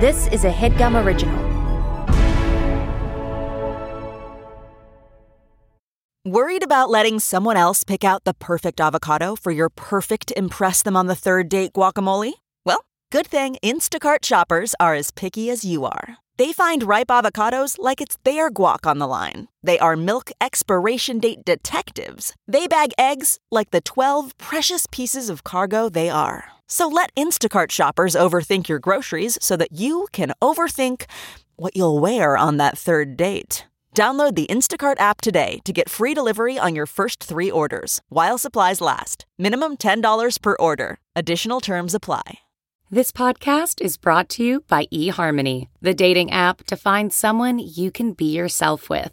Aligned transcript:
This 0.00 0.28
is 0.28 0.44
a 0.46 0.50
headgum 0.50 0.96
original. 1.04 1.38
Worried 6.24 6.64
about 6.64 6.88
letting 6.88 7.18
someone 7.20 7.58
else 7.58 7.84
pick 7.84 8.02
out 8.02 8.24
the 8.24 8.32
perfect 8.32 8.80
avocado 8.80 9.36
for 9.36 9.52
your 9.52 9.68
perfect 9.68 10.32
Impress 10.38 10.82
Them 10.82 10.96
on 10.96 11.06
the 11.06 11.14
Third 11.14 11.50
Date 11.50 11.74
guacamole? 11.74 12.32
Well, 12.64 12.86
good 13.12 13.26
thing 13.26 13.56
Instacart 13.62 14.24
shoppers 14.24 14.74
are 14.80 14.94
as 14.94 15.10
picky 15.10 15.50
as 15.50 15.66
you 15.66 15.84
are. 15.84 16.16
They 16.38 16.54
find 16.54 16.82
ripe 16.84 17.08
avocados 17.08 17.76
like 17.78 18.00
it's 18.00 18.16
their 18.24 18.50
guac 18.50 18.86
on 18.86 19.00
the 19.00 19.06
line. 19.06 19.48
They 19.62 19.78
are 19.78 19.96
milk 19.96 20.30
expiration 20.40 21.18
date 21.18 21.44
detectives. 21.44 22.34
They 22.48 22.66
bag 22.66 22.94
eggs 22.96 23.38
like 23.50 23.70
the 23.70 23.82
12 23.82 24.38
precious 24.38 24.86
pieces 24.90 25.28
of 25.28 25.44
cargo 25.44 25.90
they 25.90 26.08
are. 26.08 26.52
So 26.72 26.86
let 26.88 27.14
Instacart 27.14 27.72
shoppers 27.72 28.14
overthink 28.14 28.68
your 28.68 28.78
groceries 28.78 29.38
so 29.42 29.56
that 29.56 29.72
you 29.72 30.06
can 30.12 30.32
overthink 30.40 31.04
what 31.56 31.76
you'll 31.76 31.98
wear 31.98 32.36
on 32.36 32.56
that 32.58 32.78
third 32.78 33.16
date. 33.16 33.66
Download 33.94 34.34
the 34.36 34.46
Instacart 34.46 35.00
app 35.00 35.20
today 35.20 35.58
to 35.64 35.72
get 35.72 35.90
free 35.90 36.14
delivery 36.14 36.58
on 36.58 36.76
your 36.76 36.86
first 36.86 37.22
three 37.22 37.50
orders 37.50 38.00
while 38.08 38.38
supplies 38.38 38.80
last. 38.80 39.26
Minimum 39.36 39.78
$10 39.78 40.40
per 40.40 40.56
order. 40.58 40.98
Additional 41.16 41.60
terms 41.60 41.92
apply. 41.92 42.38
This 42.88 43.12
podcast 43.12 43.80
is 43.80 43.98
brought 43.98 44.28
to 44.30 44.44
you 44.44 44.64
by 44.68 44.86
eHarmony, 44.86 45.66
the 45.80 45.94
dating 45.94 46.30
app 46.30 46.64
to 46.66 46.76
find 46.76 47.12
someone 47.12 47.58
you 47.58 47.90
can 47.90 48.12
be 48.12 48.26
yourself 48.26 48.88
with. 48.88 49.12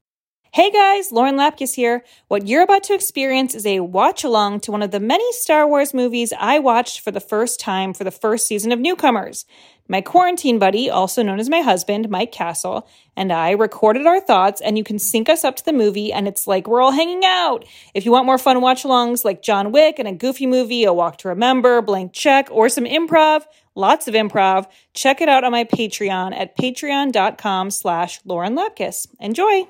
Hey 0.53 0.69
guys, 0.69 1.13
Lauren 1.13 1.37
Lapkus 1.37 1.75
here. 1.75 2.03
What 2.27 2.45
you're 2.45 2.63
about 2.63 2.83
to 2.83 2.93
experience 2.93 3.55
is 3.55 3.65
a 3.65 3.79
watch 3.79 4.25
along 4.25 4.59
to 4.61 4.71
one 4.71 4.81
of 4.81 4.91
the 4.91 4.99
many 4.99 5.31
Star 5.31 5.65
Wars 5.65 5.93
movies 5.93 6.33
I 6.37 6.59
watched 6.59 6.99
for 6.99 7.09
the 7.09 7.21
first 7.21 7.57
time 7.57 7.93
for 7.93 8.03
the 8.03 8.11
first 8.11 8.47
season 8.47 8.73
of 8.73 8.79
Newcomers. 8.79 9.45
My 9.87 10.01
quarantine 10.01 10.59
buddy, 10.59 10.89
also 10.89 11.23
known 11.23 11.39
as 11.39 11.49
my 11.49 11.61
husband, 11.61 12.09
Mike 12.09 12.33
Castle, 12.33 12.85
and 13.15 13.31
I 13.31 13.51
recorded 13.51 14.05
our 14.05 14.19
thoughts, 14.19 14.59
and 14.59 14.77
you 14.77 14.83
can 14.83 14.99
sync 14.99 15.29
us 15.29 15.45
up 15.45 15.55
to 15.55 15.63
the 15.63 15.71
movie, 15.71 16.11
and 16.11 16.27
it's 16.27 16.45
like 16.45 16.67
we're 16.67 16.81
all 16.81 16.91
hanging 16.91 17.23
out. 17.23 17.63
If 17.93 18.03
you 18.03 18.11
want 18.11 18.25
more 18.25 18.37
fun 18.37 18.59
watch 18.59 18.83
alongs 18.83 19.23
like 19.23 19.41
John 19.41 19.71
Wick 19.71 19.99
and 19.99 20.07
a 20.07 20.11
goofy 20.11 20.47
movie, 20.47 20.83
A 20.83 20.91
Walk 20.91 21.17
to 21.19 21.29
Remember, 21.29 21.81
Blank 21.81 22.11
Check, 22.11 22.49
or 22.51 22.67
some 22.67 22.83
improv, 22.83 23.45
lots 23.73 24.09
of 24.09 24.15
improv, 24.15 24.67
check 24.93 25.21
it 25.21 25.29
out 25.29 25.45
on 25.45 25.53
my 25.53 25.63
Patreon 25.63 26.37
at 26.37 26.57
patreon.com 26.57 27.71
slash 27.71 28.19
Lauren 28.25 28.57
Lapkus. 28.57 29.07
Enjoy! 29.17 29.65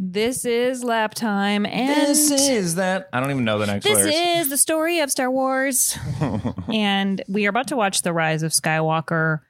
This 0.00 0.44
is 0.44 0.84
lap 0.84 1.14
time, 1.14 1.66
and 1.66 2.06
This 2.08 2.30
is 2.30 2.76
that. 2.76 3.08
I 3.12 3.20
don't 3.20 3.30
even 3.30 3.44
know 3.44 3.58
the 3.58 3.66
next 3.66 3.84
This 3.84 3.98
lyrics. 3.98 4.16
is 4.16 4.48
the 4.48 4.56
story 4.56 5.00
of 5.00 5.10
Star 5.10 5.30
Wars. 5.30 5.98
and 6.72 7.20
we 7.28 7.46
are 7.46 7.50
about 7.50 7.68
to 7.68 7.76
watch 7.76 8.02
The 8.02 8.12
Rise 8.12 8.42
of 8.42 8.52
Skywalker. 8.52 9.40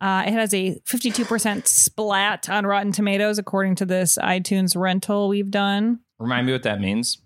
Uh, 0.00 0.24
it 0.26 0.32
has 0.32 0.54
a 0.54 0.80
52% 0.88 1.66
splat 1.66 2.48
on 2.48 2.64
Rotten 2.66 2.90
Tomatoes, 2.90 3.38
according 3.38 3.74
to 3.76 3.84
this 3.86 4.16
iTunes 4.22 4.74
rental 4.74 5.28
we've 5.28 5.50
done. 5.50 6.00
Remind 6.18 6.46
me 6.46 6.52
what 6.52 6.62
that 6.62 6.80
means. 6.80 7.18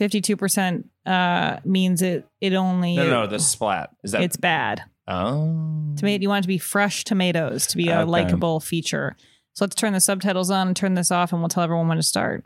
52% 0.00 0.84
uh, 1.06 1.58
means 1.64 2.02
it 2.02 2.26
it 2.40 2.54
only 2.54 2.96
No, 2.96 3.04
no, 3.04 3.10
no, 3.22 3.26
the 3.26 3.38
splat. 3.38 3.90
Is 4.04 4.12
that 4.12 4.22
it's 4.22 4.36
bad. 4.36 4.82
Oh. 5.08 5.94
Tomato 5.96 6.22
you 6.22 6.28
want 6.28 6.44
it 6.44 6.46
to 6.46 6.48
be 6.48 6.58
fresh 6.58 7.02
tomatoes 7.04 7.66
to 7.68 7.76
be 7.76 7.88
a 7.88 8.00
Okay. 8.00 8.10
likable 8.10 8.60
feature. 8.60 9.16
So 9.54 9.64
let's 9.64 9.74
turn 9.74 9.92
the 9.92 10.00
subtitles 10.00 10.50
on 10.50 10.68
and 10.68 10.76
turn 10.76 10.94
this 10.94 11.10
off 11.10 11.32
and 11.32 11.40
we'll 11.40 11.48
tell 11.48 11.64
everyone 11.64 11.88
when 11.88 11.96
to 11.96 12.02
start. 12.02 12.44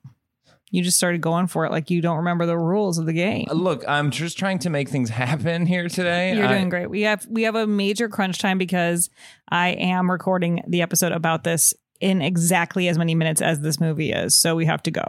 You 0.72 0.83
just 0.83 0.97
started 0.97 1.21
going 1.21 1.47
for 1.47 1.65
it 1.66 1.71
like 1.71 1.91
you 1.91 2.00
don't 2.00 2.16
remember 2.16 2.47
the 2.47 2.59
rules 2.59 2.99
of 2.99 3.06
the 3.06 3.12
game. 3.12 3.47
Uh, 3.49 3.55
Look, 3.55 3.84
I'm 3.87 4.10
just 4.10 4.37
trying 4.38 4.59
to 4.60 4.71
make 4.71 4.88
things 4.88 5.10
happen 5.25 5.66
here 5.66 5.88
today. 5.88 6.34
You're 6.34 6.47
I- 6.47 6.55
doing 6.56 6.69
great. 6.71 6.88
We 6.91 7.03
have 7.03 7.25
we 7.28 7.43
have 7.44 7.55
a 7.55 7.66
major 7.66 8.09
crunch 8.09 8.38
time 8.41 8.59
because 8.59 9.09
I 9.49 9.69
am 9.71 10.11
recording 10.11 10.62
the 10.66 10.82
episode 10.82 11.12
about 11.12 11.44
this 11.44 11.75
in 12.00 12.21
exactly 12.22 12.88
as 12.88 12.99
many 12.99 13.15
minutes 13.15 13.41
as 13.41 13.61
this 13.61 13.78
movie 13.78 14.11
is. 14.11 14.37
So 14.37 14.56
we 14.56 14.66
have 14.66 14.82
to 14.82 14.91
go. 14.91 15.05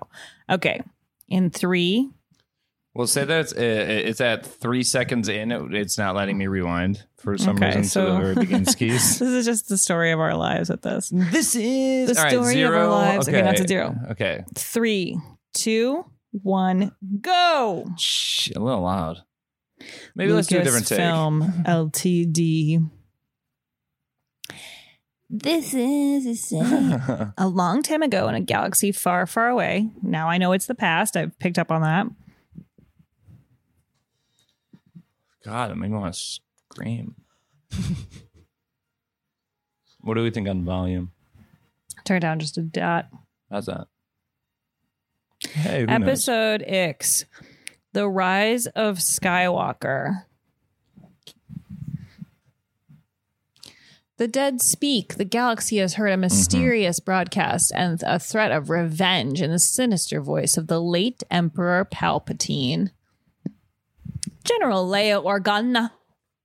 Okay. 0.49 0.81
In 1.29 1.49
three, 1.49 2.11
We'll 2.95 3.07
say 3.07 3.25
that 3.25 3.39
it's, 3.39 3.53
uh, 3.53 3.55
it's 3.57 4.21
at 4.21 4.45
three 4.45 4.83
seconds 4.83 5.27
in. 5.27 5.51
It, 5.51 5.73
it's 5.73 5.97
not 5.97 6.13
letting 6.15 6.37
me 6.37 6.45
rewind 6.45 7.03
for 7.17 7.39
some 7.39 7.55
Okay, 7.55 7.67
reason 7.67 7.83
so- 7.85 8.35
to 8.35 8.45
the 8.45 8.65
skis. 8.69 9.17
this 9.19 9.21
is 9.21 9.45
just 9.47 9.67
the 9.67 9.79
story 9.79 10.11
of 10.11 10.19
our 10.19 10.35
lives 10.35 10.69
at 10.69 10.83
this. 10.83 11.09
this 11.11 11.55
is 11.55 12.11
The 12.11 12.17
all 12.19 12.23
right, 12.25 12.31
story 12.33 12.61
of 12.61 12.71
our 12.75 12.87
lives. 12.87 13.27
Okay, 13.27 13.37
Okay, 13.39 13.47
that's 13.47 13.61
a 13.61 13.67
zero. 13.67 13.95
Okay. 14.11 14.43
Three, 14.53 15.17
two, 15.53 16.05
one, 16.31 16.95
go. 17.21 17.87
Shh, 17.97 18.51
a 18.55 18.59
little 18.59 18.81
loud. 18.81 19.23
Maybe 20.15 20.31
let's 20.31 20.47
do 20.47 20.59
a 20.59 20.63
different 20.63 20.87
take. 20.87 20.97
Film 20.97 21.41
Ltd. 21.65 22.89
This 25.29 25.73
is 25.73 26.53
a 26.53 27.33
a 27.37 27.47
long 27.47 27.81
time 27.81 28.03
ago 28.03 28.27
in 28.27 28.35
a 28.35 28.41
galaxy 28.41 28.91
far, 28.91 29.25
far 29.25 29.47
away. 29.47 29.89
Now 30.01 30.29
I 30.29 30.37
know 30.37 30.51
it's 30.51 30.67
the 30.67 30.75
past. 30.75 31.17
I've 31.17 31.37
picked 31.39 31.57
up 31.57 31.71
on 31.71 31.81
that. 31.81 32.07
God, 35.43 35.71
it 35.71 35.75
made 35.75 35.89
me 35.89 35.97
want 35.97 36.13
to 36.13 36.19
scream. 36.19 37.15
what 40.01 40.13
do 40.13 40.23
we 40.23 40.29
think 40.29 40.47
on 40.47 40.63
volume? 40.63 41.11
Turn 42.05 42.21
down 42.21 42.39
just 42.39 42.57
a 42.57 42.61
dot. 42.61 43.07
How's 43.49 43.65
that? 43.65 43.87
Hey, 45.53 45.85
knows? 45.85 46.01
Episode 46.01 46.63
X 46.65 47.25
The 47.91 48.09
Rise 48.09 48.65
of 48.65 48.97
Skywalker. 48.97 50.23
The 54.17 54.27
dead 54.27 54.63
speak. 54.63 55.15
The 55.15 55.25
galaxy 55.25 55.77
has 55.77 55.93
heard 55.93 56.07
a 56.07 56.13
mm-hmm. 56.13 56.21
mysterious 56.21 56.99
broadcast 56.99 57.71
and 57.75 58.01
a 58.01 58.17
threat 58.17 58.51
of 58.51 58.71
revenge 58.71 59.43
in 59.43 59.51
the 59.51 59.59
sinister 59.59 60.21
voice 60.21 60.57
of 60.57 60.65
the 60.65 60.81
late 60.81 61.21
Emperor 61.29 61.85
Palpatine. 61.85 62.89
General 64.43 64.89
Leia 64.89 65.23
Organa 65.23 65.91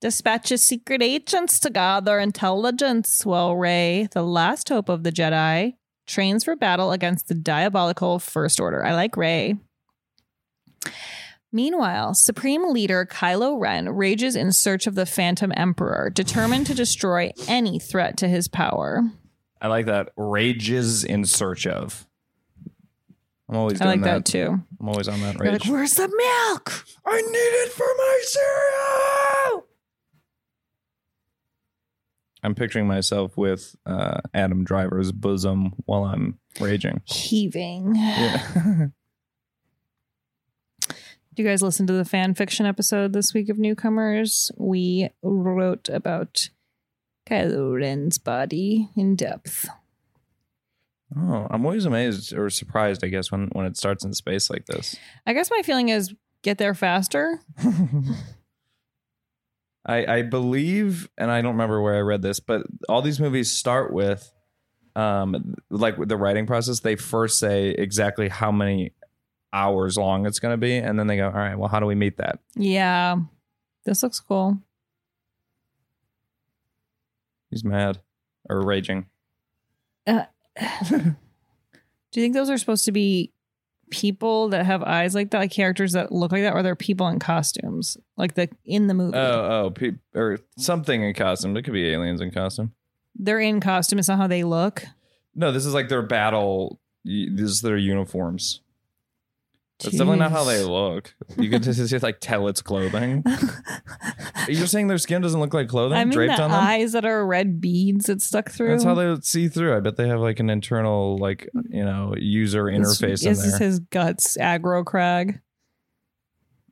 dispatches 0.02 0.62
secret 0.62 1.02
agents 1.02 1.58
to 1.60 1.70
gather 1.70 2.18
intelligence 2.18 3.24
while 3.24 3.56
Rey, 3.56 4.06
the 4.12 4.22
last 4.22 4.68
hope 4.68 4.90
of 4.90 5.02
the 5.02 5.10
Jedi, 5.12 5.76
trains 6.08 6.42
for 6.42 6.56
battle 6.56 6.90
against 6.90 7.28
the 7.28 7.34
diabolical 7.34 8.18
First 8.18 8.58
Order. 8.58 8.84
I 8.84 8.94
like 8.94 9.16
Rey. 9.16 9.56
Meanwhile, 11.52 12.14
Supreme 12.14 12.72
Leader 12.72 13.06
Kylo 13.06 13.58
Ren 13.58 13.88
rages 13.88 14.36
in 14.36 14.52
search 14.52 14.86
of 14.86 14.94
the 14.94 15.06
Phantom 15.06 15.52
Emperor, 15.56 16.10
determined 16.10 16.66
to 16.66 16.74
destroy 16.74 17.30
any 17.46 17.78
threat 17.78 18.16
to 18.18 18.28
his 18.28 18.48
power. 18.48 19.02
I 19.60 19.68
like 19.68 19.86
that. 19.86 20.10
Rages 20.16 21.04
in 21.04 21.24
search 21.24 21.66
of. 21.66 22.06
I'm 23.48 23.56
always 23.56 23.80
I 23.80 23.86
like 23.86 24.02
that, 24.02 24.26
too. 24.26 24.62
I'm 24.78 24.88
always 24.88 25.08
on 25.08 25.20
that 25.22 25.36
You're 25.36 25.52
rage. 25.52 25.64
like, 25.64 25.72
where's 25.72 25.94
the 25.94 26.08
milk? 26.08 26.84
I 27.06 27.16
need 27.16 27.32
it 27.32 27.72
for 27.72 27.86
my 27.96 28.20
cereal. 28.24 29.67
I'm 32.42 32.54
picturing 32.54 32.86
myself 32.86 33.36
with 33.36 33.76
uh, 33.86 34.20
Adam 34.32 34.64
Driver's 34.64 35.12
bosom 35.12 35.72
while 35.86 36.04
I'm 36.04 36.38
raging. 36.60 37.02
Heaving. 37.04 37.94
Yeah. 37.96 38.86
Do 41.34 41.42
you 41.42 41.48
guys 41.48 41.62
listen 41.62 41.86
to 41.86 41.92
the 41.92 42.04
fan 42.04 42.34
fiction 42.34 42.66
episode 42.66 43.12
this 43.12 43.32
week 43.32 43.48
of 43.48 43.58
Newcomers? 43.58 44.50
We 44.56 45.10
wrote 45.22 45.88
about 45.88 46.50
Kylo 47.28 47.78
Ren's 47.78 48.18
body 48.18 48.88
in 48.96 49.14
depth. 49.14 49.68
oh, 51.16 51.46
I'm 51.50 51.64
always 51.64 51.84
amazed 51.84 52.32
or 52.32 52.50
surprised, 52.50 53.04
I 53.04 53.08
guess, 53.08 53.30
when 53.30 53.48
when 53.52 53.66
it 53.66 53.76
starts 53.76 54.04
in 54.04 54.14
space 54.14 54.50
like 54.50 54.66
this. 54.66 54.96
I 55.26 55.32
guess 55.32 55.50
my 55.50 55.62
feeling 55.62 55.90
is 55.90 56.12
get 56.42 56.58
there 56.58 56.74
faster. 56.74 57.38
I, 59.88 60.18
I 60.18 60.22
believe, 60.22 61.08
and 61.16 61.30
I 61.30 61.40
don't 61.40 61.52
remember 61.52 61.80
where 61.80 61.96
I 61.96 62.00
read 62.00 62.20
this, 62.20 62.40
but 62.40 62.62
all 62.90 63.00
these 63.00 63.18
movies 63.18 63.50
start 63.50 63.90
with 63.92 64.30
um, 64.94 65.54
like 65.70 65.96
the 65.96 66.16
writing 66.16 66.46
process, 66.46 66.80
they 66.80 66.94
first 66.94 67.38
say 67.38 67.70
exactly 67.70 68.28
how 68.28 68.52
many 68.52 68.92
hours 69.52 69.96
long 69.96 70.26
it's 70.26 70.40
going 70.40 70.52
to 70.52 70.58
be, 70.58 70.76
and 70.76 70.98
then 70.98 71.06
they 71.06 71.16
go, 71.16 71.26
"All 71.26 71.32
right, 71.32 71.58
well, 71.58 71.68
how 71.68 71.80
do 71.80 71.86
we 71.86 71.94
meet 71.94 72.18
that?" 72.18 72.40
Yeah. 72.54 73.16
This 73.84 74.02
looks 74.02 74.20
cool. 74.20 74.58
He's 77.50 77.64
mad 77.64 78.00
or 78.50 78.60
raging. 78.60 79.06
Do 80.06 80.16
you 82.20 82.22
think 82.22 82.34
those 82.34 82.50
are 82.50 82.58
supposed 82.58 82.84
to 82.86 82.92
be 82.92 83.32
people 83.90 84.48
that 84.50 84.64
have 84.66 84.82
eyes 84.82 85.14
like 85.14 85.30
that, 85.30 85.38
like 85.38 85.50
characters 85.50 85.92
that 85.92 86.12
look 86.12 86.32
like 86.32 86.42
that, 86.42 86.54
or 86.54 86.62
they're 86.62 86.76
people 86.76 87.08
in 87.08 87.18
costumes, 87.18 87.96
like 88.16 88.34
the 88.34 88.48
in 88.64 88.86
the 88.86 88.94
movie? 88.94 89.16
Oh, 89.16 89.64
oh, 89.66 89.70
pe- 89.70 89.92
or 90.14 90.38
something 90.56 91.02
in 91.02 91.14
costume. 91.14 91.56
It 91.56 91.62
could 91.62 91.72
be 91.74 91.88
aliens 91.90 92.20
in 92.20 92.30
costume. 92.30 92.72
they're 93.14 93.40
in 93.40 93.60
costume. 93.60 93.98
It's 93.98 94.08
not 94.08 94.18
how 94.18 94.26
they 94.26 94.44
look. 94.44 94.84
No, 95.34 95.52
this 95.52 95.66
is 95.66 95.74
like 95.74 95.88
their 95.88 96.02
battle. 96.02 96.80
This 97.04 97.50
is 97.50 97.60
their 97.60 97.76
uniforms. 97.76 98.60
That's 99.80 99.96
definitely 99.96 100.18
not 100.18 100.32
how 100.32 100.42
they 100.44 100.62
look. 100.64 101.14
You 101.36 101.48
can 101.50 101.62
just, 101.62 101.78
just 101.88 102.02
like 102.02 102.18
tell 102.20 102.48
it's 102.48 102.60
clothing. 102.60 103.22
You're 104.48 104.66
saying 104.66 104.88
their 104.88 104.98
skin 104.98 105.22
doesn't 105.22 105.38
look 105.38 105.54
like 105.54 105.68
clothing 105.68 105.96
I 105.96 106.04
mean, 106.04 106.12
draped 106.12 106.36
the 106.36 106.42
on 106.42 106.50
them. 106.50 106.60
eyes 106.60 106.92
that 106.92 107.04
are 107.04 107.24
red 107.24 107.60
beads 107.60 108.06
that 108.06 108.20
stuck 108.20 108.50
through. 108.50 108.70
That's 108.70 108.82
how 108.84 108.94
they 108.94 109.14
see 109.22 109.46
through. 109.48 109.76
I 109.76 109.80
bet 109.80 109.96
they 109.96 110.08
have 110.08 110.20
like 110.20 110.40
an 110.40 110.50
internal, 110.50 111.16
like 111.18 111.48
you 111.70 111.84
know, 111.84 112.14
user 112.16 112.64
interface 112.64 113.22
in 113.24 113.30
This 113.30 113.44
is 113.44 113.58
there. 113.58 113.68
his 113.68 113.78
guts, 113.78 114.36
aggro 114.36 114.84
crag. 114.84 115.40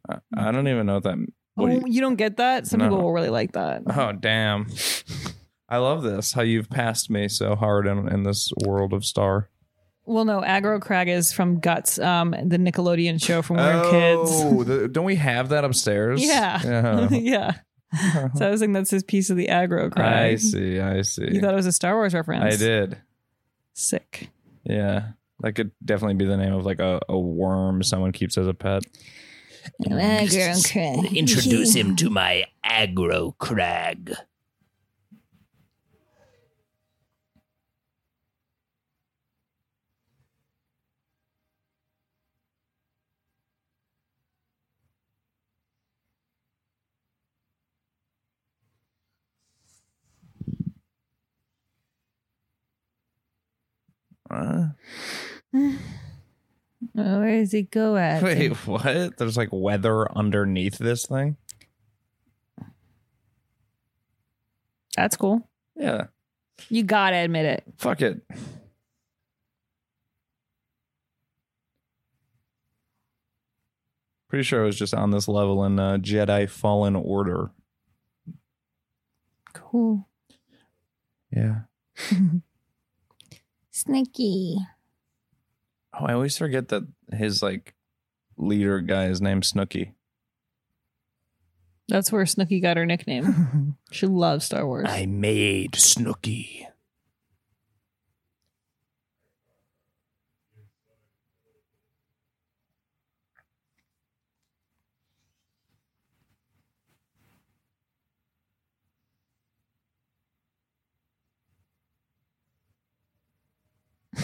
I, 0.08 0.18
I 0.36 0.50
don't 0.52 0.66
even 0.66 0.86
know 0.86 0.94
what 0.94 1.04
that. 1.04 1.18
What 1.54 1.70
oh, 1.70 1.74
you, 1.74 1.82
you- 1.86 2.00
don't 2.00 2.16
get 2.16 2.38
that? 2.38 2.66
Some 2.66 2.78
No. 2.80 2.86
people 2.86 3.02
will 3.02 3.12
really 3.12 3.30
like 3.30 3.52
that. 3.52 3.82
oh 3.88 4.12
damn! 4.12 4.66
I 5.68 5.78
love 5.78 6.02
this. 6.02 6.32
How 6.32 6.42
you've 6.42 6.70
passed 6.70 7.08
me 7.08 7.28
so 7.28 7.54
hard 7.54 7.86
in, 7.86 8.08
in 8.08 8.24
this 8.24 8.50
world 8.64 8.92
of 8.92 9.04
Star. 9.04 9.48
Well, 10.06 10.24
no, 10.24 10.40
aggro 10.40 10.80
crag 10.80 11.08
is 11.08 11.32
from 11.32 11.58
Guts, 11.58 11.98
um, 11.98 12.30
the 12.30 12.58
Nickelodeon 12.58 13.22
show 13.22 13.42
from 13.42 13.56
when 13.56 13.74
we 13.74 13.80
were 13.80 13.90
kids. 13.90 14.30
Oh, 14.32 14.62
the, 14.62 14.88
don't 14.88 15.04
we 15.04 15.16
have 15.16 15.48
that 15.48 15.64
upstairs? 15.64 16.24
Yeah. 16.24 16.60
Yeah. 16.64 17.08
yeah. 17.10 17.52
So 18.36 18.46
I 18.46 18.50
was 18.50 18.60
thinking 18.60 18.72
that's 18.72 18.90
his 18.90 19.02
piece 19.02 19.30
of 19.30 19.36
the 19.36 19.48
aggro 19.48 19.90
crag. 19.90 20.32
I 20.32 20.36
see. 20.36 20.78
I 20.78 21.02
see. 21.02 21.28
You 21.32 21.40
thought 21.40 21.52
it 21.52 21.56
was 21.56 21.66
a 21.66 21.72
Star 21.72 21.94
Wars 21.94 22.14
reference. 22.14 22.54
I 22.54 22.56
did. 22.56 22.98
Sick. 23.74 24.28
Yeah. 24.64 25.10
That 25.40 25.52
could 25.52 25.72
definitely 25.84 26.14
be 26.14 26.24
the 26.24 26.36
name 26.36 26.52
of 26.52 26.64
like 26.64 26.78
a, 26.78 27.00
a 27.08 27.18
worm 27.18 27.82
someone 27.82 28.12
keeps 28.12 28.38
as 28.38 28.46
a 28.46 28.54
pet. 28.54 28.84
Aggro 29.82 30.72
crag. 30.72 31.16
Introduce 31.16 31.74
him 31.74 31.96
to 31.96 32.10
my 32.10 32.44
aggro 32.64 33.36
crag. 33.38 34.14
Uh, 54.36 54.68
Oh, 55.54 55.78
where 56.92 57.40
does 57.40 57.52
he 57.52 57.62
go 57.62 57.96
at? 57.96 58.22
wait, 58.22 58.52
what? 58.66 59.16
There's 59.16 59.36
like 59.36 59.48
weather 59.52 60.10
underneath 60.16 60.78
this 60.78 61.06
thing? 61.06 61.36
That's 64.96 65.16
cool. 65.16 65.48
Yeah. 65.74 66.06
You 66.70 66.82
gotta 66.82 67.16
admit 67.16 67.44
it. 67.46 67.64
Fuck 67.78 68.00
it. 68.02 68.22
Pretty 74.28 74.42
sure 74.42 74.62
I 74.62 74.66
was 74.66 74.78
just 74.78 74.94
on 74.94 75.10
this 75.10 75.28
level 75.28 75.64
in 75.64 75.78
uh, 75.78 75.98
Jedi 75.98 76.48
Fallen 76.48 76.96
Order. 76.96 77.50
Cool. 79.52 80.08
Yeah. 81.30 81.60
Sneaky. 83.76 84.56
Oh, 85.92 86.06
I 86.06 86.14
always 86.14 86.38
forget 86.38 86.68
that 86.68 86.84
his 87.12 87.42
like 87.42 87.74
leader 88.38 88.80
guy 88.80 89.08
is 89.08 89.20
named 89.20 89.44
Snooky. 89.44 89.92
That's 91.86 92.10
where 92.10 92.24
Snooky 92.24 92.58
got 92.58 92.78
her 92.78 92.86
nickname. 92.86 93.76
she 93.90 94.06
loves 94.06 94.46
Star 94.46 94.66
Wars. 94.66 94.88
I 94.88 95.04
made 95.04 95.74
Snooky. 95.74 96.66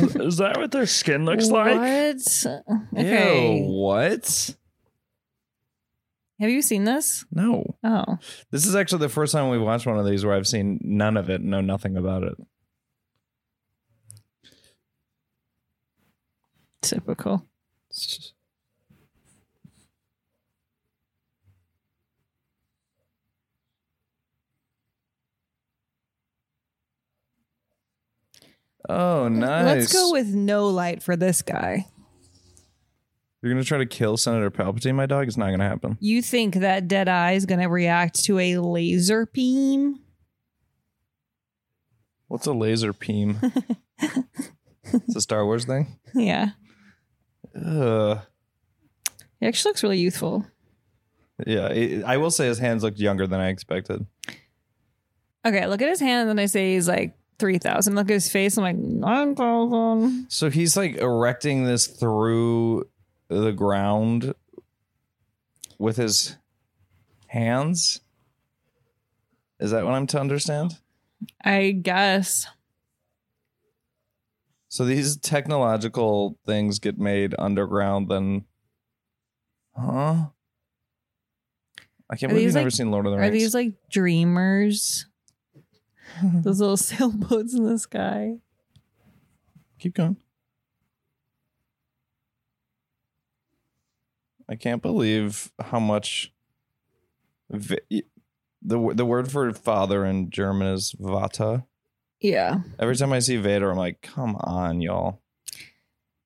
Is 0.21 0.39
that 0.39 0.57
what 0.57 0.71
their 0.71 0.87
skin 0.87 1.25
looks 1.25 1.49
like? 1.49 1.77
What? 1.77 2.47
Okay. 2.99 3.59
Ew, 3.59 3.65
what? 3.67 4.57
Have 6.41 6.51
you 6.51 6.63
seen 6.63 6.85
this? 6.85 7.25
No. 7.31 7.77
Oh. 7.85 8.19
This 8.51 8.67
is 8.67 8.75
actually 8.75 8.99
the 9.01 9.09
first 9.09 9.33
time 9.33 9.49
we've 9.49 9.63
watched 9.63 9.87
one 9.87 9.99
of 9.99 10.05
these 10.05 10.25
where 10.25 10.35
I've 10.35 10.49
seen 10.49 10.81
none 10.83 11.17
of 11.17 11.31
it, 11.31 11.41
know 11.41 11.61
nothing 11.61 11.97
about 11.97 12.25
it. 12.25 12.35
Typical. 16.81 17.47
Oh, 28.93 29.29
nice. 29.29 29.65
Let's 29.65 29.93
go 29.93 30.13
with 30.13 30.29
no 30.29 30.69
light 30.69 31.03
for 31.03 31.17
this 31.17 31.43
guy. 31.43 31.87
You're 33.41 33.53
gonna 33.53 33.65
try 33.65 33.79
to 33.79 33.87
kill 33.87 34.17
Senator 34.17 34.51
Palpatine, 34.51 34.95
my 34.95 35.07
dog. 35.07 35.27
It's 35.27 35.37
not 35.37 35.51
gonna 35.51 35.69
happen. 35.69 35.97
You 36.01 36.23
think 36.23 36.57
that 36.57 36.87
dead 36.89 37.09
eye 37.09 37.33
is 37.33 37.47
going 37.47 37.61
to 37.61 37.67
react 37.67 38.23
to 38.25 38.39
a 38.39 38.59
laser 38.59 39.27
beam? 39.27 39.99
What's 42.29 42.47
a 42.47 42.53
laser 42.53 42.93
beam? 42.93 43.41
it's 43.99 45.17
a 45.17 45.21
Star 45.21 45.45
Wars 45.45 45.65
thing. 45.65 45.99
Yeah. 46.15 46.51
Ugh. 47.55 48.21
He 49.41 49.47
actually 49.47 49.71
looks 49.71 49.83
really 49.83 49.99
youthful. 49.99 50.47
Yeah, 51.47 51.67
it, 51.69 52.05
I 52.05 52.19
will 52.19 52.31
say 52.31 52.47
his 52.47 52.59
hands 52.59 52.85
looked 52.85 52.99
younger 52.99 53.27
than 53.27 53.41
I 53.41 53.49
expected. 53.49 54.07
Okay, 55.45 55.67
look 55.67 55.83
at 55.83 55.89
his 55.89 56.01
hands 56.01 56.31
and 56.31 56.41
I 56.41 56.47
say 56.47 56.75
he's 56.75 56.87
like 56.87 57.17
3,000. 57.43 57.97
Look 57.97 58.09
at 58.09 58.15
his 58.15 58.31
face, 58.31 58.57
I'm 58.57 58.63
like 58.63 58.77
9,000. 58.77 60.27
So 60.31 60.49
he's 60.49 60.77
like 60.77 60.95
erecting 60.95 61.65
this 61.65 61.89
through 61.89 62.89
the 63.27 63.51
ground 63.51 64.33
with 65.77 65.97
his 65.97 66.37
hands. 67.27 68.01
Is 69.59 69.73
that 69.73 69.85
what 69.85 69.95
I'm 69.95 70.07
to 70.07 70.21
understand? 70.21 70.79
I 71.45 71.73
guess. 71.73 72.47
So 74.69 74.85
these 74.85 75.17
technological 75.17 76.39
things 76.47 76.79
get 76.79 76.97
made 76.97 77.35
underground, 77.41 78.09
then, 78.09 78.45
huh? 79.77 80.27
I 82.09 82.15
can't 82.17 82.31
Are 82.31 82.35
believe 82.35 82.43
you've 82.45 82.49
these, 82.51 82.55
never 82.55 82.67
like- 82.67 82.73
seen 82.75 82.91
Lord 82.93 83.07
of 83.07 83.13
the 83.13 83.19
Rings. 83.19 83.29
Are 83.29 83.33
these 83.33 83.53
like 83.55 83.73
dreamers? 83.91 85.07
Those 86.23 86.61
little 86.61 86.77
sailboats 86.79 87.55
in 87.55 87.65
the 87.65 87.79
sky. 87.79 88.39
Keep 89.79 89.95
going. 89.95 90.17
I 94.49 94.55
can't 94.55 94.83
believe 94.83 95.51
how 95.61 95.81
much 95.81 96.33
vi- 97.51 98.05
the 98.61 98.93
the 98.95 99.07
word 99.07 99.31
for 99.31 99.53
father 99.53 100.05
in 100.05 100.31
German 100.31 100.69
is 100.69 100.95
Vater. 100.99 101.65
Yeah. 102.21 102.61
Every 102.79 102.95
time 102.97 103.13
I 103.13 103.19
see 103.19 103.37
Vader, 103.37 103.71
I'm 103.71 103.77
like, 103.77 104.01
come 104.03 104.37
on, 104.37 104.81
y'all. 104.81 105.21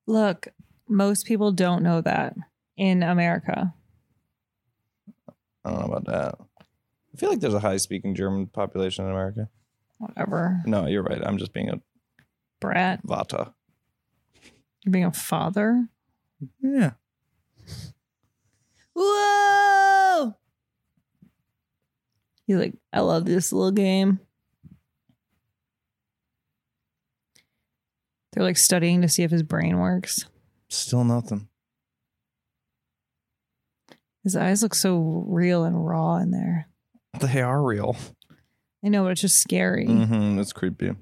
Look, 0.05 0.47
most 0.87 1.25
people 1.25 1.51
don't 1.51 1.83
know 1.83 2.01
that 2.01 2.35
in 2.75 3.01
America. 3.01 3.73
I 5.65 5.71
don't 5.71 5.79
know 5.79 5.95
about 5.95 6.05
that. 6.05 6.35
I 7.13 7.17
feel 7.17 7.29
like 7.29 7.39
there's 7.39 7.53
a 7.53 7.59
high 7.59 7.77
speaking 7.77 8.13
German 8.13 8.47
population 8.47 9.05
in 9.05 9.11
America. 9.11 9.49
Whatever. 9.97 10.61
No, 10.65 10.85
you're 10.87 11.03
right. 11.03 11.21
I'm 11.25 11.37
just 11.37 11.53
being 11.53 11.69
a 11.69 11.81
Brat, 12.59 13.05
Vata. 13.05 13.53
you're 14.83 14.91
being 14.91 15.05
a 15.05 15.11
father. 15.11 15.87
Yeah. 16.61 16.91
Whoa! 18.95 20.35
He's 22.45 22.57
like, 22.57 22.73
I 22.93 23.01
love 23.01 23.25
this 23.25 23.51
little 23.53 23.71
game. 23.71 24.19
They're 28.33 28.43
like 28.43 28.57
studying 28.57 29.01
to 29.01 29.09
see 29.09 29.23
if 29.23 29.31
his 29.31 29.43
brain 29.43 29.77
works. 29.77 30.25
Still 30.69 31.03
nothing. 31.03 31.47
His 34.23 34.35
eyes 34.35 34.61
look 34.61 34.75
so 34.75 35.23
real 35.27 35.63
and 35.63 35.87
raw 35.87 36.17
in 36.17 36.31
there. 36.31 36.67
They 37.19 37.41
are 37.41 37.63
real. 37.63 37.95
I 38.83 38.89
know, 38.89 39.03
but 39.03 39.11
it's 39.11 39.21
just 39.21 39.39
scary. 39.39 39.85
Mm-hmm. 39.87 40.39
It's 40.39 40.53
creepy. 40.53 40.93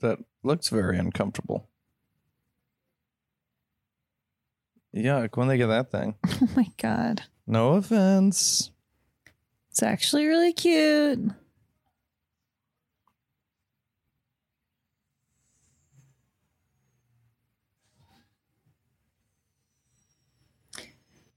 That 0.00 0.18
looks 0.42 0.68
very 0.68 0.98
uncomfortable. 0.98 1.68
Yuck, 4.94 5.36
when 5.36 5.48
they 5.48 5.56
get 5.58 5.66
that 5.68 5.90
thing. 5.90 6.14
Oh 6.42 6.48
my 6.56 6.66
god. 6.78 7.22
No 7.46 7.74
offense. 7.74 8.70
It's 9.70 9.82
actually 9.82 10.26
really 10.26 10.52
cute. 10.54 11.30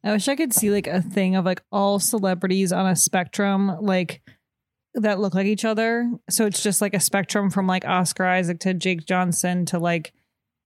I 0.04 0.12
wish 0.12 0.28
I 0.28 0.36
could 0.36 0.54
see 0.54 0.70
like 0.70 0.88
a 0.88 1.02
thing 1.02 1.36
of 1.36 1.46
like 1.46 1.64
all 1.72 2.00
celebrities 2.00 2.74
on 2.74 2.86
a 2.86 2.96
spectrum, 2.96 3.78
like 3.80 4.22
that 4.96 5.20
look 5.20 5.34
like 5.34 5.48
each 5.48 5.66
other. 5.66 6.12
So 6.30 6.46
it's 6.46 6.62
just 6.62 6.82
like 6.82 6.94
a 6.94 7.00
spectrum 7.00 7.50
from 7.50 7.68
like 7.68 7.86
Oscar 7.86 8.26
Isaac 8.26 8.60
to 8.62 8.74
Jake 8.74 9.06
Johnson 9.06 9.66
to 9.68 9.80
like 9.80 10.14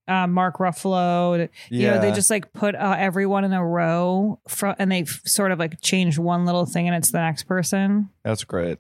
uh, 0.08 0.26
Mark 0.28 0.58
Ruffalo. 0.58 1.50
You 1.70 1.88
know, 1.88 2.02
they 2.02 2.12
just 2.12 2.30
like 2.30 2.52
put 2.54 2.76
uh, 2.76 2.96
everyone 2.98 3.44
in 3.44 3.54
a 3.54 3.66
row 3.66 4.40
fro- 4.48 4.76
and 4.80 4.92
they 4.92 5.06
sort 5.06 5.52
of 5.52 5.60
like 5.60 5.82
change 5.82 6.18
one 6.18 6.46
little 6.46 6.66
thing 6.66 6.88
and 6.88 6.96
it's 6.96 7.12
the 7.12 7.20
next 7.20 7.44
person. 7.44 8.10
That's 8.24 8.44
great. 8.44 8.80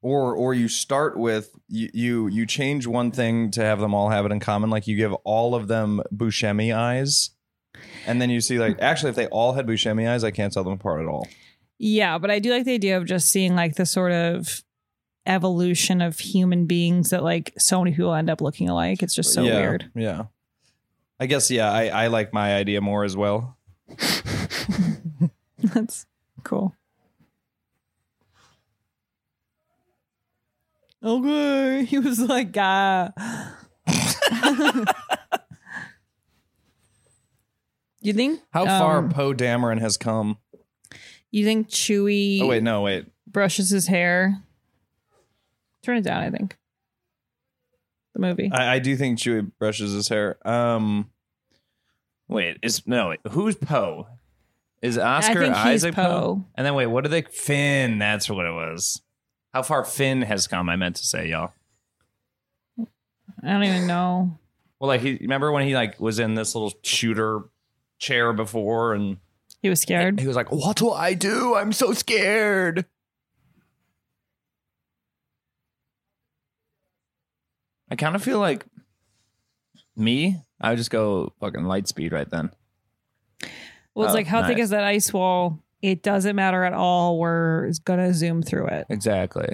Or 0.00 0.34
or 0.34 0.52
you 0.52 0.66
start 0.66 1.16
with 1.16 1.50
you, 1.68 1.88
you 1.92 2.26
you 2.26 2.46
change 2.46 2.88
one 2.88 3.12
thing 3.12 3.52
to 3.52 3.62
have 3.62 3.78
them 3.78 3.94
all 3.94 4.08
have 4.08 4.26
it 4.26 4.32
in 4.32 4.40
common. 4.40 4.68
Like 4.68 4.88
you 4.88 4.96
give 4.96 5.12
all 5.24 5.54
of 5.54 5.68
them 5.68 6.02
Buscemi 6.12 6.74
eyes, 6.74 7.30
and 8.06 8.20
then 8.20 8.30
you 8.30 8.40
see 8.40 8.58
like 8.58 8.80
actually 8.80 9.10
if 9.10 9.16
they 9.16 9.26
all 9.28 9.52
had 9.52 9.66
Buscemi 9.66 10.08
eyes, 10.08 10.24
I 10.24 10.30
can't 10.30 10.52
tell 10.52 10.64
them 10.64 10.74
apart 10.74 11.00
at 11.00 11.06
all. 11.06 11.28
Yeah, 11.78 12.18
but 12.18 12.30
I 12.30 12.38
do 12.38 12.50
like 12.50 12.64
the 12.64 12.74
idea 12.74 12.96
of 12.96 13.06
just 13.06 13.28
seeing 13.28 13.56
like 13.56 13.74
the 13.74 13.86
sort 13.86 14.12
of 14.12 14.62
evolution 15.26 16.00
of 16.00 16.18
human 16.18 16.66
beings 16.66 17.10
that 17.10 17.22
like 17.22 17.52
so 17.58 17.82
many 17.82 17.94
people 17.94 18.14
end 18.14 18.30
up 18.30 18.40
looking 18.40 18.68
alike. 18.68 19.02
It's 19.02 19.14
just 19.14 19.32
so 19.32 19.42
yeah, 19.42 19.60
weird. 19.60 19.90
Yeah. 19.94 20.24
I 21.18 21.26
guess 21.26 21.50
yeah, 21.50 21.70
I, 21.70 21.86
I 21.86 22.06
like 22.08 22.32
my 22.32 22.54
idea 22.54 22.80
more 22.80 23.04
as 23.04 23.16
well. 23.16 23.56
That's 25.58 26.06
cool. 26.42 26.74
Okay. 31.02 31.84
He 31.88 31.98
was 31.98 32.20
like, 32.20 32.56
uh 32.56 33.10
You 38.02 38.12
think 38.12 38.40
How 38.50 38.64
far 38.66 38.98
um, 38.98 39.10
Poe 39.10 39.32
Dameron 39.32 39.78
has 39.80 39.96
come. 39.96 40.38
you 41.30 41.44
think 41.44 41.68
Chewie 41.68 42.42
Oh 42.42 42.46
wait, 42.48 42.62
no, 42.62 42.82
wait. 42.82 43.06
brushes 43.26 43.70
his 43.70 43.86
hair? 43.86 44.42
Turn 45.82 45.96
it 45.96 46.02
down, 46.04 46.22
I 46.22 46.30
think. 46.30 46.56
The 48.14 48.20
movie. 48.20 48.50
I, 48.52 48.74
I 48.74 48.78
do 48.80 48.96
think 48.96 49.18
Chewie 49.18 49.50
brushes 49.58 49.92
his 49.92 50.08
hair. 50.08 50.36
Um 50.46 51.10
Wait, 52.28 52.58
is 52.62 52.86
no 52.86 53.08
wait, 53.10 53.20
who's 53.30 53.56
Poe? 53.56 54.06
Is 54.80 54.98
Oscar 54.98 55.40
think 55.42 55.54
he's 55.54 55.64
Isaac 55.66 55.94
Poe. 55.94 56.02
Poe? 56.02 56.44
And 56.56 56.66
then 56.66 56.74
wait, 56.74 56.86
what 56.86 57.04
are 57.06 57.08
they? 57.08 57.22
Finn. 57.22 57.98
That's 57.98 58.28
what 58.28 58.46
it 58.46 58.52
was. 58.52 59.00
How 59.54 59.62
far 59.62 59.84
Finn 59.84 60.22
has 60.22 60.48
come? 60.48 60.68
I 60.68 60.76
meant 60.76 60.96
to 60.96 61.06
say, 61.06 61.28
y'all. 61.28 61.52
I 62.80 63.52
don't 63.52 63.62
even 63.64 63.86
know. 63.86 64.38
Well, 64.80 64.88
like 64.88 65.00
he 65.02 65.18
remember 65.20 65.52
when 65.52 65.66
he 65.66 65.74
like 65.74 66.00
was 66.00 66.18
in 66.18 66.34
this 66.34 66.54
little 66.56 66.72
shooter 66.82 67.42
chair 68.02 68.32
before, 68.32 68.92
and 68.94 69.18
He 69.62 69.68
was 69.70 69.80
scared. 69.80 70.18
he 70.20 70.26
was 70.26 70.34
like, 70.36 70.50
"What 70.50 70.76
do 70.76 70.90
I 70.90 71.14
do? 71.14 71.54
I'm 71.54 71.72
so 71.72 71.92
scared." 71.94 72.84
I 77.90 77.96
kind 77.96 78.16
of 78.16 78.22
feel 78.22 78.38
like 78.40 78.64
me. 79.96 80.38
I 80.60 80.70
would 80.70 80.78
just 80.78 80.90
go 80.90 81.32
fucking 81.40 81.64
light 81.64 81.86
speed 81.88 82.12
right 82.12 82.28
then. 82.28 82.50
Well, 83.94 84.06
it's 84.06 84.12
Oh, 84.12 84.14
like 84.14 84.26
how 84.26 84.46
thick 84.46 84.58
is 84.58 84.70
that 84.70 84.84
ice 84.84 85.12
wall? 85.12 85.58
It 85.82 86.02
doesn't 86.02 86.34
matter 86.36 86.64
at 86.64 86.72
all. 86.72 87.18
We're 87.18 87.70
gonna 87.84 88.14
zoom 88.14 88.42
through 88.42 88.68
it. 88.68 88.86
Exactly. 88.88 89.48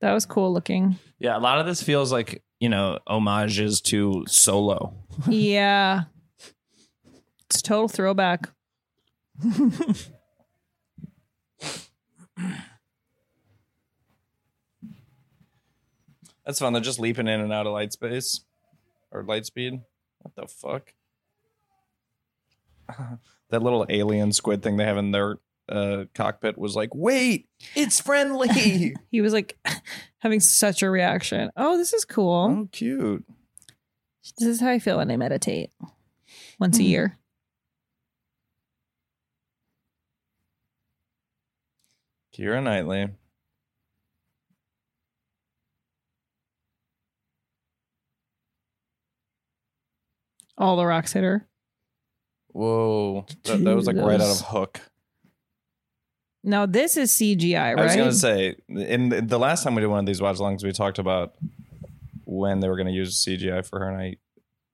That 0.00 0.12
was 0.12 0.24
cool 0.26 0.52
looking. 0.52 0.96
Yeah, 1.18 1.36
a 1.36 1.40
lot 1.40 1.58
of 1.58 1.66
this 1.66 1.82
feels 1.82 2.12
like 2.12 2.42
you 2.60 2.68
know 2.68 2.98
homages 3.06 3.80
to 3.82 4.24
Solo. 4.26 4.94
yeah. 5.28 6.04
It's 7.50 7.62
total 7.62 7.88
throwback. 7.88 8.50
That's 16.44 16.58
fun. 16.58 16.72
They're 16.72 16.82
just 16.82 17.00
leaping 17.00 17.28
in 17.28 17.40
and 17.40 17.52
out 17.52 17.66
of 17.66 17.72
light 17.72 17.92
space 17.92 18.40
or 19.10 19.22
light 19.22 19.46
speed. 19.46 19.80
What 20.18 20.34
the 20.34 20.46
fuck? 20.46 20.94
that 23.50 23.62
little 23.62 23.86
alien 23.88 24.32
squid 24.32 24.62
thing 24.62 24.76
they 24.76 24.84
have 24.84 24.96
in 24.96 25.10
their 25.10 25.36
uh, 25.68 26.04
cockpit 26.14 26.58
was 26.58 26.74
like, 26.76 26.94
wait, 26.94 27.48
it's 27.74 28.00
friendly. 28.00 28.94
He 29.10 29.20
was 29.20 29.32
like 29.32 29.58
having 30.18 30.40
such 30.40 30.82
a 30.82 30.90
reaction. 30.90 31.50
Oh, 31.56 31.76
this 31.76 31.92
is 31.92 32.04
cool. 32.04 32.62
oh, 32.62 32.68
cute. 32.72 33.24
This 34.38 34.48
is 34.48 34.60
how 34.60 34.68
I 34.68 34.78
feel 34.78 34.98
when 34.98 35.10
I 35.10 35.16
meditate 35.16 35.70
once 36.60 36.78
a 36.78 36.82
year. 36.82 37.18
Keira 42.36 42.62
Knightley. 42.62 43.08
All 50.56 50.76
the 50.76 50.86
rocks 50.86 51.12
hit 51.12 51.24
her. 51.24 51.48
Whoa, 52.48 53.26
that, 53.44 53.62
that 53.64 53.76
was 53.76 53.86
like 53.86 53.96
right 53.96 54.20
out 54.20 54.30
of 54.30 54.40
Hook. 54.40 54.80
Now 56.48 56.66
this 56.66 56.96
is 56.96 57.12
CGI, 57.12 57.74
right? 57.74 57.78
I 57.78 57.84
was 57.84 57.96
gonna 57.96 58.12
say, 58.12 58.56
in 58.68 59.10
the, 59.10 59.20
the 59.20 59.38
last 59.38 59.62
time 59.62 59.74
we 59.74 59.80
did 59.82 59.88
one 59.88 60.00
of 60.00 60.06
these 60.06 60.20
watch 60.20 60.38
alongs, 60.38 60.64
we 60.64 60.72
talked 60.72 60.98
about 60.98 61.34
when 62.24 62.60
they 62.60 62.68
were 62.68 62.76
gonna 62.76 62.90
use 62.90 63.24
CGI 63.24 63.64
for 63.66 63.78
her, 63.80 63.88
and 63.90 64.00
I 64.00 64.16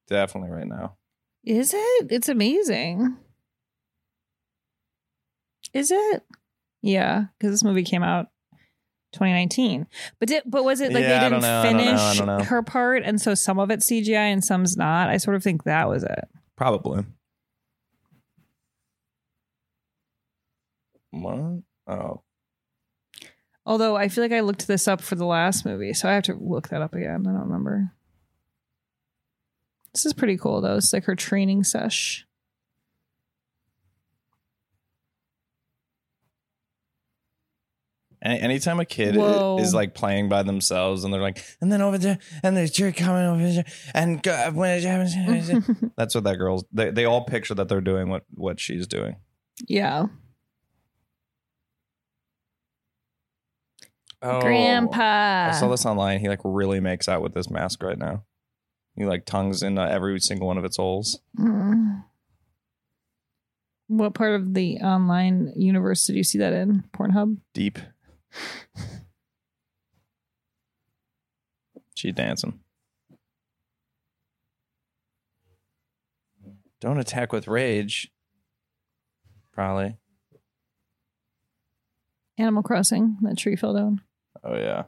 definitely 0.08 0.50
right 0.50 0.66
now. 0.66 0.96
Is 1.44 1.74
it? 1.74 2.06
It's 2.10 2.28
amazing. 2.28 3.16
Is 5.72 5.90
it? 5.90 6.22
Yeah, 6.82 7.24
because 7.38 7.52
this 7.52 7.64
movie 7.64 7.82
came 7.82 8.02
out 8.02 8.26
2019. 9.14 9.86
But 10.20 10.28
did, 10.28 10.42
but 10.46 10.64
was 10.64 10.80
it 10.80 10.92
like 10.92 11.02
Yeah, 11.02 11.20
they 11.20 11.28
didn't 11.30 11.42
know, 11.42 11.60
I 11.60 11.62
don't 11.64 11.76
know, 11.76 11.82
I 11.82 11.86
finish 11.86 12.18
don't 12.18 12.26
know. 12.26 12.44
her 12.44 12.62
part, 12.62 13.02
and 13.04 13.20
so 13.20 13.34
some 13.34 13.58
of 13.58 13.70
it's 13.70 13.90
CGI 13.90 14.32
and 14.32 14.44
some's 14.44 14.76
not? 14.76 15.08
I 15.08 15.16
sort 15.16 15.34
of 15.36 15.42
think 15.42 15.64
that 15.64 15.88
was 15.88 16.04
it. 16.04 16.28
Probably. 16.56 17.04
What? 21.22 21.62
Oh, 21.86 22.22
Although 23.66 23.96
I 23.96 24.08
feel 24.08 24.22
like 24.24 24.32
I 24.32 24.40
looked 24.40 24.66
this 24.66 24.86
up 24.86 25.00
for 25.00 25.14
the 25.14 25.24
last 25.24 25.64
movie, 25.64 25.94
so 25.94 26.08
I 26.08 26.12
have 26.14 26.24
to 26.24 26.34
look 26.34 26.68
that 26.68 26.82
up 26.82 26.94
again. 26.94 27.26
I 27.26 27.30
don't 27.32 27.40
remember. 27.48 27.92
This 29.94 30.04
is 30.04 30.12
pretty 30.12 30.36
cool 30.36 30.60
though. 30.60 30.76
It's 30.76 30.92
like 30.92 31.04
her 31.04 31.14
training 31.14 31.64
sesh. 31.64 32.26
Any, 38.22 38.40
anytime 38.40 38.80
a 38.80 38.84
kid 38.86 39.16
Whoa. 39.16 39.58
is 39.58 39.74
like 39.74 39.94
playing 39.94 40.30
by 40.30 40.42
themselves 40.42 41.04
and 41.04 41.12
they're 41.12 41.20
like, 41.20 41.44
and 41.60 41.70
then 41.70 41.82
over 41.82 41.98
there, 41.98 42.18
and 42.42 42.56
there's 42.56 42.70
Jerry 42.70 42.92
coming 42.92 43.22
over 43.26 43.52
there, 43.52 43.64
and 43.94 44.22
go- 44.22 44.50
when 44.54 44.78
it 44.78 44.84
happens, 44.84 45.50
that's 45.96 46.14
what 46.14 46.24
that 46.24 46.36
girl's. 46.36 46.64
They 46.72 46.90
they 46.90 47.04
all 47.04 47.24
picture 47.24 47.54
that 47.54 47.68
they're 47.68 47.82
doing 47.82 48.08
what 48.08 48.24
what 48.34 48.58
she's 48.60 48.86
doing. 48.86 49.16
yeah. 49.68 50.06
Oh, 54.26 54.40
Grandpa. 54.40 55.50
I 55.50 55.52
saw 55.52 55.68
this 55.68 55.84
online. 55.84 56.18
He 56.20 56.28
like 56.28 56.40
really 56.44 56.80
makes 56.80 57.10
out 57.10 57.20
with 57.20 57.34
this 57.34 57.50
mask 57.50 57.82
right 57.82 57.98
now. 57.98 58.24
He 58.96 59.04
like 59.04 59.26
tongues 59.26 59.62
in 59.62 59.76
uh, 59.76 59.84
every 59.84 60.18
single 60.18 60.46
one 60.46 60.56
of 60.56 60.64
its 60.64 60.78
holes. 60.78 61.20
Mm. 61.38 62.04
What 63.88 64.14
part 64.14 64.34
of 64.34 64.54
the 64.54 64.78
online 64.78 65.52
universe 65.56 66.06
did 66.06 66.16
you 66.16 66.24
see 66.24 66.38
that 66.38 66.54
in? 66.54 66.84
Pornhub? 66.96 67.36
Deep. 67.52 67.78
She's 71.94 72.14
dancing. 72.14 72.60
Don't 76.80 76.98
attack 76.98 77.30
with 77.30 77.46
rage. 77.46 78.10
Probably. 79.52 79.98
Animal 82.38 82.62
Crossing, 82.62 83.18
that 83.22 83.36
tree 83.38 83.54
fell 83.54 83.74
down. 83.74 84.00
Oh 84.44 84.54
yeah. 84.56 84.84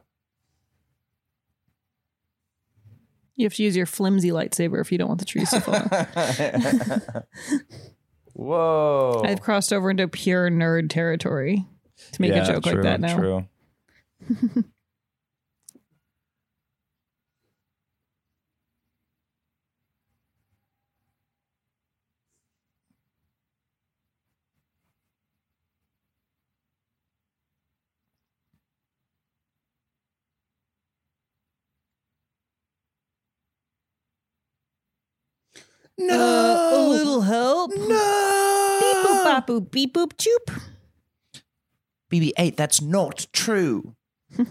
You 3.35 3.45
have 3.45 3.53
to 3.55 3.63
use 3.63 3.75
your 3.75 3.85
flimsy 3.85 4.29
lightsaber 4.29 4.81
if 4.81 4.91
you 4.91 4.97
don't 4.97 5.07
want 5.09 5.19
the 5.19 5.25
trees 5.25 5.49
to 5.51 5.61
fall. 5.61 7.23
Whoa. 8.33 9.21
I've 9.23 9.41
crossed 9.41 9.71
over 9.73 9.91
into 9.91 10.07
pure 10.07 10.49
nerd 10.49 10.89
territory 10.89 11.65
to 12.13 12.21
make 12.21 12.31
Yeah, 12.31 12.43
a 12.43 12.47
joke 12.53 12.63
true, 12.63 12.73
like 12.73 12.83
that 12.83 12.99
now. 12.99 13.15
True. 13.17 13.45
Uh, 35.99 36.69
a 36.73 36.87
little 36.89 37.21
help. 37.21 37.71
No. 37.75 38.77
Beep 38.79 38.97
boop 39.05 39.23
bop 39.23 39.47
boop 39.47 39.71
beep 39.71 39.93
boop 39.93 40.13
choop. 40.13 40.61
BB-8, 42.11 42.55
that's 42.55 42.81
not 42.81 43.27
true. 43.33 43.95
I 44.39 44.45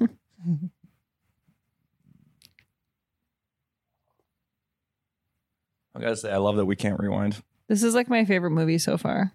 gotta 6.00 6.17
say, 6.17 6.31
I 6.31 6.37
love 6.37 6.57
that 6.57 6.67
we 6.67 6.76
can't 6.76 7.00
rewind. 7.00 7.43
This 7.69 7.83
is 7.83 7.95
like 7.95 8.09
my 8.09 8.25
favorite 8.25 8.50
movie 8.50 8.79
so 8.79 8.99
far. 8.99 9.33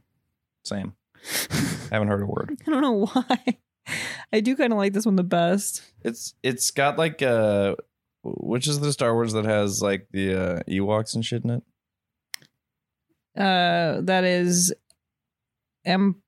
Same. 0.63 0.93
I 1.51 1.95
Haven't 1.95 2.09
heard 2.09 2.21
a 2.21 2.25
word. 2.25 2.57
I 2.67 2.69
don't 2.69 2.81
know 2.81 3.05
why. 3.07 3.57
I 4.31 4.39
do 4.39 4.55
kind 4.55 4.71
of 4.71 4.77
like 4.77 4.93
this 4.93 5.05
one 5.05 5.15
the 5.15 5.23
best. 5.23 5.81
It's 6.03 6.35
it's 6.43 6.71
got 6.71 6.97
like 6.97 7.21
uh 7.21 7.75
which 8.23 8.67
is 8.67 8.79
the 8.79 8.93
Star 8.93 9.13
Wars 9.13 9.33
that 9.33 9.45
has 9.45 9.81
like 9.81 10.07
the 10.11 10.35
uh 10.35 10.59
Ewoks 10.69 11.15
and 11.15 11.25
shit 11.25 11.43
in 11.43 11.49
it? 11.49 11.63
Uh, 13.37 14.01
that 14.01 14.23
is, 14.23 14.73
M. 15.85 16.21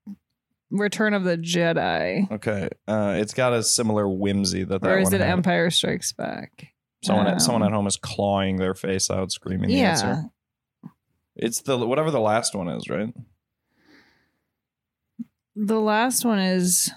Return 0.70 1.14
of 1.14 1.22
the 1.22 1.36
Jedi, 1.36 2.28
Okay. 2.32 2.68
Uh 2.88 3.14
it's 3.18 3.32
got 3.32 3.52
a 3.52 3.62
similar 3.62 4.08
whimsy 4.08 4.64
that 4.64 4.80
that 4.80 4.90
or 4.90 4.98
is 4.98 5.04
one 5.04 5.14
it 5.14 5.20
had. 5.20 5.30
Empire 5.30 5.70
Strikes 5.70 6.12
Back? 6.12 6.72
Someone 7.04 7.26
at, 7.28 7.42
someone 7.42 7.62
at 7.62 7.70
home 7.70 7.86
is 7.86 7.96
clawing 7.96 8.56
their 8.56 8.74
face 8.74 9.08
out 9.10 9.30
screaming 9.30 9.68
the 9.68 9.76
yeah, 9.76 9.90
answer. 9.90 10.24
It's 11.36 11.60
the 11.60 11.78
whatever 11.86 12.10
the 12.10 12.18
last 12.20 12.54
one 12.56 12.68
is, 12.68 12.88
right? 12.88 13.14
the 15.54 15.80
last 15.80 16.24
one 16.24 16.38
is. 16.38 16.90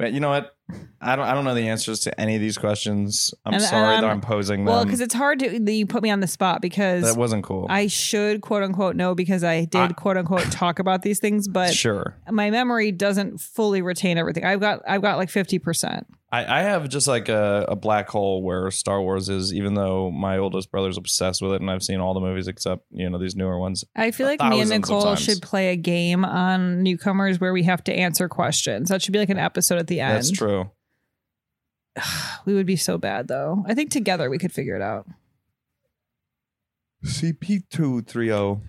You 0.00 0.20
know 0.20 0.28
what? 0.30 0.54
I 1.00 1.14
don't 1.16 1.24
I 1.26 1.34
don't 1.34 1.44
know 1.44 1.54
the 1.54 1.68
answers 1.68 2.00
to 2.00 2.20
any 2.20 2.34
of 2.34 2.40
these 2.40 2.58
questions. 2.58 3.32
I'm 3.44 3.54
And- 3.54 3.62
sorry 3.62 3.94
and 3.94 4.02
that 4.02 4.08
I'm- 4.08 4.16
I'm 4.16 4.20
posing 4.20 4.64
them. 4.64 4.74
Well, 4.74 4.84
because 4.84 5.00
it's 5.00 5.14
hard 5.14 5.38
to 5.40 5.72
you 5.72 5.86
put 5.86 6.02
me 6.02 6.10
on 6.10 6.20
the 6.20 6.26
spot 6.26 6.60
because 6.60 7.04
that 7.04 7.16
wasn't 7.16 7.44
cool. 7.44 7.66
I 7.70 7.86
should 7.86 8.40
quote 8.40 8.62
unquote 8.62 8.96
know 8.96 9.14
because 9.14 9.44
I 9.44 9.64
did 9.66 9.76
I- 9.80 9.92
quote 9.92 10.16
unquote 10.16 10.50
talk 10.50 10.78
about 10.78 11.02
these 11.02 11.20
things, 11.20 11.46
but 11.48 11.72
sure. 11.84 12.16
my 12.30 12.50
memory 12.50 12.90
doesn't 12.92 13.40
fully 13.40 13.80
retain 13.82 14.18
everything. 14.18 14.44
I've 14.44 14.60
got 14.60 14.80
I've 14.88 15.02
got 15.02 15.18
like 15.18 15.30
fifty 15.30 15.58
percent. 15.58 16.06
I, 16.36 16.58
I 16.58 16.62
have 16.62 16.88
just 16.90 17.08
like 17.08 17.30
a, 17.30 17.64
a 17.68 17.76
black 17.76 18.08
hole 18.08 18.42
where 18.42 18.70
Star 18.70 19.00
Wars 19.00 19.30
is, 19.30 19.54
even 19.54 19.72
though 19.72 20.10
my 20.10 20.36
oldest 20.36 20.70
brother's 20.70 20.98
obsessed 20.98 21.40
with 21.40 21.52
it 21.52 21.62
and 21.62 21.70
I've 21.70 21.82
seen 21.82 21.98
all 21.98 22.12
the 22.12 22.20
movies 22.20 22.46
except, 22.46 22.84
you 22.90 23.08
know, 23.08 23.16
these 23.16 23.34
newer 23.34 23.58
ones. 23.58 23.84
I 23.96 24.10
feel 24.10 24.26
like 24.26 24.40
me 24.42 24.60
and 24.60 24.68
Nicole 24.68 25.16
should 25.16 25.40
play 25.40 25.70
a 25.70 25.76
game 25.76 26.26
on 26.26 26.82
newcomers 26.82 27.40
where 27.40 27.54
we 27.54 27.62
have 27.62 27.82
to 27.84 27.92
answer 27.92 28.28
questions. 28.28 28.90
That 28.90 29.00
should 29.00 29.12
be 29.12 29.18
like 29.18 29.30
an 29.30 29.38
episode 29.38 29.78
at 29.78 29.86
the 29.86 30.00
end. 30.00 30.16
That's 30.16 30.30
true. 30.30 30.70
We 32.44 32.54
would 32.54 32.66
be 32.66 32.76
so 32.76 32.96
bad 32.96 33.26
though. 33.26 33.64
I 33.66 33.74
think 33.74 33.90
together 33.90 34.30
we 34.30 34.38
could 34.38 34.52
figure 34.52 34.76
it 34.76 34.82
out. 34.82 35.08
CP230. 37.04 38.30
oh. 38.30 38.60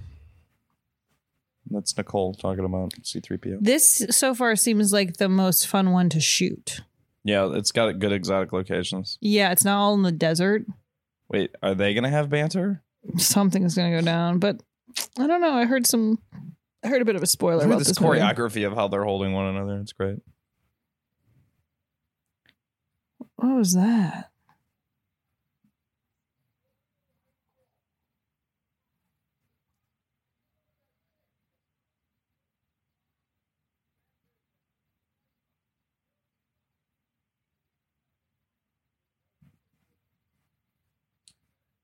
That's 1.70 1.96
Nicole 1.98 2.34
talking 2.34 2.66
about 2.66 2.94
C3PO. 3.02 3.58
This 3.62 4.06
so 4.10 4.34
far 4.34 4.56
seems 4.56 4.94
like 4.94 5.18
the 5.18 5.30
most 5.30 5.68
fun 5.68 5.92
one 5.92 6.10
to 6.10 6.22
shoot. 6.22 6.82
Yeah, 7.28 7.50
it's 7.54 7.74
got 7.74 8.00
good 8.00 8.14
exotic 8.14 8.54
locations. 8.54 9.18
Yeah, 9.20 9.52
it's 9.52 9.66
not 9.66 9.78
all 9.78 9.94
in 9.96 10.02
the 10.02 10.14
desert. 10.14 10.66
Wait, 11.30 11.52
are 11.62 11.76
they 11.76 11.94
going 11.94 12.06
to 12.06 12.10
have 12.10 12.30
banter? 12.30 12.84
Something's 13.18 13.76
gonna 13.76 13.92
go 13.92 14.02
down, 14.02 14.40
but 14.40 14.62
I 15.20 15.28
don't 15.28 15.40
know. 15.42 15.54
I 15.54 15.66
heard 15.66 15.86
some. 15.86 16.20
I 16.84 16.88
heard 16.88 17.02
a 17.02 17.06
bit 17.06 17.16
of 17.16 17.24
a 17.24 17.28
spoiler 17.28 17.66
about 17.66 17.80
this 17.80 17.88
this 17.90 18.02
movie. 18.02 18.20
choreography 18.20 18.66
of 18.66 18.74
how 18.74 18.88
they're 18.88 19.04
holding 19.04 19.34
one 19.34 19.46
another. 19.46 19.80
It's 19.80 19.94
great. 19.94 20.20
What 23.36 23.56
was 23.56 23.74
that? 23.74 24.30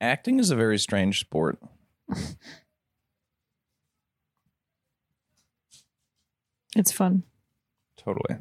Acting 0.03 0.37
is 0.37 0.51
a 0.51 0.55
very 0.57 0.77
strange 0.77 1.21
sport. 1.21 1.57
It's 6.75 6.91
fun. 6.91 7.23
Totally. 7.95 8.37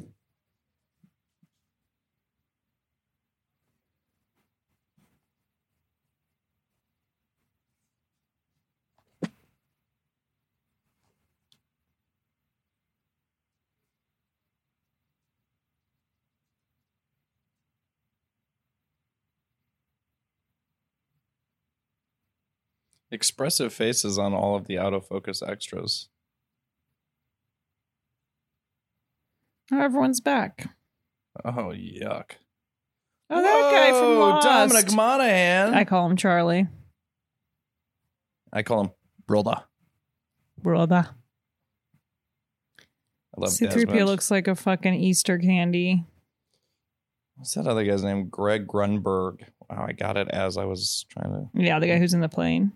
Expressive 23.12 23.74
faces 23.74 24.18
on 24.18 24.32
all 24.32 24.56
of 24.56 24.66
the 24.66 24.76
autofocus 24.76 25.46
extras. 25.46 26.08
Oh, 29.70 29.80
everyone's 29.80 30.22
back. 30.22 30.74
Oh 31.44 31.74
yuck! 31.74 32.32
Oh, 33.28 33.42
that 33.42 33.70
guy 33.70 33.90
from 33.90 34.18
Lost. 34.18 34.46
Dominic 34.46 34.92
Monaghan. 34.94 35.74
I 35.74 35.84
call 35.84 36.08
him 36.08 36.16
Charlie. 36.16 36.68
I 38.50 38.62
call 38.62 38.84
him 38.84 38.90
Brother. 39.26 39.62
Brother. 40.62 41.08
I 43.36 43.40
love 43.40 43.50
C3PO 43.50 43.70
Desmond. 43.74 44.06
looks 44.06 44.30
like 44.30 44.48
a 44.48 44.54
fucking 44.54 44.94
Easter 44.94 45.38
candy. 45.38 46.06
What's 47.36 47.52
that 47.54 47.66
other 47.66 47.84
guy's 47.84 48.04
name? 48.04 48.28
Greg 48.30 48.66
Grunberg. 48.66 49.42
Wow, 49.68 49.84
I 49.86 49.92
got 49.92 50.16
it 50.16 50.28
as 50.28 50.56
I 50.56 50.64
was 50.64 51.04
trying 51.10 51.32
to. 51.32 51.48
Yeah, 51.52 51.78
the 51.78 51.88
guy 51.88 51.98
who's 51.98 52.14
in 52.14 52.20
the 52.20 52.28
plane 52.30 52.72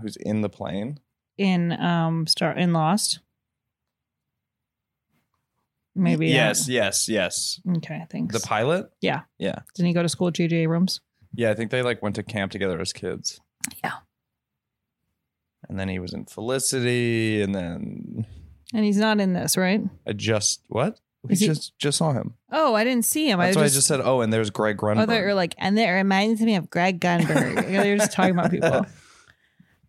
Who's 0.00 0.16
in 0.16 0.40
the 0.42 0.48
plane? 0.48 0.98
in 1.36 1.72
um 1.72 2.26
Star 2.28 2.52
in 2.52 2.72
Lost. 2.72 3.18
Maybe. 5.96 6.26
uh, 6.32 6.34
Yes, 6.34 6.68
yes, 6.68 7.08
yes. 7.08 7.60
Okay, 7.76 8.04
thanks. 8.10 8.34
The 8.38 8.46
pilot. 8.46 8.86
Yeah. 9.00 9.20
yeah, 9.38 9.60
Didn't 9.74 9.88
he 9.88 9.94
go 9.94 10.02
to 10.02 10.08
school 10.08 10.26
with 10.26 10.34
J.J. 10.34 10.56
Abrams? 10.56 11.00
yeah. 11.34 11.50
I 11.50 11.54
think 11.54 11.70
they 11.70 11.82
like 11.82 12.02
went 12.02 12.16
to 12.16 12.22
camp 12.22 12.50
together 12.52 12.80
as 12.80 12.92
kids. 12.92 13.40
Yeah. 13.82 13.92
And 15.68 15.78
then 15.78 15.88
he 15.88 15.98
was 15.98 16.12
in 16.12 16.26
Felicity, 16.26 17.40
and 17.42 17.54
then 17.54 18.26
And 18.74 18.84
he's 18.84 18.98
not 18.98 19.18
in 19.20 19.32
this, 19.32 19.56
right? 19.56 19.80
I 20.06 20.12
just 20.12 20.62
what? 20.68 21.00
We 21.22 21.36
he- 21.36 21.46
just 21.46 21.78
just 21.78 21.98
saw 21.98 22.12
him. 22.12 22.34
Oh, 22.52 22.74
I 22.74 22.84
didn't 22.84 23.06
see 23.06 23.30
him. 23.30 23.38
That's 23.38 23.56
I 23.56 23.60
why 23.60 23.64
just, 23.66 23.74
I 23.74 23.78
just 23.78 23.86
said. 23.88 24.00
Oh, 24.02 24.20
and 24.20 24.30
there's 24.32 24.50
Greg 24.50 24.76
Grunberg. 24.76 25.08
Oh, 25.08 25.14
you 25.16 25.22
were 25.22 25.32
like, 25.34 25.54
and 25.58 25.78
that 25.78 25.88
reminds 25.90 26.40
me 26.42 26.56
of 26.56 26.68
Greg 26.70 27.00
Grunberg. 27.00 27.72
You're 27.86 27.96
just 27.96 28.12
talking 28.12 28.32
about 28.32 28.50
people. 28.50 28.84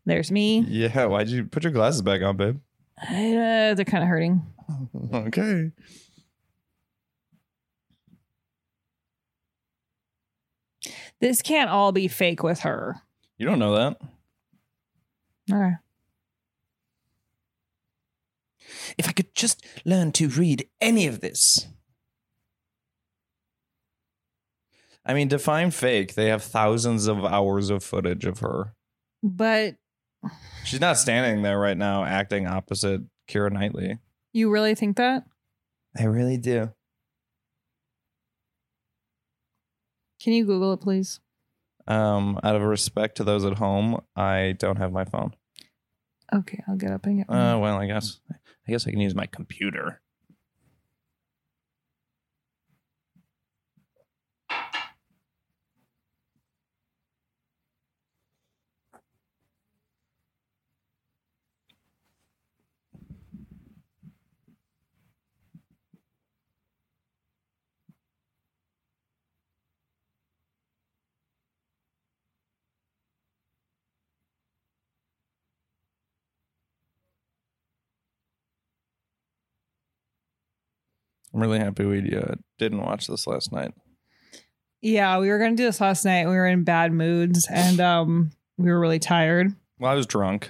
There's 0.06 0.32
me. 0.32 0.60
yeah. 0.68 1.06
Why'd 1.06 1.30
you 1.30 1.46
put 1.46 1.64
your 1.64 1.72
glasses 1.72 2.02
back 2.02 2.22
on, 2.22 2.38
babe? 2.38 2.60
Uh, 3.02 3.74
they're 3.74 3.86
kind 3.86 4.04
of 4.04 4.10
hurting. 4.10 4.46
okay. 5.14 5.72
This 11.22 11.42
can't 11.42 11.70
all 11.70 11.92
be 11.92 12.08
fake 12.08 12.44
with 12.44 12.60
her. 12.62 13.02
You 13.38 13.46
don't 13.46 13.60
know 13.60 13.76
that. 13.76 13.98
Okay. 15.52 15.74
If 18.98 19.08
I 19.08 19.12
could 19.12 19.34
just 19.36 19.66
learn 19.86 20.12
to 20.14 20.28
read 20.28 20.68
any 20.82 21.08
of 21.08 21.22
this. 21.22 21.68
I 25.06 25.14
mean, 25.14 25.28
define 25.28 25.72
fake. 25.72 26.16
They 26.16 26.30
have 26.30 26.44
thousands 26.44 27.08
of 27.08 27.24
hours 27.24 27.70
of 27.70 27.84
footage 27.84 28.26
of 28.26 28.40
her. 28.40 28.74
But 29.22 29.76
She's 30.64 30.82
not 30.82 30.98
standing 30.98 31.44
there 31.44 31.60
right 31.60 31.78
now 31.78 32.04
acting 32.04 32.48
opposite 32.48 33.02
Keira 33.30 33.52
Knightley. 33.52 34.00
You 34.34 34.50
really 34.50 34.76
think 34.76 34.98
that? 34.98 35.26
I 35.98 36.06
really 36.06 36.38
do. 36.38 36.72
Can 40.22 40.34
you 40.34 40.46
Google 40.46 40.74
it, 40.74 40.82
please? 40.82 41.20
Um, 41.88 42.40
out 42.44 42.56
of 42.56 42.64
respect 42.64 43.18
to 43.18 43.24
those 43.24 43.46
at 43.46 43.60
home, 43.60 44.02
I 44.16 44.56
don't 44.58 44.78
have 44.78 44.92
my 44.92 45.06
phone. 45.06 45.36
Okay, 46.34 46.64
I'll 46.68 46.76
get 46.76 46.92
up 46.92 47.06
and 47.06 47.18
get. 47.20 47.30
Uh, 47.30 47.60
well, 47.60 47.78
I 47.78 47.86
guess 47.86 48.20
I 48.32 48.72
guess 48.72 48.88
I 48.88 48.90
can 48.92 49.00
use 49.00 49.14
my 49.14 49.28
computer. 49.28 50.02
I'm 81.36 81.42
really 81.42 81.60
happy 81.60 81.84
we 81.84 82.16
uh, 82.16 82.36
didn't 82.58 82.82
watch 82.82 83.08
this 83.08 83.28
last 83.28 83.52
night. 83.52 83.74
yeah, 84.82 85.20
we 85.20 85.28
were 85.28 85.38
gonna 85.38 85.58
do 85.58 85.66
this 85.66 85.82
last 85.82 86.06
night. 86.06 86.28
We 86.28 86.36
were 86.36 86.48
in 86.48 86.64
bad 86.64 86.94
moods, 86.94 87.46
and 87.52 87.82
um, 87.82 88.32
we 88.58 88.72
were 88.72 88.80
really 88.80 89.00
tired, 89.00 89.54
Well, 89.78 89.92
I 89.92 89.96
was 89.96 90.06
drunk. 90.06 90.50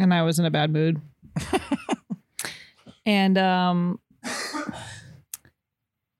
and 0.00 0.12
I 0.12 0.22
was 0.22 0.40
in 0.40 0.44
a 0.44 0.50
bad 0.50 0.72
mood. 0.72 1.00
and 3.06 3.38
um, 3.38 4.00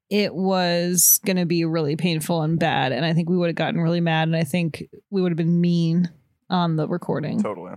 it 0.09 0.33
was 0.33 1.19
gonna 1.25 1.45
be 1.45 1.65
really 1.65 1.97
painful 1.97 2.41
and 2.41 2.57
bad, 2.57 2.93
and 2.93 3.03
I 3.05 3.13
think 3.13 3.29
we 3.29 3.35
would 3.35 3.47
have 3.49 3.55
gotten 3.55 3.81
really 3.81 4.01
mad, 4.01 4.29
and 4.29 4.35
I 4.37 4.45
think 4.45 4.87
we 5.09 5.21
would 5.21 5.31
have 5.33 5.37
been 5.37 5.59
mean 5.59 6.09
on 6.49 6.77
the 6.77 6.87
recording. 6.87 7.43
Totally. 7.43 7.73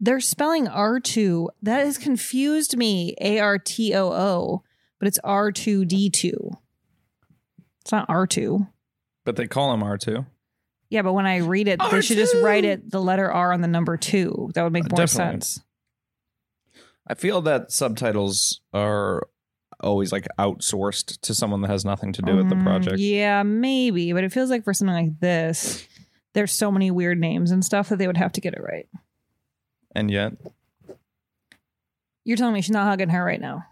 They're 0.00 0.20
spelling 0.20 0.66
R2. 0.66 1.48
That 1.62 1.84
has 1.84 1.98
confused 1.98 2.76
me. 2.76 3.14
A 3.20 3.38
R 3.40 3.58
T 3.58 3.94
O 3.94 4.12
O, 4.12 4.62
but 4.98 5.08
it's 5.08 5.18
R2D2. 5.24 6.56
It's 7.80 7.92
not 7.92 8.08
R2. 8.08 8.68
But 9.24 9.36
they 9.36 9.46
call 9.46 9.72
him 9.74 9.80
R2. 9.82 10.26
Yeah, 10.90 11.02
but 11.02 11.12
when 11.12 11.26
I 11.26 11.38
read 11.38 11.68
it, 11.68 11.80
they 11.90 12.00
should 12.00 12.16
just 12.16 12.34
write 12.36 12.64
it 12.64 12.90
the 12.90 13.00
letter 13.00 13.30
R 13.30 13.52
on 13.52 13.60
the 13.60 13.68
number 13.68 13.96
two. 13.96 14.50
That 14.54 14.62
would 14.62 14.72
make 14.72 14.84
Uh, 14.84 14.88
more 14.92 15.06
definitely. 15.06 15.32
sense. 15.40 15.60
I 17.06 17.14
feel 17.14 17.40
that 17.42 17.72
subtitles 17.72 18.60
are 18.72 19.26
always 19.80 20.12
like 20.12 20.26
outsourced 20.38 21.20
to 21.20 21.34
someone 21.34 21.60
that 21.62 21.70
has 21.70 21.84
nothing 21.84 22.12
to 22.12 22.22
do 22.22 22.36
with 22.36 22.48
the 22.48 22.54
Mm, 22.54 22.62
project. 22.64 22.98
Yeah, 22.98 23.42
maybe, 23.42 24.12
but 24.12 24.24
it 24.24 24.32
feels 24.32 24.50
like 24.50 24.64
for 24.64 24.72
something 24.74 24.94
like 24.94 25.20
this, 25.20 25.86
there's 26.34 26.52
so 26.52 26.70
many 26.70 26.90
weird 26.90 27.18
names 27.20 27.50
and 27.50 27.64
stuff 27.64 27.88
that 27.90 27.96
they 27.98 28.06
would 28.06 28.16
have 28.16 28.32
to 28.32 28.40
get 28.40 28.54
it 28.54 28.62
right. 28.62 28.88
And 29.92 30.10
yet, 30.10 30.32
You're 32.24 32.36
telling 32.36 32.54
me 32.54 32.60
she's 32.60 32.70
not 32.70 32.86
hugging 32.86 33.08
her 33.08 33.24
right 33.24 33.40
now. 33.40 33.64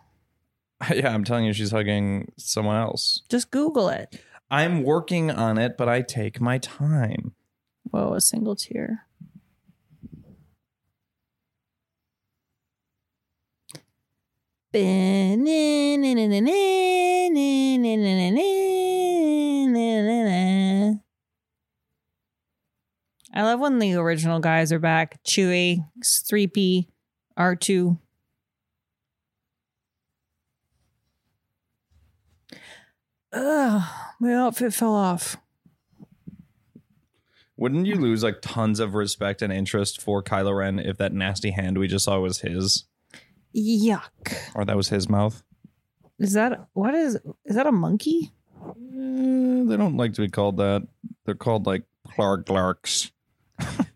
yeah, 0.95 1.13
I'm 1.13 1.25
telling 1.25 1.45
you, 1.45 1.53
she's 1.53 1.71
hugging 1.71 2.33
someone 2.37 2.77
else. 2.77 3.23
Just 3.29 3.51
Google 3.51 3.89
it. 3.89 4.21
I'm 4.51 4.83
working 4.83 5.31
on 5.31 5.59
it, 5.59 5.77
but 5.77 5.89
I 5.89 6.03
take 6.03 6.41
my 6.41 6.59
time. 6.59 7.35
Whoa, 7.91 8.15
a 8.15 8.21
single 8.21 8.57
tear. 8.57 9.07
I 23.37 23.43
love 23.43 23.61
when 23.61 23.79
the 23.79 23.93
original 23.97 24.41
guys 24.41 24.73
are 24.73 24.79
back. 24.79 25.23
Chewie, 25.23 25.85
3P, 26.03 26.87
R2. 27.39 27.99
Ugh, 33.35 33.83
my 34.21 34.33
outfit 34.33 34.73
fell 34.73 34.95
off. 34.95 35.37
Wouldn't 37.59 37.85
you 37.85 37.97
lose 37.97 38.23
like 38.23 38.39
tons 38.41 38.81
of 38.81 38.95
respect 38.95 39.43
and 39.43 39.53
interest 39.53 40.01
for 40.01 40.23
Kylo 40.23 40.57
Ren 40.57 40.79
if 40.79 40.97
that 40.97 41.13
nasty 41.13 41.51
hand 41.51 41.77
we 41.77 41.89
just 41.89 42.07
saw 42.07 42.19
was 42.19 42.41
his, 42.41 42.85
Yuck. 43.55 44.35
or 44.55 44.65
that 44.65 44.77
was 44.79 44.89
his 44.89 45.11
mouth? 45.11 45.43
Is 46.19 46.33
that 46.33 46.69
what 46.73 46.95
is 46.95 47.19
is 47.45 47.57
that 47.57 47.67
a 47.67 47.73
monkey? 47.73 48.33
Eh, 48.67 49.65
they 49.67 49.77
don't 49.77 49.99
like 49.99 50.15
to 50.15 50.23
be 50.23 50.29
called 50.31 50.57
that. 50.57 50.89
They're 51.27 51.35
called 51.35 51.67
like 51.67 51.83
Clark 52.07 52.47
Clarks. 52.47 53.13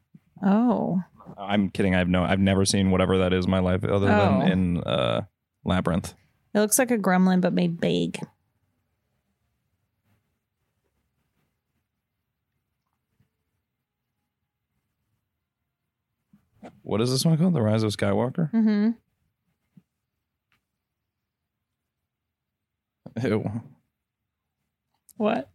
Oh. 0.42 1.02
I'm 1.36 1.68
kidding. 1.68 1.94
I've 1.94 2.08
no. 2.08 2.24
I've 2.24 2.38
never 2.40 2.64
seen 2.64 2.90
whatever 2.90 3.18
that 3.18 3.34
is 3.34 3.44
in 3.44 3.50
my 3.50 3.58
life 3.58 3.84
other 3.84 4.10
Oh. 4.10 4.40
than 4.40 4.50
in 4.52 4.78
uh, 4.78 5.22
Labyrinth. 5.64 6.14
It 6.54 6.60
looks 6.60 6.78
like 6.78 6.90
a 6.90 6.96
gremlin 6.98 7.40
but 7.42 7.52
made 7.52 7.78
big. 7.78 8.18
What 16.82 17.00
is 17.00 17.10
this 17.10 17.24
one 17.24 17.38
called? 17.38 17.54
The 17.54 17.62
Rise 17.62 17.82
of 17.82 17.92
Skywalker. 17.92 18.50
Mm-hmm. 18.52 18.90
Ew. 23.26 23.62
What? 25.16 25.48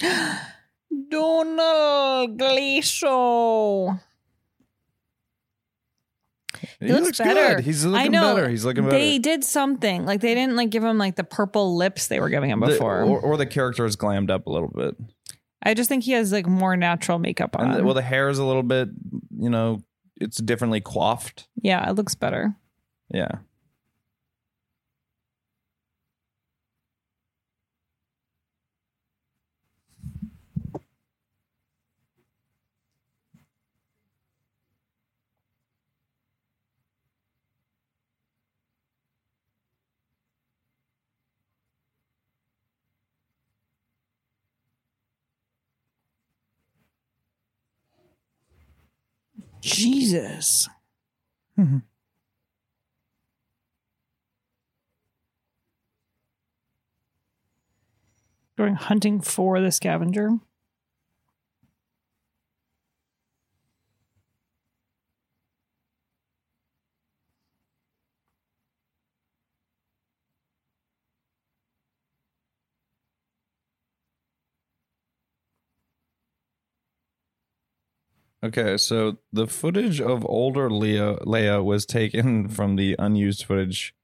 Donald 1.10 2.38
Glacio. 2.38 4.00
He, 6.80 6.86
He 6.86 6.92
looks 6.92 7.06
looks 7.06 7.18
better. 7.18 7.56
good. 7.56 7.64
He's 7.64 7.84
I 7.84 7.88
looking 7.88 8.12
know. 8.12 8.34
better. 8.34 8.48
He's 8.48 8.64
looking 8.64 8.84
better. 8.84 8.96
They 8.98 9.18
did 9.18 9.44
something. 9.44 10.04
Like 10.04 10.20
they 10.20 10.34
didn't 10.34 10.56
like 10.56 10.70
give 10.70 10.82
him 10.84 10.98
like 10.98 11.16
the 11.16 11.24
purple 11.24 11.76
lips 11.76 12.08
they 12.08 12.20
were 12.20 12.28
giving 12.30 12.50
him 12.50 12.60
The- 12.60 12.66
before. 12.68 13.02
or, 13.02 13.20
or 13.20 13.36
the 13.36 13.46
character 13.46 13.84
is 13.84 13.96
glammed 13.96 14.30
up 14.30 14.46
a 14.46 14.50
little 14.50 14.68
bit. 14.74 14.96
I 15.62 15.74
just 15.74 15.88
think 15.88 16.04
he 16.04 16.12
has 16.12 16.32
like 16.32 16.46
more 16.46 16.76
natural 16.76 17.18
makeup 17.18 17.56
on. 17.56 17.70
And 17.70 17.74
the, 17.80 17.84
well, 17.84 17.94
the 17.94 18.02
hair 18.02 18.28
is 18.28 18.38
a 18.38 18.44
little 18.44 18.62
bit, 18.62 18.88
you 19.36 19.50
know, 19.50 19.82
it's 20.20 20.38
differently 20.38 20.80
coiffed. 20.80 21.48
yeah, 21.60 21.88
it 21.88 21.94
looks 21.94 22.14
better. 22.14 22.54
Yeah. 23.12 23.28
Jesus. 49.60 50.68
Mm-hmm. 51.58 51.78
Going 58.56 58.74
hunting 58.74 59.20
for 59.20 59.60
the 59.60 59.70
scavenger. 59.70 60.30
Okay, 78.44 78.76
so 78.76 79.18
the 79.32 79.48
footage 79.48 80.00
of 80.00 80.24
older 80.26 80.68
Leia, 80.68 81.24
Leia 81.24 81.64
was 81.64 81.84
taken 81.84 82.48
from 82.48 82.76
the 82.76 82.94
unused 82.98 83.44
footage 83.44 83.94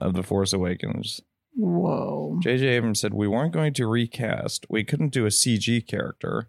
of 0.00 0.14
The 0.14 0.22
Force 0.22 0.52
Awakens. 0.52 1.20
Whoa. 1.54 2.38
J.J. 2.42 2.66
Abrams 2.66 3.00
said 3.00 3.14
we 3.14 3.28
weren't 3.28 3.52
going 3.52 3.74
to 3.74 3.86
recast. 3.86 4.66
We 4.68 4.82
couldn't 4.82 5.12
do 5.12 5.26
a 5.26 5.28
CG 5.28 5.86
character. 5.86 6.48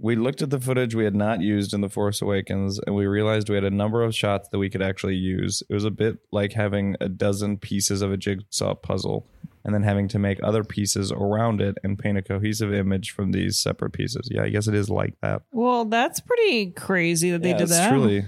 We 0.00 0.14
looked 0.14 0.42
at 0.42 0.50
the 0.50 0.60
footage 0.60 0.94
we 0.94 1.04
had 1.04 1.16
not 1.16 1.40
used 1.40 1.74
in 1.74 1.80
The 1.80 1.88
Force 1.88 2.22
Awakens, 2.22 2.78
and 2.86 2.94
we 2.94 3.06
realized 3.06 3.48
we 3.48 3.56
had 3.56 3.64
a 3.64 3.70
number 3.70 4.04
of 4.04 4.14
shots 4.14 4.48
that 4.50 4.58
we 4.58 4.70
could 4.70 4.82
actually 4.82 5.16
use. 5.16 5.62
It 5.68 5.74
was 5.74 5.84
a 5.84 5.90
bit 5.90 6.18
like 6.30 6.52
having 6.52 6.94
a 7.00 7.08
dozen 7.08 7.58
pieces 7.58 8.00
of 8.00 8.12
a 8.12 8.16
jigsaw 8.16 8.76
puzzle, 8.76 9.26
and 9.68 9.74
then 9.74 9.82
having 9.82 10.08
to 10.08 10.18
make 10.18 10.38
other 10.42 10.64
pieces 10.64 11.12
around 11.12 11.60
it 11.60 11.76
and 11.84 11.98
paint 11.98 12.16
a 12.16 12.22
cohesive 12.22 12.72
image 12.72 13.10
from 13.10 13.32
these 13.32 13.58
separate 13.58 13.92
pieces. 13.92 14.26
Yeah, 14.30 14.42
I 14.44 14.48
guess 14.48 14.66
it 14.66 14.74
is 14.74 14.88
like 14.88 15.12
that. 15.20 15.42
Well, 15.52 15.84
that's 15.84 16.20
pretty 16.20 16.70
crazy 16.70 17.30
that 17.32 17.42
they 17.42 17.50
Yeah, 17.50 17.58
did 17.58 17.68
that. 17.68 17.90
Truly, 17.90 18.24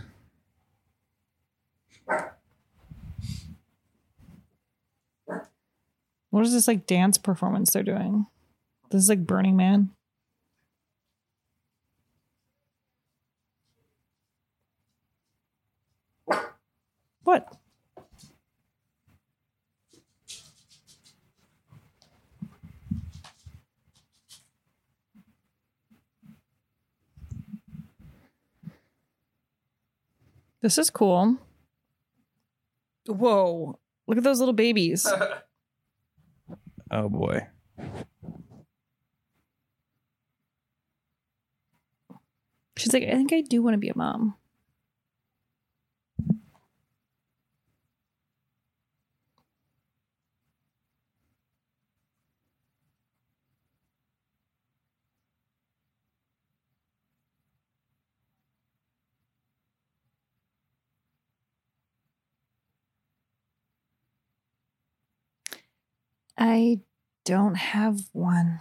What 6.29 6.44
is 6.44 6.53
this 6.53 6.68
like 6.68 6.87
dance 6.87 7.16
performance 7.16 7.72
they're 7.72 7.83
doing? 7.83 8.26
This 8.90 9.05
is 9.05 9.09
like 9.09 9.26
Burning 9.26 9.57
Man. 9.57 9.92
What? 17.24 17.57
This 30.62 30.77
is 30.79 30.90
cool. 30.90 31.38
Whoa. 33.07 33.79
Look 34.07 34.18
at 34.18 34.25
those 34.25 34.40
little 34.40 34.55
babies. 34.55 35.07
oh 36.90 37.09
boy. 37.09 37.46
She's 42.77 42.92
like, 42.92 43.05
I 43.05 43.11
think 43.12 43.33
I 43.33 43.42
do 43.42 43.62
want 43.62 43.75
to 43.75 43.79
be 43.79 43.88
a 43.88 43.96
mom. 43.96 44.37
I 66.40 66.81
don't 67.26 67.55
have 67.57 68.00
one. 68.14 68.61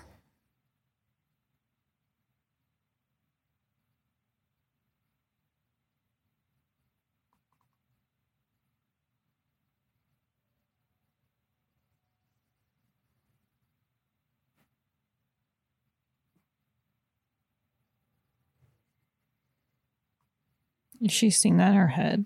Is 21.02 21.14
she 21.14 21.30
seeing 21.30 21.56
that 21.58 21.70
in 21.70 21.76
her 21.76 21.88
head? 21.88 22.26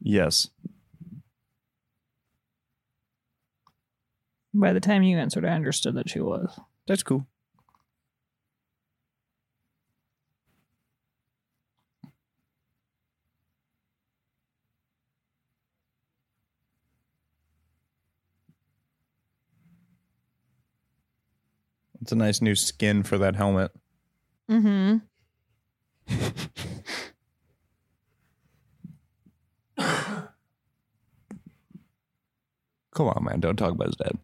Yes. 0.00 0.48
By 4.56 4.72
the 4.72 4.78
time 4.78 5.02
you 5.02 5.18
answered, 5.18 5.44
I 5.44 5.48
understood 5.48 5.96
that 5.96 6.08
she 6.08 6.20
was. 6.20 6.60
That's 6.86 7.02
cool. 7.02 7.26
It's 22.00 22.12
a 22.12 22.16
nice 22.16 22.40
new 22.40 22.54
skin 22.54 23.02
for 23.02 23.18
that 23.18 23.34
helmet. 23.34 23.72
Mm-hmm. 24.48 24.98
Come 32.94 33.08
on, 33.08 33.24
man. 33.24 33.40
Don't 33.40 33.56
talk 33.56 33.72
about 33.72 33.88
his 33.88 33.96
dad. 33.96 34.16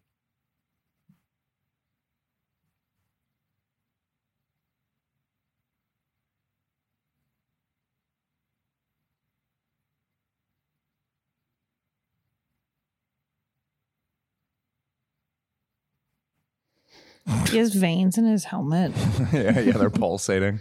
He 17.49 17.57
has 17.57 17.73
veins 17.73 18.17
in 18.17 18.25
his 18.25 18.45
helmet. 18.45 18.91
yeah, 19.33 19.59
yeah, 19.59 19.73
they're 19.73 19.89
pulsating. 19.89 20.59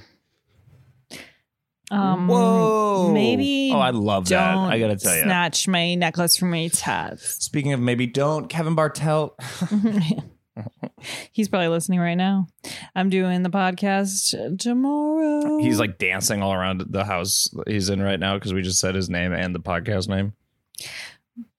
Um, 1.91 2.29
Whoa. 2.29 3.11
Maybe. 3.13 3.73
Oh, 3.75 3.79
I 3.79 3.91
love 3.91 4.29
that. 4.29 4.53
don't 4.55 4.71
I 4.71 4.79
gotta 4.79 4.97
tell 4.97 5.17
you. 5.17 5.23
Snatch 5.23 5.67
my 5.67 5.95
necklace 5.97 6.37
from 6.37 6.51
my 6.51 6.69
tats. 6.69 7.45
Speaking 7.45 7.73
of 7.73 7.81
maybe 7.81 8.07
don't, 8.07 8.49
Kevin 8.49 8.77
Bartelt. 8.77 9.33
He's 11.33 11.49
probably 11.49 11.69
listening 11.69 12.01
right 12.01 12.15
now. 12.17 12.47
I'm 12.95 13.09
doing 13.09 13.43
the 13.43 13.51
podcast 13.51 14.59
tomorrow. 14.59 15.59
He's 15.59 15.79
like 15.81 15.99
dancing 15.99 16.43
all 16.43 16.53
around 16.53 16.85
the 16.91 17.05
house 17.05 17.49
he's 17.67 17.89
in 17.89 18.03
right 18.03 18.21
now 18.21 18.35
because 18.35 18.53
we 18.53 18.63
just 18.63 18.79
said 18.81 18.95
his 18.95 19.09
name 19.09 19.33
and 19.33 19.55
the 19.55 19.61
podcast 19.61 20.09
name. 20.09 20.35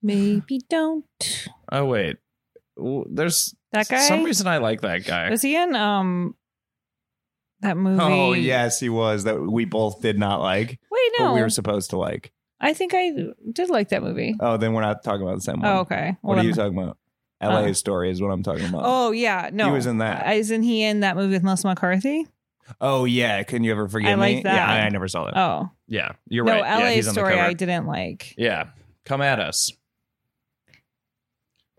maybe 0.01 0.61
don't. 0.69 1.05
Oh 1.71 1.85
wait, 1.85 2.17
W- 2.17 2.17
there's 3.09 3.53
That 3.71 3.87
guy. 3.87 3.99
some 4.01 4.23
reason 4.23 4.47
I 4.47 4.57
like 4.57 4.81
that 4.81 5.05
guy. 5.05 5.29
Was 5.29 5.41
he 5.41 5.55
in 5.55 5.75
um 5.75 6.35
that 7.61 7.77
movie? 7.77 8.01
Oh, 8.01 8.33
yes, 8.33 8.79
he 8.79 8.89
was. 8.89 9.23
That 9.25 9.39
we 9.39 9.65
both 9.65 10.01
did 10.01 10.17
not 10.17 10.41
like, 10.41 10.79
Wait, 10.91 11.11
no. 11.19 11.25
but 11.27 11.33
we 11.35 11.41
were 11.41 11.49
supposed 11.49 11.91
to 11.91 11.97
like. 11.97 12.31
I 12.59 12.73
think 12.73 12.93
I 12.95 13.11
did 13.51 13.69
like 13.69 13.89
that 13.89 14.03
movie. 14.03 14.35
Oh, 14.39 14.57
then 14.57 14.73
we're 14.73 14.81
not 14.81 15.03
talking 15.03 15.23
about 15.23 15.35
the 15.35 15.41
same 15.41 15.61
one. 15.61 15.69
Oh, 15.71 15.79
okay. 15.79 16.15
What 16.21 16.35
Well, 16.35 16.45
are 16.45 16.47
you 16.47 16.53
talking 16.53 16.77
about? 16.77 16.97
LA 17.43 17.69
Uh, 17.69 17.73
story 17.73 18.11
is 18.11 18.21
what 18.21 18.29
I'm 18.29 18.43
talking 18.43 18.65
about. 18.65 18.83
Oh 18.85 19.11
yeah, 19.11 19.49
no. 19.51 19.65
He 19.65 19.71
was 19.71 19.87
in 19.87 19.97
that. 19.97 20.31
Isn't 20.35 20.61
he 20.61 20.83
in 20.83 20.99
that 20.99 21.15
movie 21.15 21.33
with 21.33 21.43
Melissa 21.43 21.67
McCarthy? 21.69 22.27
Oh 22.79 23.05
yeah, 23.05 23.41
can 23.43 23.63
you 23.63 23.71
ever 23.71 23.87
forgive 23.89 24.11
I 24.11 24.13
like 24.13 24.35
me? 24.37 24.43
that. 24.43 24.53
Yeah, 24.53 24.71
I, 24.71 24.85
I 24.85 24.89
never 24.89 25.07
saw 25.07 25.25
that. 25.25 25.35
Oh 25.35 25.69
yeah, 25.87 26.11
you're 26.27 26.45
no, 26.45 26.51
right. 26.53 26.61
yeah, 26.63 26.77
LA 26.77 26.85
he's 26.91 27.07
on 27.07 27.15
the 27.15 27.19
story. 27.19 27.39
I 27.39 27.53
didn't 27.53 27.87
like. 27.87 28.35
Yeah, 28.37 28.67
come 29.05 29.21
at 29.21 29.39
us. 29.39 29.71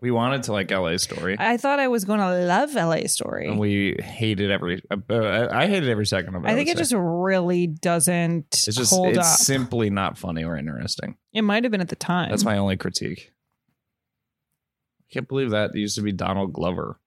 We 0.03 0.11
wanted 0.11 0.43
to 0.43 0.51
like 0.51 0.69
LA 0.69 0.97
story, 0.97 1.37
I 1.39 1.55
thought 1.55 1.79
I 1.79 1.87
was 1.87 2.03
going 2.03 2.19
to 2.19 2.45
love 2.45 2.75
LA 2.75 3.07
story. 3.07 3.47
and 3.47 3.57
we 3.57 3.95
hated 4.03 4.51
every. 4.51 4.81
Uh, 4.91 5.47
I 5.49 5.67
hated 5.67 5.87
every 5.87 6.05
second 6.05 6.35
of 6.35 6.43
it. 6.43 6.49
I 6.49 6.55
think 6.55 6.67
would 6.67 6.73
it 6.73 6.77
say. 6.77 6.81
just 6.81 6.93
really 6.97 7.67
doesn't 7.67 8.47
it's 8.51 8.65
just 8.75 8.91
hold 8.93 9.07
it's 9.07 9.19
up. 9.19 9.25
simply 9.39 9.89
not 9.89 10.17
funny 10.17 10.43
or 10.43 10.57
interesting. 10.57 11.15
it 11.31 11.43
might 11.43 11.63
have 11.63 11.71
been 11.71 11.79
at 11.79 11.87
the 11.87 11.95
time. 11.95 12.29
That's 12.29 12.43
my 12.43 12.57
only 12.57 12.75
critique. 12.75 13.31
I 14.99 15.13
can't 15.13 15.27
believe 15.29 15.51
that 15.51 15.71
it 15.73 15.79
used 15.79 15.95
to 15.95 16.01
be 16.01 16.11
Donald 16.11 16.51
Glover. 16.51 16.99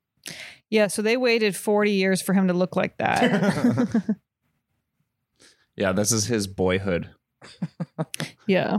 Yeah, 0.70 0.87
so 0.87 1.02
they 1.02 1.18
waited 1.18 1.54
40 1.54 1.92
years 1.92 2.22
for 2.22 2.32
him 2.32 2.48
to 2.48 2.54
look 2.54 2.76
like 2.76 2.96
that. 2.96 4.02
Yeah, 5.76 5.92
this 5.92 6.11
is 6.11 6.24
his 6.24 6.46
boyhood. 6.46 7.11
yeah. 8.46 8.78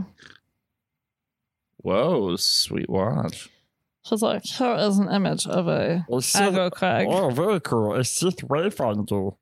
Whoa, 1.76 2.34
sweet 2.34 2.90
watch. 2.90 3.48
She's 4.08 4.22
like, 4.22 4.44
here 4.44 4.74
is 4.74 4.98
an 4.98 5.10
image 5.10 5.46
of 5.46 5.68
a 5.68 6.06
Aggro 6.10 6.70
Crag. 6.72 7.06
Oh, 7.10 7.28
very 7.28 7.60
cool. 7.60 7.94
A 7.94 8.02
Sith 8.04 8.38
Wayfinder. 8.38 9.36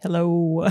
Hello. 0.00 0.68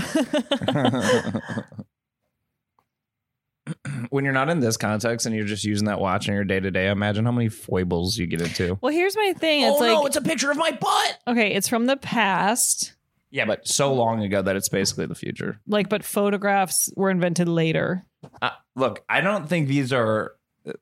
when 4.10 4.24
you're 4.24 4.34
not 4.34 4.48
in 4.48 4.58
this 4.58 4.76
context 4.76 5.26
and 5.26 5.36
you're 5.36 5.44
just 5.44 5.62
using 5.62 5.86
that 5.86 6.00
watch 6.00 6.26
in 6.26 6.34
your 6.34 6.42
day 6.42 6.58
to 6.58 6.72
day, 6.72 6.88
imagine 6.88 7.24
how 7.24 7.30
many 7.30 7.48
foibles 7.48 8.16
you 8.16 8.26
get 8.26 8.40
into. 8.40 8.76
well, 8.80 8.92
here's 8.92 9.14
my 9.14 9.32
thing. 9.36 9.62
It's 9.62 9.76
oh, 9.76 9.78
like, 9.78 9.96
Oh, 9.96 10.06
it's 10.06 10.16
a 10.16 10.22
picture 10.22 10.50
of 10.50 10.56
my 10.56 10.72
butt. 10.72 11.18
okay, 11.28 11.54
it's 11.54 11.68
from 11.68 11.86
the 11.86 11.96
past, 11.96 12.95
Yeah, 13.30 13.44
but 13.44 13.66
so 13.66 13.92
long 13.92 14.22
ago 14.22 14.40
that 14.42 14.56
it's 14.56 14.68
basically 14.68 15.06
the 15.06 15.14
future. 15.14 15.60
like, 15.66 15.88
but 15.88 16.04
photographs 16.04 16.92
were 16.96 17.10
invented 17.10 17.48
later. 17.48 18.04
Uh, 18.40 18.50
look, 18.74 19.04
I 19.08 19.20
don't 19.20 19.48
think 19.48 19.68
these 19.68 19.92
are 19.92 20.32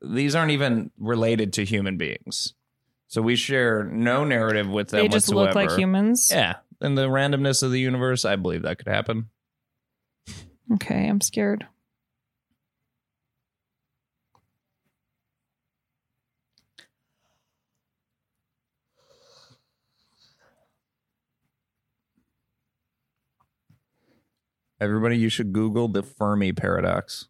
these 0.02 0.34
aren't 0.34 0.52
even 0.52 0.90
related 0.98 1.52
to 1.54 1.64
human 1.64 1.96
beings. 1.96 2.54
So 3.08 3.22
we 3.22 3.36
share 3.36 3.84
no 3.84 4.24
narrative 4.24 4.68
with 4.68 4.88
them 4.88 5.02
they 5.02 5.08
just 5.08 5.28
whatsoever. 5.28 5.46
look 5.46 5.54
like 5.54 5.78
humans. 5.78 6.30
Yeah, 6.32 6.56
and 6.80 6.96
the 6.96 7.08
randomness 7.08 7.62
of 7.62 7.70
the 7.70 7.80
universe, 7.80 8.24
I 8.24 8.36
believe 8.36 8.62
that 8.62 8.78
could 8.78 8.88
happen. 8.88 9.30
Okay, 10.74 11.08
I'm 11.08 11.20
scared. 11.20 11.66
Everybody, 24.84 25.18
you 25.18 25.28
should 25.28 25.52
Google 25.52 25.88
the 25.88 26.02
Fermi 26.02 26.52
paradox. 26.52 27.28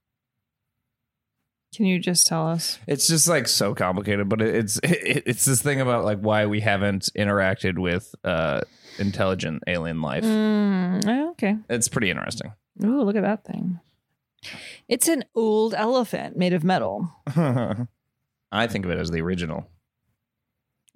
Can 1.74 1.86
you 1.86 1.98
just 1.98 2.26
tell 2.26 2.46
us? 2.46 2.78
It's 2.86 3.08
just 3.08 3.26
like 3.28 3.48
so 3.48 3.74
complicated, 3.74 4.28
but 4.28 4.40
it's 4.40 4.78
it, 4.82 5.24
it's 5.26 5.44
this 5.44 5.60
thing 5.60 5.80
about 5.80 6.04
like 6.04 6.20
why 6.20 6.46
we 6.46 6.60
haven't 6.60 7.08
interacted 7.16 7.78
with 7.78 8.14
uh 8.24 8.60
intelligent 8.98 9.62
alien 9.66 10.00
life. 10.00 10.24
Mm, 10.24 11.04
oh, 11.06 11.30
okay. 11.30 11.56
It's 11.68 11.88
pretty 11.88 12.10
interesting. 12.10 12.52
Ooh, 12.84 13.02
look 13.02 13.16
at 13.16 13.22
that 13.22 13.44
thing. 13.44 13.80
It's 14.88 15.08
an 15.08 15.24
old 15.34 15.74
elephant 15.74 16.36
made 16.36 16.52
of 16.52 16.64
metal. 16.64 17.10
I 17.36 18.66
think 18.68 18.84
of 18.84 18.90
it 18.90 18.98
as 18.98 19.10
the 19.10 19.22
original. 19.22 19.66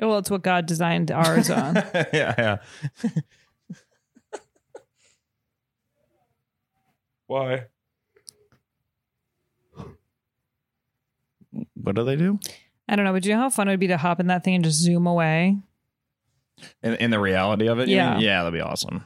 Oh, 0.01 0.09
well, 0.09 0.19
it's 0.19 0.31
what 0.31 0.43
God 0.43 0.67
designed 0.67 1.11
ours 1.11 1.51
on. 1.51 1.75
yeah, 2.13 2.35
yeah. 2.39 2.57
Why? 7.29 7.67
What 11.75 11.95
do 11.95 12.03
they 12.05 12.17
do? 12.17 12.41
I 12.89 12.97
don't 12.97 13.05
know, 13.05 13.13
but 13.13 13.23
do 13.23 13.29
you 13.29 13.35
know 13.35 13.43
how 13.43 13.51
fun 13.51 13.69
it 13.69 13.73
would 13.73 13.81
be 13.81 13.87
to 13.89 13.99
hop 13.99 14.19
in 14.19 14.29
that 14.29 14.45
thing 14.45 14.55
and 14.55 14.65
just 14.65 14.79
zoom 14.81 15.07
away? 15.07 15.59
In, 16.83 16.95
in 16.95 17.11
the 17.11 17.21
reality 17.21 17.69
of 17.69 17.79
it? 17.79 17.89
Yeah. 17.89 18.15
mean? 18.15 18.25
Yeah, 18.25 18.43
that'd 18.43 18.55
be 18.55 18.63
awesome. 18.63 19.05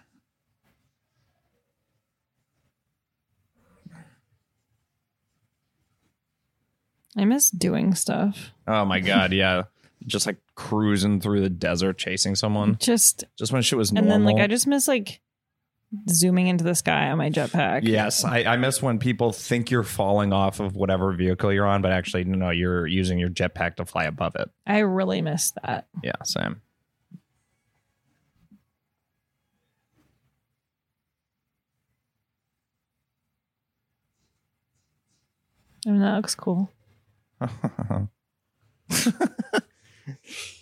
I 7.17 7.25
miss 7.25 7.51
doing 7.51 7.95
stuff. 7.95 8.53
Oh 8.67 8.85
my 8.85 9.01
god, 9.01 9.33
yeah. 9.33 9.65
Just 10.07 10.27
like 10.27 10.39
cruising 10.55 11.21
through 11.21 11.41
the 11.43 11.51
desert 11.51 11.99
chasing 11.99 12.35
someone. 12.35 12.77
Just 12.81 13.25
Just 13.37 13.53
when 13.53 13.63
shit 13.63 13.79
was 13.79 13.93
normal. 13.93 14.13
and 14.13 14.27
then 14.27 14.33
like 14.35 14.43
I 14.43 14.47
just 14.47 14.67
miss 14.67 14.89
like 14.89 15.21
zooming 16.09 16.47
into 16.47 16.65
the 16.65 16.75
sky 16.75 17.11
on 17.11 17.19
my 17.19 17.31
jetpack. 17.31 17.83
Yes, 17.85 18.25
I, 18.25 18.45
I 18.45 18.57
miss 18.57 18.83
when 18.83 18.99
people 18.99 19.33
think 19.33 19.71
you're 19.71 19.83
falling 19.83 20.33
off 20.33 20.61
of 20.61 20.75
whatever 20.75 21.13
vehicle 21.13 21.53
you're 21.53 21.67
on, 21.67 21.83
but 21.83 21.93
actually, 21.93 22.25
no, 22.25 22.51
you're 22.51 22.87
using 22.87 23.19
your 23.19 23.29
jetpack 23.29 23.77
to 23.77 23.85
fly 23.85 24.05
above 24.05 24.35
it. 24.37 24.51
I 24.67 24.79
really 24.81 25.23
miss 25.23 25.53
that. 25.63 25.87
Yeah, 26.03 26.13
same. 26.25 26.61
I 35.87 35.91
mean, 35.91 36.01
that 36.01 36.17
looks 36.17 36.35
cool. 36.35 36.71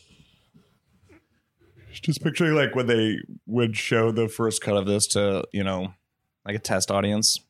Just 2.02 2.22
picturing 2.22 2.54
like 2.54 2.74
when 2.74 2.86
they 2.86 3.18
would 3.46 3.76
show 3.76 4.10
the 4.10 4.28
first 4.28 4.62
cut 4.62 4.76
of 4.76 4.86
this 4.86 5.06
to, 5.08 5.44
you 5.52 5.62
know, 5.62 5.92
like 6.46 6.56
a 6.56 6.58
test 6.58 6.90
audience. 6.90 7.40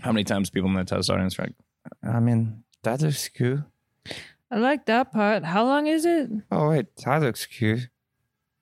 How 0.00 0.12
many 0.12 0.24
times 0.24 0.50
people 0.50 0.68
in 0.70 0.76
the 0.76 0.84
test 0.84 1.10
audience 1.10 1.38
are 1.38 1.44
like, 1.44 1.54
I 2.02 2.20
mean, 2.20 2.62
that 2.82 3.00
looks 3.00 3.28
cool. 3.28 3.64
I 4.50 4.58
like 4.58 4.86
that 4.86 5.12
part. 5.12 5.44
How 5.44 5.64
long 5.64 5.86
is 5.86 6.04
it? 6.04 6.30
Oh, 6.52 6.68
wait, 6.68 6.86
that 7.04 7.22
looks 7.22 7.46
cool. 7.46 7.78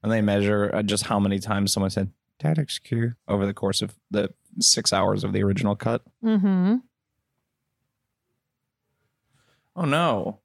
And 0.02 0.12
they 0.12 0.22
measure 0.22 0.70
uh, 0.74 0.82
just 0.82 1.04
how 1.04 1.18
many 1.18 1.38
times 1.38 1.72
someone 1.72 1.90
said, 1.90 2.10
that 2.40 2.56
looks 2.58 2.78
cool 2.78 3.12
over 3.28 3.46
the 3.46 3.54
course 3.54 3.82
of 3.82 3.94
the 4.10 4.32
six 4.60 4.92
hours 4.92 5.24
of 5.24 5.32
the 5.32 5.42
original 5.42 5.76
cut. 5.76 6.02
Mm-hmm. 6.22 6.76
Oh 9.76 9.84
no. 9.84 10.40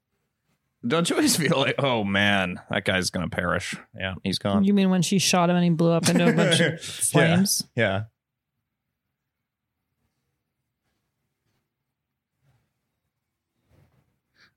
Don't 0.86 1.10
you 1.10 1.16
always 1.16 1.36
feel 1.36 1.58
like, 1.58 1.74
oh 1.78 2.04
man, 2.04 2.60
that 2.70 2.84
guy's 2.84 3.10
gonna 3.10 3.28
perish? 3.28 3.76
Yeah, 3.94 4.14
he's 4.24 4.38
gone. 4.38 4.64
You 4.64 4.72
mean 4.72 4.88
when 4.90 5.02
she 5.02 5.18
shot 5.18 5.50
him 5.50 5.56
and 5.56 5.64
he 5.64 5.70
blew 5.70 5.90
up 5.92 6.08
into 6.08 6.28
a 6.28 6.32
bunch 6.36 6.60
of 6.60 6.80
flames? 6.80 7.64
Yeah. 7.76 8.04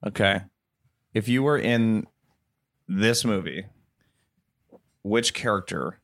Okay. 0.06 0.42
If 1.14 1.28
you 1.28 1.44
were 1.44 1.58
in 1.58 2.08
this 2.88 3.24
movie, 3.24 3.66
which 5.02 5.34
character 5.34 6.00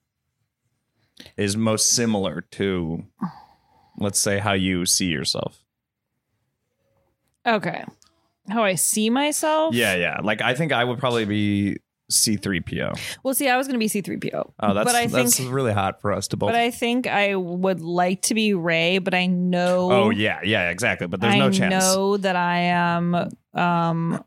is 1.36 1.58
most 1.58 1.90
similar 1.90 2.42
to, 2.52 3.06
let's 3.98 4.20
say, 4.20 4.40
how 4.40 4.54
you 4.54 4.86
see 4.86 5.08
yourself? 5.08 5.64
Okay. 7.46 7.84
How 8.50 8.64
I 8.64 8.76
see 8.76 9.10
myself? 9.10 9.76
Yeah, 9.76 9.96
yeah. 9.96 10.20
Like 10.24 10.42
I 10.42 10.56
think 10.56 10.72
I 10.72 10.84
would 10.84 11.00
probably 11.00 11.26
be 11.26 11.78
C3PO. 12.12 13.18
Well, 13.24 13.34
see, 13.34 13.48
I 13.48 13.58
was 13.58 13.68
going 13.68 13.80
to 13.80 13.80
be 13.80 13.88
C3PO. 13.88 14.52
Oh, 14.60 14.74
that's 14.74 14.86
but 14.86 14.96
I 14.96 15.08
think, 15.08 15.12
that's 15.12 15.40
really 15.40 15.74
hot 15.74 16.02
for 16.02 16.12
us 16.12 16.28
to 16.30 16.38
both. 16.38 16.50
but 16.50 16.56
I 16.56 16.72
think 16.72 17.08
I 17.08 17.36
would 17.36 17.82
like 17.82 18.24
to 18.24 18.34
be 18.34 18.54
Rey, 18.54 18.98
but 18.98 19.14
I 19.14 19.28
know. 19.28 19.92
oh 19.92 20.10
yeah, 20.10 20.40
yeah, 20.44 20.70
exactly. 20.70 21.08
But 21.08 21.22
there's 21.22 21.36
I 21.36 21.40
no 21.40 21.52
chance. 21.52 21.74
I 21.74 21.78
know 21.96 22.18
that 22.18 22.36
I 22.36 22.58
am. 22.60 23.30
Um, 23.54 24.24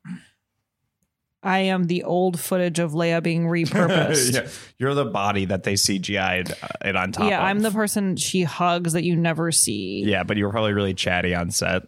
I 1.42 1.58
am 1.60 1.84
the 1.84 2.04
old 2.04 2.38
footage 2.38 2.78
of 2.78 2.92
Leia 2.92 3.22
being 3.22 3.44
repurposed. 3.48 4.34
yeah. 4.34 4.48
You're 4.78 4.94
the 4.94 5.04
body 5.04 5.46
that 5.46 5.64
they 5.64 5.74
CGI'd 5.74 6.52
uh, 6.52 6.68
it 6.84 6.96
on 6.96 7.12
top. 7.12 7.28
yeah, 7.28 7.38
of. 7.38 7.44
I'm 7.46 7.60
the 7.60 7.70
person 7.70 8.16
she 8.16 8.42
hugs 8.42 8.92
that 8.92 9.02
you 9.02 9.16
never 9.16 9.50
see. 9.50 10.02
Yeah, 10.04 10.22
but 10.22 10.36
you 10.36 10.44
were 10.44 10.50
probably 10.50 10.72
really 10.72 10.94
chatty 10.94 11.34
on 11.34 11.50
set. 11.50 11.82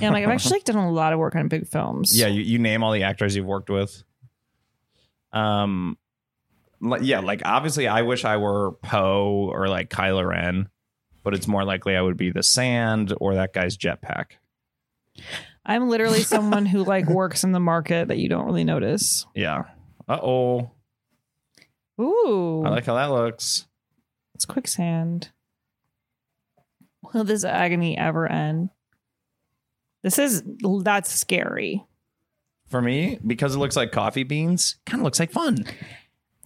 Yeah, 0.00 0.08
I'm 0.08 0.12
like 0.12 0.24
I've 0.24 0.30
actually 0.30 0.58
like, 0.58 0.64
done 0.64 0.76
a 0.76 0.90
lot 0.90 1.12
of 1.12 1.18
work 1.18 1.34
on 1.34 1.48
big 1.48 1.66
films. 1.66 2.18
Yeah, 2.18 2.26
you, 2.26 2.42
you 2.42 2.58
name 2.58 2.82
all 2.82 2.92
the 2.92 3.04
actors 3.04 3.34
you've 3.34 3.46
worked 3.46 3.70
with. 3.70 4.02
Um, 5.32 5.96
like, 6.80 7.02
yeah, 7.02 7.20
like 7.20 7.42
obviously, 7.44 7.88
I 7.88 8.02
wish 8.02 8.24
I 8.24 8.36
were 8.36 8.72
Poe 8.82 9.50
or 9.52 9.68
like 9.68 9.90
Kylo 9.90 10.26
Ren, 10.26 10.68
but 11.22 11.34
it's 11.34 11.46
more 11.46 11.64
likely 11.64 11.96
I 11.96 12.02
would 12.02 12.16
be 12.16 12.30
the 12.30 12.42
Sand 12.42 13.14
or 13.20 13.34
that 13.34 13.52
guy's 13.52 13.76
jetpack. 13.76 14.32
I'm 15.70 15.88
literally 15.88 16.22
someone 16.24 16.66
who 16.66 16.82
like 16.82 17.06
works 17.08 17.44
in 17.44 17.52
the 17.52 17.60
market 17.60 18.08
that 18.08 18.18
you 18.18 18.28
don't 18.28 18.44
really 18.44 18.64
notice. 18.64 19.24
Yeah. 19.36 19.66
Uh 20.08 20.18
oh. 20.20 20.72
Ooh, 22.00 22.64
I 22.66 22.70
like 22.70 22.86
how 22.86 22.96
that 22.96 23.12
looks. 23.12 23.68
it's 24.34 24.44
quicksand. 24.44 25.30
Will 27.14 27.22
this 27.22 27.44
agony 27.44 27.96
ever 27.96 28.26
end? 28.26 28.70
This 30.02 30.18
is 30.18 30.42
that's 30.82 31.12
scary. 31.12 31.84
For 32.66 32.82
me, 32.82 33.20
because 33.24 33.54
it 33.54 33.58
looks 33.58 33.76
like 33.76 33.92
coffee 33.92 34.24
beans, 34.24 34.76
kind 34.86 35.00
of 35.00 35.04
looks 35.04 35.20
like 35.20 35.30
fun. 35.30 35.64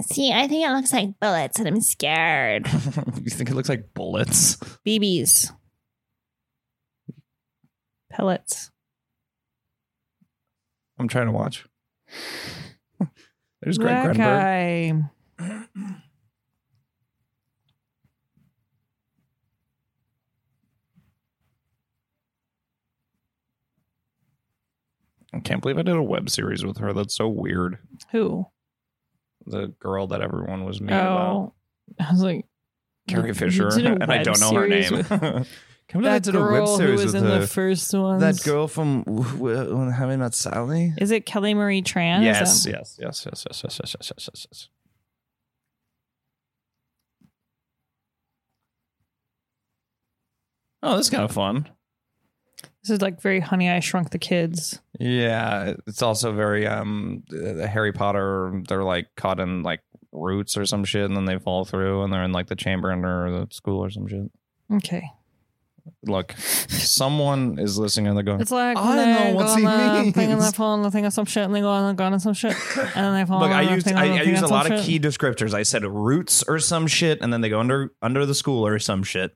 See, 0.02 0.32
I 0.32 0.48
think 0.48 0.66
it 0.66 0.72
looks 0.72 0.92
like 0.92 1.18
bullets 1.18 1.58
and 1.58 1.68
I'm 1.68 1.80
scared. 1.80 2.66
you 3.22 3.30
think 3.30 3.48
it 3.48 3.54
looks 3.54 3.70
like 3.70 3.94
bullets? 3.94 4.56
BBs, 4.86 5.50
pellets. 8.10 8.70
I'm 10.98 11.08
trying 11.08 11.26
to 11.26 11.32
watch. 11.32 11.66
There's 13.62 13.78
Greg 13.78 14.16
that 14.16 14.16
Grunberg. 14.16 14.18
guy. 14.18 15.10
I 25.34 25.40
can't 25.40 25.60
believe 25.60 25.78
I 25.78 25.82
did 25.82 25.96
a 25.96 26.02
web 26.02 26.30
series 26.30 26.64
with 26.64 26.78
her. 26.78 26.92
That's 26.92 27.16
so 27.16 27.28
weird. 27.28 27.78
Who? 28.12 28.46
The 29.46 29.74
girl 29.80 30.06
that 30.08 30.20
everyone 30.20 30.64
was 30.64 30.80
mean 30.80 30.92
oh. 30.92 30.96
about. 30.96 31.30
Oh, 31.36 31.54
I 31.98 32.12
was 32.12 32.22
like 32.22 32.46
Carrie 33.08 33.34
Fisher, 33.34 33.68
and 33.78 34.04
I 34.04 34.22
don't 34.22 34.40
know 34.40 34.52
her 34.52 34.68
name. 34.68 34.92
with- 34.92 35.48
I 35.92 36.00
that 36.00 36.22
did 36.24 36.34
a 36.34 36.40
web 36.40 36.48
girl 36.50 36.66
who 36.66 36.76
series 36.78 37.04
was 37.04 37.14
with 37.14 37.22
in 37.24 37.30
her. 37.30 37.38
the 37.40 37.46
first 37.46 37.92
ones. 37.94 38.20
that 38.20 38.42
girl 38.44 38.66
from 38.68 39.02
when 39.04 39.90
How 39.90 40.08
I 40.08 40.16
Met 40.16 40.34
Sally. 40.34 40.92
Is 40.98 41.10
it 41.10 41.24
Kelly 41.26 41.54
Marie 41.54 41.82
Tran? 41.82 42.20
Is 42.20 42.24
Yes, 42.24 42.64
that- 42.64 42.70
yes, 42.70 42.98
yes, 43.00 43.26
yes, 43.26 43.44
yes, 43.46 43.62
yes, 43.64 43.78
yes, 43.80 43.94
yes, 43.94 44.10
yes, 44.10 44.28
yes, 44.34 44.46
yes. 44.50 44.68
Oh, 50.82 50.96
this 50.96 51.06
is 51.06 51.10
kind 51.10 51.24
of 51.24 51.32
fun. 51.32 51.68
This 52.82 52.90
is 52.90 53.00
like 53.00 53.20
very 53.20 53.40
Honey 53.40 53.70
I 53.70 53.80
Shrunk 53.80 54.10
the 54.10 54.18
Kids. 54.18 54.80
Yeah, 54.98 55.74
it's 55.86 56.02
also 56.02 56.32
very 56.32 56.66
um 56.66 57.22
the 57.28 57.66
Harry 57.66 57.92
Potter. 57.92 58.62
They're 58.68 58.84
like 58.84 59.06
caught 59.16 59.40
in 59.40 59.62
like 59.62 59.80
roots 60.12 60.56
or 60.56 60.66
some 60.66 60.84
shit, 60.84 61.04
and 61.04 61.16
then 61.16 61.24
they 61.24 61.38
fall 61.38 61.64
through, 61.64 62.02
and 62.04 62.12
they're 62.12 62.22
in 62.24 62.32
like 62.32 62.48
the 62.48 62.56
chamber 62.56 62.92
under 62.92 63.30
the 63.30 63.48
school 63.54 63.82
or 63.82 63.90
some 63.90 64.06
shit. 64.06 64.30
Okay, 64.72 65.04
Look, 66.06 66.32
someone 66.38 67.58
is 67.58 67.78
listening 67.78 68.06
and 68.06 68.16
they're 68.16 68.24
going. 68.24 68.40
it's 68.40 68.50
like 68.50 68.76
I 68.78 68.96
don't 68.96 68.96
know 68.96 69.24
they 69.24 69.34
what 69.34 69.46
go 69.46 69.56
he 69.56 69.66
on 69.66 69.96
the 69.96 70.02
means. 70.04 70.14
thing 70.14 70.32
and 70.32 70.40
they 70.40 70.50
fall 70.50 70.72
on 70.72 70.82
the 70.82 70.90
thing 70.90 71.04
of 71.04 71.12
some 71.12 71.26
shit 71.26 71.44
and 71.44 71.54
they 71.54 71.60
go 71.60 71.68
on 71.68 71.88
the 71.94 71.94
gun 71.98 72.12
and 72.14 72.22
some 72.22 72.32
shit 72.32 72.54
and 72.76 72.90
then 72.94 73.14
they 73.14 73.24
fall 73.26 73.40
Look, 73.40 73.50
on 73.50 73.56
I 73.56 73.64
the 73.66 73.72
used 73.74 73.86
thing 73.86 73.96
I, 73.96 74.04
on 74.04 74.08
the 74.08 74.14
I 74.14 74.18
thing 74.20 74.28
used 74.30 74.38
and 74.38 74.44
a 74.44 74.48
some 74.48 74.56
lot 74.56 74.70
of 74.70 74.78
shit. 74.78 74.86
key 74.86 74.98
descriptors. 75.00 75.52
I 75.52 75.62
said 75.62 75.84
roots 75.84 76.42
or 76.48 76.58
some 76.58 76.86
shit, 76.86 77.20
and 77.20 77.30
then 77.32 77.42
they 77.42 77.48
go 77.50 77.60
under 77.60 77.92
under 78.00 78.24
the 78.24 78.34
school 78.34 78.66
or 78.66 78.78
some 78.78 79.02
shit. 79.02 79.32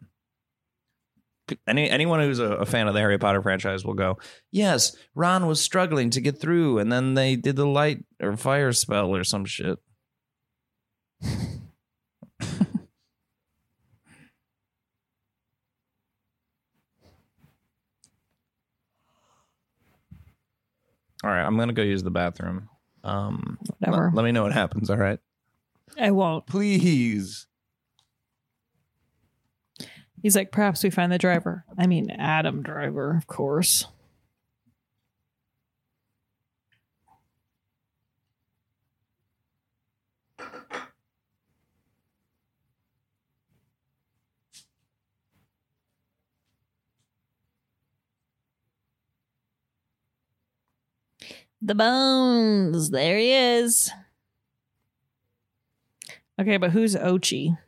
Any 1.67 1.89
anyone 1.91 2.21
who's 2.21 2.39
a, 2.39 2.45
a 2.45 2.67
fan 2.67 2.89
of 2.89 2.95
the 2.95 3.01
Harry 3.01 3.19
Potter 3.19 3.43
franchise 3.43 3.85
will 3.85 3.95
go, 3.95 4.19
yes, 4.51 4.97
Ron 5.15 5.47
was 5.47 5.61
struggling 5.61 6.11
to 6.11 6.21
get 6.21 6.41
through, 6.41 6.79
and 6.79 6.91
then 6.93 7.15
they 7.15 7.37
did 7.37 7.57
the 7.57 7.67
light 7.67 8.05
or 8.23 8.37
fire 8.37 8.73
spell 8.73 9.15
or 9.15 9.25
some 9.25 9.45
shit. 9.47 9.79
All 21.25 21.31
right, 21.31 21.45
I'm 21.45 21.57
gonna 21.57 21.73
go 21.73 21.83
use 21.83 22.03
the 22.03 22.11
bathroom. 22.11 22.69
Um, 23.05 23.59
Whatever. 23.79 24.07
Let, 24.07 24.15
let 24.15 24.25
me 24.25 24.33
know 24.33 24.43
what 24.43 24.53
happens. 24.53 24.91
All 24.91 24.97
right. 24.97 25.19
I 25.99 26.11
won't. 26.11 26.47
Please. 26.47 27.47
He's 30.23 30.35
like, 30.37 30.51
perhaps 30.51 30.83
we 30.83 30.91
find 30.91 31.13
the 31.13 31.19
driver. 31.19 31.65
I 31.79 31.87
mean, 31.87 32.11
Adam 32.11 32.63
Driver, 32.63 33.17
of 33.17 33.27
course. 33.29 33.87
The 51.61 51.75
bones. 51.75 52.91
There 52.91 53.19
he 53.19 53.33
is. 53.33 53.91
Okay, 56.41 56.57
but 56.57 56.71
who's 56.71 56.95
Ochi? 56.95 57.59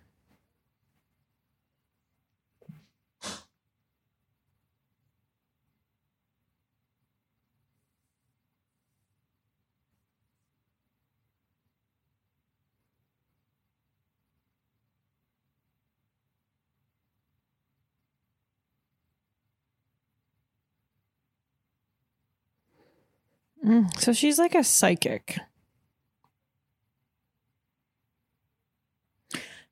Mm, 23.70 23.96
so 24.00 24.12
she's 24.12 24.36
like 24.36 24.56
a 24.56 24.64
psychic. 24.64 25.38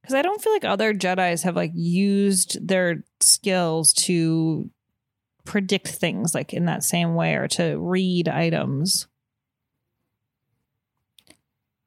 Because 0.01 0.14
I 0.14 0.22
don't 0.22 0.40
feel 0.40 0.53
like 0.53 0.64
other 0.64 0.94
Jedi's 0.94 1.42
have 1.42 1.57
like 1.57 1.72
used 1.74 2.66
their 2.66 3.03
skills 3.20 3.92
to 3.94 4.70
predict 5.44 5.88
things 5.88 6.32
like 6.32 6.55
in 6.55 6.66
that 6.66 6.84
same 6.84 7.16
way 7.16 7.34
or 7.34 7.49
to 7.49 7.76
read 7.78 8.28
items. 8.28 9.09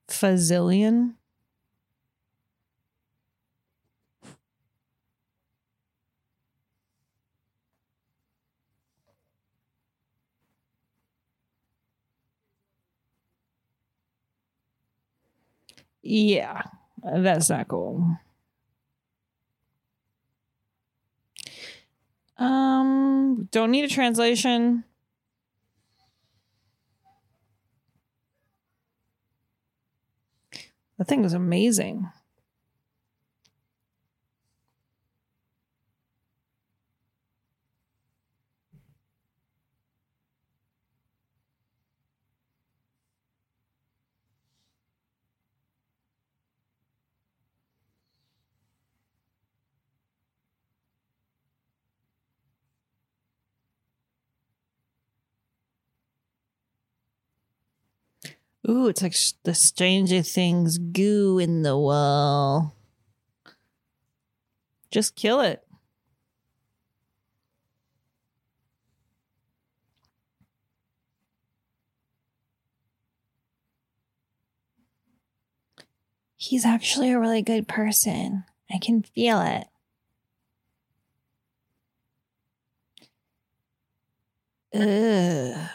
Fazillion. 0.09 1.14
Yeah, 16.04 16.64
that's 17.04 17.49
not 17.49 17.68
cool. 17.68 18.18
Um, 22.38 23.47
don't 23.52 23.72
need 23.72 23.86
a 23.86 23.88
translation. 23.88 24.84
The 30.97 31.04
thing 31.04 31.22
was 31.22 31.34
amazing. 31.34 32.10
Ooh, 58.72 58.88
it's 58.88 59.01
like 59.01 59.13
sh- 59.13 59.34
the 59.43 59.53
Stranger 59.53 60.22
Things 60.22 60.78
goo 60.78 61.39
in 61.39 61.61
the 61.61 61.78
wall. 61.78 62.74
Just 64.89 65.17
kill 65.17 65.41
it. 65.41 65.67
He's 76.38 76.65
actually 76.65 77.11
a 77.11 77.19
really 77.19 77.41
good 77.41 77.67
person. 77.67 78.45
I 78.74 78.78
can 78.78 79.03
feel 79.03 79.41
it. 79.41 79.67
Ugh. 84.74 85.69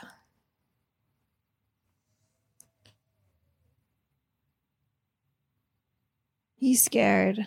He's 6.67 6.83
scared. 6.83 7.47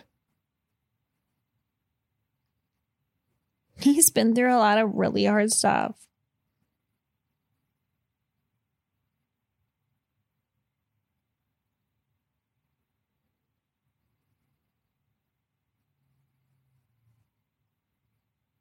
He's 3.78 4.08
been 4.08 4.34
through 4.34 4.54
a 4.54 4.56
lot 4.56 4.78
of 4.78 4.94
really 4.94 5.26
hard 5.26 5.52
stuff. 5.52 5.94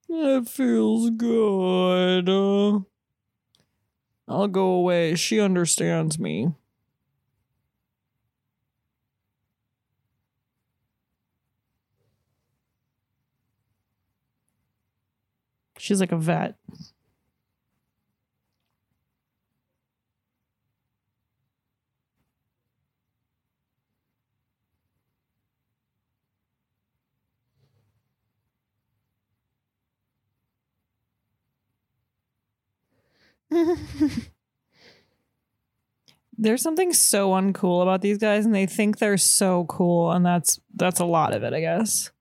It 0.10 0.50
feels 0.50 1.10
good. 1.12 2.28
I'll 4.28 4.48
go 4.50 4.66
away. 4.72 5.16
She 5.16 5.40
understands 5.40 6.20
me. 6.20 6.50
She's 15.90 16.00
like 16.00 16.12
a 16.12 16.18
vet. 16.18 16.54
There's 36.38 36.62
something 36.62 36.94
so 36.94 37.32
uncool 37.32 37.82
about 37.82 38.02
these 38.02 38.20
guys 38.20 38.46
and 38.46 38.54
they 38.54 38.68
think 38.68 39.00
they're 39.00 39.18
so 39.18 39.66
cool 39.66 40.12
and 40.12 40.24
that's 40.24 40.60
that's 40.76 41.00
a 41.00 41.06
lot 41.06 41.34
of 41.34 41.42
it, 41.42 41.52
I 41.56 41.62
guess. 41.62 42.12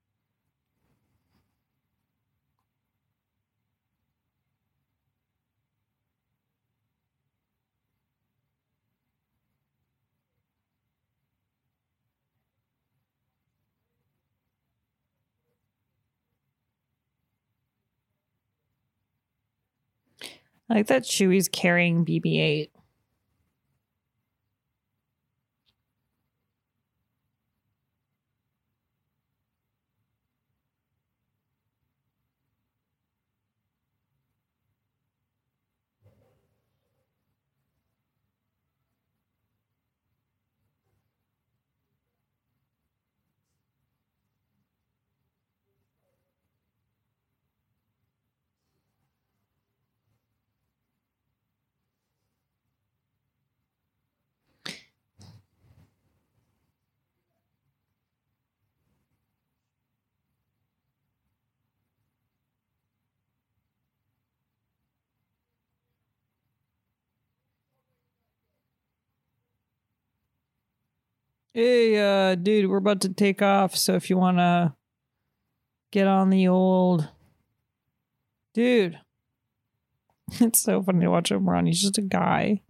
I 20.69 20.75
like 20.75 20.87
that 20.87 21.03
Chewie's 21.03 21.47
carrying 21.47 22.05
BB 22.05 22.39
8. 22.39 22.71
Hey, 71.53 71.97
uh, 71.97 72.35
dude, 72.35 72.69
we're 72.69 72.77
about 72.77 73.01
to 73.01 73.09
take 73.09 73.41
off. 73.41 73.75
So 73.75 73.95
if 73.95 74.09
you 74.09 74.17
want 74.17 74.37
to 74.37 74.75
get 75.91 76.07
on 76.07 76.29
the 76.29 76.47
old. 76.47 77.09
Dude. 78.53 78.99
It's 80.39 80.61
so 80.61 80.83
funny 80.83 81.05
to 81.05 81.09
watch 81.09 81.31
him 81.31 81.49
run. 81.49 81.65
He's 81.65 81.81
just 81.81 81.97
a 81.97 82.03
guy. 82.03 82.61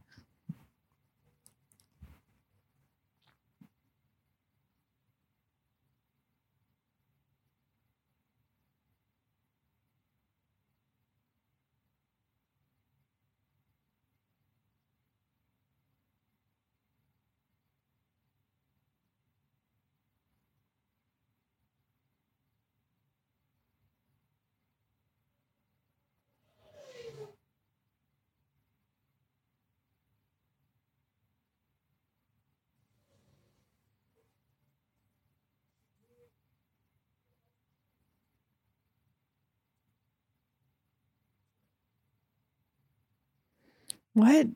What? 44.20 44.48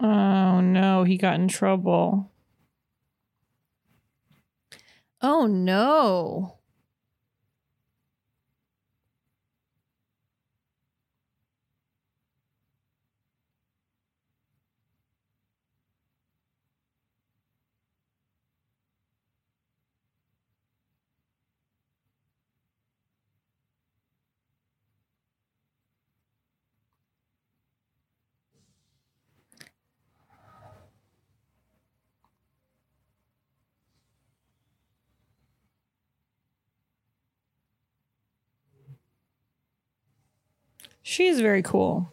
Oh 0.00 0.60
no, 0.60 1.04
he 1.04 1.16
got 1.16 1.34
in 1.38 1.46
trouble. 1.48 2.32
Oh 5.22 5.46
no. 5.46 6.57
She's 41.18 41.40
very 41.40 41.62
cool. 41.64 42.12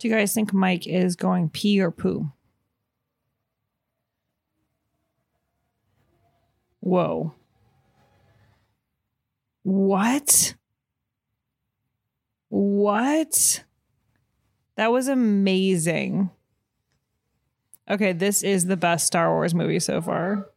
Do 0.00 0.08
you 0.08 0.12
guys 0.12 0.34
think 0.34 0.52
Mike 0.52 0.88
is 0.88 1.14
going 1.14 1.48
pee 1.50 1.80
or 1.80 1.92
poo? 1.92 2.32
Whoa. 6.80 7.34
What? 9.62 10.54
What? 12.48 13.62
That 14.76 14.92
was 14.92 15.08
amazing. 15.08 16.30
Okay, 17.88 18.12
this 18.12 18.42
is 18.42 18.66
the 18.66 18.76
best 18.76 19.06
Star 19.06 19.30
Wars 19.32 19.54
movie 19.54 19.80
so 19.80 20.00
far. 20.00 20.48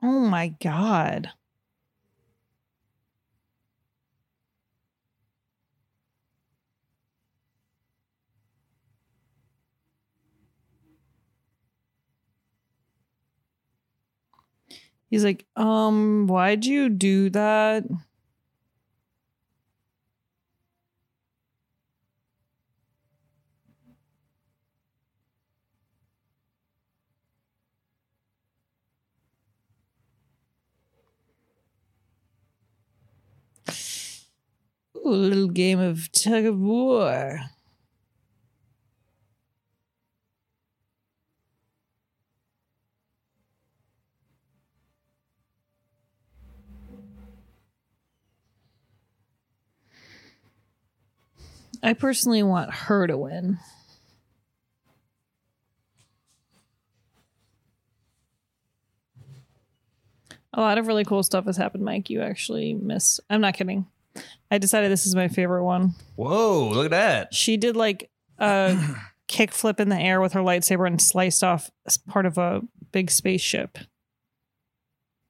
Oh 0.00 0.20
my 0.20 0.48
god. 0.62 1.32
He's 15.14 15.22
like, 15.22 15.46
um, 15.54 16.26
why'd 16.26 16.64
you 16.64 16.88
do 16.88 17.30
that? 17.30 17.84
Ooh, 34.96 35.10
little 35.10 35.46
game 35.46 35.78
of 35.78 36.10
tug 36.10 36.44
of 36.46 36.58
war. 36.58 37.38
I 51.84 51.92
personally 51.92 52.42
want 52.42 52.72
her 52.72 53.06
to 53.06 53.16
win. 53.18 53.58
A 60.54 60.60
lot 60.60 60.78
of 60.78 60.86
really 60.86 61.04
cool 61.04 61.22
stuff 61.22 61.44
has 61.44 61.58
happened, 61.58 61.84
Mike. 61.84 62.08
You 62.08 62.22
actually 62.22 62.72
miss. 62.72 63.20
I'm 63.28 63.42
not 63.42 63.54
kidding. 63.54 63.86
I 64.50 64.56
decided 64.56 64.90
this 64.90 65.04
is 65.04 65.14
my 65.14 65.28
favorite 65.28 65.64
one. 65.64 65.94
Whoa, 66.16 66.70
look 66.72 66.86
at 66.86 66.90
that. 66.92 67.34
She 67.34 67.58
did 67.58 67.76
like 67.76 68.10
a 68.38 68.78
kickflip 69.28 69.78
in 69.78 69.90
the 69.90 69.98
air 70.00 70.22
with 70.22 70.32
her 70.32 70.40
lightsaber 70.40 70.86
and 70.86 71.02
sliced 71.02 71.44
off 71.44 71.70
part 72.08 72.24
of 72.24 72.38
a 72.38 72.62
big 72.92 73.10
spaceship. 73.10 73.76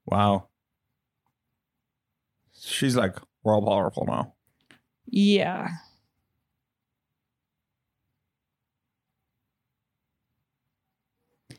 Wow. 0.05 0.47
She's 2.57 2.95
like, 2.95 3.17
we're 3.43 3.55
all 3.55 3.65
powerful 3.65 4.05
now. 4.05 4.35
Yeah. 5.05 5.69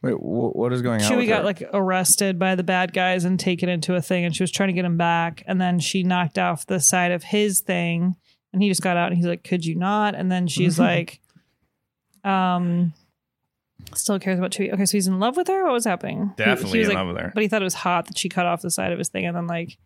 Wait, 0.07 0.15
wh- 0.15 0.55
what 0.57 0.73
is 0.73 0.83
going 0.83 1.03
on? 1.03 1.11
Chewie 1.11 1.19
with 1.19 1.29
got 1.29 1.39
her? 1.39 1.45
like 1.45 1.63
arrested 1.73 2.39
by 2.39 2.55
the 2.55 2.63
bad 2.65 2.93
guys 2.93 3.25
and 3.25 3.39
taken 3.39 3.69
into 3.69 3.95
a 3.95 4.01
thing, 4.03 4.25
and 4.25 4.35
she 4.35 4.43
was 4.43 4.51
trying 4.51 4.69
to 4.69 4.73
get 4.73 4.85
him 4.85 4.97
back. 4.97 5.43
And 5.47 5.61
then 5.61 5.79
she 5.79 6.03
knocked 6.03 6.39
off 6.39 6.67
the 6.67 6.81
side 6.81 7.13
of 7.13 7.23
his 7.25 7.61
thing, 7.61 8.17
and 8.53 8.63
he 8.63 8.69
just 8.69 8.83
got 8.83 8.97
out 8.97 9.09
and 9.09 9.17
he's 9.17 9.27
like, 9.27 9.45
"Could 9.45 9.65
you 9.67 9.75
not?" 9.77 10.15
And 10.15 10.31
then 10.33 10.47
she's 10.47 10.79
like, 10.79 11.21
"Um, 12.25 12.93
still 13.95 14.19
cares 14.19 14.39
about 14.39 14.51
Chewie." 14.53 14.73
Okay, 14.73 14.85
so 14.87 14.93
he's 14.97 15.07
in 15.07 15.19
love 15.21 15.37
with 15.37 15.49
her. 15.49 15.65
What 15.65 15.73
was 15.73 15.85
happening? 15.85 16.33
He- 16.37 16.43
he 16.43 16.49
Definitely 16.51 16.79
was 16.81 16.89
in 16.89 16.95
like- 16.95 17.05
love 17.05 17.15
with 17.15 17.23
her. 17.23 17.33
But 17.35 17.43
he 17.43 17.49
thought 17.49 17.63
it 17.63 17.65
was 17.65 17.75
hot 17.75 18.07
that 18.07 18.19
she 18.19 18.29
cut 18.29 18.47
off 18.47 18.63
the 18.63 18.71
side 18.71 18.93
of 18.93 18.99
his 18.99 19.09
thing, 19.09 19.27
and 19.27 19.37
then 19.37 19.47
like 19.47 19.79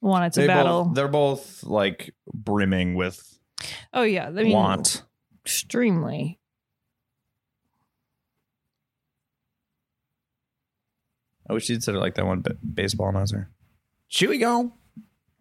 wanted 0.00 0.32
to 0.34 0.40
They 0.42 0.46
battle. 0.46 0.84
Both, 0.84 0.94
they're 0.94 1.08
both 1.08 1.64
like 1.64 2.14
brimming 2.32 2.94
with 2.94 3.22
oh 3.92 4.02
yeah, 4.02 4.26
I 4.26 4.30
mean, 4.30 4.52
want. 4.52 5.02
extremely. 5.44 6.38
I 11.48 11.52
wish 11.52 11.68
you'd 11.68 11.82
said 11.82 11.94
it 11.94 12.00
like 12.00 12.14
that 12.14 12.26
one 12.26 12.40
b- 12.40 12.52
baseball 12.74 13.08
announcer. 13.08 13.50
Chewie 14.10 14.40
go. 14.40 14.72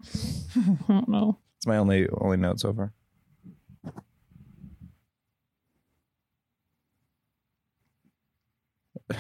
I 0.14 0.78
don't 0.88 1.10
know. 1.10 1.40
It's 1.58 1.68
my 1.68 1.78
only 1.78 2.08
only 2.10 2.38
note 2.38 2.60
so 2.60 2.74
far. 2.74 2.94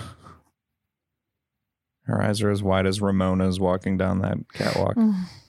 Her 2.03 2.21
eyes 2.21 2.41
are 2.43 2.51
as 2.51 2.61
wide 2.61 2.85
as 2.85 3.01
Ramona's 3.01 3.59
walking 3.59 3.97
down 3.97 4.19
that 4.19 4.37
catwalk. 4.53 4.95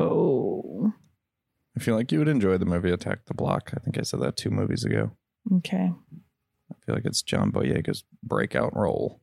Oh. 0.00 0.92
I 1.76 1.80
feel 1.80 1.94
like 1.94 2.10
you 2.12 2.18
would 2.18 2.28
enjoy 2.28 2.58
the 2.58 2.66
movie 2.66 2.90
Attack 2.90 3.26
the 3.26 3.34
Block. 3.34 3.70
I 3.74 3.80
think 3.80 3.98
I 3.98 4.02
said 4.02 4.20
that 4.20 4.36
two 4.36 4.50
movies 4.50 4.84
ago. 4.84 5.12
Okay. 5.56 5.92
I 6.70 6.74
feel 6.84 6.94
like 6.94 7.04
it's 7.04 7.22
John 7.22 7.50
Boyega's 7.52 8.04
breakout 8.22 8.76
role. 8.76 9.20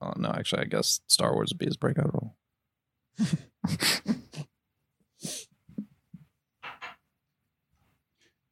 Oh 0.00 0.12
no, 0.16 0.30
actually, 0.30 0.62
I 0.62 0.66
guess 0.66 1.00
Star 1.06 1.32
Wars 1.32 1.50
would 1.52 1.58
be 1.58 1.66
his 1.66 1.76
breakout 1.76 2.12
role. 2.12 2.36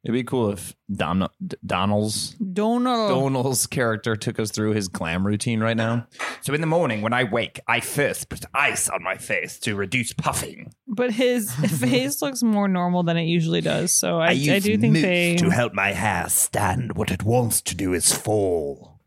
It'd 0.03 0.13
be 0.13 0.23
cool 0.23 0.49
if 0.49 0.75
Don- 0.91 1.29
D- 1.45 1.57
Donald's 1.63 2.31
Donald. 2.31 3.09
Donald's 3.11 3.67
character 3.67 4.15
took 4.15 4.39
us 4.39 4.49
through 4.49 4.71
his 4.71 4.87
glam 4.87 5.25
routine 5.27 5.59
right 5.59 5.77
now. 5.77 6.07
So 6.41 6.55
in 6.55 6.61
the 6.61 6.67
morning 6.67 7.03
when 7.03 7.13
I 7.13 7.23
wake, 7.23 7.59
I 7.67 7.81
first 7.81 8.27
put 8.27 8.43
ice 8.51 8.89
on 8.89 9.03
my 9.03 9.17
face 9.17 9.59
to 9.59 9.75
reduce 9.75 10.11
puffing. 10.11 10.73
But 10.87 11.11
his 11.11 11.53
face 11.79 12.19
looks 12.23 12.41
more 12.41 12.67
normal 12.67 13.03
than 13.03 13.15
it 13.15 13.25
usually 13.25 13.61
does. 13.61 13.93
So 13.93 14.19
I, 14.19 14.29
I, 14.29 14.31
use 14.31 14.63
do 14.63 14.77
think 14.79 14.93
mousse 14.93 15.03
they. 15.03 15.35
to 15.35 15.51
help 15.51 15.73
my 15.75 15.91
hair 15.91 16.29
stand 16.29 16.97
what 16.97 17.11
it 17.11 17.21
wants 17.21 17.61
to 17.61 17.75
do 17.75 17.93
is 17.93 18.11
fall. 18.11 18.99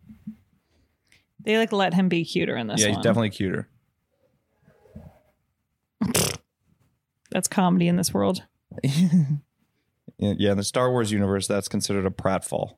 They 1.40 1.58
like 1.58 1.72
let 1.72 1.92
him 1.92 2.08
be 2.08 2.24
cuter 2.24 2.56
in 2.56 2.68
this 2.68 2.80
yeah, 2.80 2.90
one. 2.90 2.96
he's 2.98 3.04
definitely 3.04 3.30
cuter. 3.30 3.68
That's 7.32 7.48
comedy 7.48 7.88
in 7.88 7.96
this 7.96 8.14
world. 8.14 8.44
Yeah, 10.18 10.34
yeah, 10.38 10.50
in 10.52 10.56
the 10.56 10.64
Star 10.64 10.90
Wars 10.90 11.10
universe, 11.10 11.46
that's 11.46 11.68
considered 11.68 12.06
a 12.06 12.10
pratfall. 12.10 12.76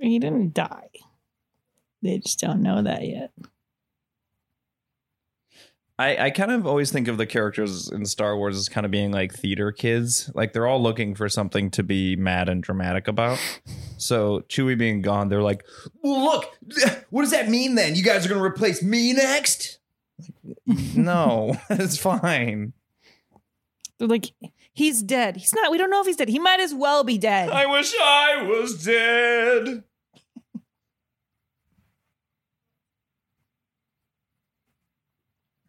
He 0.00 0.18
didn't 0.18 0.54
die. 0.54 0.88
They 2.02 2.18
just 2.18 2.38
don't 2.38 2.62
know 2.62 2.82
that 2.82 3.06
yet. 3.06 3.32
I, 5.98 6.26
I 6.26 6.30
kind 6.30 6.50
of 6.50 6.66
always 6.66 6.92
think 6.92 7.08
of 7.08 7.16
the 7.16 7.24
characters 7.24 7.90
in 7.90 8.04
Star 8.04 8.36
Wars 8.36 8.56
as 8.58 8.68
kind 8.68 8.84
of 8.84 8.90
being 8.90 9.12
like 9.12 9.32
theater 9.32 9.72
kids. 9.72 10.30
Like 10.34 10.52
they're 10.52 10.66
all 10.66 10.82
looking 10.82 11.14
for 11.14 11.28
something 11.28 11.70
to 11.70 11.82
be 11.82 12.16
mad 12.16 12.50
and 12.50 12.62
dramatic 12.62 13.08
about. 13.08 13.38
So 13.96 14.40
Chewie 14.48 14.76
being 14.76 15.00
gone, 15.00 15.30
they're 15.30 15.42
like, 15.42 15.64
Well, 16.02 16.22
look, 16.22 16.44
what 17.10 17.22
does 17.22 17.30
that 17.30 17.48
mean 17.48 17.76
then? 17.76 17.94
You 17.94 18.02
guys 18.02 18.26
are 18.26 18.28
going 18.28 18.40
to 18.40 18.44
replace 18.44 18.82
me 18.82 19.14
next? 19.14 19.78
No, 20.66 21.56
it's 21.70 21.98
fine. 21.98 22.72
They're 23.98 24.08
like, 24.08 24.32
he's 24.72 25.02
dead. 25.02 25.36
He's 25.36 25.54
not. 25.54 25.70
We 25.70 25.78
don't 25.78 25.90
know 25.90 26.00
if 26.00 26.06
he's 26.06 26.16
dead. 26.16 26.28
He 26.28 26.38
might 26.38 26.60
as 26.60 26.74
well 26.74 27.02
be 27.02 27.16
dead. 27.16 27.48
I 27.48 27.66
wish 27.66 27.94
I 27.98 28.42
was 28.42 28.84
dead. 28.84 29.84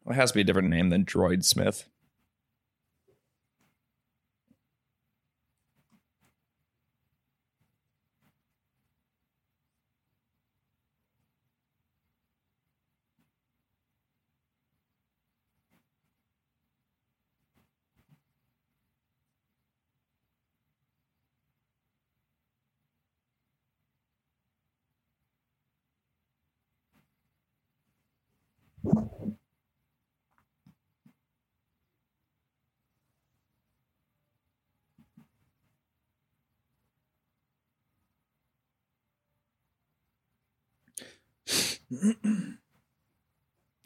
Well, 0.04 0.14
it 0.14 0.16
has 0.16 0.32
to 0.32 0.36
be 0.36 0.42
a 0.42 0.44
different 0.44 0.70
name 0.70 0.90
than 0.90 1.06
Droid 1.06 1.44
Smith. 1.46 1.88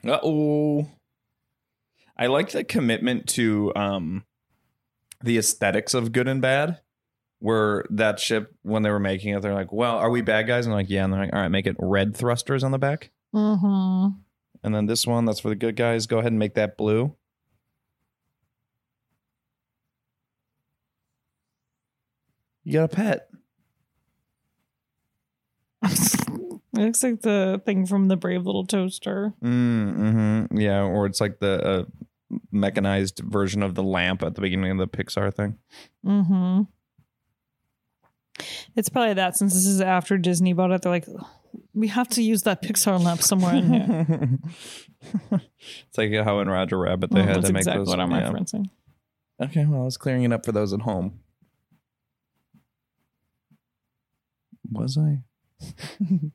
Uh 0.04 0.20
oh. 0.24 0.90
I 2.18 2.28
like 2.28 2.52
the 2.52 2.64
commitment 2.64 3.28
to 3.30 3.72
um 3.76 4.24
the 5.24 5.38
aesthetics 5.38 5.94
of 5.94 6.12
good 6.12 6.28
and 6.28 6.42
bad. 6.42 6.80
Where 7.40 7.86
that 7.90 8.20
ship, 8.20 8.54
when 8.62 8.84
they 8.84 8.92
were 8.92 9.00
making 9.00 9.34
it, 9.34 9.42
they're 9.42 9.54
like, 9.54 9.72
"Well, 9.72 9.98
are 9.98 10.12
we 10.12 10.22
bad 10.22 10.48
guys?" 10.48 10.66
And 10.66 10.74
I'm 10.74 10.80
like, 10.80 10.90
"Yeah." 10.90 11.04
And 11.04 11.14
they're 11.14 11.22
like, 11.22 11.34
"All 11.34 11.40
right, 11.40 11.50
make 11.50 11.66
it 11.66 11.76
red 11.80 12.16
thrusters 12.16 12.64
on 12.64 12.72
the 12.72 12.78
back." 12.78 13.10
Mm-hmm. 13.34 14.20
And 14.64 14.76
then 14.76 14.86
this 14.86 15.08
one, 15.08 15.26
that's 15.26 15.40
for 15.40 15.50
the 15.50 15.56
good 15.56 15.76
guys. 15.76 16.06
Go 16.06 16.20
ahead 16.20 16.32
and 16.32 16.40
make 16.40 16.54
that 16.54 16.78
blue. 16.78 17.16
You 22.64 22.74
got 22.74 22.84
a 22.84 22.96
pet. 22.96 23.28
It 26.82 26.86
looks 26.86 27.04
like 27.04 27.22
the 27.22 27.62
thing 27.66 27.86
from 27.86 28.08
the 28.08 28.18
Brave 28.18 28.46
Little 28.46 28.66
Toaster. 28.66 29.34
Mm, 29.44 30.48
hmm 30.50 30.58
Yeah, 30.58 30.84
or 30.84 31.06
it's 31.06 31.22
like 31.22 31.40
the 31.40 31.64
uh, 31.64 31.86
mechanized 32.52 33.20
version 33.20 33.62
of 33.64 33.76
the 33.76 33.84
lamp 33.84 34.24
at 34.24 34.36
the 34.36 34.42
beginning 34.42 34.72
of 34.72 34.78
the 34.78 34.88
Pixar 34.88 35.34
thing. 35.34 35.58
Mm-hmm. 36.06 36.62
It's 38.76 38.90
probably 38.90 39.14
that 39.16 39.36
since 39.38 39.54
this 39.54 39.66
is 39.68 39.82
after 39.82 40.18
Disney 40.18 40.54
bought 40.54 40.72
it. 40.72 40.82
They're 40.82 40.92
like, 40.92 41.08
we 41.74 41.88
have 41.90 42.08
to 42.10 42.24
use 42.24 42.44
that 42.44 42.62
Pixar 42.62 43.02
lamp 43.04 43.22
somewhere 43.22 43.56
in 43.56 43.74
here. 43.74 44.40
it's 45.88 45.98
like 45.98 46.12
how 46.24 46.40
in 46.40 46.50
Roger 46.50 46.78
Rabbit 46.80 47.12
they 47.12 47.22
Mm, 47.22 47.26
had 47.26 47.46
to 47.46 47.54
make 47.54 47.62
exactly 47.62 47.80
those. 47.82 47.88
what 47.90 48.00
I'm 48.00 48.12
yeah. 48.12 48.30
referencing. 48.32 48.70
Okay, 49.42 49.66
well, 49.66 49.82
I 49.82 49.86
was 49.86 49.98
clearing 49.98 50.24
it 50.24 50.32
up 50.32 50.46
for 50.46 50.52
those 50.54 50.72
at 50.74 50.82
home. 50.82 51.20
Was 54.72 54.98
I? 54.98 55.20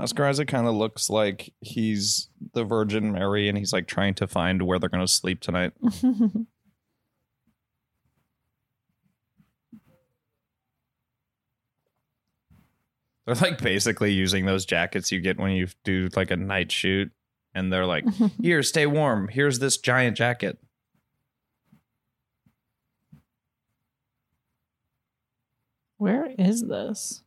Oscar 0.00 0.26
Isaac 0.26 0.48
kind 0.48 0.66
of 0.66 0.74
looks 0.74 1.10
like 1.10 1.52
he's 1.60 2.28
the 2.54 2.64
Virgin 2.64 3.12
Mary 3.12 3.48
and 3.48 3.58
he's 3.58 3.72
like 3.72 3.86
trying 3.86 4.14
to 4.14 4.26
find 4.26 4.62
where 4.62 4.78
they're 4.78 4.88
going 4.88 5.06
to 5.06 5.12
sleep 5.12 5.40
tonight. 5.40 5.72
They're 13.26 13.34
like 13.34 13.60
basically 13.60 14.12
using 14.12 14.44
those 14.44 14.64
jackets 14.64 15.12
you 15.12 15.20
get 15.20 15.38
when 15.38 15.52
you 15.52 15.68
do 15.84 16.08
like 16.16 16.32
a 16.32 16.36
night 16.36 16.72
shoot. 16.72 17.12
And 17.54 17.72
they're 17.72 17.86
like, 17.86 18.04
here, 18.42 18.62
stay 18.64 18.86
warm. 18.86 19.28
Here's 19.28 19.60
this 19.60 19.76
giant 19.76 20.16
jacket. 20.16 20.58
Where 25.98 26.32
is 26.38 26.66
this? 26.66 27.22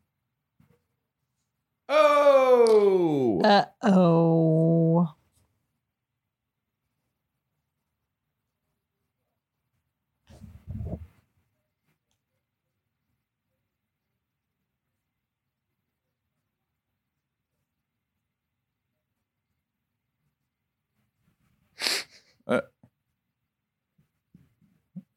Oh! 1.96 3.42
Uh 3.44 3.66
oh. 3.84 5.14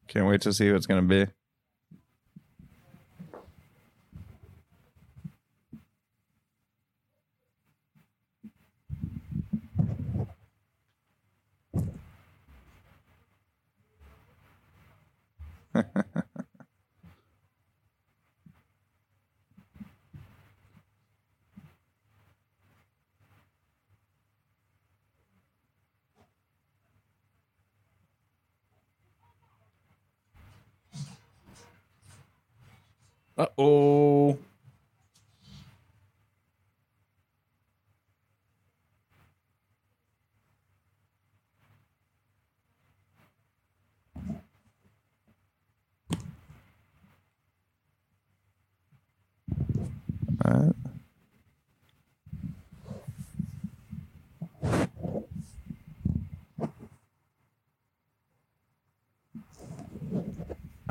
Can't 0.07 0.25
wait 0.25 0.41
to 0.41 0.53
see 0.53 0.67
who 0.67 0.75
it's 0.75 0.85
going 0.85 1.07
to 1.07 1.25
be. 1.25 1.31
Uh 33.37 33.47
oh. 33.57 34.37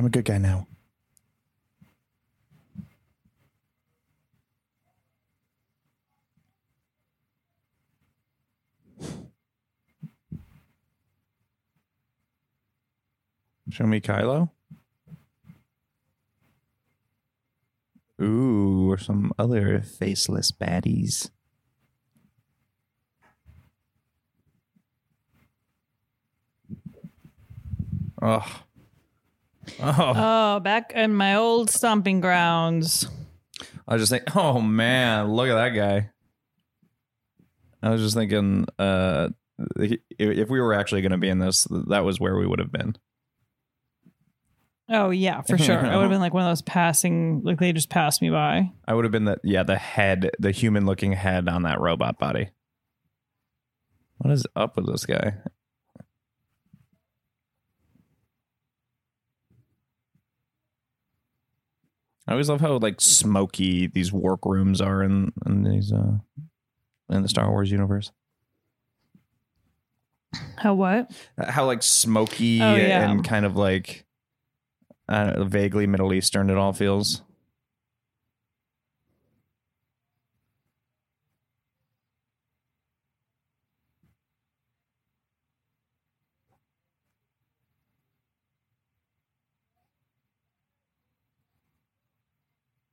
I'm 0.07 0.09
a 0.09 0.13
good 0.13 0.25
guy 0.25 0.39
now. 0.39 0.69
Show 13.69 13.87
me 13.87 14.01
Kylo. 14.01 14.51
Ooh, 18.23 18.89
or 18.89 18.99
some 18.99 19.33
other 19.37 19.81
faceless 19.81 20.53
baddies. 20.53 21.31
Oh. 28.23 28.66
Oh. 29.81 30.13
Oh, 30.17 30.61
back 30.61 30.93
in 30.95 31.15
my 31.15 31.37
old 31.37 31.71
stomping 31.71 32.21
grounds. 32.21 33.09
I 33.89 33.95
was 33.95 34.03
just 34.03 34.11
thinking, 34.11 34.33
oh 34.35 34.61
man, 34.61 35.33
look 35.33 35.49
at 35.49 35.55
that 35.55 35.71
guy. 35.71 36.11
I 37.83 37.91
was 37.91 38.01
just 38.01 38.17
thinking, 38.17 38.67
uh, 38.79 39.29
if 39.77 40.01
if 40.19 40.49
we 40.49 40.61
were 40.61 40.75
actually 40.75 41.03
going 41.03 41.13
to 41.13 41.19
be 41.19 41.29
in 41.29 41.39
this, 41.39 41.67
that 41.89 42.05
was 42.05 42.19
where 42.19 42.37
we 42.37 42.47
would 42.47 42.59
have 42.59 42.73
been. 42.73 42.97
Oh 44.89 45.11
yeah, 45.11 45.43
for 45.43 45.59
sure. 45.59 45.79
I 45.79 45.97
would 45.97 46.03
have 46.03 46.11
been 46.11 46.21
like 46.21 46.35
one 46.35 46.45
of 46.45 46.51
those 46.51 46.63
passing, 46.63 47.43
like 47.43 47.59
they 47.59 47.73
just 47.73 47.91
passed 47.91 48.23
me 48.23 48.31
by. 48.31 48.71
I 48.87 48.95
would 48.95 49.05
have 49.05 49.13
been 49.13 49.25
the 49.25 49.39
yeah, 49.43 49.63
the 49.63 49.77
head, 49.77 50.31
the 50.39 50.53
human 50.53 50.87
looking 50.87 51.13
head 51.13 51.49
on 51.49 51.63
that 51.63 51.81
robot 51.81 52.19
body. 52.19 52.51
What 54.19 54.33
is 54.33 54.47
up 54.55 54.77
with 54.77 54.87
this 54.87 55.05
guy? 55.05 55.35
I 62.29 62.33
always 62.33 62.49
love 62.49 62.61
how 62.61 62.77
like 62.79 63.01
smoky 63.01 63.87
these 63.87 64.13
workrooms 64.13 64.81
are 64.81 65.03
in 65.03 65.33
in 65.47 65.63
these 65.63 65.93
uh 65.93 66.19
in 67.09 67.23
the 67.23 67.29
Star 67.29 67.49
Wars 67.51 67.71
universe. 67.71 68.11
How 70.57 70.75
what? 70.75 71.11
How 71.39 71.67
like 71.67 71.83
smoky 71.83 72.61
Oh, 72.61 72.75
yeah. 72.75 73.09
and 73.11 73.25
kind 73.25 73.47
of 73.47 73.57
like 73.57 74.05
uh, 75.09 75.45
vaguely 75.45 75.87
Middle 75.87 76.13
Eastern 76.13 76.51
it 76.51 76.57
all 76.57 76.73
feels. 76.73 77.23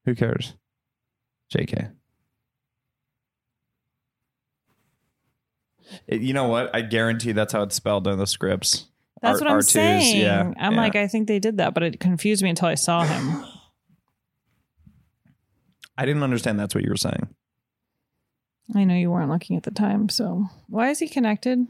Who 0.06 0.16
cares? 0.16 0.54
JK. 1.54 1.92
It- 6.08 6.22
you 6.22 6.34
know 6.34 6.48
what? 6.48 6.74
I 6.76 6.82
guarantee 6.82 7.32
that's 7.34 7.54
how 7.54 7.64
it's 7.64 7.76
spelled 7.76 8.08
in 8.08 8.18
the 8.18 8.28
scripts. 8.28 8.86
That's 9.22 9.42
R- 9.42 9.46
what 9.46 9.52
I'm 9.54 9.60
R2s, 9.60 9.64
saying. 9.70 10.22
yeah, 10.22 10.54
I'm 10.58 10.74
yeah. 10.74 10.78
like, 10.78 10.96
I 10.96 11.08
think 11.08 11.28
they 11.28 11.40
did 11.40 11.58
that, 11.58 11.74
but 11.74 11.84
it 11.84 12.00
confused 12.00 12.44
me 12.44 12.50
until 12.50 12.68
I 12.68 12.76
saw 12.76 13.04
him. 13.04 13.44
I 15.98 16.06
didn't 16.06 16.24
understand 16.24 16.60
that's 16.60 16.74
what 16.74 16.84
you 16.84 16.90
were 16.90 16.98
saying. 16.98 17.28
I 18.76 18.84
know 18.86 18.96
you 18.96 19.12
weren't 19.12 19.30
looking 19.30 19.58
at 19.58 19.64
the 19.64 19.72
time, 19.72 20.10
so 20.10 20.46
why 20.68 20.90
is 20.90 21.00
he 21.00 21.08
connected? 21.08 21.60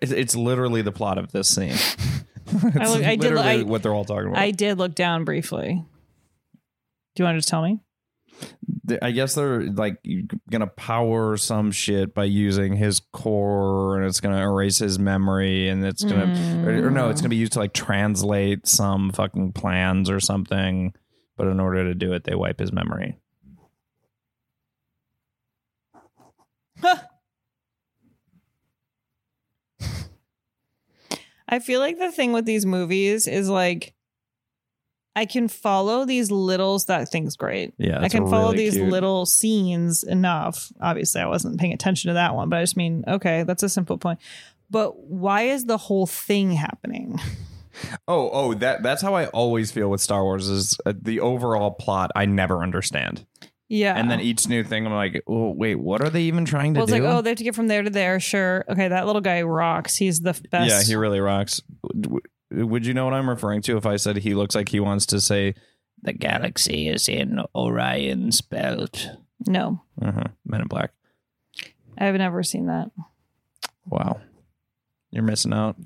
It's- 0.00 0.12
It's 0.12 0.36
literally 0.36 0.80
the 0.82 0.92
plot 0.92 1.18
of 1.18 1.32
this 1.32 1.48
scene. 1.48 1.70
it's 1.70 1.96
I 2.76 2.86
look- 2.86 3.02
I 3.04 3.16
did- 3.16 3.20
literally 3.22 3.48
I- 3.48 3.62
what 3.62 3.82
they're 3.82 3.94
all 3.94 4.04
talking 4.04 4.28
about. 4.28 4.38
I 4.38 4.50
did 4.52 4.78
look 4.78 4.94
down 4.94 5.24
briefly. 5.24 5.84
Do 7.14 7.22
you 7.22 7.24
want 7.24 7.36
to 7.36 7.38
just 7.38 7.48
tell 7.48 7.62
me? 7.62 7.80
I 9.00 9.10
guess 9.12 9.34
they're 9.34 9.62
like 9.62 9.98
gonna 10.50 10.66
power 10.66 11.36
some 11.36 11.70
shit 11.70 12.14
by 12.14 12.24
using 12.24 12.74
his 12.74 13.00
core, 13.12 13.96
and 13.96 14.06
it's 14.06 14.20
gonna 14.20 14.42
erase 14.42 14.78
his 14.78 14.98
memory, 14.98 15.68
and 15.68 15.84
it's 15.84 16.02
gonna 16.02 16.66
or, 16.66 16.86
or 16.86 16.90
no, 16.90 17.08
it's 17.10 17.20
gonna 17.20 17.28
be 17.28 17.36
used 17.36 17.52
to 17.52 17.60
like 17.60 17.72
translate 17.72 18.66
some 18.66 19.12
fucking 19.12 19.52
plans 19.52 20.10
or 20.10 20.18
something. 20.20 20.94
But 21.36 21.46
in 21.48 21.60
order 21.60 21.84
to 21.84 21.94
do 21.94 22.12
it, 22.12 22.24
they 22.24 22.34
wipe 22.34 22.58
his 22.58 22.72
memory. 22.72 23.18
I 31.48 31.58
feel 31.58 31.80
like 31.80 31.98
the 31.98 32.10
thing 32.10 32.32
with 32.32 32.46
these 32.46 32.64
movies 32.64 33.26
is 33.26 33.48
like 33.48 33.94
I 35.14 35.26
can 35.26 35.48
follow 35.48 36.04
these 36.04 36.30
little 36.30 36.78
that 36.86 37.08
thing's 37.08 37.36
great. 37.36 37.74
Yeah, 37.78 38.00
I 38.00 38.08
can 38.08 38.28
follow 38.28 38.52
really 38.52 38.64
these 38.64 38.74
cute. 38.74 38.88
little 38.88 39.26
scenes 39.26 40.02
enough. 40.02 40.72
Obviously, 40.80 41.20
I 41.20 41.26
wasn't 41.26 41.60
paying 41.60 41.72
attention 41.72 42.08
to 42.08 42.14
that 42.14 42.34
one, 42.34 42.48
but 42.48 42.58
I 42.58 42.62
just 42.62 42.76
mean, 42.76 43.04
okay, 43.06 43.42
that's 43.42 43.62
a 43.62 43.68
simple 43.68 43.98
point. 43.98 44.18
But 44.70 44.98
why 44.98 45.42
is 45.42 45.66
the 45.66 45.76
whole 45.76 46.06
thing 46.06 46.52
happening? 46.52 47.20
Oh, 48.06 48.30
oh, 48.32 48.54
that 48.54 48.82
that's 48.82 49.00
how 49.00 49.14
I 49.14 49.26
always 49.28 49.72
feel 49.72 49.88
with 49.88 50.02
Star 50.02 50.22
Wars 50.22 50.48
is 50.48 50.78
uh, 50.84 50.92
the 51.00 51.20
overall 51.20 51.70
plot 51.70 52.10
I 52.14 52.26
never 52.26 52.62
understand. 52.62 53.26
Yeah. 53.68 53.96
And 53.96 54.10
then 54.10 54.20
each 54.20 54.46
new 54.46 54.62
thing 54.62 54.86
I'm 54.86 54.92
like, 54.92 55.22
"Oh, 55.26 55.50
wait, 55.52 55.76
what 55.76 56.02
are 56.02 56.10
they 56.10 56.24
even 56.24 56.44
trying 56.44 56.74
to 56.74 56.80
well, 56.80 56.84
it's 56.84 56.92
do?" 56.92 57.02
like, 57.02 57.10
oh, 57.10 57.22
they 57.22 57.30
have 57.30 57.38
to 57.38 57.44
get 57.44 57.54
from 57.54 57.68
there 57.68 57.82
to 57.82 57.88
there. 57.88 58.20
Sure. 58.20 58.66
Okay, 58.68 58.88
that 58.88 59.06
little 59.06 59.22
guy 59.22 59.40
rocks. 59.40 59.96
He's 59.96 60.20
the 60.20 60.38
best. 60.50 60.68
Yeah, 60.68 60.82
he 60.82 60.94
really 60.94 61.20
rocks. 61.20 61.62
W- 62.52 62.66
Would 62.66 62.86
you 62.86 62.94
know 62.94 63.04
what 63.04 63.14
I'm 63.14 63.28
referring 63.28 63.62
to 63.62 63.76
if 63.76 63.86
I 63.86 63.96
said 63.96 64.18
he 64.18 64.34
looks 64.34 64.54
like 64.54 64.68
he 64.68 64.80
wants 64.80 65.06
to 65.06 65.20
say 65.20 65.54
the 66.02 66.12
galaxy 66.12 66.88
is 66.88 67.08
in 67.08 67.40
Orion's 67.54 68.40
belt? 68.40 69.08
no, 69.46 69.82
Uh-huh. 70.00 70.24
Men 70.44 70.60
in 70.62 70.66
Black. 70.68 70.92
I've 71.98 72.14
never 72.14 72.42
seen 72.42 72.66
that. 72.66 72.90
Wow. 73.86 74.20
You're 75.10 75.24
missing 75.24 75.52
out. 75.52 75.76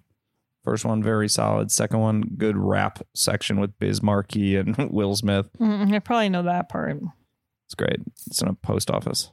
First 0.62 0.84
one, 0.84 1.02
very 1.02 1.28
solid. 1.28 1.70
Second 1.70 2.00
one, 2.00 2.22
good 2.36 2.56
rap 2.56 3.00
section 3.14 3.60
with 3.60 3.78
Biz 3.78 4.02
Markie 4.02 4.56
and 4.56 4.76
Will 4.90 5.14
Smith. 5.16 5.48
Mm, 5.60 5.92
I 5.94 5.98
probably 6.00 6.28
know 6.28 6.42
that 6.42 6.68
part. 6.68 6.96
It's 7.66 7.74
great. 7.74 8.00
It's 8.26 8.42
in 8.42 8.48
a 8.48 8.54
post 8.54 8.90
office. 8.90 9.30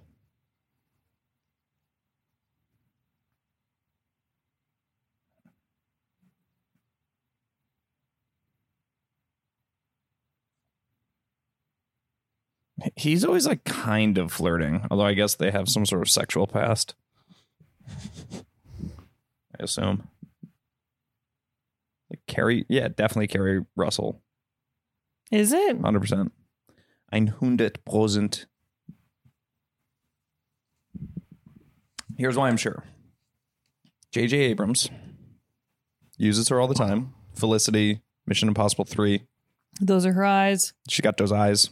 He's 12.96 13.24
always 13.24 13.46
like 13.48 13.64
kind 13.64 14.18
of 14.18 14.32
flirting, 14.32 14.86
although 14.92 15.06
I 15.06 15.14
guess 15.14 15.36
they 15.36 15.52
have 15.52 15.70
some 15.70 15.86
sort 15.86 16.02
of 16.02 16.10
sexual 16.10 16.48
past. 16.48 16.96
I 18.32 18.44
assume. 19.64 20.08
Like 22.10 22.22
Carrie, 22.28 22.66
yeah, 22.70 22.88
definitely 22.90 23.28
Keri 23.28 23.66
Russell, 23.76 24.22
Is 25.32 25.52
it? 25.54 25.80
hundred 25.82 26.02
percent. 26.02 26.32
Ein 27.12 27.28
hundert 27.28 27.84
Prozent. 27.86 28.46
Here's 32.18 32.38
why 32.38 32.48
I'm 32.50 32.58
sure. 32.58 32.84
J.J. 34.12 34.38
Abrams 34.38 34.90
uses 36.18 36.50
her 36.50 36.60
all 36.62 36.68
the 36.68 36.76
time. 36.76 37.14
Felicity, 37.34 38.02
Mission 38.28 38.48
Impossible 38.48 38.86
3. 38.86 39.24
Those 39.82 40.06
are 40.06 40.14
her 40.14 40.24
eyes. 40.26 40.74
She 40.88 41.02
got 41.02 41.18
those 41.18 41.32
eyes. 41.32 41.72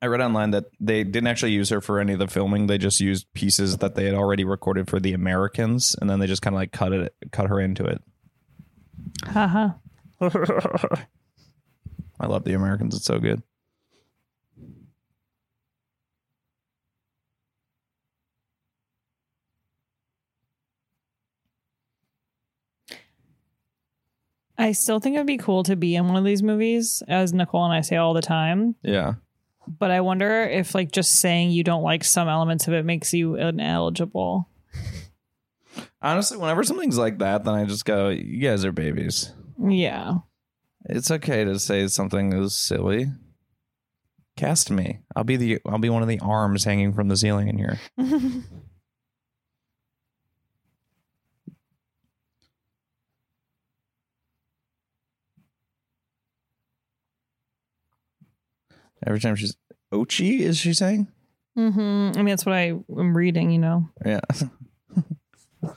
I 0.00 0.06
read 0.06 0.20
online 0.20 0.52
that 0.52 0.66
they 0.78 1.02
didn't 1.02 1.26
actually 1.26 1.52
use 1.52 1.70
her 1.70 1.80
for 1.80 1.98
any 1.98 2.12
of 2.12 2.20
the 2.20 2.28
filming. 2.28 2.68
They 2.68 2.78
just 2.78 3.00
used 3.00 3.32
pieces 3.34 3.78
that 3.78 3.96
they 3.96 4.04
had 4.04 4.14
already 4.14 4.44
recorded 4.44 4.88
for 4.88 5.00
the 5.00 5.12
Americans, 5.12 5.96
and 6.00 6.08
then 6.08 6.20
they 6.20 6.26
just 6.26 6.42
kind 6.42 6.54
of 6.54 6.58
like 6.58 6.70
cut 6.70 6.92
it, 6.92 7.14
cut 7.32 7.48
her 7.48 7.60
into 7.60 7.84
it. 7.84 8.02
Haha. 9.24 9.70
Uh-huh. 10.20 10.88
I 12.20 12.26
love 12.26 12.44
the 12.44 12.54
Americans. 12.54 12.94
It's 12.94 13.04
so 13.04 13.18
good. 13.18 13.42
I 24.60 24.72
still 24.72 24.98
think 24.98 25.14
it 25.14 25.18
would 25.18 25.26
be 25.26 25.38
cool 25.38 25.62
to 25.64 25.76
be 25.76 25.94
in 25.94 26.08
one 26.08 26.16
of 26.16 26.24
these 26.24 26.42
movies, 26.42 27.02
as 27.06 27.32
Nicole 27.32 27.64
and 27.64 27.72
I 27.72 27.80
say 27.80 27.96
all 27.96 28.12
the 28.12 28.20
time. 28.20 28.74
Yeah. 28.82 29.14
But 29.78 29.90
I 29.90 30.00
wonder 30.00 30.42
if, 30.42 30.74
like, 30.74 30.92
just 30.92 31.20
saying 31.20 31.50
you 31.50 31.64
don't 31.64 31.82
like 31.82 32.04
some 32.04 32.28
elements 32.28 32.68
of 32.68 32.74
it 32.74 32.84
makes 32.84 33.12
you 33.12 33.34
ineligible. 33.36 34.48
Honestly, 36.00 36.36
whenever 36.36 36.62
something's 36.64 36.98
like 36.98 37.18
that, 37.18 37.44
then 37.44 37.54
I 37.54 37.64
just 37.64 37.84
go, 37.84 38.08
"You 38.08 38.40
guys 38.40 38.64
are 38.64 38.72
babies." 38.72 39.32
Yeah. 39.60 40.18
It's 40.84 41.10
okay 41.10 41.44
to 41.44 41.58
say 41.58 41.86
something 41.88 42.32
is 42.32 42.56
silly. 42.56 43.08
Cast 44.36 44.70
me. 44.70 45.00
I'll 45.16 45.24
be 45.24 45.36
the. 45.36 45.58
I'll 45.66 45.78
be 45.78 45.90
one 45.90 46.02
of 46.02 46.08
the 46.08 46.20
arms 46.20 46.64
hanging 46.64 46.92
from 46.92 47.08
the 47.08 47.16
ceiling 47.16 47.48
in 47.48 47.58
here. 47.58 47.78
Every 59.08 59.20
time 59.20 59.36
she's 59.36 59.56
Ochi, 59.90 60.40
is 60.40 60.58
she 60.58 60.74
saying? 60.74 61.08
Mm-hmm. 61.56 62.10
I 62.14 62.16
mean, 62.18 62.26
that's 62.26 62.44
what 62.44 62.54
I 62.54 62.74
am 62.90 63.16
reading, 63.16 63.50
you 63.50 63.58
know. 63.58 63.88
Yeah. 64.04 64.20
oh, 65.64 65.72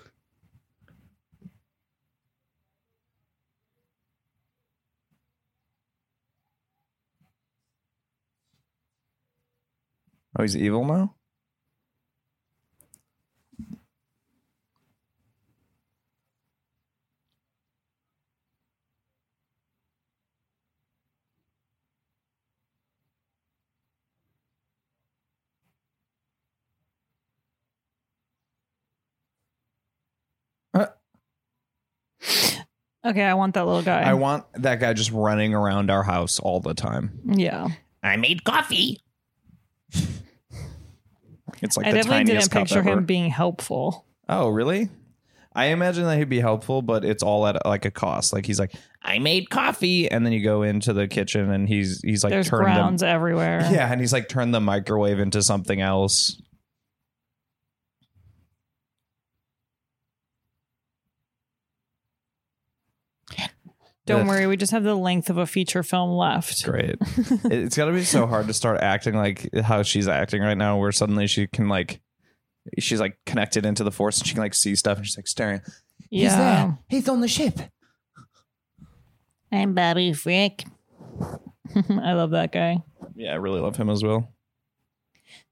he's 10.42 10.58
evil 10.58 10.84
now? 10.84 11.16
Okay, 33.04 33.24
I 33.24 33.34
want 33.34 33.56
that 33.56 33.66
little 33.66 33.82
guy. 33.82 34.02
I 34.02 34.14
want 34.14 34.46
that 34.62 34.80
guy 34.80 34.94
just 34.94 35.12
running 35.12 35.56
around 35.56 35.90
our 35.90 36.04
house 36.04 36.40
all 36.40 36.60
the 36.60 36.74
time. 36.76 37.20
yeah. 37.26 37.68
I 38.04 38.16
made 38.18 38.44
coffee. 38.44 39.00
It's 41.62 41.78
like 41.78 41.86
I 41.86 41.92
the 41.92 41.98
definitely 41.98 42.24
didn't 42.26 42.52
picture 42.52 42.76
cup 42.76 42.88
ever. 42.88 43.00
him 43.00 43.06
being 43.06 43.30
helpful. 43.30 44.06
Oh, 44.28 44.50
really? 44.50 44.90
I 45.54 45.66
imagine 45.66 46.06
that 46.06 46.18
he'd 46.18 46.30
be 46.30 46.40
helpful, 46.40 46.82
but 46.82 47.04
it's 47.04 47.22
all 47.22 47.46
at 47.46 47.64
like 47.66 47.86
a 47.86 47.92
cost. 47.92 48.34
Like 48.34 48.46
he's 48.46 48.60
like, 48.60 48.74
I 49.04 49.20
made 49.20 49.50
coffee, 49.50 50.10
and 50.10 50.26
then 50.26 50.32
you 50.34 50.42
go 50.44 50.64
into 50.64 50.94
the 50.94 51.08
kitchen 51.08 51.52
and 51.52 51.68
he's 51.68 52.02
he's 52.02 52.24
like 52.24 52.32
There's 52.32 52.48
turned 52.48 52.64
grounds 52.64 53.02
them, 53.02 53.10
everywhere. 53.10 53.60
yeah, 53.72 53.92
and 53.92 54.00
he's 54.00 54.14
like 54.14 54.30
turned 54.30 54.54
the 54.54 54.62
microwave 54.62 55.20
into 55.20 55.44
something 55.44 55.82
else. 55.82 56.42
Don't 64.06 64.22
Ugh. 64.22 64.28
worry, 64.28 64.48
we 64.48 64.58
just 64.58 64.72
have 64.72 64.84
the 64.84 64.96
length 64.96 65.30
of 65.30 65.38
a 65.38 65.46
feature 65.46 65.84
film 65.84 66.12
left. 66.12 66.64
Great. 66.66 66.96
it's 67.46 67.78
got 67.78 67.86
to 67.86 67.92
be 67.92 68.04
so 68.04 68.26
hard 68.26 68.48
to 68.48 68.54
start 68.54 68.82
acting 68.82 69.16
like 69.16 69.50
how 69.62 69.84
she's 69.84 70.08
acting 70.08 70.42
right 70.42 70.58
now, 70.58 70.78
where 70.80 70.92
suddenly 70.92 71.28
she 71.28 71.48
can 71.48 71.70
like, 71.70 72.02
she's 72.80 73.00
like 73.00 73.18
connected 73.26 73.66
into 73.66 73.84
the 73.84 73.92
force 73.92 74.18
and 74.18 74.28
she 74.28 74.34
can 74.34 74.42
like 74.42 74.56
see 74.56 74.76
stuff 74.76 74.98
and 74.98 75.06
she's 75.06 75.18
like 75.18 75.28
staring. 75.28 75.62
Yeah. 76.10 76.74
He's 76.90 77.08
on 77.08 77.22
the 77.22 77.28
ship. 77.28 77.60
I'm 79.52 79.74
Bobby 79.74 80.14
Frick. 80.14 80.64
I 81.76 82.14
love 82.14 82.32
that 82.32 82.52
guy. 82.52 82.78
Yeah, 83.16 83.34
I 83.34 83.36
really 83.36 83.60
love 83.60 83.76
him 83.76 83.90
as 83.90 84.04
well. 84.04 84.34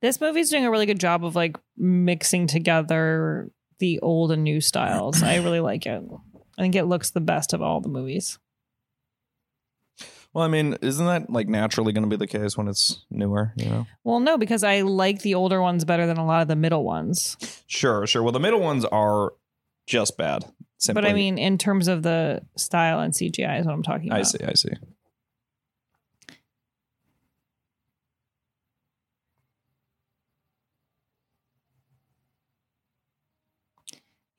This 0.02 0.20
movie's 0.20 0.50
doing 0.50 0.66
a 0.66 0.72
really 0.72 0.86
good 0.86 1.00
job 1.00 1.24
of 1.24 1.36
like 1.36 1.58
mixing 1.78 2.48
together 2.48 3.52
the 3.80 4.00
old 4.00 4.32
and 4.32 4.44
new 4.44 4.60
styles. 4.60 5.22
I 5.24 5.38
really 5.38 5.60
like 5.60 5.86
it. 5.86 6.04
I 6.60 6.62
think 6.62 6.76
it 6.76 6.86
looks 6.86 7.12
the 7.12 7.22
best 7.22 7.54
of 7.54 7.62
all 7.62 7.80
the 7.80 7.88
movies. 7.88 8.38
Well, 10.34 10.44
I 10.44 10.50
mean, 10.50 10.78
isn't 10.82 11.06
that 11.06 11.30
like 11.30 11.48
naturally 11.48 11.94
going 11.94 12.04
to 12.04 12.10
be 12.10 12.18
the 12.18 12.28
case 12.28 12.58
when 12.58 12.68
it's 12.68 13.06
newer? 13.10 13.54
You 13.56 13.66
know. 13.66 13.88
Well, 14.04 14.20
no, 14.20 14.38
because 14.38 14.64
I 14.64 14.82
like 14.82 15.22
the 15.22 15.36
older 15.36 15.62
ones 15.62 15.86
better 15.86 16.06
than 16.06 16.18
a 16.18 16.26
lot 16.26 16.42
of 16.42 16.50
the 16.50 16.58
middle 16.58 16.84
ones. 16.84 17.64
Sure, 17.66 18.06
sure. 18.06 18.22
Well, 18.22 18.34
the 18.34 18.40
middle 18.40 18.60
ones 18.60 18.84
are 18.86 19.34
just 19.88 20.18
bad. 20.18 20.44
Simply. 20.78 21.02
But 21.02 21.10
I 21.10 21.14
mean, 21.14 21.38
in 21.38 21.58
terms 21.58 21.88
of 21.88 22.04
the 22.04 22.42
style 22.58 23.00
and 23.00 23.14
CGI 23.14 23.60
is 23.60 23.66
what 23.66 23.74
I'm 23.74 23.84
talking 23.84 24.10
about. 24.10 24.20
I 24.20 24.24
see, 24.24 24.44
I 24.46 24.54
see. 24.54 24.72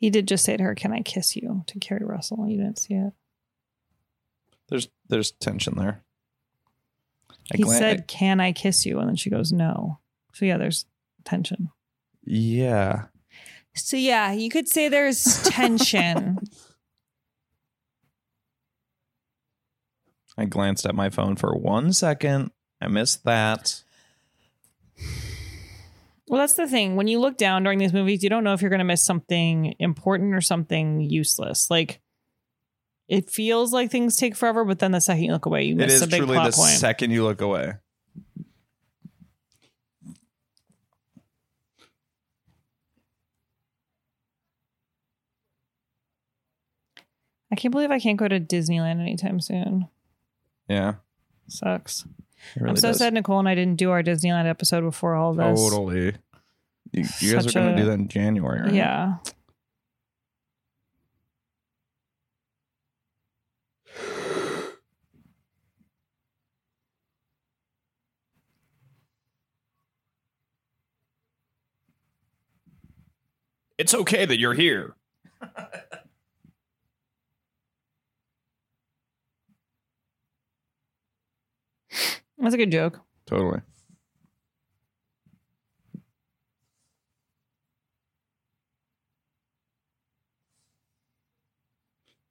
He 0.01 0.09
did 0.11 0.27
just 0.27 0.45
say 0.45 0.57
to 0.57 0.63
her, 0.65 0.75
"Can 0.75 0.93
I 0.93 1.03
kiss 1.03 1.37
you?" 1.37 1.63
to 1.67 1.79
Keri 1.79 2.05
Russell. 2.05 2.49
You 2.49 2.57
didn't 2.57 2.79
see 2.79 2.95
it. 2.95 3.13
There's 4.69 4.89
there's 5.09 5.31
tension 5.33 5.77
there. 5.77 6.03
I 7.53 7.57
He 7.59 7.63
glan- 7.65 7.79
said, 7.79 8.07
"Can 8.09 8.41
I 8.41 8.53
kiss 8.53 8.87
you?" 8.87 8.99
and 8.99 9.09
then 9.09 9.17
she 9.17 9.29
goes, 9.31 9.53
"No." 9.53 9.99
So 10.33 10.47
yeah, 10.47 10.57
there's 10.57 10.87
tension. 11.25 11.69
yeah. 12.25 13.07
So 13.75 13.97
yeah, 13.97 14.33
you 14.33 14.49
could 14.51 14.69
say 14.69 14.89
there's 14.89 15.43
tension. 15.45 16.39
I 20.37 20.45
glanced 20.47 20.87
at 20.87 20.95
my 20.95 21.11
phone 21.11 21.37
for 21.37 21.55
one 21.55 21.93
second. 21.93 22.51
I 22.81 22.89
missed 22.89 23.25
that. 23.25 23.83
Well, 26.31 26.39
that's 26.39 26.53
the 26.53 26.69
thing. 26.69 26.95
When 26.95 27.09
you 27.09 27.19
look 27.19 27.37
down 27.37 27.65
during 27.65 27.81
these 27.81 27.93
movies, 27.93 28.23
you 28.23 28.31
don't 28.31 28.45
know 28.45 28.53
if 28.53 28.63
you're 28.63 28.71
going 28.71 28.79
to 28.79 28.85
miss 28.85 29.05
something 29.05 29.75
important 29.81 30.33
or 30.33 30.41
something 30.41 31.01
useless. 31.01 31.69
Like 31.69 32.01
it 33.09 33.29
feels 33.29 33.73
like 33.73 33.91
things 33.91 34.15
take 34.15 34.37
forever, 34.37 34.65
but 34.65 34.79
then 34.79 34.93
the 34.93 35.01
second 35.01 35.25
you 35.25 35.33
look 35.33 35.47
away, 35.47 35.65
you 35.65 35.75
miss 35.75 36.01
a 36.01 36.07
big 36.07 36.19
truly 36.19 36.35
plot 36.35 36.53
the 36.53 36.57
point. 36.57 36.71
second 36.71 37.11
you 37.11 37.25
look 37.25 37.41
away. 37.41 37.73
I 47.51 47.57
can't 47.57 47.73
believe 47.73 47.91
I 47.91 47.99
can't 47.99 48.17
go 48.17 48.29
to 48.29 48.39
Disneyland 48.39 49.01
anytime 49.01 49.41
soon. 49.41 49.89
Yeah. 50.69 50.95
Sucks. 51.49 52.07
It 52.57 52.61
really 52.61 52.71
I'm 52.71 52.77
so 52.77 52.89
does. 52.89 52.99
sad 52.99 53.15
Nicole 53.15 53.39
and 53.39 53.49
I 53.49 53.55
didn't 53.55 53.77
do 53.77 53.91
our 53.91 54.03
Disneyland 54.03 54.49
episode 54.49 54.83
before 54.83 55.15
all 55.15 55.35
this. 55.35 55.59
Totally. 55.59 56.15
You, 56.93 57.05
you 57.21 57.35
guys 57.35 57.47
are 57.47 57.53
going 57.53 57.77
to 57.77 57.83
do 57.83 57.87
that 57.87 57.93
in 57.93 58.09
January, 58.09 58.63
right? 58.63 58.75
Yeah. 58.75 59.17
It's 73.79 73.95
okay 73.95 74.27
that 74.27 74.39
you're 74.39 74.55
here. 74.55 74.95
That's 82.41 82.55
a 82.55 82.59
good 82.59 82.73
joke. 82.73 83.01
Totally. 83.27 83.61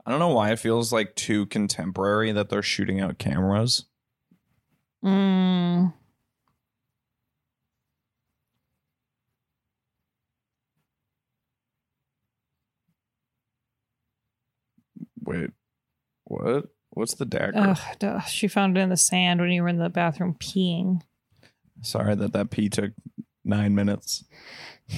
I 0.05 0.12
don't 0.12 0.20
know 0.20 0.34
why 0.34 0.51
it 0.51 0.60
feels 0.60 0.91
like 0.91 1.14
too 1.16 1.45
contemporary 1.45 2.32
that 2.32 2.49
they're 2.49 2.64
shooting 2.64 2.99
out 2.99 3.20
cameras. 3.20 3.86
Mm. 5.05 5.93
Wait, 15.22 15.51
what? 16.24 16.66
What's 17.00 17.14
the 17.14 17.26
dagger? 17.26 17.54
Ugh, 17.56 17.80
duh. 17.97 18.20
She 18.22 18.50
found 18.50 18.78
it 18.78 18.82
in 18.82 18.89
the 18.89 18.97
sand 18.97 19.39
when 19.39 19.52
you 19.52 19.64
were 19.64 19.70
in 19.70 19.78
the 19.78 19.89
bathroom 19.89 20.36
peeing. 20.38 21.02
Sorry 21.82 22.14
that 22.14 22.34
that 22.34 22.50
pee 22.50 22.68
took 22.68 22.91
nine 23.45 23.74
minutes. 23.74 24.26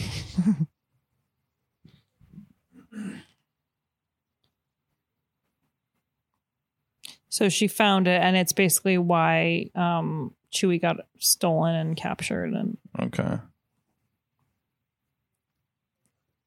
So 7.29 7.47
she 7.47 7.67
found 7.69 8.07
it, 8.09 8.21
and 8.21 8.35
it's 8.35 8.51
basically 8.51 8.97
why 8.97 9.69
um, 9.73 10.33
Chewie 10.51 10.81
got 10.81 10.97
stolen 11.17 11.75
and 11.75 11.95
captured. 11.95 12.51
And 12.53 12.77
Okay. 12.99 13.23
What 13.23 13.41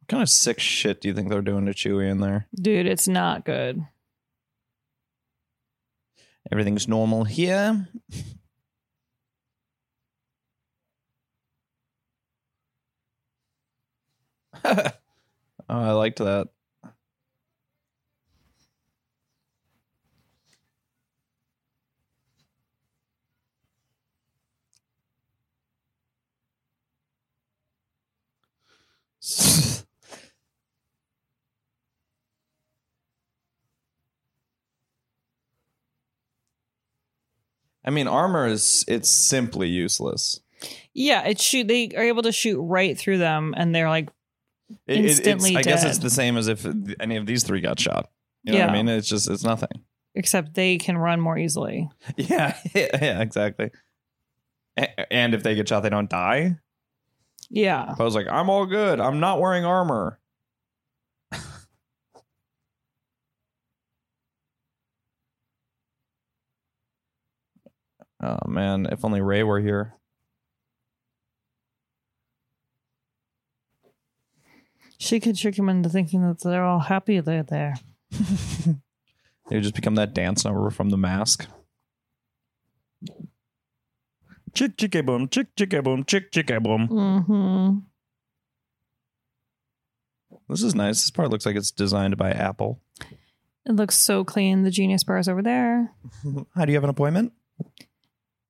kind 0.08 0.22
of 0.22 0.28
sick 0.28 0.60
shit 0.60 1.00
do 1.00 1.08
you 1.08 1.14
think 1.14 1.30
they're 1.30 1.40
doing 1.40 1.64
to 1.64 1.72
Chewie 1.72 2.10
in 2.10 2.20
there? 2.20 2.48
dude, 2.54 2.86
it's 2.86 3.08
not 3.08 3.46
good. 3.46 3.86
Everything's 6.52 6.86
normal 6.88 7.24
here. 7.24 7.88
oh, 14.64 14.90
I 15.68 15.92
liked 15.92 16.18
that. 16.18 16.48
I 37.84 37.90
mean, 37.90 38.06
armor 38.08 38.46
is 38.46 38.84
it's 38.88 39.10
simply 39.10 39.68
useless. 39.68 40.40
Yeah, 40.94 41.26
it 41.26 41.40
shoot. 41.40 41.68
They 41.68 41.90
are 41.96 42.02
able 42.04 42.22
to 42.22 42.32
shoot 42.32 42.58
right 42.60 42.96
through 42.96 43.18
them, 43.18 43.54
and 43.56 43.74
they're 43.74 43.88
like, 43.88 44.08
It- 44.86 44.98
it- 44.98 45.04
Instantly 45.04 45.56
I 45.56 45.62
guess 45.62 45.84
it's 45.84 45.98
the 45.98 46.08
same 46.10 46.36
as 46.36 46.48
if 46.48 46.66
any 47.00 47.16
of 47.16 47.26
these 47.26 47.42
three 47.44 47.60
got 47.60 47.78
shot. 47.78 48.10
You 48.44 48.52
know 48.52 48.60
what 48.60 48.70
I 48.70 48.72
mean? 48.74 48.88
It's 48.88 49.08
just 49.08 49.28
it's 49.28 49.44
nothing. 49.44 49.84
except 50.14 50.54
they 50.54 50.78
can 50.78 50.96
run 50.96 51.20
more 51.20 51.36
easily. 51.38 51.88
Yeah, 52.16 52.56
yeah, 52.74 53.20
exactly. 53.20 53.70
A- 54.78 55.12
And 55.12 55.34
if 55.34 55.42
they 55.42 55.54
get 55.54 55.68
shot, 55.68 55.80
they 55.82 55.90
don't 55.90 56.08
die. 56.10 56.56
Yeah, 57.50 57.94
I 57.98 58.02
was 58.02 58.14
like, 58.14 58.26
I'm 58.30 58.48
all 58.48 58.64
good. 58.66 59.00
I'm 59.00 59.20
not 59.20 59.40
wearing 59.40 59.64
armor. 59.64 60.18
Oh 68.24 68.38
man, 68.48 68.86
if 68.90 69.04
only 69.04 69.20
Rey 69.20 69.42
were 69.42 69.60
here. 69.60 69.94
she 75.04 75.20
could 75.20 75.36
trick 75.36 75.58
him 75.58 75.68
into 75.68 75.88
thinking 75.88 76.26
that 76.26 76.40
they're 76.42 76.64
all 76.64 76.78
happy 76.80 77.20
they're 77.20 77.42
there. 77.42 77.74
They 79.48 79.56
would 79.56 79.62
just 79.62 79.74
become 79.74 79.96
that 79.96 80.14
dance 80.14 80.42
number 80.44 80.70
from 80.70 80.88
the 80.88 80.96
mask. 80.96 81.46
Chick 84.54 84.76
chicka 84.78 85.04
boom, 85.04 85.28
chick 85.28 85.54
chicka 85.54 85.84
boom, 85.84 86.04
chick 86.04 86.32
chicka 86.32 86.62
boom. 86.62 86.88
Mm-hmm. 86.88 87.78
This 90.48 90.62
is 90.62 90.74
nice. 90.74 91.02
This 91.02 91.10
part 91.10 91.28
looks 91.30 91.44
like 91.44 91.56
it's 91.56 91.70
designed 91.70 92.16
by 92.16 92.30
Apple. 92.30 92.80
It 93.66 93.72
looks 93.72 93.96
so 93.96 94.24
clean. 94.24 94.62
The 94.62 94.70
Genius 94.70 95.04
Bar 95.04 95.18
is 95.18 95.28
over 95.28 95.42
there. 95.42 95.92
How 96.54 96.64
do 96.64 96.72
you 96.72 96.76
have 96.76 96.84
an 96.84 96.90
appointment? 96.90 97.34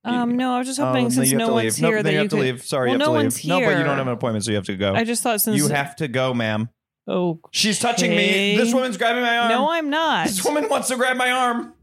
Um, 0.07 0.37
no, 0.37 0.55
I 0.55 0.59
was 0.59 0.67
just 0.67 0.79
hoping 0.79 1.07
Oh, 1.07 1.09
since 1.09 1.33
no 1.33 1.53
one's. 1.55 1.81
Nope, 1.81 1.89
here 1.91 1.97
then 2.03 2.05
that 2.05 2.13
you 2.13 2.19
have 2.19 2.29
to 2.29 2.37
leave. 2.37 2.63
Sorry, 2.63 2.89
Well, 2.91 2.99
you 2.99 3.01
have 3.01 3.07
no 3.09 3.13
to 3.15 3.19
leave. 3.19 3.25
one's 3.25 3.45
No, 3.47 3.61
but 3.61 3.79
you 3.79 3.85
don't 3.85 3.97
have 3.97 4.07
an 4.07 4.13
appointment, 4.13 4.45
so 4.45 4.51
you 4.51 4.57
have 4.57 4.67
to 4.67 4.77
go. 4.77 4.95
I 4.95 5.05
just 5.05 5.23
thought 5.23 5.41
since 5.41 5.57
you 5.57 5.69
have 5.69 5.97
to 5.97 6.09
go, 6.09 6.35
ma'am. 6.35 6.69
Oh, 7.07 7.41
She's 7.51 7.79
touching 7.79 8.11
me. 8.11 8.57
This 8.57 8.73
woman's 8.75 8.97
grabbing 8.97 9.23
my 9.23 9.39
arm. 9.39 9.49
no, 9.51 9.71
I'm 9.71 9.91
not. 9.91 10.27
This 10.27 10.45
woman 10.45 10.69
wants 10.69 10.89
to 10.89 10.97
grab 10.97 11.17
my 11.17 11.31
arm. 11.31 11.75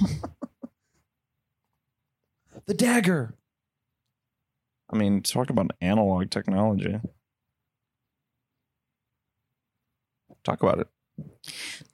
the 2.66 2.74
dagger. 2.74 3.34
I 4.92 4.96
mean, 4.96 5.22
talk 5.22 5.50
about 5.50 5.70
analog 5.80 6.30
technology. 6.30 6.98
Talk 10.44 10.62
about 10.62 10.80
it. 10.80 10.88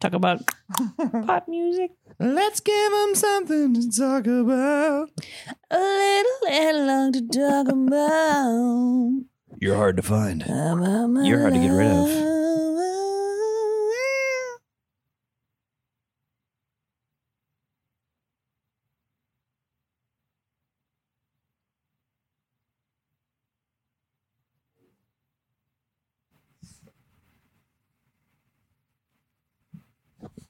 Talk 0.01 0.13
about 0.13 0.43
pop 1.27 1.49
music. 1.49 1.91
Let's 2.19 2.61
give 2.61 2.93
him 2.93 3.15
something 3.15 3.75
to 3.75 3.91
talk 3.91 4.27
about. 4.27 5.11
A 5.71 5.79
little 5.79 6.49
analog 6.49 7.15
to 7.15 7.29
talk 7.29 7.69
about. 7.69 9.25
You're 9.59 9.77
hard 9.77 9.97
to 9.97 10.03
find. 10.03 10.43
You're 10.47 11.41
hard 11.41 11.55
to 11.55 11.61
get 11.61 11.71
rid 11.71 11.91
of. 11.91 12.66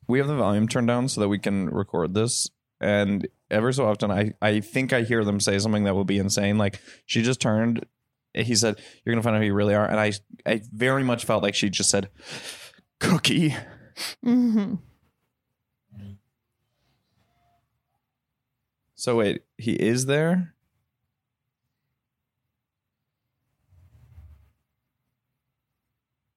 We 0.09 0.19
have 0.19 0.29
the 0.29 0.37
volume 0.37 0.69
turned 0.69 0.89
down 0.89 1.09
so 1.09 1.21
that 1.21 1.29
we 1.29 1.39
can 1.39 1.69
record 1.69 2.15
this. 2.15 2.51
And 2.81 3.27
ever 3.51 3.73
so 3.73 3.87
often, 3.87 4.11
I, 4.11 4.35
I 4.41 4.61
think 4.61 4.93
I 4.93 5.03
hear 5.03 5.25
them 5.25 5.41
say 5.41 5.59
something 5.59 5.85
that 5.85 5.95
will 5.95 6.05
be 6.05 6.19
insane. 6.19 6.59
Like, 6.59 6.81
she 7.07 7.23
just 7.23 7.41
turned, 7.41 7.87
he 8.35 8.55
said, 8.55 8.81
You're 9.05 9.15
going 9.15 9.23
to 9.23 9.25
find 9.25 9.37
out 9.37 9.41
who 9.41 9.47
you 9.47 9.55
really 9.55 9.75
are. 9.75 9.87
And 9.87 9.99
I, 9.99 10.13
I 10.45 10.63
very 10.73 11.03
much 11.03 11.25
felt 11.25 11.43
like 11.43 11.55
she 11.55 11.71
just 11.71 11.91
said, 11.91 12.11
Cookie. 13.01 13.57
Mm-hmm. 14.25 14.75
So 18.99 19.17
wait, 19.17 19.43
he 19.59 19.73
is 19.73 20.07
there? 20.07 20.55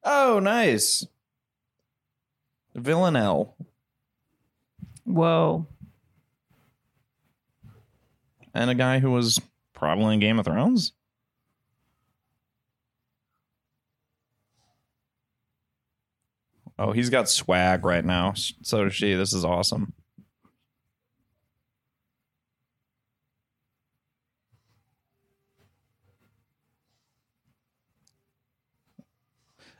Oh, 0.03 0.39
nice. 0.39 1.07
Villanelle. 2.79 3.55
Whoa. 5.03 5.67
And 8.53 8.69
a 8.69 8.75
guy 8.75 8.99
who 8.99 9.11
was 9.11 9.39
probably 9.73 10.13
in 10.15 10.19
Game 10.19 10.39
of 10.39 10.45
Thrones? 10.45 10.93
Oh, 16.77 16.93
he's 16.93 17.09
got 17.09 17.29
swag 17.29 17.83
right 17.83 18.05
now. 18.05 18.33
So 18.35 18.85
does 18.85 18.95
she. 18.95 19.13
This 19.13 19.33
is 19.33 19.43
awesome. 19.43 19.93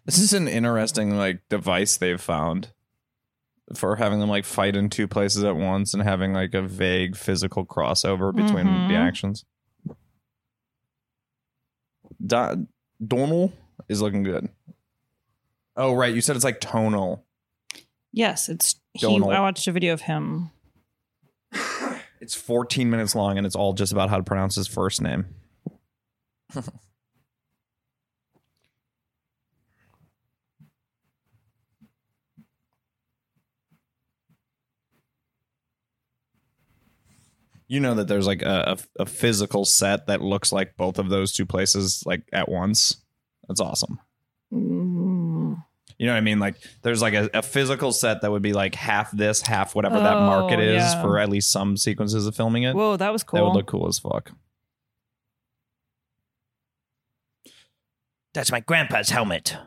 This 0.06 0.18
is 0.18 0.34
an 0.34 0.47
interesting 0.47 1.18
like 1.18 1.47
device 1.50 1.95
they've 1.95 2.20
found 2.20 2.70
for 3.76 3.95
having 3.97 4.20
them 4.20 4.30
like 4.30 4.45
fight 4.45 4.76
in 4.76 4.89
two 4.89 5.07
places 5.07 5.43
at 5.43 5.55
once 5.55 5.93
and 5.93 6.01
having 6.03 6.34
like 6.34 6.53
a 6.53 6.61
vague 6.61 7.15
physical 7.15 7.65
crossover 7.65 8.36
between 8.36 8.65
Mhm. 8.65 8.88
the 8.89 8.95
actions. 8.95 9.45
Do- 12.26 12.67
Domhnall 13.05 13.53
is 13.88 14.01
looking 14.01 14.24
good. 14.24 14.49
Oh 15.76 15.93
right, 15.93 16.13
you 16.13 16.22
said 16.22 16.36
it's 16.36 16.43
like 16.45 16.59
tonal. 16.59 17.26
Yes, 18.11 18.49
it's 18.49 18.76
he. 18.93 19.05
I 19.05 19.39
watched 19.39 19.67
a 19.67 19.72
video 19.72 19.93
of 19.93 20.01
him. 20.01 20.49
It's 22.22 22.36
14 22.36 22.89
minutes 22.89 23.15
long 23.15 23.38
and 23.38 23.47
it's 23.47 23.55
all 23.55 23.74
just 23.74 23.91
about 23.93 24.09
how 24.09 24.17
to 24.17 24.24
pronounce 24.24 24.55
his 24.55 24.67
first 24.67 25.01
name. 25.01 25.26
you 37.70 37.80
know 37.80 37.93
that 37.95 38.07
there's 38.09 38.28
like 38.28 38.41
a, 38.41 38.78
a, 38.97 39.03
a 39.03 39.05
physical 39.05 39.63
set 39.63 40.07
that 40.07 40.22
looks 40.22 40.51
like 40.51 40.76
both 40.76 40.99
of 40.99 41.07
those 41.09 41.32
two 41.32 41.45
places 41.45 42.03
like 42.05 42.24
at 42.34 42.49
once. 42.49 42.97
That's 43.47 43.61
awesome. 43.61 43.99
Mm. 44.51 45.63
You 45.97 46.05
know 46.05 46.13
what 46.13 46.17
I 46.17 46.22
mean? 46.22 46.39
Like 46.39 46.55
there's 46.82 47.01
like 47.01 47.13
a, 47.13 47.30
a 47.34 47.41
physical 47.41 47.91
set 47.91 48.22
that 48.22 48.32
would 48.32 48.41
be 48.41 48.53
like 48.53 48.74
half 48.76 49.11
this, 49.11 49.41
half 49.41 49.76
whatever 49.76 49.99
that 49.99 50.17
Oh, 50.17 50.26
market 50.26 50.59
is 50.59 50.82
yeah. 50.82 51.01
for 51.01 51.20
at 51.20 51.30
least 51.30 51.51
some 51.51 51.78
sequences 51.78 52.26
of 52.26 52.36
filming 52.36 52.63
it. 52.63 52.74
Whoa, 52.76 52.97
that 52.97 53.11
was 53.13 53.24
cool. 53.24 53.38
That 53.39 53.45
would 53.45 53.53
look 53.55 53.67
cool 53.67 53.88
as 53.88 53.99
fuck. 53.99 54.32
That's 58.34 58.51
my 58.51 58.59
grandpa's 58.61 59.09
helmet. 59.09 59.57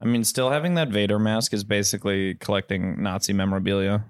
I 0.00 0.04
mean, 0.04 0.24
still 0.24 0.50
having 0.50 0.74
that 0.74 0.88
Vader 0.88 1.18
mask 1.18 1.54
is 1.54 1.64
basically 1.64 2.34
collecting 2.34 3.02
Nazi 3.02 3.32
memorabilia. 3.32 4.04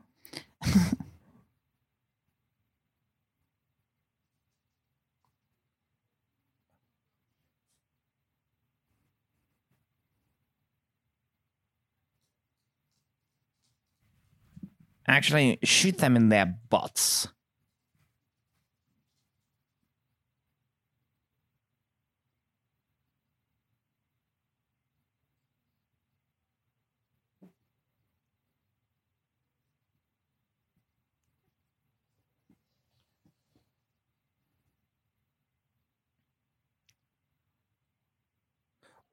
Actually, 15.08 15.58
shoot 15.62 15.98
them 15.98 16.16
in 16.16 16.30
their 16.30 16.46
butts. 16.68 17.28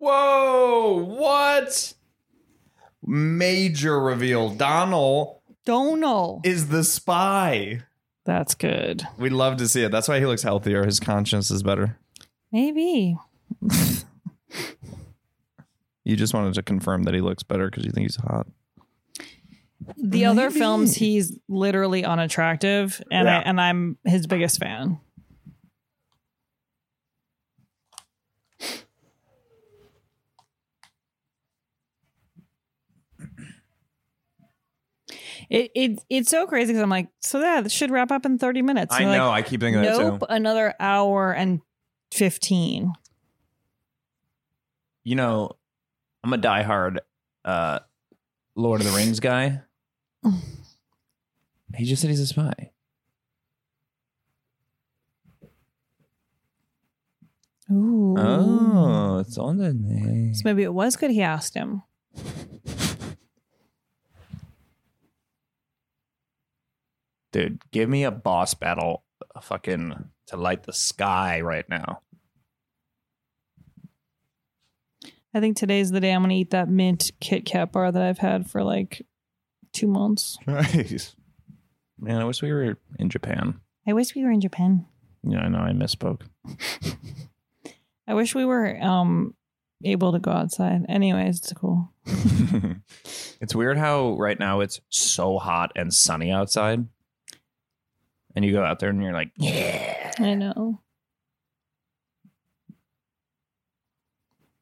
Whoa! 0.04 1.04
What? 1.06 1.94
Major 3.06 4.00
reveal. 4.00 4.50
Donald 4.50 5.38
Don't 5.66 6.46
is 6.46 6.68
the 6.68 6.84
spy. 6.84 7.82
That's 8.26 8.54
good. 8.56 9.08
We'd 9.18 9.32
love 9.34 9.58
to 9.58 9.68
see 9.68 9.84
it. 9.84 9.92
That's 9.92 10.08
why 10.08 10.20
he 10.20 10.26
looks 10.26 10.44
healthier. 10.44 10.86
His 10.86 11.00
conscience 11.00 11.52
is 11.52 11.64
better. 11.64 11.98
Maybe. 12.52 13.18
You 16.06 16.18
just 16.18 16.34
wanted 16.34 16.54
to 16.56 16.62
confirm 16.64 17.04
that 17.04 17.14
he 17.14 17.22
looks 17.22 17.44
better 17.44 17.70
because 17.70 17.86
you 17.86 17.92
think 17.92 18.04
he's 18.08 18.18
hot. 18.18 18.46
The 19.98 20.26
other 20.26 20.50
Maybe. 20.50 20.60
films, 20.60 20.96
he's 20.96 21.40
literally 21.48 22.04
unattractive, 22.04 23.02
and 23.10 23.30
I, 23.30 23.36
Yeah. 23.38 23.44
and 23.46 23.62
I'm 23.62 23.98
his 24.04 24.28
biggest 24.28 24.60
fan. 24.60 25.00
It, 35.54 35.70
it 35.76 36.04
it's 36.10 36.30
so 36.32 36.48
crazy 36.48 36.74
because 36.74 36.82
I'm 36.82 36.90
like, 36.90 37.10
so 37.22 37.40
that 37.40 37.72
should 37.72 37.92
wrap 37.92 38.12
up 38.12 38.26
in 38.26 38.40
30 38.40 38.64
minutes. 38.64 38.96
I 38.96 39.04
And 39.04 39.12
they're 39.12 39.20
know. 39.20 39.28
like, 39.28 39.46
I 39.46 39.48
keep 39.48 39.62
thinking 39.62 39.84
that 39.84 40.00
nope, 40.00 40.22
too. 40.22 40.26
another 40.28 40.74
hour 40.80 41.32
and 41.32 41.62
15. 42.12 42.92
You 45.04 45.16
know, 45.16 45.52
I'm 46.24 46.34
a 46.34 46.40
diehard 46.40 46.98
uh, 47.46 47.80
Lord 48.56 48.82
of 48.82 48.88
the 48.88 48.94
Rings 48.98 49.20
guy. 49.20 49.62
he 51.76 51.86
just 51.86 52.02
said 52.02 52.10
he's 52.10 52.20
a 52.20 52.26
spy. 52.26 52.72
Ooh. 57.72 58.16
Oh, 58.18 59.20
it's 59.20 59.38
on 59.38 59.58
the 59.58 59.72
name. 59.72 60.34
So 60.34 60.42
maybe 60.46 60.64
it 60.64 60.74
was 60.74 60.96
good 60.96 61.12
he 61.12 61.22
asked 61.22 61.54
him. 61.54 61.84
Dude, 67.34 67.60
give 67.72 67.90
me 67.90 68.04
a 68.04 68.12
boss 68.12 68.54
battle 68.54 69.04
uh, 69.36 69.42
fucking 69.42 70.10
to 70.28 70.38
light 70.38 70.64
the 70.64 70.72
sky 70.72 71.42
right 71.42 71.68
now. 71.68 72.02
I 75.34 75.40
think 75.40 75.58
today's 75.58 75.90
the 75.90 76.00
day 76.00 76.12
I'm 76.12 76.22
gonna 76.22 76.36
eat 76.36 76.52
that 76.52 76.70
mint 76.70 77.12
Kit 77.20 77.44
Kat 77.44 77.72
bar 77.72 77.92
that 77.92 78.02
I've 78.02 78.20
had 78.20 78.50
for 78.50 78.64
like 78.64 79.06
two 79.74 79.88
months. 79.88 80.38
Nice. 80.48 81.16
Man, 82.00 82.22
I 82.22 82.26
wish 82.26 82.42
we 82.42 82.52
were 82.52 82.78
in 83.00 83.10
Japan. 83.10 83.62
I 83.88 83.94
wish 83.94 84.14
we 84.14 84.24
were 84.24 84.32
in 84.32 84.42
Japan. 84.42 84.86
Yeah, 85.24 85.40
I 85.40 85.48
know 85.48 85.60
I 85.60 85.72
misspoke. 85.72 86.22
I 88.08 88.14
wish 88.14 88.36
we 88.36 88.46
were 88.46 88.80
um 88.80 89.34
able 89.84 90.12
to 90.12 90.20
go 90.20 90.32
outside. 90.32 90.86
Anyways, 90.88 91.40
it's 91.40 91.54
cool. 91.54 91.90
it's 93.42 93.56
weird 93.56 93.78
how 93.78 94.18
right 94.18 94.40
now 94.40 94.60
it's 94.60 94.82
so 94.90 95.40
hot 95.40 95.72
and 95.76 95.92
sunny 95.92 96.30
outside. 96.30 96.86
And 98.36 98.44
you 98.44 98.52
go 98.52 98.64
out 98.64 98.80
there 98.80 98.90
and 98.90 99.02
you're 99.02 99.14
like, 99.14 99.32
yeah. 99.38 100.12
I 100.20 100.34
know. 100.34 100.82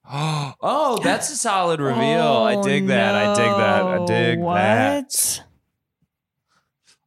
oh, 0.14 1.00
that's 1.04 1.30
a 1.32 1.38
solid 1.38 1.80
reveal. 1.80 2.02
I 2.02 2.56
oh, 2.56 2.64
dig 2.64 2.88
that. 2.88 3.16
I 3.16 3.34
dig 3.34 3.46
that. 3.46 3.84
I 3.84 4.06
dig 4.06 4.40
Oh, 4.40 4.42
what? 4.42 4.56
that. 4.56 5.44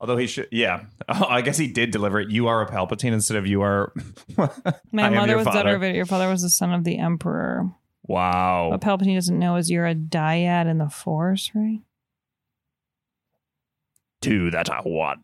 Although 0.00 0.16
he 0.16 0.26
should, 0.26 0.48
yeah. 0.50 0.84
Oh, 1.06 1.26
I 1.28 1.42
guess 1.42 1.58
he 1.58 1.66
did 1.66 1.90
deliver 1.90 2.18
it. 2.18 2.30
You 2.30 2.48
are 2.48 2.62
a 2.62 2.66
Palpatine 2.66 3.12
instead 3.12 3.36
of 3.36 3.46
you 3.46 3.60
are. 3.60 3.92
My 4.38 5.02
I 5.02 5.06
am 5.08 5.14
mother 5.14 5.28
your 5.28 5.36
was 5.36 5.44
father. 5.44 5.78
Darth 5.78 5.94
Your 5.94 6.06
father 6.06 6.30
was 6.30 6.40
the 6.40 6.48
son 6.48 6.72
of 6.72 6.82
the 6.82 6.96
Emperor. 6.96 7.70
Wow. 8.04 8.70
What 8.70 8.80
Palpatine 8.80 9.16
doesn't 9.16 9.38
know 9.38 9.56
is 9.56 9.70
you're 9.70 9.86
a 9.86 9.94
dyad 9.94 10.66
in 10.66 10.78
the 10.78 10.88
Force, 10.88 11.50
right? 11.54 11.80
Two 14.22 14.50
that 14.50 14.70
I 14.70 14.80
won. 14.82 15.22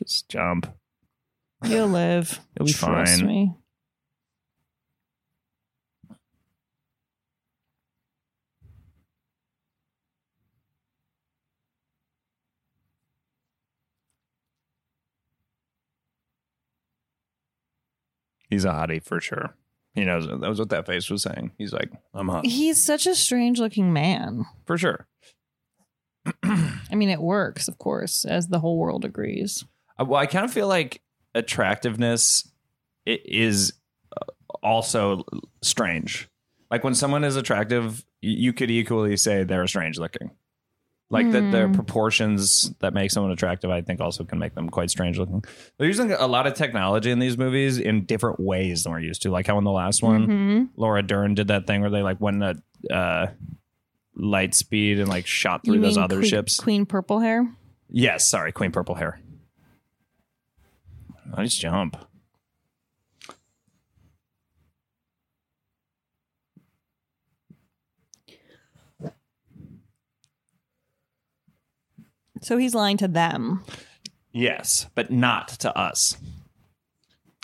Just 0.00 0.30
jump. 0.30 0.66
You'll 1.62 1.88
live. 1.88 2.40
It'll 2.56 2.64
be 2.66 2.72
Trust 2.72 3.18
fine. 3.20 3.26
me. 3.26 3.54
He's 18.48 18.64
a 18.64 18.68
hottie 18.70 19.02
for 19.02 19.20
sure. 19.20 19.54
He 19.94 20.04
knows 20.04 20.24
it. 20.26 20.40
that 20.40 20.48
was 20.48 20.58
what 20.58 20.70
that 20.70 20.86
face 20.86 21.10
was 21.10 21.22
saying. 21.22 21.52
He's 21.58 21.72
like, 21.72 21.90
I'm 22.14 22.28
hot 22.28 22.46
He's 22.46 22.84
such 22.84 23.06
a 23.06 23.14
strange 23.14 23.58
looking 23.58 23.92
man. 23.92 24.46
for 24.66 24.78
sure. 24.78 25.06
I 26.44 26.94
mean, 26.94 27.10
it 27.10 27.20
works, 27.20 27.68
of 27.68 27.78
course, 27.78 28.24
as 28.24 28.48
the 28.48 28.60
whole 28.60 28.78
world 28.78 29.04
agrees. 29.04 29.64
Uh, 30.00 30.04
Well, 30.06 30.20
I 30.20 30.26
kind 30.26 30.44
of 30.44 30.52
feel 30.52 30.66
like 30.68 31.02
attractiveness 31.34 32.48
is 33.06 33.72
uh, 34.16 34.24
also 34.62 35.24
strange. 35.62 36.28
Like 36.70 36.84
when 36.84 36.94
someone 36.94 37.24
is 37.24 37.36
attractive, 37.36 38.04
you 38.20 38.52
could 38.52 38.70
equally 38.70 39.16
say 39.16 39.44
they're 39.44 39.66
strange 39.66 39.98
looking. 39.98 40.30
Like 41.12 41.32
that, 41.32 41.50
the 41.50 41.66
Hmm. 41.66 41.72
proportions 41.72 42.72
that 42.78 42.94
make 42.94 43.10
someone 43.10 43.32
attractive, 43.32 43.68
I 43.68 43.80
think, 43.80 44.00
also 44.00 44.22
can 44.22 44.38
make 44.38 44.54
them 44.54 44.70
quite 44.70 44.90
strange 44.90 45.18
looking. 45.18 45.42
They're 45.76 45.88
using 45.88 46.12
a 46.12 46.28
lot 46.28 46.46
of 46.46 46.54
technology 46.54 47.10
in 47.10 47.18
these 47.18 47.36
movies 47.36 47.78
in 47.78 48.04
different 48.04 48.38
ways 48.38 48.84
than 48.84 48.92
we're 48.92 49.00
used 49.00 49.22
to. 49.22 49.30
Like 49.30 49.48
how 49.48 49.58
in 49.58 49.64
the 49.64 49.72
last 49.72 50.04
one, 50.04 50.26
Mhm. 50.28 50.68
Laura 50.76 51.02
Dern 51.02 51.34
did 51.34 51.48
that 51.48 51.66
thing 51.66 51.80
where 51.80 51.90
they 51.90 52.02
like 52.02 52.20
went 52.20 52.42
at 52.44 52.56
uh, 52.92 53.26
light 54.14 54.54
speed 54.54 55.00
and 55.00 55.08
like 55.08 55.26
shot 55.26 55.64
through 55.64 55.80
those 55.80 55.98
other 55.98 56.18
Queen, 56.18 56.28
ships. 56.30 56.60
Queen 56.60 56.86
Purple 56.86 57.18
Hair? 57.18 57.56
Yes, 57.88 58.30
sorry, 58.30 58.52
Queen 58.52 58.70
Purple 58.70 58.94
Hair. 58.94 59.18
Nice 61.36 61.56
jump. 61.56 61.96
So 72.42 72.56
he's 72.56 72.74
lying 72.74 72.96
to 72.98 73.08
them. 73.08 73.64
Yes, 74.32 74.86
but 74.94 75.10
not 75.10 75.48
to 75.48 75.76
us. 75.76 76.16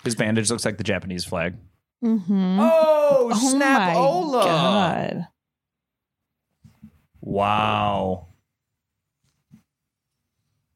His 0.03 0.15
bandage 0.15 0.49
looks 0.49 0.65
like 0.65 0.77
the 0.77 0.83
Japanese 0.83 1.25
flag. 1.25 1.55
Mm-hmm. 2.03 2.59
Oh, 2.61 3.31
snap. 3.51 3.93
Oh 3.95 4.31
my 4.31 4.43
god. 4.43 5.27
Wow. 7.21 8.27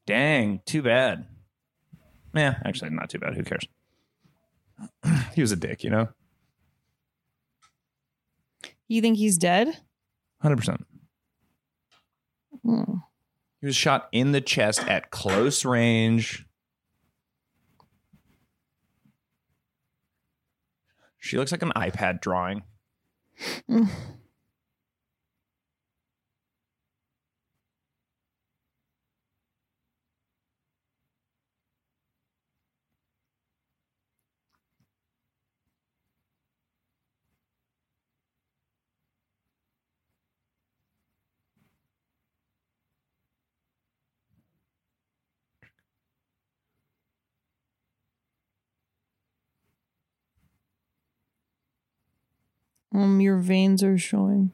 Dang, 0.06 0.60
too 0.66 0.82
bad. 0.82 1.26
Yeah, 2.34 2.56
actually, 2.64 2.90
not 2.90 3.10
too 3.10 3.18
bad. 3.18 3.36
Who 3.36 3.44
cares? 3.44 3.66
he 5.34 5.40
was 5.40 5.52
a 5.52 5.56
dick, 5.56 5.84
you 5.84 5.90
know? 5.90 6.08
You 8.88 9.00
think 9.00 9.16
he's 9.16 9.38
dead? 9.38 9.78
100%. 10.44 10.82
Hmm. 12.64 12.94
He 13.60 13.66
was 13.66 13.76
shot 13.76 14.08
in 14.12 14.32
the 14.32 14.40
chest 14.40 14.86
at 14.88 15.10
close 15.10 15.64
range. 15.64 16.46
She 21.18 21.38
looks 21.38 21.52
like 21.52 21.62
an 21.62 21.72
iPad 21.76 22.20
drawing. 22.20 22.64
Um, 52.94 53.20
your 53.20 53.38
veins 53.38 53.82
are 53.82 53.96
showing. 53.96 54.52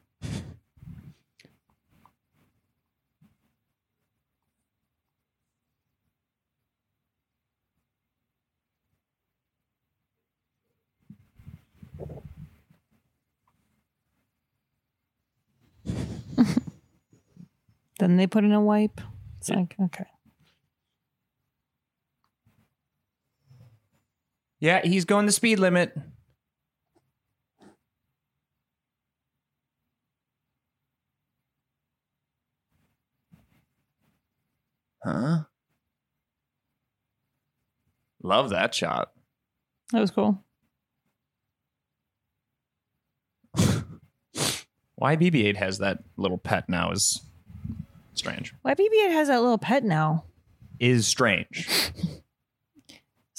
then 17.99 18.15
they 18.15 18.25
put 18.25 18.43
in 18.43 18.53
a 18.53 18.61
wipe. 18.61 19.01
It's 19.39 19.49
like 19.49 19.75
okay. 19.79 20.05
Yeah, 24.59 24.81
he's 24.83 25.05
going 25.05 25.25
the 25.25 25.31
speed 25.31 25.59
limit. 25.59 25.97
Love 38.21 38.49
that 38.49 38.73
shot. 38.75 39.11
That 39.91 40.01
was 40.01 40.11
cool. 40.11 40.43
Why 44.95 45.15
BB-8 45.15 45.55
has 45.55 45.77
that 45.79 45.99
little 46.17 46.37
pet 46.37 46.67
now 46.67 46.91
is 46.91 47.21
strange. 48.13 48.53
Why 48.61 48.75
BB-8 48.75 49.11
has 49.11 49.29
that 49.29 49.41
little 49.41 49.57
pet 49.57 49.83
now? 49.83 50.25
Is 50.79 51.07
strange. 51.07 51.69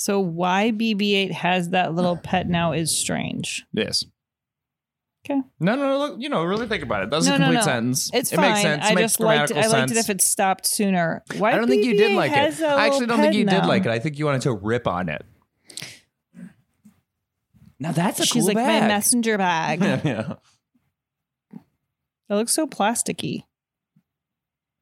So 0.01 0.19
why 0.19 0.71
BB-8 0.71 1.31
has 1.31 1.69
that 1.71 1.93
little 1.95 2.17
pet 2.17 2.49
now 2.49 2.73
is 2.73 2.91
strange. 2.97 3.67
Yes. 3.71 4.03
Okay. 5.31 5.41
No, 5.61 5.77
no, 5.77 5.89
no. 5.89 5.99
Look, 5.99 6.17
you 6.21 6.29
know, 6.29 6.43
really 6.43 6.67
think 6.67 6.83
about 6.83 7.05
it. 7.05 7.11
That's 7.11 7.27
no, 7.27 7.35
a 7.35 7.37
complete 7.37 7.55
no, 7.55 7.61
no. 7.61 7.65
sentence. 7.65 8.11
It's 8.13 8.33
it 8.33 8.37
fine. 8.37 8.51
makes 8.51 8.63
sense. 8.63 8.85
I 8.85 8.91
it 8.91 8.95
makes 8.95 9.03
just 9.05 9.21
liked. 9.21 9.49
grammatical 9.53 9.63
I 9.63 9.79
liked 9.79 9.91
it 9.91 9.95
sense. 9.95 10.09
if 10.09 10.15
it 10.17 10.21
stopped 10.23 10.67
sooner. 10.67 11.23
Why 11.39 11.53
I 11.53 11.57
don't 11.57 11.69
think 11.69 11.85
you 11.85 11.97
did 11.97 12.17
like 12.17 12.33
it. 12.33 12.63
I 12.63 12.87
actually 12.87 13.07
don't 13.07 13.19
think 13.19 13.33
pet 13.33 13.35
you 13.35 13.45
did 13.45 13.63
now? 13.63 13.69
like 13.69 13.87
it. 13.87 13.91
I 13.91 13.99
think 13.99 14.19
you 14.19 14.27
wanted 14.27 14.43
to 14.43 14.53
rip 14.53 14.87
on 14.87 15.09
it. 15.09 15.25
Now 17.79 17.93
that's 17.93 18.21
a 18.21 18.27
She's 18.27 18.43
cool 18.43 18.49
like 18.49 18.57
bag. 18.57 18.83
my 18.83 18.89
messenger 18.89 19.39
bag. 19.39 19.81
yeah, 19.83 20.01
yeah. 20.05 20.35
It 22.29 22.35
looks 22.35 22.53
so 22.53 22.67
plasticky. 22.67 23.45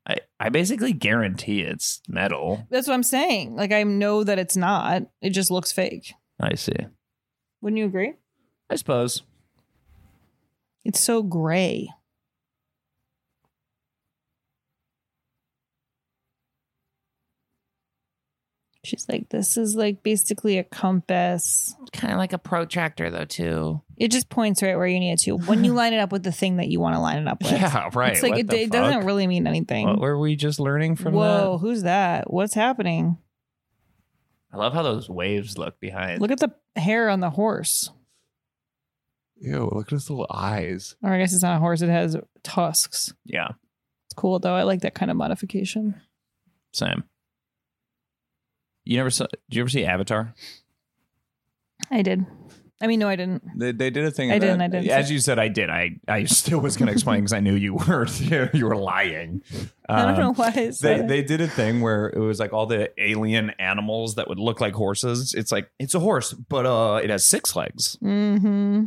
I, 0.07 0.17
I 0.41 0.49
basically 0.49 0.93
guarantee 0.93 1.61
it's 1.61 2.01
metal. 2.09 2.67
That's 2.71 2.89
what 2.89 2.95
I'm 2.95 3.03
saying. 3.03 3.55
Like 3.55 3.73
I 3.73 3.83
know 3.85 4.25
that 4.25 4.39
it's 4.39 4.57
not. 4.57 5.03
It 5.21 5.31
just 5.31 5.51
looks 5.51 5.71
fake. 5.71 6.15
I 6.41 6.55
see. 6.55 6.77
Wouldn't 7.61 7.79
you 7.79 7.87
agree? 7.87 8.15
I 8.71 8.77
suppose. 8.77 9.23
It's 10.89 11.01
so 11.01 11.23
gray. 11.23 11.91
She's 18.83 19.07
like, 19.07 19.29
this 19.29 19.59
is 19.59 19.75
like 19.75 20.03
basically 20.03 20.57
a 20.57 20.65
compass. 20.65 21.77
Kind 21.93 22.15
of 22.15 22.19
like 22.19 22.33
a 22.33 22.39
protractor, 22.39 23.11
though, 23.11 23.27
too. 23.27 23.83
It 23.99 24.11
just 24.11 24.31
points 24.31 24.63
right 24.63 24.77
where 24.77 24.87
you 24.87 24.99
need 24.99 25.13
it 25.13 25.19
to. 25.25 25.33
When 25.33 25.63
you 25.63 25.75
line 25.75 25.93
it 25.93 25.99
up 25.99 26.11
with 26.11 26.23
the 26.23 26.33
thing 26.33 26.57
that 26.57 26.69
you 26.69 26.81
want 26.81 26.95
to 26.95 27.01
line 27.01 27.19
it 27.19 27.29
up 27.29 27.43
with. 27.43 27.53
Yeah, 27.53 27.91
right. 27.93 28.13
It's 28.13 28.23
like 28.23 28.31
What 28.33 28.41
it, 28.41 28.53
it 28.55 28.71
doesn't 28.71 29.05
really 29.05 29.27
mean 29.27 29.47
anything. 29.47 29.89
What 29.89 30.01
were 30.01 30.19
we 30.19 30.37
just 30.37 30.59
learning 30.59 30.97
from 30.97 31.13
Whoa, 31.13 31.53
that? 31.53 31.59
who's 31.59 31.83
that? 31.83 32.33
What's 32.33 32.55
happening? 32.55 33.19
I 34.51 34.57
love 34.57 34.73
how 34.73 34.83
those 34.83 35.11
waves 35.11 35.59
look 35.59 35.79
behind. 35.81 36.23
Look 36.23 36.31
at 36.31 36.41
the 36.41 36.55
hair 36.81 37.11
on 37.11 37.21
the 37.21 37.29
horse. 37.29 37.91
Ew, 39.41 39.71
look 39.73 39.87
at 39.89 39.93
his 39.93 40.11
little 40.11 40.27
eyes. 40.31 40.97
Or 41.03 41.13
I 41.13 41.19
guess 41.19 41.33
it's 41.33 41.43
not 41.43 41.57
a 41.57 41.61
horse, 41.61 41.81
it 41.83 41.89
has 41.89 42.17
tusks. 42.43 43.13
Yeah, 43.25 43.49
It's 44.07 44.15
cool 44.17 44.39
though. 44.39 44.55
I 44.55 44.63
like 44.65 44.81
that 44.81 44.95
kind 44.95 45.11
of 45.11 45.17
modification. 45.17 46.01
same. 46.73 47.05
You 48.85 48.97
never 48.97 49.11
saw? 49.11 49.27
Did 49.51 49.57
you 49.57 49.63
ever 49.63 49.69
see 49.69 49.85
Avatar? 49.85 50.35
I 51.91 52.03
did. 52.03 52.25
I 52.81 52.87
mean, 52.87 53.01
no, 53.01 53.09
I 53.09 53.17
didn't. 53.17 53.43
They, 53.59 53.73
they 53.73 53.91
did 53.91 54.05
a 54.05 54.11
thing. 54.11 54.31
I 54.31 54.37
in 54.37 54.41
didn't, 54.41 54.61
I 54.61 54.69
didn't. 54.69 54.89
As 54.89 55.11
you 55.11 55.19
said, 55.19 55.39
I 55.39 55.49
did. 55.49 55.69
I 55.69 55.97
I 56.07 56.25
still 56.25 56.61
was 56.61 56.77
going 56.77 56.87
to 56.87 56.93
explain 56.93 57.21
because 57.21 57.33
I 57.33 57.41
knew 57.41 57.55
you 57.55 57.75
were 57.75 58.07
you 58.55 58.67
were 58.67 58.77
lying. 58.77 59.43
I 59.89 60.03
don't 60.03 60.15
Um, 60.15 60.21
know 60.21 60.33
why 60.33 60.49
I 60.49 60.71
They 60.81 61.01
it. 61.01 61.09
they 61.09 61.23
did 61.23 61.41
a 61.41 61.49
thing 61.49 61.81
where 61.81 62.07
it 62.09 62.19
was 62.21 62.39
like 62.39 62.53
all 62.53 62.67
the 62.67 62.91
alien 63.03 63.51
animals 63.59 64.15
that 64.15 64.29
would 64.29 64.39
look 64.39 64.61
like 64.61 64.75
horses. 64.75 65.35
It's 65.35 65.51
like 65.53 65.71
it's 65.81 65.95
a 65.97 66.01
horse, 66.01 66.33
but 66.33 66.67
uh, 66.67 67.01
it 67.03 67.11
has 67.11 67.27
six 67.27 67.57
legs. 67.57 67.99
Mm-hmm. 68.03 68.85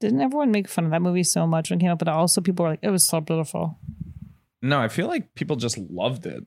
Didn't 0.00 0.20
everyone 0.20 0.50
make 0.50 0.66
fun 0.68 0.84
of 0.86 0.90
that 0.90 1.02
movie 1.02 1.22
so 1.22 1.46
much 1.46 1.70
when 1.70 1.78
it 1.78 1.82
came 1.82 1.90
out? 1.90 1.98
But 1.98 2.08
also 2.08 2.40
people 2.40 2.64
were 2.64 2.70
like, 2.70 2.80
it 2.82 2.90
was 2.90 3.06
so 3.06 3.20
beautiful. 3.20 3.78
no. 4.62 4.80
I 4.80 4.88
feel 4.88 5.06
like 5.06 5.34
people 5.34 5.56
just 5.56 5.78
loved 5.78 6.26
it. 6.26 6.46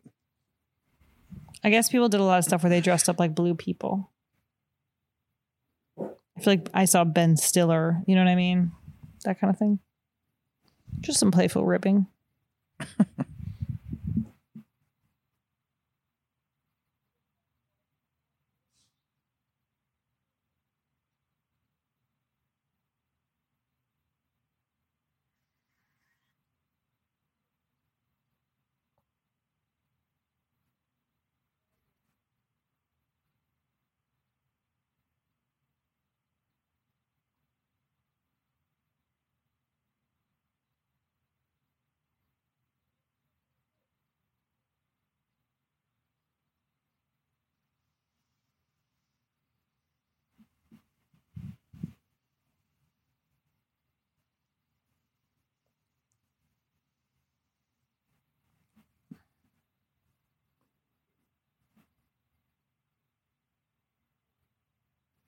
I 1.63 1.69
guess 1.69 1.89
people 1.89 2.09
did 2.09 2.19
a 2.19 2.23
lot 2.23 2.39
of 2.39 2.45
stuff 2.45 2.63
where 2.63 2.69
they 2.69 2.81
dressed 2.81 3.07
up 3.07 3.19
like 3.19 3.35
blue 3.35 3.55
people. 3.55 4.11
I 5.97 6.41
feel 6.41 6.53
like 6.53 6.69
I 6.73 6.85
saw 6.85 7.03
Ben 7.03 7.37
Stiller, 7.37 8.01
you 8.07 8.15
know 8.15 8.23
what 8.23 8.31
I 8.31 8.35
mean? 8.35 8.71
That 9.23 9.39
kind 9.39 9.53
of 9.53 9.57
thing. 9.59 9.79
Just 10.99 11.19
some 11.19 11.31
playful 11.31 11.63
ripping. 11.65 12.07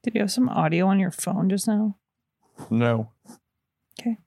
Did 0.06 0.14
you 0.14 0.22
have 0.22 0.32
some 0.32 0.50
audio 0.50 0.86
on 0.86 1.00
your 1.00 1.10
phone 1.10 1.50
just 1.50 1.68
now? 1.68 1.98
No. 2.70 3.10
Okay. 4.00 4.18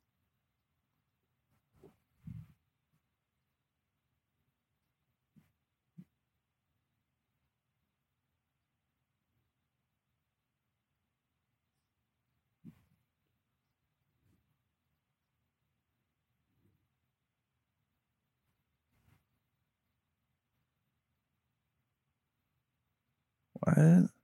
What? 23.61 24.18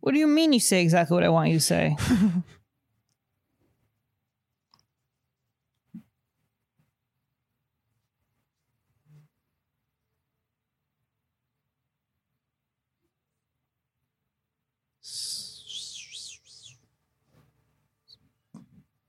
What 0.00 0.12
do 0.12 0.18
you 0.18 0.26
mean 0.26 0.52
you 0.52 0.60
say 0.60 0.82
exactly 0.82 1.14
what 1.14 1.24
I 1.24 1.28
want 1.28 1.50
you 1.50 1.58
to 1.58 1.60
say? 1.60 1.96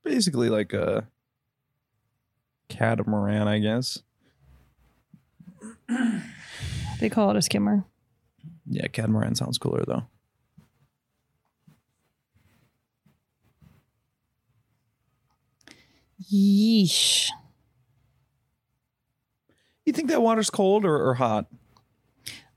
Basically 0.03 0.49
like 0.49 0.73
a 0.73 1.07
catamaran, 2.67 3.47
I 3.47 3.59
guess. 3.59 4.03
They 6.99 7.09
call 7.09 7.31
it 7.31 7.37
a 7.37 7.41
skimmer. 7.41 7.85
Yeah, 8.71 8.87
catamaran 8.87 9.35
sounds 9.35 9.57
cooler 9.57 9.83
though. 9.85 10.03
Yeesh. 16.31 17.27
You 19.85 19.91
think 19.91 20.09
that 20.09 20.21
water's 20.21 20.49
cold 20.49 20.85
or, 20.85 21.09
or 21.09 21.15
hot? 21.15 21.47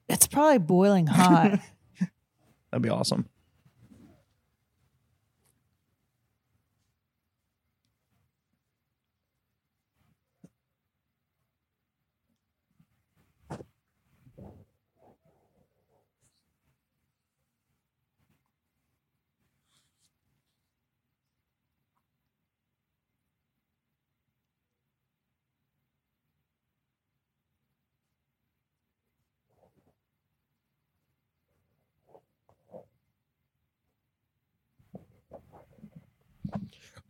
It's 0.08 0.28
probably 0.28 0.58
boiling 0.58 1.08
hot. 1.08 1.58
That'd 2.70 2.82
be 2.82 2.90
awesome. 2.90 3.28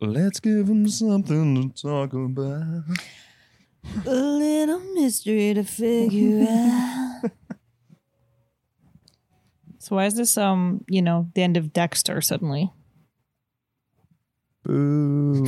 Let's 0.01 0.39
give 0.39 0.67
him 0.67 0.87
something 0.89 1.71
to 1.71 1.81
talk 1.81 2.13
about. 2.13 2.83
A 4.05 4.13
little 4.13 4.79
mystery 4.93 5.53
to 5.53 5.63
figure 5.63 6.45
out. 6.49 7.31
so 9.79 9.95
why 9.95 10.05
is 10.05 10.15
this 10.15 10.37
um, 10.37 10.83
you 10.89 11.01
know, 11.01 11.29
the 11.33 11.43
end 11.43 11.55
of 11.55 11.71
Dexter 11.71 12.19
suddenly? 12.21 12.71
Boo. 14.63 15.47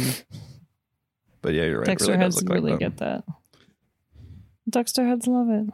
But 1.41 1.53
yeah, 1.53 1.63
you're 1.63 1.79
right. 1.79 1.87
Dexter 1.87 2.11
it 2.11 2.15
really 2.15 2.23
heads 2.23 2.35
look 2.37 2.49
like 2.49 2.63
really 2.63 2.77
get 2.77 2.97
that. 2.97 3.23
Dexter 4.69 5.05
heads 5.05 5.27
love 5.27 5.49
it. 5.49 5.67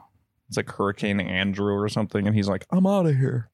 It's 0.48 0.58
like 0.58 0.70
Hurricane 0.72 1.20
Andrew 1.20 1.74
or 1.74 1.90
something, 1.90 2.28
and 2.28 2.36
he's 2.36 2.48
like, 2.48 2.66
"I'm 2.72 2.86
out 2.86 3.06
of 3.06 3.16
here." 3.16 3.50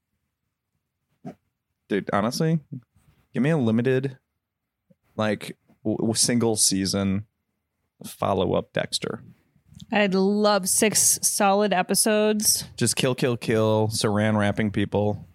Dude, 1.87 2.09
honestly, 2.13 2.59
give 3.33 3.41
me 3.41 3.49
a 3.49 3.57
limited, 3.57 4.17
like, 5.19 5.55
w- 5.83 6.13
single 6.15 6.55
season 6.55 7.25
follow 8.05 8.53
up 8.53 8.73
Dexter. 8.73 9.21
I'd 9.91 10.13
love 10.13 10.69
six 10.69 11.19
solid 11.21 11.73
episodes. 11.73 12.65
Just 12.77 12.95
kill, 12.95 13.15
kill, 13.15 13.37
kill, 13.37 13.89
saran 13.89 14.37
wrapping 14.37 14.71
people. 14.71 15.27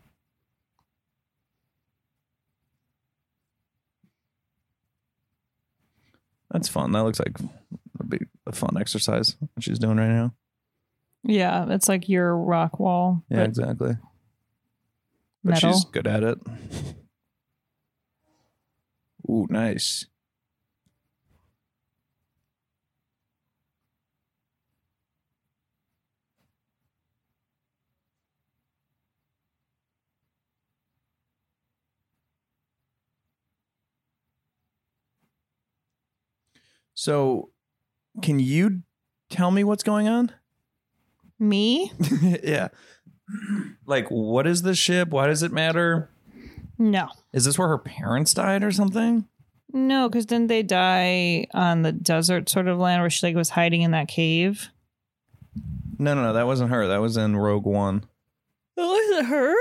That's 6.51 6.69
fun. 6.69 6.93
That 6.93 7.03
looks 7.03 7.19
like 7.19 7.37
would 7.99 8.11
be 8.11 8.27
a 8.47 8.53
fun 8.53 8.77
exercise 8.79 9.37
what 9.41 9.65
she's 9.65 9.79
doing 9.79 9.97
right 9.97 10.09
now. 10.09 10.35
Yeah, 11.25 11.67
it's 11.71 11.89
like 11.89 12.09
your 12.09 12.37
rock 12.37 12.79
wall. 12.79 13.25
Yeah, 13.29 13.43
exactly. 13.43 13.97
But 15.43 15.55
metal. 15.55 15.73
she's 15.73 15.85
good 15.87 16.07
at 16.07 16.23
it. 16.23 16.39
Ooh, 19.29 19.47
nice. 19.51 20.07
So, 36.95 37.51
can 38.23 38.39
you 38.39 38.83
tell 39.31 39.51
me 39.51 39.65
what's 39.65 39.83
going 39.83 40.09
on? 40.09 40.33
Me? 41.39 41.93
yeah. 42.43 42.69
Like, 43.87 44.09
what 44.09 44.47
is 44.47 44.63
the 44.63 44.75
ship? 44.75 45.11
Why 45.11 45.27
does 45.27 45.43
it 45.43 45.53
matter? 45.53 46.11
No. 46.79 47.09
Is 47.33 47.45
this 47.45 47.59
where 47.59 47.69
her 47.69 47.79
parents 47.79 48.35
died 48.35 48.65
or 48.65 48.73
something? 48.73 49.27
No, 49.73 50.09
because 50.09 50.27
didn't 50.27 50.49
they 50.49 50.63
die 50.63 51.47
on 51.53 51.83
the 51.83 51.93
desert 51.93 52.49
sort 52.49 52.69
of 52.69 52.79
land 52.79 53.03
where 53.03 53.11
she 53.11 53.27
like 53.27 53.37
was 53.37 53.51
hiding 53.51 53.83
in 53.83 53.91
that 53.91 54.09
cave? 54.09 54.69
No, 55.99 56.15
no, 56.15 56.23
no. 56.23 56.33
That 56.33 56.47
wasn't 56.47 56.71
her. 56.71 56.87
That 56.87 57.01
was 57.01 57.17
in 57.17 57.37
Rogue 57.37 57.67
One. 57.67 58.05
Oh, 58.77 58.97
is 58.97 59.19
it 59.19 59.27
her? 59.27 59.55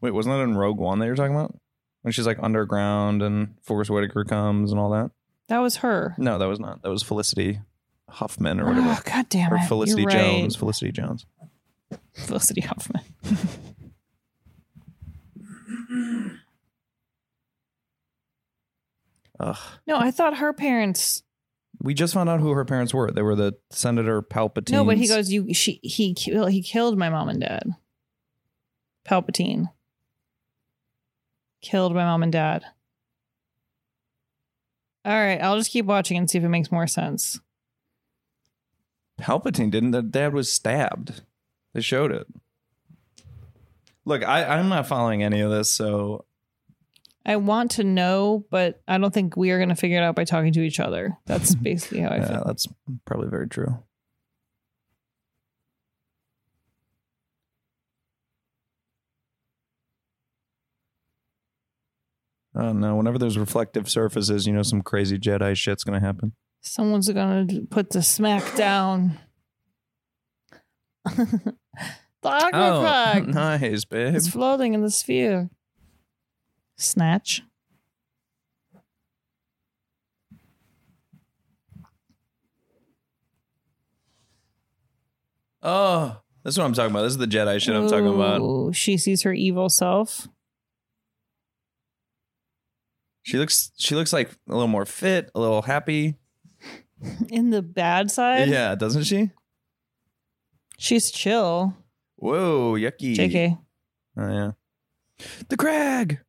Wait, 0.00 0.12
wasn't 0.12 0.36
that 0.36 0.42
in 0.42 0.56
Rogue 0.56 0.78
One 0.78 0.98
that 0.98 1.06
you're 1.06 1.16
talking 1.16 1.34
about? 1.34 1.58
When 2.02 2.12
she's 2.12 2.26
like 2.26 2.38
underground 2.40 3.22
and 3.22 3.54
Forest 3.62 3.90
Whitaker 3.90 4.24
comes 4.24 4.70
and 4.70 4.80
all 4.80 4.90
that? 4.90 5.10
That 5.48 5.58
was 5.58 5.76
her. 5.76 6.14
No, 6.18 6.38
that 6.38 6.46
was 6.46 6.60
not. 6.60 6.82
That 6.82 6.90
was 6.90 7.02
Felicity 7.02 7.60
Huffman 8.08 8.60
or 8.60 8.64
oh, 8.64 8.68
whatever. 8.68 8.90
Oh, 8.90 9.00
God 9.04 9.28
damn 9.28 9.52
or 9.52 9.56
it. 9.56 9.66
Felicity 9.66 10.02
You're 10.02 10.08
right. 10.08 10.18
Jones. 10.18 10.56
Felicity 10.56 10.92
Jones. 10.92 11.26
Felicity 12.14 12.60
Huffman. 12.60 13.02
Ugh. 19.40 19.56
No, 19.86 19.96
I 19.96 20.10
thought 20.10 20.38
her 20.38 20.52
parents. 20.52 21.22
We 21.80 21.94
just 21.94 22.14
found 22.14 22.28
out 22.28 22.40
who 22.40 22.50
her 22.50 22.64
parents 22.64 22.92
were. 22.92 23.10
They 23.10 23.22
were 23.22 23.36
the 23.36 23.56
Senator 23.70 24.20
Palpatine. 24.20 24.72
No, 24.72 24.84
but 24.84 24.98
he 24.98 25.06
goes. 25.06 25.30
You. 25.30 25.54
She. 25.54 25.80
He. 25.82 26.14
He 26.16 26.62
killed 26.62 26.98
my 26.98 27.08
mom 27.08 27.28
and 27.28 27.40
dad. 27.40 27.70
Palpatine. 29.06 29.70
Killed 31.62 31.94
my 31.94 32.04
mom 32.04 32.22
and 32.22 32.32
dad. 32.32 32.64
All 35.04 35.14
right, 35.14 35.40
I'll 35.40 35.56
just 35.56 35.70
keep 35.70 35.86
watching 35.86 36.16
and 36.18 36.28
see 36.28 36.38
if 36.38 36.44
it 36.44 36.48
makes 36.48 36.70
more 36.70 36.86
sense. 36.86 37.40
Palpatine 39.20 39.70
didn't. 39.70 39.92
The 39.92 40.02
dad 40.02 40.34
was 40.34 40.52
stabbed. 40.52 41.22
They 41.72 41.80
showed 41.80 42.12
it. 42.12 42.26
Look, 44.04 44.22
I, 44.22 44.44
I'm 44.44 44.68
not 44.68 44.86
following 44.86 45.22
any 45.22 45.40
of 45.40 45.50
this, 45.50 45.70
so 45.70 46.24
I 47.28 47.36
want 47.36 47.72
to 47.72 47.84
know, 47.84 48.46
but 48.50 48.80
I 48.88 48.96
don't 48.96 49.12
think 49.12 49.36
we 49.36 49.50
are 49.50 49.58
going 49.58 49.68
to 49.68 49.74
figure 49.74 49.98
it 49.98 50.02
out 50.02 50.16
by 50.16 50.24
talking 50.24 50.54
to 50.54 50.62
each 50.62 50.80
other. 50.80 51.18
That's 51.26 51.54
basically 51.62 52.00
how 52.00 52.08
I 52.08 52.16
yeah, 52.16 52.26
feel. 52.26 52.42
that's 52.46 52.66
probably 53.04 53.28
very 53.28 53.46
true. 53.46 53.78
I 62.56 62.62
don't 62.62 62.80
know. 62.80 62.96
Whenever 62.96 63.18
there's 63.18 63.36
reflective 63.36 63.90
surfaces, 63.90 64.46
you 64.46 64.54
know 64.54 64.62
some 64.62 64.80
crazy 64.80 65.18
Jedi 65.18 65.54
shit's 65.54 65.84
gonna 65.84 66.00
happen. 66.00 66.32
Someone's 66.62 67.10
going 67.10 67.46
to 67.46 67.60
put 67.66 67.90
the 67.90 68.02
smack 68.02 68.56
down. 68.56 69.18
the 71.04 71.54
oh, 72.24 72.50
Aggro 72.52 72.80
Crag 72.80 73.28
nice, 73.34 73.84
babe. 73.84 74.14
is 74.14 74.28
floating 74.28 74.72
in 74.72 74.80
the 74.80 74.90
sphere. 74.90 75.50
Snatch. 76.78 77.42
Oh, 85.62 86.20
that's 86.44 86.56
what 86.56 86.64
I'm 86.64 86.72
talking 86.72 86.90
about. 86.92 87.02
This 87.02 87.12
is 87.12 87.18
the 87.18 87.26
Jedi 87.26 87.60
shit 87.60 87.74
I'm 87.74 87.88
talking 87.88 88.06
about. 88.08 88.74
She 88.74 88.96
sees 88.96 89.22
her 89.22 89.32
evil 89.32 89.68
self. 89.68 90.28
She 93.22 93.36
looks 93.36 93.72
she 93.76 93.94
looks 93.94 94.12
like 94.12 94.30
a 94.48 94.52
little 94.52 94.68
more 94.68 94.86
fit, 94.86 95.30
a 95.34 95.40
little 95.40 95.62
happy. 95.62 96.16
In 97.28 97.50
the 97.50 97.62
bad 97.62 98.10
side, 98.10 98.48
Yeah, 98.48 98.74
doesn't 98.74 99.04
she? 99.04 99.30
she's 100.78 101.10
chill. 101.10 101.76
Whoa, 102.16 102.74
yucky. 102.74 103.14
JK. 103.16 103.58
Oh 104.16 104.28
yeah. 104.32 104.50
The 105.48 105.56
crag. 105.56 106.20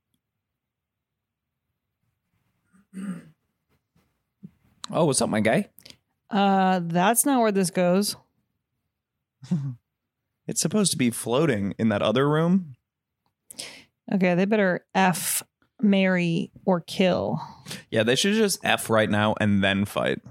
Oh, 4.91 5.05
what's 5.05 5.21
up, 5.21 5.29
my 5.29 5.39
guy? 5.41 5.69
Uh, 6.29 6.81
that's 6.83 7.25
not 7.25 7.41
where 7.41 7.51
this 7.51 7.69
goes. 7.69 8.15
It's 10.49 10.61
supposed 10.61 10.89
to 10.93 10.97
be 10.97 11.11
floating 11.11 11.75
in 11.77 11.89
that 11.89 12.01
other 12.01 12.27
room. 12.27 12.75
Okay, 14.11 14.33
they 14.33 14.45
better 14.45 14.83
F, 14.95 15.43
marry, 15.79 16.49
or 16.65 16.81
kill. 16.81 17.39
Yeah, 17.91 18.01
they 18.01 18.15
should 18.15 18.33
just 18.33 18.59
F 18.65 18.89
right 18.89 19.11
now 19.11 19.35
and 19.39 19.63
then 19.63 19.85
fight. 19.85 20.21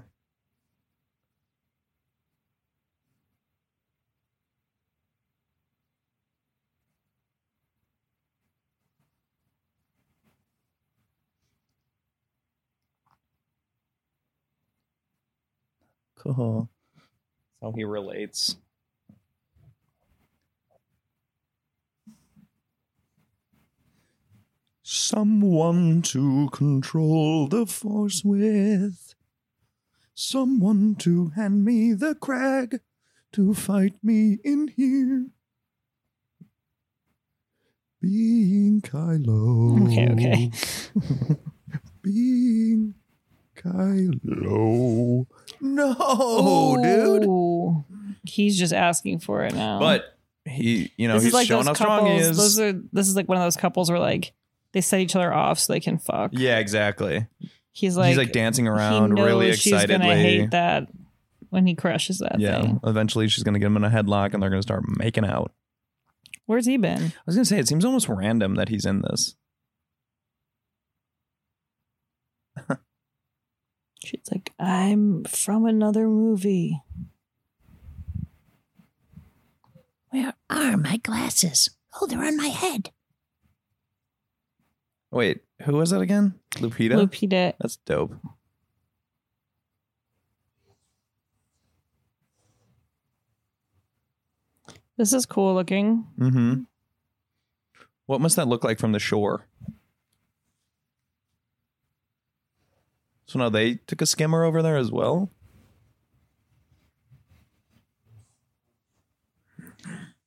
Cool. 16.35 16.69
That's 16.95 17.05
how 17.61 17.73
he 17.75 17.83
relates. 17.83 18.55
Someone 24.83 26.01
to 26.03 26.49
control 26.51 27.47
the 27.47 27.65
force 27.65 28.23
with. 28.23 29.13
Someone 30.15 30.95
to 30.95 31.29
hand 31.29 31.63
me 31.63 31.93
the 31.93 32.15
crag 32.15 32.81
to 33.33 33.53
fight 33.53 33.95
me 34.03 34.39
in 34.43 34.69
here. 34.69 35.27
Being 38.01 38.81
Kylo. 38.81 39.87
Okay, 39.87 40.09
okay. 40.11 40.51
Being 42.01 42.95
Kylo. 43.55 45.27
No, 45.61 46.77
dude. 46.81 47.83
He's 48.23 48.57
just 48.57 48.73
asking 48.73 49.19
for 49.19 49.43
it 49.43 49.53
now. 49.53 49.79
But 49.79 50.17
he, 50.45 50.91
you 50.97 51.07
know, 51.07 51.15
this 51.15 51.23
he's 51.23 51.29
is 51.29 51.33
like 51.33 51.47
showing 51.47 51.65
how 51.65 51.71
those 51.71 51.77
strong 51.77 52.05
he 52.05 52.19
couples. 52.19 52.29
is. 52.29 52.37
Those 52.37 52.59
are 52.59 52.73
this 52.93 53.07
is 53.07 53.15
like 53.15 53.27
one 53.27 53.37
of 53.37 53.43
those 53.43 53.57
couples 53.57 53.89
where 53.89 53.99
like 53.99 54.33
they 54.73 54.81
set 54.81 54.99
each 54.99 55.15
other 55.15 55.33
off 55.33 55.59
so 55.59 55.73
they 55.73 55.79
can 55.79 55.97
fuck. 55.97 56.31
yeah, 56.33 56.59
exactly. 56.59 57.27
He's 57.71 57.97
like 57.97 58.09
he's 58.09 58.17
like 58.17 58.31
dancing 58.31 58.65
he 58.65 58.69
around 58.69 59.13
knows 59.13 59.25
really 59.25 59.53
she's 59.53 59.73
excitedly. 59.73 60.07
gonna 60.07 60.19
hate 60.19 60.51
that 60.51 60.87
when 61.49 61.65
he 61.65 61.75
crushes 61.75 62.19
that 62.19 62.39
yeah. 62.39 62.61
thing. 62.61 62.79
Eventually, 62.83 63.27
she's 63.27 63.43
gonna 63.43 63.59
get 63.59 63.67
him 63.67 63.77
in 63.77 63.83
a 63.83 63.89
headlock, 63.89 64.33
and 64.33 64.41
they're 64.43 64.49
gonna 64.49 64.61
start 64.61 64.83
making 64.97 65.25
out. 65.25 65.51
Where's 66.45 66.65
he 66.65 66.77
been? 66.77 67.03
I 67.03 67.21
was 67.25 67.35
gonna 67.35 67.45
say 67.45 67.59
it 67.59 67.67
seems 67.67 67.85
almost 67.85 68.09
random 68.09 68.55
that 68.55 68.69
he's 68.69 68.85
in 68.85 69.01
this. 69.01 69.35
She's 74.09 74.31
like, 74.31 74.53
I'm 74.57 75.23
from 75.25 75.67
another 75.67 76.07
movie. 76.07 76.81
Where 80.09 80.33
are 80.49 80.77
my 80.77 80.97
glasses? 80.97 81.69
Oh, 82.01 82.07
they're 82.07 82.25
on 82.25 82.35
my 82.35 82.47
head. 82.47 82.89
Wait, 85.11 85.41
who 85.61 85.73
was 85.73 85.91
that 85.91 86.01
again? 86.01 86.33
Lupita. 86.55 86.93
Lupita. 86.93 87.53
That's 87.59 87.75
dope. 87.75 88.15
This 94.97 95.13
is 95.13 95.27
cool 95.27 95.53
looking. 95.53 96.07
Mm-hmm. 96.17 96.61
What 98.07 98.21
must 98.21 98.37
that 98.37 98.47
look 98.47 98.63
like 98.63 98.79
from 98.79 98.91
the 98.91 98.99
shore? 98.99 99.45
So 103.29 103.37
now 103.37 103.49
they 103.49 103.75
took 103.85 104.01
a 104.01 104.07
skimmer 104.07 104.43
over 104.43 104.63
there 104.63 104.75
as 104.75 104.91
well. 104.91 105.29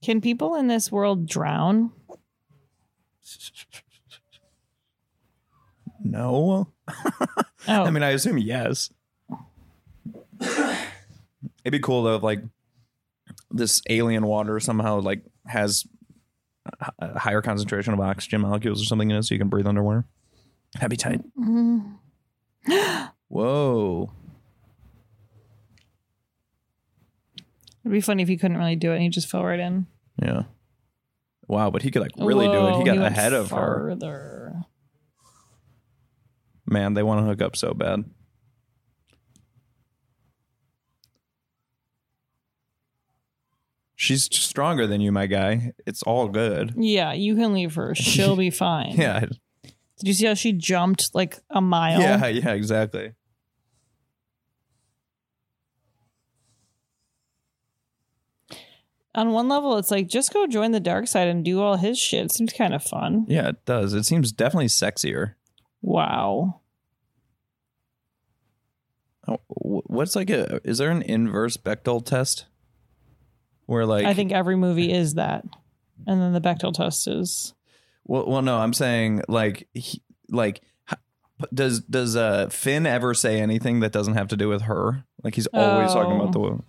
Can 0.04 0.20
people 0.20 0.54
in 0.54 0.68
this 0.68 0.92
world 0.92 1.26
drown? 1.26 1.90
No. 6.02 6.68
Oh, 7.68 7.84
I 7.84 7.90
mean, 7.92 8.02
I 8.02 8.10
assume 8.10 8.38
yes. 8.38 8.90
It'd 10.40 11.70
be 11.70 11.78
cool 11.78 12.02
though 12.02 12.16
if 12.16 12.24
like 12.24 12.40
this 13.52 13.80
alien 13.88 14.26
water 14.26 14.58
somehow 14.58 15.00
like 15.00 15.22
has 15.46 15.86
a 16.98 17.20
higher 17.20 17.40
concentration 17.40 17.94
of 17.94 18.00
oxygen 18.00 18.40
molecules 18.40 18.82
or 18.82 18.84
something 18.84 19.12
in 19.12 19.16
it, 19.16 19.22
so 19.22 19.36
you 19.36 19.38
can 19.38 19.48
breathe 19.48 19.68
underwater. 19.68 20.06
That'd 20.74 20.90
be 20.90 20.96
tight. 20.96 21.20
Mm-hmm. 21.38 21.92
Whoa. 23.28 24.10
it'd 27.84 27.92
be 27.92 28.00
funny 28.00 28.22
if 28.22 28.28
he 28.28 28.36
couldn't 28.36 28.56
really 28.58 28.76
do 28.76 28.92
it 28.92 28.94
and 28.96 29.02
he 29.02 29.08
just 29.08 29.28
fell 29.28 29.44
right 29.44 29.58
in. 29.58 29.86
Yeah. 30.22 30.42
Wow, 31.48 31.70
but 31.70 31.82
he 31.82 31.90
could 31.90 32.02
like 32.02 32.12
really 32.18 32.46
do 32.46 32.66
it. 32.68 32.76
He 32.76 32.84
got 32.84 32.98
went 32.98 33.16
ahead 33.16 33.32
of 33.32 33.50
her. 33.50 33.88
farther. 33.90 34.62
Man, 36.66 36.94
they 36.94 37.02
want 37.02 37.20
to 37.20 37.24
hook 37.26 37.42
up 37.42 37.56
so 37.56 37.74
bad. 37.74 38.04
She's 43.94 44.24
stronger 44.34 44.86
than 44.86 45.00
you, 45.00 45.12
my 45.12 45.26
guy. 45.26 45.72
It's 45.86 46.02
all 46.02 46.28
good. 46.28 46.74
Yeah, 46.76 47.12
you 47.12 47.36
can 47.36 47.52
leave 47.52 47.74
her. 47.76 47.94
She'll 47.94 48.36
be 48.36 48.50
fine. 48.66 48.96
Yeah. 48.96 49.26
Did 50.02 50.08
you 50.08 50.14
see 50.14 50.26
how 50.26 50.34
she 50.34 50.52
jumped 50.52 51.14
like 51.14 51.38
a 51.48 51.60
mile? 51.60 52.00
Yeah, 52.00 52.26
yeah, 52.26 52.54
exactly. 52.54 53.12
On 59.14 59.30
one 59.30 59.48
level, 59.48 59.78
it's 59.78 59.92
like 59.92 60.08
just 60.08 60.32
go 60.32 60.48
join 60.48 60.72
the 60.72 60.80
dark 60.80 61.06
side 61.06 61.28
and 61.28 61.44
do 61.44 61.62
all 61.62 61.76
his 61.76 62.00
shit. 62.00 62.24
It 62.24 62.32
seems 62.32 62.52
kind 62.52 62.74
of 62.74 62.82
fun. 62.82 63.26
Yeah, 63.28 63.50
it 63.50 63.64
does. 63.64 63.94
It 63.94 64.02
seems 64.02 64.32
definitely 64.32 64.66
sexier. 64.66 65.34
Wow. 65.82 66.62
Oh, 69.28 69.38
What's 69.46 70.16
like 70.16 70.30
a 70.30 70.60
is 70.64 70.78
there 70.78 70.90
an 70.90 71.02
inverse 71.02 71.56
Bechdel 71.56 72.04
test? 72.04 72.46
Where 73.66 73.86
like 73.86 74.04
I 74.04 74.14
think 74.14 74.32
every 74.32 74.56
movie 74.56 74.92
is 74.92 75.14
that. 75.14 75.44
And 76.08 76.20
then 76.20 76.32
the 76.32 76.40
Bechdel 76.40 76.74
test 76.74 77.06
is 77.06 77.54
Well, 78.04 78.26
well, 78.28 78.42
no, 78.42 78.58
I'm 78.58 78.72
saying 78.72 79.22
like, 79.28 79.68
he, 79.74 80.02
like, 80.28 80.62
does 81.52 81.80
does 81.80 82.14
uh 82.14 82.48
Finn 82.50 82.86
ever 82.86 83.14
say 83.14 83.40
anything 83.40 83.80
that 83.80 83.90
doesn't 83.92 84.14
have 84.14 84.28
to 84.28 84.36
do 84.36 84.48
with 84.48 84.62
her? 84.62 85.04
Like 85.24 85.34
he's 85.34 85.48
always 85.48 85.92
talking 85.92 86.16
about 86.16 86.32
the. 86.32 86.38
Woman. 86.38 86.64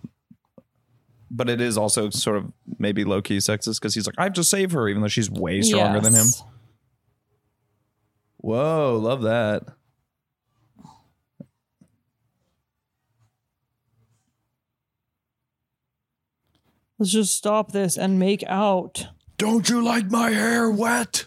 But 1.30 1.50
it 1.50 1.60
is 1.60 1.76
also 1.76 2.10
sort 2.10 2.36
of 2.36 2.52
maybe 2.78 3.02
low 3.04 3.20
key 3.20 3.38
sexist 3.38 3.80
because 3.80 3.94
he's 3.94 4.06
like, 4.06 4.14
I 4.18 4.24
have 4.24 4.34
to 4.34 4.44
save 4.44 4.70
her, 4.72 4.88
even 4.88 5.02
though 5.02 5.08
she's 5.08 5.30
way 5.30 5.62
stronger 5.62 6.00
than 6.00 6.14
him. 6.14 6.26
Whoa, 8.36 8.98
love 9.02 9.22
that. 9.22 9.64
Let's 16.98 17.10
just 17.10 17.34
stop 17.34 17.72
this 17.72 17.96
and 17.98 18.18
make 18.18 18.44
out. 18.46 19.08
Don't 19.36 19.68
you 19.68 19.82
like 19.82 20.10
my 20.10 20.30
hair 20.30 20.70
wet? 20.70 21.26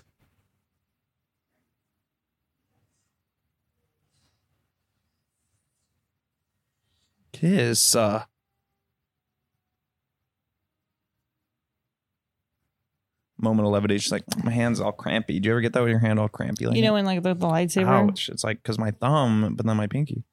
Kiss. 7.33 7.95
Uh, 7.95 8.23
moment 13.39 13.67
of 13.67 13.71
levity. 13.73 13.97
She's 13.99 14.11
like, 14.11 14.23
my 14.43 14.51
hand's 14.51 14.79
all 14.79 14.91
crampy. 14.91 15.39
Do 15.39 15.47
you 15.47 15.53
ever 15.53 15.61
get 15.61 15.73
that 15.73 15.81
with 15.81 15.89
your 15.89 15.99
hand 15.99 16.19
all 16.19 16.29
crampy? 16.29 16.65
Like, 16.65 16.75
You 16.75 16.81
know, 16.81 16.93
when 16.93 17.05
like 17.05 17.21
the, 17.23 17.33
the 17.35 17.45
lightsaber. 17.47 17.87
ouch. 18.09 18.29
It's 18.29 18.43
like 18.43 18.61
because 18.63 18.79
my 18.79 18.91
thumb, 18.91 19.53
but 19.55 19.65
then 19.65 19.77
my 19.77 19.87
pinky. 19.87 20.23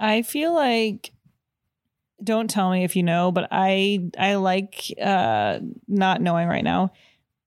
I 0.00 0.22
feel 0.22 0.54
like 0.54 1.12
don't 2.22 2.48
tell 2.48 2.70
me 2.70 2.84
if 2.84 2.96
you 2.96 3.02
know, 3.02 3.32
but 3.32 3.48
I 3.50 4.00
I 4.18 4.36
like 4.36 4.92
uh 5.00 5.60
not 5.86 6.20
knowing 6.20 6.48
right 6.48 6.64
now 6.64 6.92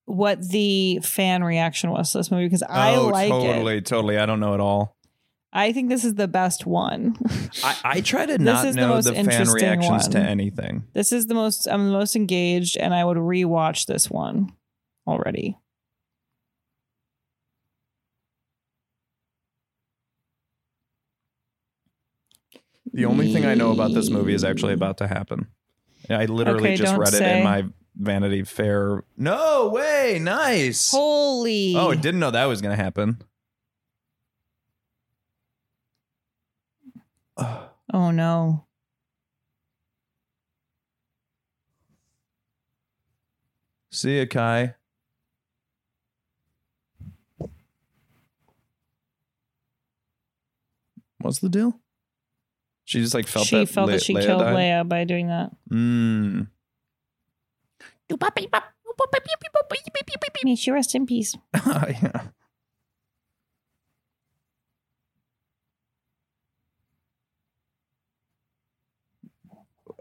what 0.05 0.41
the 0.49 0.99
fan 1.03 1.43
reaction 1.43 1.91
was 1.91 2.11
to 2.11 2.17
this 2.17 2.31
movie 2.31 2.45
because 2.45 2.63
I 2.63 2.95
oh, 2.95 3.07
like 3.07 3.29
totally, 3.29 3.77
it. 3.77 3.85
totally. 3.85 4.17
I 4.17 4.25
don't 4.25 4.39
know 4.39 4.53
at 4.53 4.59
all. 4.59 4.97
I 5.53 5.73
think 5.73 5.89
this 5.89 6.05
is 6.05 6.15
the 6.15 6.27
best 6.27 6.65
one. 6.65 7.17
I, 7.63 7.77
I 7.83 8.01
try 8.01 8.25
to 8.25 8.33
This 8.33 8.41
not 8.41 8.65
is 8.67 8.75
the 8.75 8.81
know 8.81 8.87
most 8.89 9.05
the, 9.05 9.13
fan 9.13 9.47
reactions 9.49 10.07
to 10.09 10.19
anything. 10.19 10.83
this 10.93 11.11
is 11.11 11.27
the 11.27 11.33
most 11.33 11.67
I'm 11.67 11.87
the 11.87 11.91
most 11.91 12.15
engaged 12.15 12.77
and 12.77 12.93
I 12.93 13.03
would 13.03 13.17
rewatch 13.17 13.85
this 13.85 14.09
one 14.09 14.53
already. 15.05 15.57
The 22.93 23.05
only 23.05 23.31
thing 23.31 23.45
I 23.45 23.53
know 23.55 23.71
about 23.71 23.93
this 23.93 24.09
movie 24.09 24.33
is 24.33 24.43
actually 24.43 24.73
about 24.73 24.97
to 24.97 25.07
happen. 25.07 25.47
I 26.09 26.25
literally 26.25 26.69
Okay, 26.69 26.75
just 26.75 26.91
don't 26.93 26.99
read 26.99 27.13
it 27.13 27.17
say. 27.17 27.37
in 27.37 27.43
my 27.43 27.65
Vanity 27.95 28.43
Fair. 28.43 29.03
No 29.17 29.69
way, 29.69 30.19
nice. 30.21 30.91
Holy 30.91 31.75
Oh, 31.77 31.91
I 31.91 31.95
didn't 31.95 32.19
know 32.19 32.31
that 32.31 32.45
was 32.45 32.61
going 32.61 32.75
to 32.75 32.83
happen. 32.83 33.21
Oh 37.93 38.09
no. 38.11 38.65
See 43.91 44.17
ya, 44.19 44.25
Kai. 44.25 44.75
What's 51.19 51.39
the 51.39 51.49
deal? 51.49 51.79
She 52.91 52.99
just 52.99 53.13
like 53.13 53.25
felt 53.25 53.47
she 53.47 53.55
that 53.55 53.69
felt 53.69 53.85
Le- 53.85 53.93
that 53.93 54.03
she 54.03 54.13
Leia 54.13 54.25
killed 54.25 54.41
died? 54.41 54.53
Leia 54.53 54.89
by 54.89 55.05
doing 55.05 55.27
that. 55.27 55.51
Mm. 55.71 56.47
May 60.43 60.55
she 60.55 60.71
rest 60.71 60.93
in 60.93 61.05
peace. 61.05 61.37
yeah. 61.55 62.27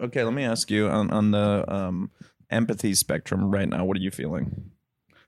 Okay, 0.03 0.25
let 0.25 0.35
me 0.35 0.43
ask 0.43 0.69
you 0.69 0.89
on, 0.89 1.13
on 1.13 1.31
the 1.31 1.65
um, 1.73 2.11
empathy 2.51 2.95
spectrum 2.95 3.53
right 3.53 3.69
now. 3.69 3.85
What 3.85 3.97
are 3.97 4.01
you 4.01 4.11
feeling? 4.11 4.73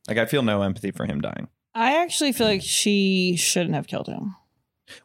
Like, 0.09 0.18
I 0.18 0.26
feel 0.26 0.43
no 0.43 0.62
empathy 0.62 0.90
for 0.90 1.06
him 1.06 1.20
dying. 1.20 1.47
I 1.76 2.02
actually 2.02 2.32
feel 2.32 2.48
like 2.48 2.62
she 2.62 3.36
shouldn't 3.36 3.76
have 3.76 3.86
killed 3.86 4.09
him. 4.09 4.34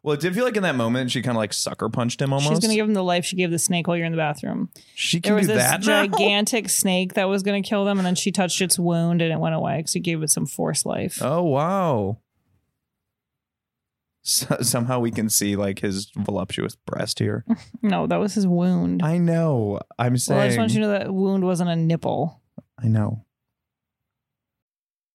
Well, 0.03 0.15
it 0.15 0.19
did 0.19 0.33
feel 0.35 0.43
like 0.43 0.57
in 0.57 0.63
that 0.63 0.75
moment 0.75 1.11
she 1.11 1.21
kind 1.21 1.37
of 1.37 1.39
like 1.39 1.53
sucker 1.53 1.87
punched 1.87 2.21
him 2.21 2.33
almost. 2.33 2.49
She's 2.49 2.59
gonna 2.59 2.75
give 2.75 2.87
him 2.87 2.93
the 2.93 3.03
life 3.03 3.25
she 3.25 3.35
gave 3.35 3.51
the 3.51 3.59
snake 3.59 3.87
while 3.87 3.95
you're 3.95 4.05
in 4.05 4.11
the 4.11 4.17
bathroom. 4.17 4.69
she 4.95 5.19
There 5.19 5.29
can 5.31 5.35
was 5.35 5.47
do 5.47 5.53
this 5.53 5.63
that 5.63 5.79
now? 5.85 6.05
gigantic 6.07 6.69
snake 6.69 7.13
that 7.13 7.25
was 7.29 7.43
gonna 7.43 7.61
kill 7.61 7.85
them, 7.85 7.97
and 7.99 8.05
then 8.05 8.15
she 8.15 8.31
touched 8.31 8.59
its 8.61 8.77
wound 8.79 9.21
and 9.21 9.31
it 9.31 9.39
went 9.39 9.55
away 9.55 9.77
because 9.77 9.93
he 9.93 9.99
gave 9.99 10.21
it 10.23 10.29
some 10.29 10.45
force 10.45 10.85
life. 10.85 11.19
Oh 11.21 11.43
wow! 11.43 12.17
So, 14.23 14.57
somehow 14.61 14.99
we 14.99 15.11
can 15.11 15.29
see 15.29 15.55
like 15.55 15.79
his 15.79 16.11
voluptuous 16.15 16.75
breast 16.75 17.19
here. 17.19 17.45
No, 17.81 18.07
that 18.07 18.17
was 18.17 18.33
his 18.33 18.45
wound. 18.47 19.01
I 19.03 19.17
know. 19.19 19.79
I'm 19.97 20.17
saying. 20.17 20.37
well, 20.37 20.45
I 20.45 20.49
just 20.49 20.57
want 20.57 20.71
you 20.71 20.81
to 20.81 20.87
know 20.87 20.91
that 20.91 21.13
wound 21.13 21.45
wasn't 21.45 21.69
a 21.69 21.75
nipple. 21.75 22.41
I 22.83 22.87
know. 22.87 23.23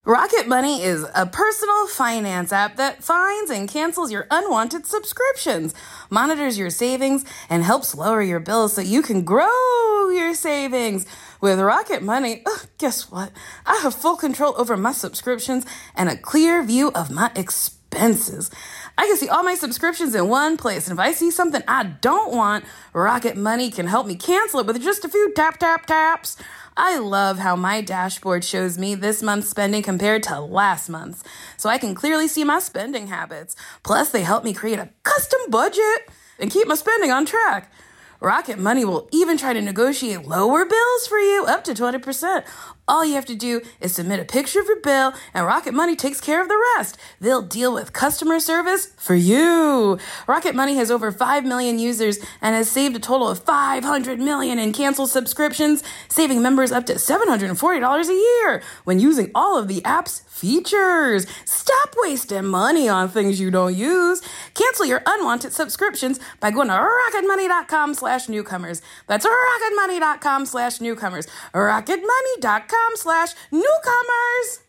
Rocket 0.05 0.49
Money 0.49 0.83
is 0.83 1.07
a 1.15 1.27
personal 1.27 1.87
finance 1.87 2.53
app 2.53 2.75
that 2.75 3.05
finds 3.05 3.53
and 3.53 3.69
cancels 3.69 4.11
your 4.11 4.27
unwanted 4.33 4.85
subscriptions, 4.85 5.75
monitors 6.11 6.59
your 6.59 6.71
savings, 6.71 7.25
and 7.49 7.63
helps 7.63 7.95
lower 7.95 8.21
your 8.21 8.41
bills 8.41 8.73
so 8.73 8.81
you 8.81 9.01
can 9.01 9.23
grow 9.23 10.11
your 10.13 10.35
savings. 10.35 11.07
With 11.41 11.61
Rocket 11.61 12.03
Money, 12.03 12.43
ugh, 12.45 12.67
guess 12.79 13.13
what? 13.13 13.31
I 13.65 13.77
have 13.77 13.95
full 13.95 14.17
control 14.17 14.55
over 14.59 14.77
my 14.77 14.91
subscriptions 14.91 15.65
and 15.95 16.09
a 16.09 16.17
clear 16.17 16.65
view 16.65 16.91
of 16.97 17.13
my 17.13 17.31
expenses. 17.37 18.51
I 18.99 19.07
can 19.07 19.17
see 19.17 19.29
all 19.29 19.43
my 19.43 19.55
subscriptions 19.55 20.15
in 20.15 20.29
one 20.29 20.57
place, 20.57 20.89
and 20.89 20.99
if 20.99 21.03
I 21.03 21.13
see 21.13 21.31
something 21.31 21.63
I 21.67 21.85
don't 21.85 22.35
want, 22.35 22.65
Rocket 22.93 23.37
Money 23.37 23.71
can 23.71 23.87
help 23.87 24.07
me 24.07 24.15
cancel 24.17 24.61
it 24.61 24.67
with 24.67 24.83
just 24.83 25.05
a 25.05 25.09
few 25.09 25.33
tap, 25.33 25.59
tap, 25.59 25.87
taps. 25.87 26.37
I 26.77 26.99
love 26.99 27.39
how 27.39 27.57
my 27.57 27.81
dashboard 27.81 28.45
shows 28.45 28.79
me 28.79 28.95
this 28.95 29.23
month's 29.23 29.49
spending 29.49 29.83
compared 29.83 30.23
to 30.25 30.41
last 30.41 30.89
month's, 30.89 31.25
so 31.57 31.71
I 31.71 31.79
can 31.79 31.95
clearly 31.95 32.29
see 32.29 32.45
my 32.45 32.59
spending 32.59 33.07
habits. 33.07 33.57
Plus, 33.83 34.11
they 34.11 34.23
help 34.23 34.45
me 34.45 34.53
create 34.53 34.79
a 34.79 34.91
custom 35.03 35.41
budget 35.49 36.11
and 36.39 36.51
keep 36.51 36.69
my 36.69 36.75
spending 36.75 37.11
on 37.11 37.25
track. 37.25 37.73
Rocket 38.21 38.59
Money 38.59 38.85
will 38.85 39.09
even 39.11 39.37
try 39.37 39.53
to 39.53 39.61
negotiate 39.61 40.29
lower 40.29 40.65
bills 40.65 41.07
for 41.09 41.19
you, 41.19 41.45
up 41.47 41.65
to 41.65 41.73
20%. 41.73 42.45
All 42.89 43.05
you 43.05 43.15
have 43.15 43.27
to 43.27 43.37
do 43.37 43.61
is 43.81 43.95
submit 43.95 44.19
a 44.19 44.25
picture 44.25 44.59
of 44.59 44.67
your 44.67 44.81
bill, 44.81 45.15
and 45.33 45.47
Rocket 45.47 45.73
Money 45.73 45.95
takes 45.95 46.21
care 46.21 46.43
of 46.43 46.49
the 46.49 46.61
rest. 46.77 46.99
They'll 47.21 47.41
deal 47.41 47.73
with 47.73 47.93
customer 47.93 48.41
service 48.41 48.87
for 48.97 49.15
you. 49.15 49.99
Rocket 50.27 50.57
Money 50.57 50.75
has 50.75 50.91
over 50.91 51.13
5 51.13 51.45
million 51.45 51.79
users 51.79 52.19
and 52.41 52.57
has 52.57 52.69
saved 52.69 52.97
a 52.97 52.99
total 52.99 53.29
of 53.29 53.39
500 53.39 54.19
million 54.19 54.59
in 54.59 54.73
canceled 54.73 55.11
subscriptions, 55.11 55.85
saving 56.09 56.43
members 56.43 56.73
up 56.73 56.85
to 56.87 56.95
$740 56.95 58.09
a 58.09 58.13
year 58.13 58.63
when 58.83 58.99
using 58.99 59.31
all 59.33 59.57
of 59.57 59.69
the 59.69 59.85
app's 59.85 60.25
features. 60.33 61.27
Stop 61.45 61.95
wasting 61.99 62.47
money 62.47 62.89
on 62.89 63.09
things 63.09 63.39
you 63.39 63.51
don't 63.51 63.75
use. 63.75 64.23
Cancel 64.55 64.87
your 64.87 65.03
unwanted 65.07 65.53
subscriptions 65.53 66.19
by 66.41 66.51
going 66.51 66.69
to 66.69 66.75
rocketmoney.com 66.75 67.95
slash 67.95 68.29
newcomers. 68.29 68.83
That's 69.07 69.27
rocketmoney.com 69.27 70.47
slash 70.47 70.81
newcomers. 70.81 71.27
rocketmoney.com 71.55 72.97
slash 72.97 73.31
newcomers. 73.51 74.61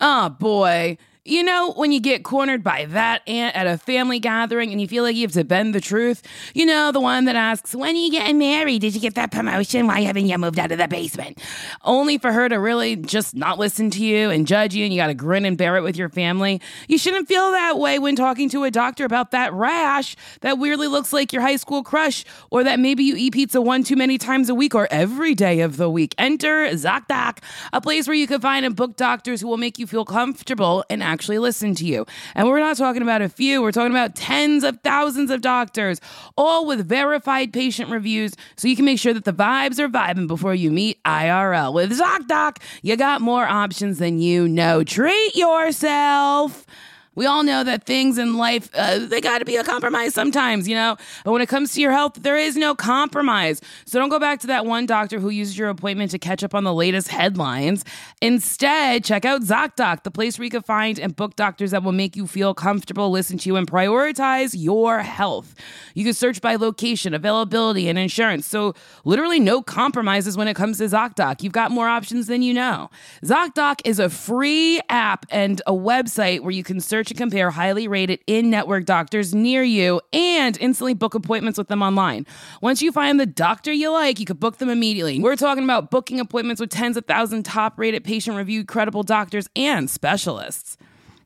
Oh 0.00 0.28
boy. 0.38 0.98
You 1.28 1.42
know, 1.42 1.72
when 1.72 1.92
you 1.92 2.00
get 2.00 2.24
cornered 2.24 2.64
by 2.64 2.86
that 2.86 3.20
aunt 3.28 3.54
at 3.54 3.66
a 3.66 3.76
family 3.76 4.18
gathering 4.18 4.72
and 4.72 4.80
you 4.80 4.88
feel 4.88 5.04
like 5.04 5.14
you 5.14 5.26
have 5.26 5.32
to 5.32 5.44
bend 5.44 5.74
the 5.74 5.80
truth, 5.80 6.22
you 6.54 6.64
know, 6.64 6.90
the 6.90 7.00
one 7.00 7.26
that 7.26 7.36
asks, 7.36 7.74
When 7.74 7.94
are 7.94 7.98
you 7.98 8.10
getting 8.10 8.38
married? 8.38 8.80
Did 8.80 8.94
you 8.94 9.00
get 9.02 9.14
that 9.16 9.30
promotion? 9.30 9.86
Why 9.86 10.00
haven't 10.00 10.26
you 10.26 10.38
moved 10.38 10.58
out 10.58 10.72
of 10.72 10.78
the 10.78 10.88
basement? 10.88 11.38
Only 11.84 12.16
for 12.16 12.32
her 12.32 12.48
to 12.48 12.58
really 12.58 12.96
just 12.96 13.34
not 13.34 13.58
listen 13.58 13.90
to 13.90 14.02
you 14.02 14.30
and 14.30 14.46
judge 14.46 14.74
you, 14.74 14.84
and 14.84 14.94
you 14.94 14.98
got 14.98 15.08
to 15.08 15.14
grin 15.14 15.44
and 15.44 15.58
bear 15.58 15.76
it 15.76 15.82
with 15.82 15.98
your 15.98 16.08
family. 16.08 16.62
You 16.88 16.96
shouldn't 16.96 17.28
feel 17.28 17.50
that 17.50 17.76
way 17.76 17.98
when 17.98 18.16
talking 18.16 18.48
to 18.48 18.64
a 18.64 18.70
doctor 18.70 19.04
about 19.04 19.30
that 19.32 19.52
rash 19.52 20.16
that 20.40 20.56
weirdly 20.58 20.86
looks 20.86 21.12
like 21.12 21.30
your 21.30 21.42
high 21.42 21.56
school 21.56 21.82
crush, 21.82 22.24
or 22.50 22.64
that 22.64 22.80
maybe 22.80 23.04
you 23.04 23.16
eat 23.16 23.34
pizza 23.34 23.60
one 23.60 23.84
too 23.84 23.96
many 23.96 24.16
times 24.16 24.48
a 24.48 24.54
week 24.54 24.74
or 24.74 24.88
every 24.90 25.34
day 25.34 25.60
of 25.60 25.76
the 25.76 25.90
week. 25.90 26.14
Enter 26.16 26.68
ZocDoc, 26.70 27.40
a 27.74 27.82
place 27.82 28.08
where 28.08 28.16
you 28.16 28.26
can 28.26 28.40
find 28.40 28.64
and 28.64 28.74
book 28.74 28.96
doctors 28.96 29.42
who 29.42 29.48
will 29.48 29.58
make 29.58 29.78
you 29.78 29.86
feel 29.86 30.06
comfortable 30.06 30.82
and 30.88 31.02
actually 31.18 31.40
listen 31.40 31.74
to 31.74 31.84
you. 31.84 32.06
And 32.36 32.46
we're 32.46 32.60
not 32.60 32.76
talking 32.76 33.02
about 33.02 33.22
a 33.22 33.28
few, 33.28 33.60
we're 33.60 33.72
talking 33.72 33.90
about 33.90 34.14
tens 34.14 34.62
of 34.62 34.78
thousands 34.82 35.32
of 35.32 35.40
doctors, 35.40 36.00
all 36.36 36.64
with 36.64 36.88
verified 36.88 37.52
patient 37.52 37.90
reviews, 37.90 38.34
so 38.54 38.68
you 38.68 38.76
can 38.76 38.84
make 38.84 39.00
sure 39.00 39.12
that 39.12 39.24
the 39.24 39.32
vibes 39.32 39.80
are 39.80 39.88
vibing 39.88 40.28
before 40.28 40.54
you 40.54 40.70
meet 40.70 41.02
IRL. 41.02 41.74
With 41.74 41.90
ZocDoc, 41.98 42.58
you 42.82 42.94
got 42.94 43.20
more 43.20 43.44
options 43.44 43.98
than 43.98 44.20
you 44.20 44.48
know. 44.48 44.84
Treat 44.84 45.34
yourself. 45.34 46.64
We 47.18 47.26
all 47.26 47.42
know 47.42 47.64
that 47.64 47.82
things 47.82 48.16
in 48.16 48.36
life, 48.36 48.70
uh, 48.74 49.00
they 49.00 49.20
got 49.20 49.40
to 49.40 49.44
be 49.44 49.56
a 49.56 49.64
compromise 49.64 50.14
sometimes, 50.14 50.68
you 50.68 50.76
know? 50.76 50.96
But 51.24 51.32
when 51.32 51.42
it 51.42 51.48
comes 51.48 51.74
to 51.74 51.80
your 51.80 51.90
health, 51.90 52.14
there 52.14 52.36
is 52.36 52.54
no 52.56 52.76
compromise. 52.76 53.60
So 53.86 53.98
don't 53.98 54.08
go 54.08 54.20
back 54.20 54.38
to 54.42 54.46
that 54.46 54.66
one 54.66 54.86
doctor 54.86 55.18
who 55.18 55.28
used 55.28 55.56
your 55.56 55.68
appointment 55.68 56.12
to 56.12 56.20
catch 56.20 56.44
up 56.44 56.54
on 56.54 56.62
the 56.62 56.72
latest 56.72 57.08
headlines. 57.08 57.84
Instead, 58.22 59.02
check 59.02 59.24
out 59.24 59.42
ZocDoc, 59.42 60.04
the 60.04 60.12
place 60.12 60.38
where 60.38 60.44
you 60.44 60.50
can 60.52 60.62
find 60.62 61.00
and 61.00 61.16
book 61.16 61.34
doctors 61.34 61.72
that 61.72 61.82
will 61.82 61.90
make 61.90 62.14
you 62.14 62.28
feel 62.28 62.54
comfortable, 62.54 63.10
listen 63.10 63.36
to 63.38 63.48
you, 63.48 63.56
and 63.56 63.68
prioritize 63.68 64.54
your 64.56 65.00
health. 65.00 65.56
You 65.94 66.04
can 66.04 66.14
search 66.14 66.40
by 66.40 66.54
location, 66.54 67.14
availability, 67.14 67.88
and 67.88 67.98
insurance. 67.98 68.46
So 68.46 68.76
literally 69.04 69.40
no 69.40 69.60
compromises 69.60 70.36
when 70.36 70.46
it 70.46 70.54
comes 70.54 70.78
to 70.78 70.84
ZocDoc. 70.84 71.42
You've 71.42 71.52
got 71.52 71.72
more 71.72 71.88
options 71.88 72.28
than 72.28 72.42
you 72.42 72.54
know. 72.54 72.90
ZocDoc 73.24 73.80
is 73.84 73.98
a 73.98 74.08
free 74.08 74.80
app 74.88 75.26
and 75.30 75.60
a 75.66 75.72
website 75.72 76.42
where 76.42 76.52
you 76.52 76.62
can 76.62 76.78
search 76.78 77.07
and 77.10 77.18
compare 77.18 77.50
highly 77.50 77.88
rated 77.88 78.20
in 78.26 78.50
network 78.50 78.84
doctors 78.84 79.34
near 79.34 79.62
you 79.62 80.00
and 80.12 80.56
instantly 80.60 80.94
book 80.94 81.14
appointments 81.14 81.58
with 81.58 81.68
them 81.68 81.82
online. 81.82 82.26
Once 82.60 82.82
you 82.82 82.92
find 82.92 83.18
the 83.18 83.26
doctor 83.26 83.72
you 83.72 83.90
like, 83.90 84.18
you 84.18 84.26
can 84.26 84.36
book 84.36 84.58
them 84.58 84.68
immediately. 84.68 85.20
We're 85.20 85.36
talking 85.36 85.64
about 85.64 85.90
booking 85.90 86.20
appointments 86.20 86.60
with 86.60 86.70
tens 86.70 86.96
of 86.96 87.04
thousands 87.06 87.46
top 87.46 87.78
rated, 87.78 88.04
patient 88.04 88.36
reviewed, 88.36 88.68
credible 88.68 89.02
doctors 89.02 89.48
and 89.56 89.88
specialists. 89.90 90.76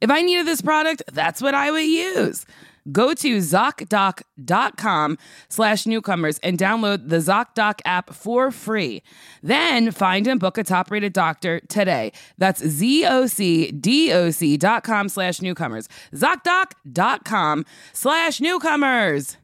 If 0.01 0.11
I 0.11 0.23
needed 0.23 0.47
this 0.47 0.63
product, 0.63 1.03
that's 1.13 1.41
what 1.41 1.55
I 1.55 1.71
would 1.71 1.85
use. 1.85 2.45
Go 2.91 3.15
to 3.15 3.39
ZocDoc.com 3.39 5.19
slash 5.49 5.87
newcomers 5.87 6.41
and 6.43 6.59
download 6.59 7.09
the 7.09 7.19
ZocDoc 7.19 7.81
app 7.85 8.13
for 8.13 8.51
free. 8.51 9.03
Then 9.43 9.91
find 9.91 10.27
and 10.27 10.39
book 10.39 10.59
a 10.59 10.65
top 10.65 10.91
rated 10.91 11.13
doctor 11.13 11.61
today. 11.61 12.13
That's 12.39 12.63
ZocDoc.com 12.63 15.09
slash 15.09 15.43
newcomers. 15.43 15.89
ZocDoc.com 16.13 17.65
slash 17.93 18.41
newcomers. 18.41 19.37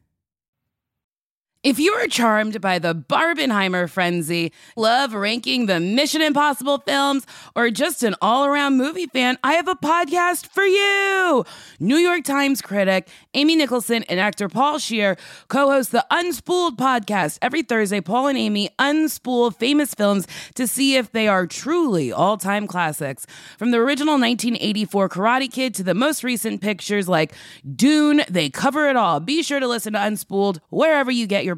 If 1.69 1.79
you 1.79 1.93
are 1.93 2.07
charmed 2.07 2.63
by 2.63 2.79
the 2.79 2.95
Barbenheimer 2.95 3.91
frenzy, 3.91 4.53
love 4.75 5.13
ranking 5.13 5.67
the 5.67 5.79
Mission 5.79 6.23
Impossible 6.23 6.79
films, 6.79 7.27
or 7.55 7.69
just 7.71 8.03
an 8.03 8.15
all 8.23 8.47
around 8.47 8.79
movie 8.79 9.05
fan, 9.05 9.37
I 9.45 9.53
have 9.53 9.69
a 9.69 9.75
podcast 9.75 10.47
for 10.47 10.65
you. 10.65 11.45
New 11.79 11.99
York 11.99 12.25
Times 12.25 12.63
critic 12.63 13.11
Amy 13.35 13.55
Nicholson 13.55 14.03
and 14.05 14.19
actor 14.19 14.49
Paul 14.49 14.79
Scheer 14.79 15.19
co 15.49 15.71
host 15.71 15.93
the 15.93 16.07
Unspooled 16.11 16.79
podcast. 16.79 17.39
Every 17.43 17.63
Thursday, 17.63 18.01
Paul 18.01 18.29
and 18.29 18.39
Amy 18.39 18.71
unspool 18.79 19.55
famous 19.55 19.93
films 19.93 20.27
to 20.55 20.67
see 20.67 20.97
if 20.97 21.13
they 21.13 21.29
are 21.29 21.47
truly 21.47 22.11
all 22.11 22.39
time 22.39 22.67
classics. 22.67 23.27
From 23.59 23.73
the 23.73 23.79
original 23.79 24.15
1984 24.15 25.11
Karate 25.11 25.53
Kid 25.53 25.75
to 25.75 25.83
the 25.83 25.93
most 25.93 26.25
recent 26.25 26.63
pictures 26.63 27.11
like 27.11 27.35
Dune, 27.77 28.23
they 28.27 28.49
cover 28.49 28.89
it 28.89 28.97
all. 28.97 29.21
Be 29.21 29.43
sure 29.43 29.61
to 29.61 29.69
listen 29.69 29.93
to 29.93 29.99
Unspooled 29.99 30.61
wherever 30.71 31.11
you 31.11 31.27
get 31.27 31.45
your 31.45 31.58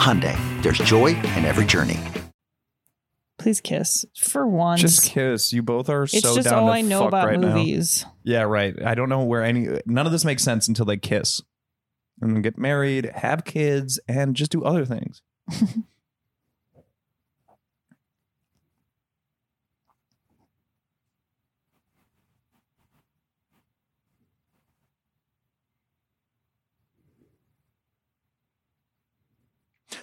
Hyundai, 0.00 0.34
there's 0.62 0.78
joy 0.78 1.08
in 1.08 1.44
every 1.44 1.66
journey. 1.66 1.98
Please 3.38 3.60
kiss 3.60 4.06
for 4.16 4.46
once. 4.46 4.80
Just 4.80 5.04
kiss. 5.04 5.52
You 5.52 5.62
both 5.62 5.88
are 5.90 6.04
it's 6.04 6.20
so 6.20 6.34
just 6.34 6.48
down 6.48 6.60
all 6.60 6.66
to 6.68 6.72
I 6.72 6.80
know 6.80 7.00
fuck 7.00 7.08
about 7.08 7.26
right 7.26 7.38
now. 7.38 7.54
movies. 7.54 8.06
Yeah, 8.24 8.42
right. 8.42 8.74
I 8.82 8.94
don't 8.94 9.10
know 9.10 9.24
where 9.24 9.42
any 9.42 9.68
none 9.84 10.06
of 10.06 10.12
this 10.12 10.24
makes 10.24 10.42
sense 10.42 10.68
until 10.68 10.86
they 10.86 10.96
kiss 10.96 11.42
and 12.20 12.42
get 12.42 12.56
married, 12.58 13.10
have 13.14 13.44
kids, 13.44 14.00
and 14.08 14.34
just 14.34 14.50
do 14.50 14.64
other 14.64 14.84
things. 14.84 15.22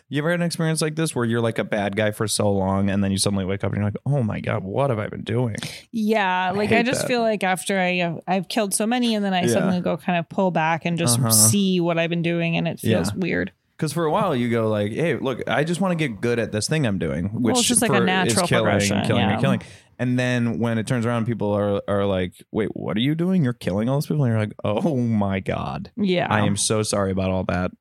You 0.10 0.20
ever 0.20 0.32
had 0.32 0.40
an 0.40 0.46
experience 0.46 0.82
like 0.82 0.96
this 0.96 1.14
where 1.14 1.26
you're 1.26 1.42
like 1.42 1.60
a 1.60 1.66
bad 1.66 1.98
guy 1.98 2.12
for 2.12 2.28
so 2.30 2.50
long 2.50 2.90
and 2.90 3.04
then 3.04 3.12
you 3.12 3.18
suddenly 3.18 3.44
wake 3.44 3.64
up 3.66 3.72
and 3.74 3.78
you're 3.78 3.86
like, 3.88 3.98
oh 4.06 4.24
my 4.24 4.40
God, 4.40 4.64
what 4.64 4.90
have 4.90 5.00
I 5.00 5.08
been 5.08 5.24
doing? 5.24 5.58
Yeah, 5.92 6.52
like 6.56 6.72
I, 6.72 6.82
just 6.82 7.02
that. 7.02 7.08
feel 7.08 7.22
like 7.22 7.44
after 7.44 7.78
I 7.78 8.00
uh, 8.00 8.20
I've 8.26 8.48
killed 8.48 8.74
so 8.74 8.88
many, 8.88 9.16
and 9.16 9.26
then 9.26 9.34
I 9.34 9.42
Yeah. 9.42 9.48
suddenly 9.54 9.82
go 9.82 9.98
kind 9.98 10.18
of 10.18 10.30
pull 10.30 10.52
back 10.52 10.86
and 10.86 10.98
just 10.98 11.20
Uh-huh. 11.20 11.30
see 11.32 11.80
what 11.82 11.98
I've 12.00 12.10
been 12.10 12.22
doing, 12.22 12.56
and 12.56 12.68
it 12.68 12.80
feels 12.80 13.10
Yeah. 13.12 13.18
weird. 13.18 13.52
Because 13.76 13.92
for 13.94 14.06
a 14.06 14.12
while 14.12 14.36
you 14.36 14.50
go 14.50 14.70
like, 14.70 14.92
"Hey, 14.94 15.18
look, 15.18 15.44
I 15.48 15.64
just 15.64 15.82
want 15.82 15.92
to 15.92 16.08
get 16.08 16.20
good 16.22 16.40
at 16.40 16.52
this 16.52 16.68
thing 16.68 16.88
I'm 16.88 16.98
doing," 17.00 17.26
which 17.26 17.44
Well, 17.54 17.60
it's 17.60 17.68
just 17.68 17.82
like 17.82 17.92
a 17.92 18.00
natural 18.00 18.44
is 18.46 18.50
killing 18.50 18.64
progression, 18.64 18.98
and 19.00 19.08
killing 19.08 19.22
yeah. 19.24 19.32
and 19.34 19.42
killing. 19.42 19.62
And 20.00 20.18
then 20.18 20.58
when 20.60 20.78
it 20.78 20.88
turns 20.88 21.06
around, 21.06 21.26
people 21.26 21.52
are 21.52 21.82
are 21.88 22.06
like, 22.06 22.32
"Wait, 22.52 22.70
what 22.74 22.96
are 22.98 23.02
you 23.02 23.14
doing? 23.14 23.44
You're 23.44 23.54
killing 23.54 23.90
all 23.90 23.98
those 23.98 24.08
people." 24.08 24.24
And 24.24 24.32
you're 24.32 24.40
like, 24.40 24.54
"Oh 24.64 24.96
my 24.98 25.42
god, 25.42 25.92
Yeah, 25.98 26.28
I 26.30 26.46
am 26.48 26.56
so 26.56 26.82
sorry 26.82 27.12
about 27.12 27.30
all 27.30 27.44
that." 27.46 27.72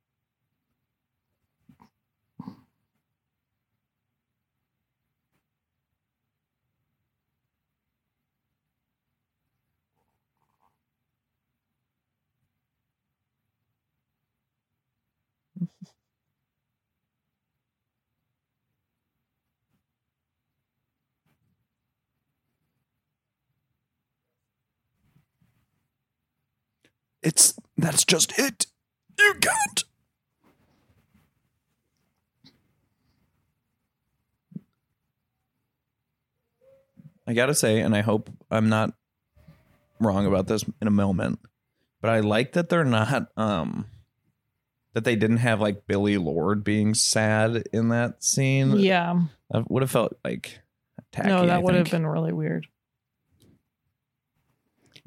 It's 27.26 27.58
that's 27.76 28.04
just 28.04 28.38
it. 28.38 28.66
You 29.18 29.34
can't. 29.40 29.84
I 37.26 37.34
gotta 37.34 37.52
say, 37.52 37.80
and 37.80 37.96
I 37.96 38.02
hope 38.02 38.30
I'm 38.48 38.68
not 38.68 38.94
wrong 39.98 40.24
about 40.26 40.46
this 40.46 40.64
in 40.80 40.86
a 40.86 40.92
moment, 40.92 41.40
but 42.00 42.12
I 42.12 42.20
like 42.20 42.52
that 42.52 42.68
they're 42.68 42.84
not 42.84 43.32
um 43.36 43.86
that 44.94 45.02
they 45.02 45.16
didn't 45.16 45.38
have 45.38 45.60
like 45.60 45.88
Billie 45.88 46.18
Lourd 46.18 46.62
being 46.62 46.94
sad 46.94 47.64
in 47.72 47.88
that 47.88 48.22
scene. 48.22 48.78
Yeah. 48.78 49.22
That 49.50 49.68
would 49.68 49.82
have 49.82 49.90
felt 49.90 50.16
like 50.24 50.60
tacky. 51.10 51.30
no, 51.30 51.42
I 51.42 51.46
that 51.46 51.64
would 51.64 51.74
have 51.74 51.90
been 51.90 52.06
really 52.06 52.32
weird. 52.32 52.68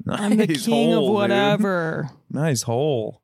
Nice 0.04 0.20
I'm 0.20 0.36
the 0.36 0.46
king 0.46 0.90
hole, 0.92 0.98
of 0.98 1.02
dude. 1.04 1.14
whatever. 1.14 2.10
Nice 2.32 2.62
hole. 2.62 3.22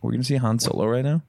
We're 0.00 0.12
gonna 0.12 0.24
see 0.24 0.36
Han 0.36 0.58
Solo 0.58 0.86
right 0.86 1.04
now. 1.04 1.22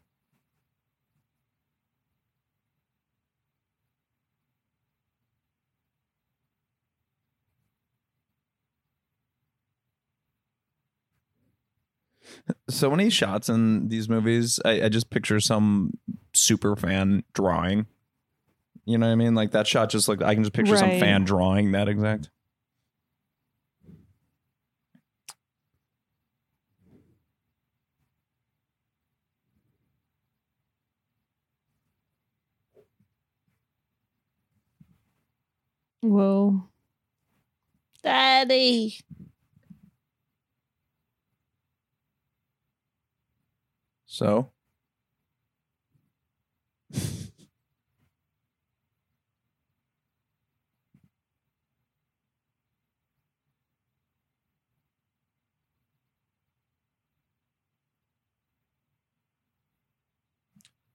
So 12.69 12.91
many 12.91 13.09
shots 13.09 13.49
in 13.49 13.89
these 13.89 14.07
movies. 14.07 14.59
I, 14.63 14.83
I 14.83 14.89
just 14.89 15.09
picture 15.09 15.39
some 15.39 15.97
super 16.33 16.75
fan 16.75 17.23
drawing. 17.33 17.87
You 18.85 18.97
know 18.99 19.07
what 19.07 19.13
I 19.13 19.15
mean? 19.15 19.33
Like 19.33 19.51
that 19.51 19.65
shot 19.65 19.89
just 19.89 20.07
like 20.07 20.21
I 20.21 20.35
can 20.35 20.43
just 20.43 20.53
picture 20.53 20.77
some 20.77 20.89
Right. 20.89 20.99
fan 20.99 21.23
drawing 21.25 21.71
that 21.71 21.87
exact. 21.89 22.29
Whoa. 36.01 36.69
Daddy. 38.03 38.99
So 44.15 44.49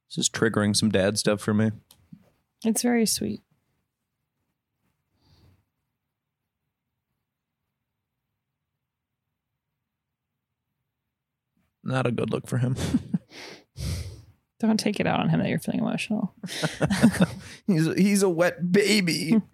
This 0.09 0.17
is 0.17 0.31
triggering 0.31 0.75
some 0.75 0.89
dad 0.89 1.19
stuff 1.19 1.43
for 1.43 1.53
me. 1.53 1.73
It's 2.65 2.81
very 2.81 3.05
sweet. 3.05 3.43
Not 11.91 12.07
a 12.07 12.13
good 12.13 12.31
look 12.31 12.47
for 12.47 12.59
him. 12.59 12.77
Don't 14.61 14.79
take 14.79 15.01
it 15.01 15.07
out 15.07 15.19
on 15.21 15.29
him 15.29 15.41
that 15.41 15.49
you're 15.49 15.59
feeling 15.59 15.81
emotional. 15.81 16.35
he's 17.67 17.93
he's 17.95 18.23
a 18.23 18.29
wet 18.29 18.71
baby. 18.71 19.41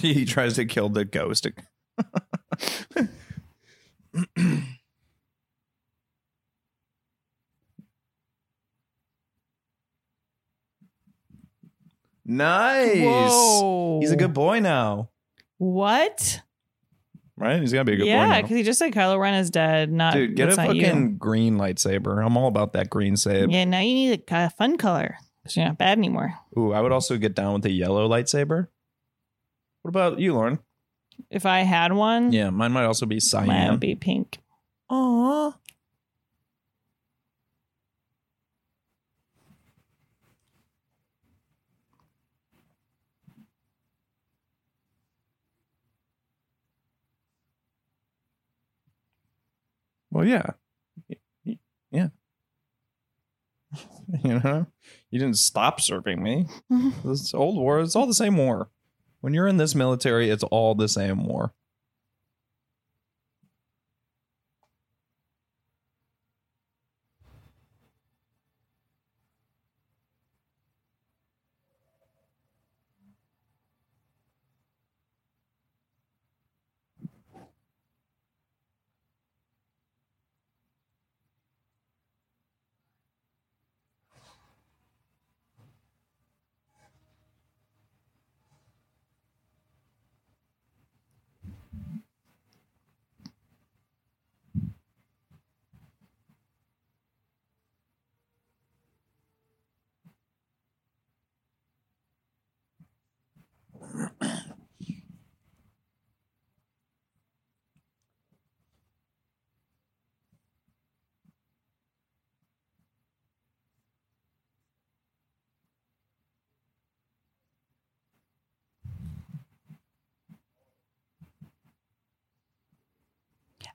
he 0.14 0.24
tries 0.24 0.54
to 0.56 0.64
kill 0.64 0.88
the 0.88 1.04
ghost. 1.04 1.46
nice. 12.24 13.00
Whoa. 13.02 14.00
He's 14.00 14.10
a 14.12 14.16
good 14.16 14.34
boy 14.34 14.60
now, 14.60 15.10
What? 15.58 16.40
right? 17.36 17.60
He's 17.60 17.72
gotta 17.72 17.84
be 17.84 17.94
a 17.94 17.96
good 17.96 18.04
boy 18.04 18.08
Yeah, 18.08 18.26
now. 18.26 18.42
because 18.42 18.56
he 18.56 18.62
just 18.62 18.78
said 18.78 18.92
Kylo 18.92 19.18
Ren 19.18 19.34
is 19.34 19.50
dead. 19.50 19.90
Not 19.90 20.14
Dude, 20.14 20.36
get 20.36 20.44
a 20.44 20.46
that's 20.46 20.56
not 20.58 20.66
fucking 20.68 21.02
you. 21.02 21.08
green 21.16 21.56
lightsaber. 21.56 22.24
I'm 22.24 22.36
all 22.36 22.48
about 22.48 22.72
that 22.74 22.90
green 22.90 23.16
save. 23.16 23.50
Yeah, 23.50 23.64
now 23.64 23.80
you 23.80 23.94
need 23.94 24.22
a 24.30 24.50
fun 24.50 24.76
color 24.76 25.16
because 25.42 25.56
you're 25.56 25.66
not 25.66 25.78
bad 25.78 25.98
anymore. 25.98 26.34
Ooh, 26.58 26.72
I 26.72 26.80
would 26.80 26.92
also 26.92 27.16
get 27.16 27.34
down 27.34 27.54
with 27.54 27.64
a 27.66 27.70
yellow 27.70 28.08
lightsaber. 28.08 28.68
What 29.82 29.88
about 29.90 30.18
you, 30.20 30.34
Lauren? 30.34 30.58
If 31.30 31.46
I 31.46 31.60
had 31.60 31.92
one, 31.92 32.32
Yeah, 32.32 32.50
mine 32.50 32.72
might 32.72 32.84
also 32.84 33.06
be 33.06 33.20
cyan. 33.20 33.46
mine 33.46 33.70
would 33.70 33.80
be 33.80 33.94
pink. 33.94 34.38
Aww. 34.90 35.54
Well, 50.10 50.26
yeah. 50.26 50.50
Yeah. 51.92 52.08
you 54.24 54.40
know, 54.40 54.66
you 55.10 55.18
didn't 55.18 55.38
stop 55.38 55.80
serving 55.80 56.22
me. 56.22 56.46
This 57.04 57.32
old 57.34 57.56
war, 57.56 57.80
it's 57.80 57.96
all 57.96 58.06
the 58.06 58.14
same 58.14 58.36
war. 58.36 58.68
When 59.20 59.34
you're 59.34 59.48
in 59.48 59.58
this 59.58 59.74
military, 59.74 60.30
it's 60.30 60.44
all 60.44 60.74
the 60.74 60.88
same 60.88 61.24
war. 61.26 61.52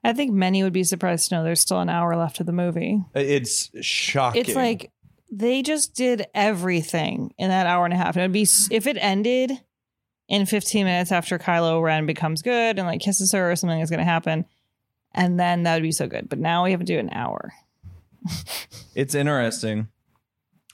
I 0.06 0.12
think 0.12 0.32
many 0.32 0.62
would 0.62 0.72
be 0.72 0.84
surprised 0.84 1.28
to 1.28 1.34
know 1.34 1.42
there's 1.42 1.60
still 1.60 1.80
an 1.80 1.88
hour 1.88 2.16
left 2.16 2.38
of 2.38 2.46
the 2.46 2.52
movie. 2.52 3.02
It's 3.12 3.70
shocking. 3.84 4.40
It's 4.40 4.54
like 4.54 4.92
they 5.32 5.62
just 5.62 5.94
did 5.94 6.26
everything 6.32 7.34
in 7.38 7.50
that 7.50 7.66
hour 7.66 7.84
and 7.84 7.92
a 7.92 7.96
half. 7.96 8.14
And 8.14 8.22
it'd 8.22 8.32
be 8.32 8.46
if 8.70 8.86
it 8.86 8.96
ended 9.00 9.60
in 10.28 10.46
15 10.46 10.84
minutes 10.84 11.10
after 11.10 11.40
Kylo 11.40 11.82
Ren 11.82 12.06
becomes 12.06 12.40
good 12.40 12.78
and 12.78 12.86
like 12.86 13.00
kisses 13.00 13.32
her 13.32 13.50
or 13.50 13.56
something 13.56 13.80
is 13.80 13.90
going 13.90 13.98
to 13.98 14.04
happen, 14.04 14.44
and 15.12 15.40
then 15.40 15.64
that 15.64 15.74
would 15.74 15.82
be 15.82 15.90
so 15.90 16.06
good. 16.06 16.28
But 16.28 16.38
now 16.38 16.62
we 16.62 16.70
have 16.70 16.80
to 16.80 16.86
do 16.86 17.00
an 17.00 17.10
hour. 17.10 17.52
it's 18.94 19.16
interesting. 19.16 19.88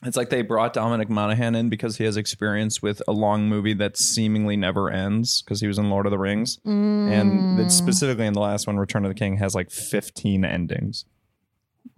It's 0.05 0.17
like 0.17 0.29
they 0.29 0.41
brought 0.41 0.73
Dominic 0.73 1.09
Monaghan 1.09 1.55
in 1.55 1.69
because 1.69 1.97
he 1.97 2.03
has 2.03 2.17
experience 2.17 2.81
with 2.81 3.01
a 3.07 3.11
long 3.11 3.47
movie 3.47 3.73
that 3.75 3.97
seemingly 3.97 4.57
never 4.57 4.89
ends 4.89 5.41
because 5.41 5.61
he 5.61 5.67
was 5.67 5.77
in 5.77 5.89
Lord 5.89 6.05
of 6.05 6.11
the 6.11 6.17
Rings. 6.17 6.59
And 6.65 7.71
specifically 7.71 8.25
in 8.25 8.33
the 8.33 8.39
last 8.41 8.67
one, 8.67 8.77
Return 8.77 9.05
of 9.05 9.09
the 9.09 9.15
King 9.15 9.37
has 9.37 9.55
like 9.55 9.71
15 9.71 10.43
endings. 10.45 11.05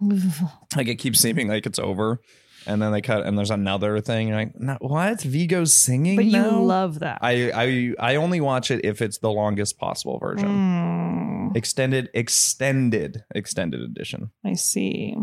like 0.76 0.88
it 0.88 0.96
keeps 0.96 1.20
seeming 1.20 1.48
like 1.48 1.66
it's 1.66 1.78
over. 1.78 2.20
And 2.68 2.82
then 2.82 2.90
they 2.90 3.00
cut 3.00 3.24
and 3.24 3.38
there's 3.38 3.50
another 3.52 4.00
thing. 4.00 4.26
You're 4.28 4.36
like, 4.36 4.58
no, 4.58 4.76
what? 4.80 5.20
Viggo's 5.20 5.76
singing? 5.76 6.16
But 6.16 6.24
you 6.24 6.42
love 6.42 6.98
that. 6.98 7.18
I, 7.22 7.52
I 7.54 7.94
I 8.12 8.16
only 8.16 8.40
watch 8.40 8.72
it 8.72 8.84
if 8.84 9.00
it's 9.00 9.18
the 9.18 9.30
longest 9.30 9.78
possible 9.78 10.18
version. 10.18 10.48
Mm, 10.48 11.56
Extended, 11.56 12.10
extended, 12.12 13.22
extended 13.32 13.80
edition. 13.82 14.30
I 14.44 14.54
see. 14.54 15.16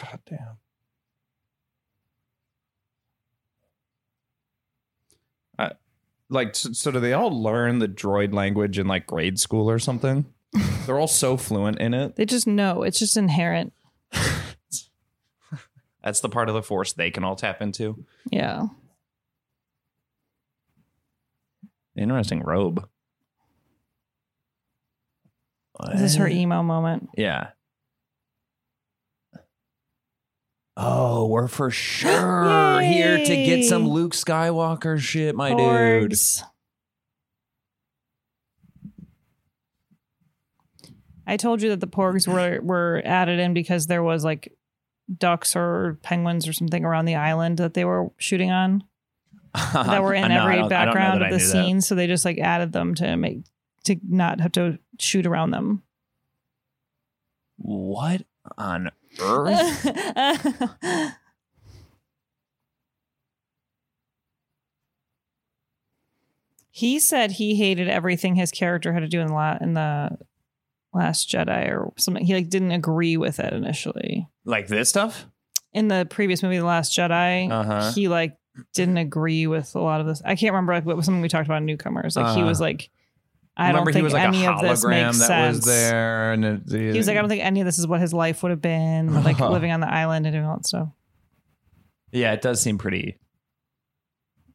God 0.00 0.20
damn. 0.26 0.56
I, 5.58 5.72
like, 6.28 6.54
so, 6.54 6.72
so 6.72 6.90
do 6.90 7.00
they 7.00 7.12
all 7.12 7.30
learn 7.42 7.78
the 7.80 7.88
droid 7.88 8.32
language 8.32 8.78
in 8.78 8.86
like 8.86 9.06
grade 9.06 9.38
school 9.40 9.68
or 9.70 9.78
something? 9.78 10.26
They're 10.86 10.98
all 10.98 11.08
so 11.08 11.36
fluent 11.36 11.78
in 11.80 11.94
it. 11.94 12.16
They 12.16 12.24
just 12.24 12.46
know. 12.46 12.82
It's 12.82 12.98
just 12.98 13.16
inherent. 13.16 13.72
That's 16.02 16.20
the 16.20 16.28
part 16.28 16.48
of 16.48 16.54
the 16.54 16.62
force 16.62 16.92
they 16.92 17.10
can 17.10 17.24
all 17.24 17.36
tap 17.36 17.60
into. 17.60 18.04
Yeah. 18.30 18.66
Interesting 21.96 22.40
robe. 22.40 22.88
Is 25.92 26.00
this 26.00 26.10
is 26.12 26.16
her 26.16 26.24
What? 26.24 26.32
emo 26.32 26.62
moment. 26.62 27.08
Yeah. 27.16 27.48
Oh, 30.80 31.26
we're 31.26 31.48
for 31.48 31.70
sure 31.70 32.80
here 32.80 33.16
to 33.18 33.36
get 33.44 33.64
some 33.64 33.88
Luke 33.88 34.12
Skywalker 34.12 34.96
shit, 34.98 35.34
my 35.34 35.48
dude. 35.50 35.58
Porgs. 35.58 36.42
I 41.26 41.36
told 41.36 41.60
you 41.62 41.70
that 41.70 41.80
the 41.80 41.86
porgs 41.88 42.26
were 42.26 42.60
were 42.62 43.02
added 43.04 43.38
in 43.38 43.52
because 43.54 43.86
there 43.86 44.02
was 44.02 44.24
like 44.24 44.52
ducks 45.14 45.56
or 45.56 45.98
penguins 46.02 46.46
or 46.48 46.52
something 46.52 46.84
around 46.84 47.04
the 47.06 47.16
island 47.16 47.58
that 47.58 47.74
they 47.74 47.84
were 47.84 48.10
shooting 48.18 48.50
on 48.50 48.84
that 49.74 50.02
were 50.02 50.14
in 50.14 50.28
No, 50.28 50.42
every 50.42 50.56
don't- 50.56 50.72
I 50.72 50.84
don't 50.84 50.94
know 50.94 51.00
background 51.00 51.22
of 51.22 51.30
the 51.30 51.36
knew 51.38 51.44
that. 51.44 51.50
scene. 51.50 51.80
So 51.80 51.94
they 51.94 52.06
just 52.06 52.24
like 52.24 52.38
added 52.38 52.72
them 52.72 52.94
to 52.96 53.16
make 53.16 53.40
to 53.84 53.96
not 54.08 54.40
have 54.40 54.52
to 54.52 54.78
shoot 54.98 55.26
around 55.26 55.50
them. 55.50 55.82
What 57.56 58.22
on 58.56 58.90
earth? 59.20 61.14
he 66.70 66.98
said 67.00 67.32
he 67.32 67.56
hated 67.56 67.88
everything 67.88 68.34
his 68.34 68.50
character 68.50 68.92
had 68.92 69.00
to 69.00 69.08
do 69.08 69.20
in 69.20 69.28
the 69.28 69.32
la- 69.34 69.58
in 69.60 69.74
the 69.74 70.16
Last 70.92 71.30
Jedi 71.30 71.68
or 71.70 71.92
something. 71.96 72.24
He 72.24 72.34
like 72.34 72.48
didn't 72.48 72.72
agree 72.72 73.16
with 73.16 73.38
it 73.40 73.52
initially. 73.52 74.28
like 74.44 74.68
this 74.68 74.88
stuff? 74.88 75.26
In 75.72 75.88
the 75.88 76.06
previous 76.08 76.42
movie, 76.42 76.58
The 76.58 76.64
Last 76.64 76.96
Jedi, 76.96 77.50
Uh-huh. 77.50 77.92
he 77.92 78.08
like 78.08 78.36
didn't 78.74 78.96
agree 78.96 79.46
with 79.46 79.74
a 79.74 79.80
lot 79.80 80.00
of 80.00 80.06
this. 80.06 80.22
I 80.24 80.34
can't 80.34 80.52
remember 80.52 80.72
like 80.74 80.86
what 80.86 80.96
was 80.96 81.04
something 81.04 81.20
we 81.22 81.28
talked 81.28 81.46
about 81.46 81.58
in 81.58 81.66
newcomers. 81.66 82.16
Like 82.16 82.34
he 82.34 82.40
Uh-huh. 82.40 82.48
was 82.48 82.60
like, 82.60 82.90
I 83.60 83.68
Remember 83.68 83.90
don't 83.90 83.94
think 83.94 84.04
was 84.04 84.12
like 84.12 84.22
any 84.28 84.46
a 84.46 84.52
of 84.52 84.60
this 84.60 84.84
hologram 84.84 84.90
makes 85.06 85.18
that 85.18 85.26
sense. 85.26 85.56
was 85.56 85.64
there, 85.66 86.32
and 86.32 86.44
it, 86.44 86.62
He 86.70 86.96
was 86.96 87.08
like, 87.08 87.16
I 87.16 87.20
don't 87.20 87.28
think 87.28 87.44
any 87.44 87.60
of 87.60 87.66
this 87.66 87.78
is 87.78 87.88
what 87.88 88.00
his 88.00 88.14
life 88.14 88.42
would 88.44 88.50
have 88.50 88.62
been, 88.62 89.12
like 89.24 89.40
living 89.40 89.72
on 89.72 89.80
the 89.80 89.92
island 89.92 90.26
and 90.26 90.32
doing 90.32 90.46
all 90.46 90.56
that 90.56 90.66
stuff. 90.66 90.88
Yeah, 92.12 92.32
it 92.32 92.40
does 92.40 92.60
seem 92.62 92.78
pretty 92.78 93.18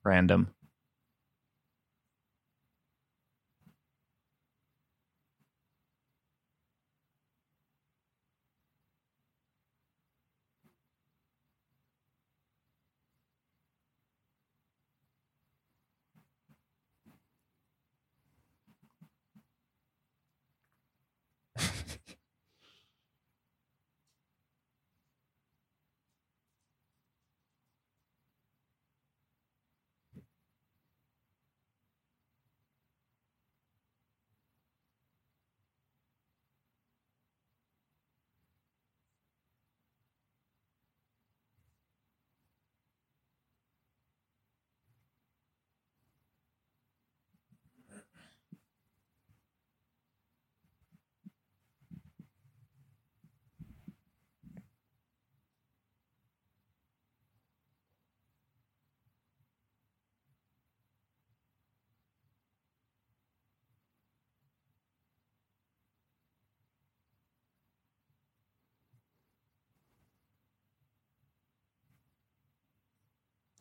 random. 0.05 0.53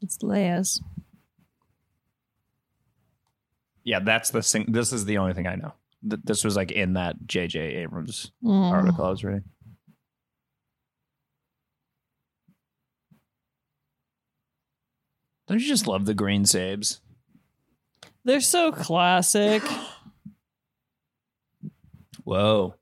It's 0.03 0.19
Leia's. 0.19 0.83
Yeah, 3.85 4.01
that's 4.01 4.31
the 4.31 4.43
thing. 4.43 4.67
This 4.69 4.93
is 4.93 5.05
the 5.05 5.19
only 5.19 5.33
thing 5.35 5.47
I 5.47 5.55
know. 5.57 5.73
Th- 6.09 6.21
This 6.25 6.45
was 6.45 6.57
like 6.57 6.71
in 6.73 6.95
that 6.95 7.17
J.J. 7.27 7.59
Abrams 7.61 8.31
Mm. 8.45 8.71
article 8.73 9.05
I 9.05 9.11
was 9.11 9.25
reading. 9.25 9.45
Don't 15.49 15.61
you 15.61 15.67
just 15.67 15.87
love 15.87 16.07
the 16.07 16.15
green 16.15 16.45
sabes? 16.45 17.01
They're 18.25 18.41
so 18.41 18.73
classic. 18.73 19.63
Whoa. 22.25 22.77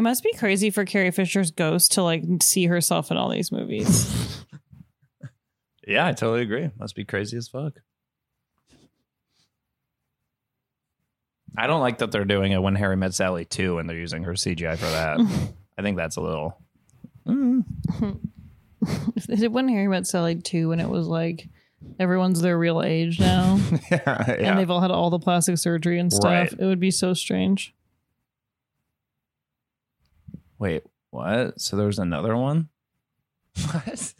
It 0.00 0.02
must 0.02 0.22
be 0.22 0.32
crazy 0.32 0.70
for 0.70 0.86
Carrie 0.86 1.10
Fisher's 1.10 1.50
ghost 1.50 1.92
to 1.92 2.02
like 2.02 2.24
see 2.40 2.64
herself 2.64 3.10
in 3.10 3.18
all 3.18 3.28
these 3.28 3.52
movies. 3.52 4.44
Yeah, 5.86 6.06
I 6.06 6.12
totally 6.12 6.42
agree. 6.42 6.70
Must 6.78 6.94
be 6.94 7.04
crazy 7.04 7.36
as 7.36 7.48
fuck. 7.48 7.80
I 11.58 11.66
don't 11.66 11.80
like 11.80 11.98
that 11.98 12.12
they're 12.12 12.24
doing 12.24 12.52
it 12.52 12.62
when 12.62 12.76
Harry 12.76 12.96
Met 12.96 13.12
Sally 13.12 13.44
2 13.44 13.78
and 13.78 13.88
they're 13.88 13.96
using 13.96 14.22
her 14.22 14.34
CGI 14.34 14.78
for 14.78 14.86
that. 14.86 15.18
I 15.78 15.82
think 15.82 15.96
that's 15.96 16.14
a 16.14 16.20
little. 16.20 16.62
Mm. 17.26 17.64
if 19.16 19.26
they 19.26 19.34
did 19.34 19.52
one 19.52 19.66
Harry 19.66 19.88
Met 19.88 20.06
Sally 20.06 20.36
too, 20.36 20.70
and 20.70 20.80
it 20.80 20.88
was 20.88 21.08
like 21.08 21.48
everyone's 21.98 22.40
their 22.40 22.56
real 22.56 22.82
age 22.82 23.18
now, 23.18 23.58
yeah, 23.90 24.30
and 24.30 24.58
they've 24.60 24.70
all 24.70 24.80
had 24.80 24.92
all 24.92 25.10
the 25.10 25.18
plastic 25.18 25.58
surgery 25.58 25.98
and 25.98 26.12
stuff. 26.12 26.52
Right. 26.52 26.52
It 26.52 26.66
would 26.66 26.78
be 26.78 26.92
so 26.92 27.14
strange. 27.14 27.74
Wait, 30.60 30.84
what? 31.10 31.60
So 31.60 31.74
there's 31.76 31.98
another 31.98 32.36
one? 32.36 32.68
What? 33.72 34.14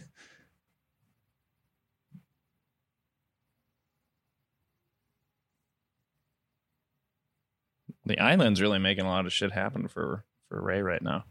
The 8.07 8.19
island's 8.19 8.61
really 8.61 8.79
making 8.79 9.05
a 9.05 9.09
lot 9.09 9.27
of 9.27 9.33
shit 9.33 9.53
happen 9.53 9.89
for 9.89 10.25
for 10.49 10.61
Rey 10.61 10.83
right 10.83 11.03
now. 11.03 11.25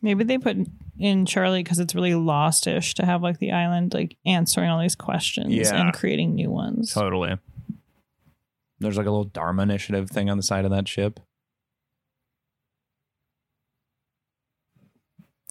Maybe 0.00 0.24
they 0.24 0.38
put 0.38 0.56
in 0.98 1.26
Charlie 1.26 1.62
because 1.62 1.78
it's 1.78 1.94
really 1.94 2.10
lostish 2.12 2.94
to 2.94 3.06
have 3.06 3.22
like 3.22 3.38
the 3.38 3.52
island 3.52 3.94
like 3.94 4.16
answering 4.26 4.70
all 4.70 4.80
these 4.80 4.96
questions 4.96 5.52
Yeah. 5.52 5.80
and 5.80 5.92
creating 5.94 6.34
new 6.34 6.50
ones. 6.50 6.92
Totally. 6.92 7.38
There's 8.80 8.96
like 8.96 9.06
a 9.06 9.10
little 9.10 9.24
Dharma 9.24 9.62
initiative 9.62 10.10
thing 10.10 10.28
on 10.28 10.36
the 10.36 10.42
side 10.42 10.64
of 10.64 10.72
that 10.72 10.88
ship. 10.88 11.20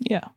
Yeah. 0.02 0.28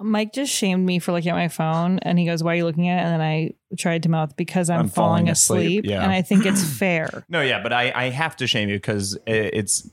Mike 0.00 0.32
just 0.32 0.52
shamed 0.52 0.86
me 0.86 1.00
for 1.00 1.12
looking 1.12 1.30
at 1.30 1.34
my 1.34 1.48
phone 1.48 1.98
and 2.00 2.18
he 2.18 2.24
goes, 2.24 2.42
Why 2.42 2.52
are 2.52 2.56
you 2.56 2.64
looking 2.64 2.88
at 2.88 3.00
it? 3.00 3.02
And 3.02 3.14
then 3.14 3.20
I 3.20 3.52
tried 3.76 4.04
to 4.04 4.08
mouth 4.08 4.36
because 4.36 4.70
I'm, 4.70 4.80
I'm 4.80 4.88
falling, 4.88 5.10
falling 5.10 5.28
asleep. 5.28 5.84
asleep, 5.84 5.84
yeah. 5.86 6.02
And 6.02 6.12
I 6.12 6.22
think 6.22 6.46
it's 6.46 6.62
fair. 6.78 7.24
No, 7.28 7.40
yeah, 7.40 7.62
but 7.62 7.72
I, 7.72 7.92
I 7.94 8.10
have 8.10 8.36
to 8.36 8.46
shame 8.46 8.68
you 8.68 8.76
because 8.76 9.18
it's 9.26 9.90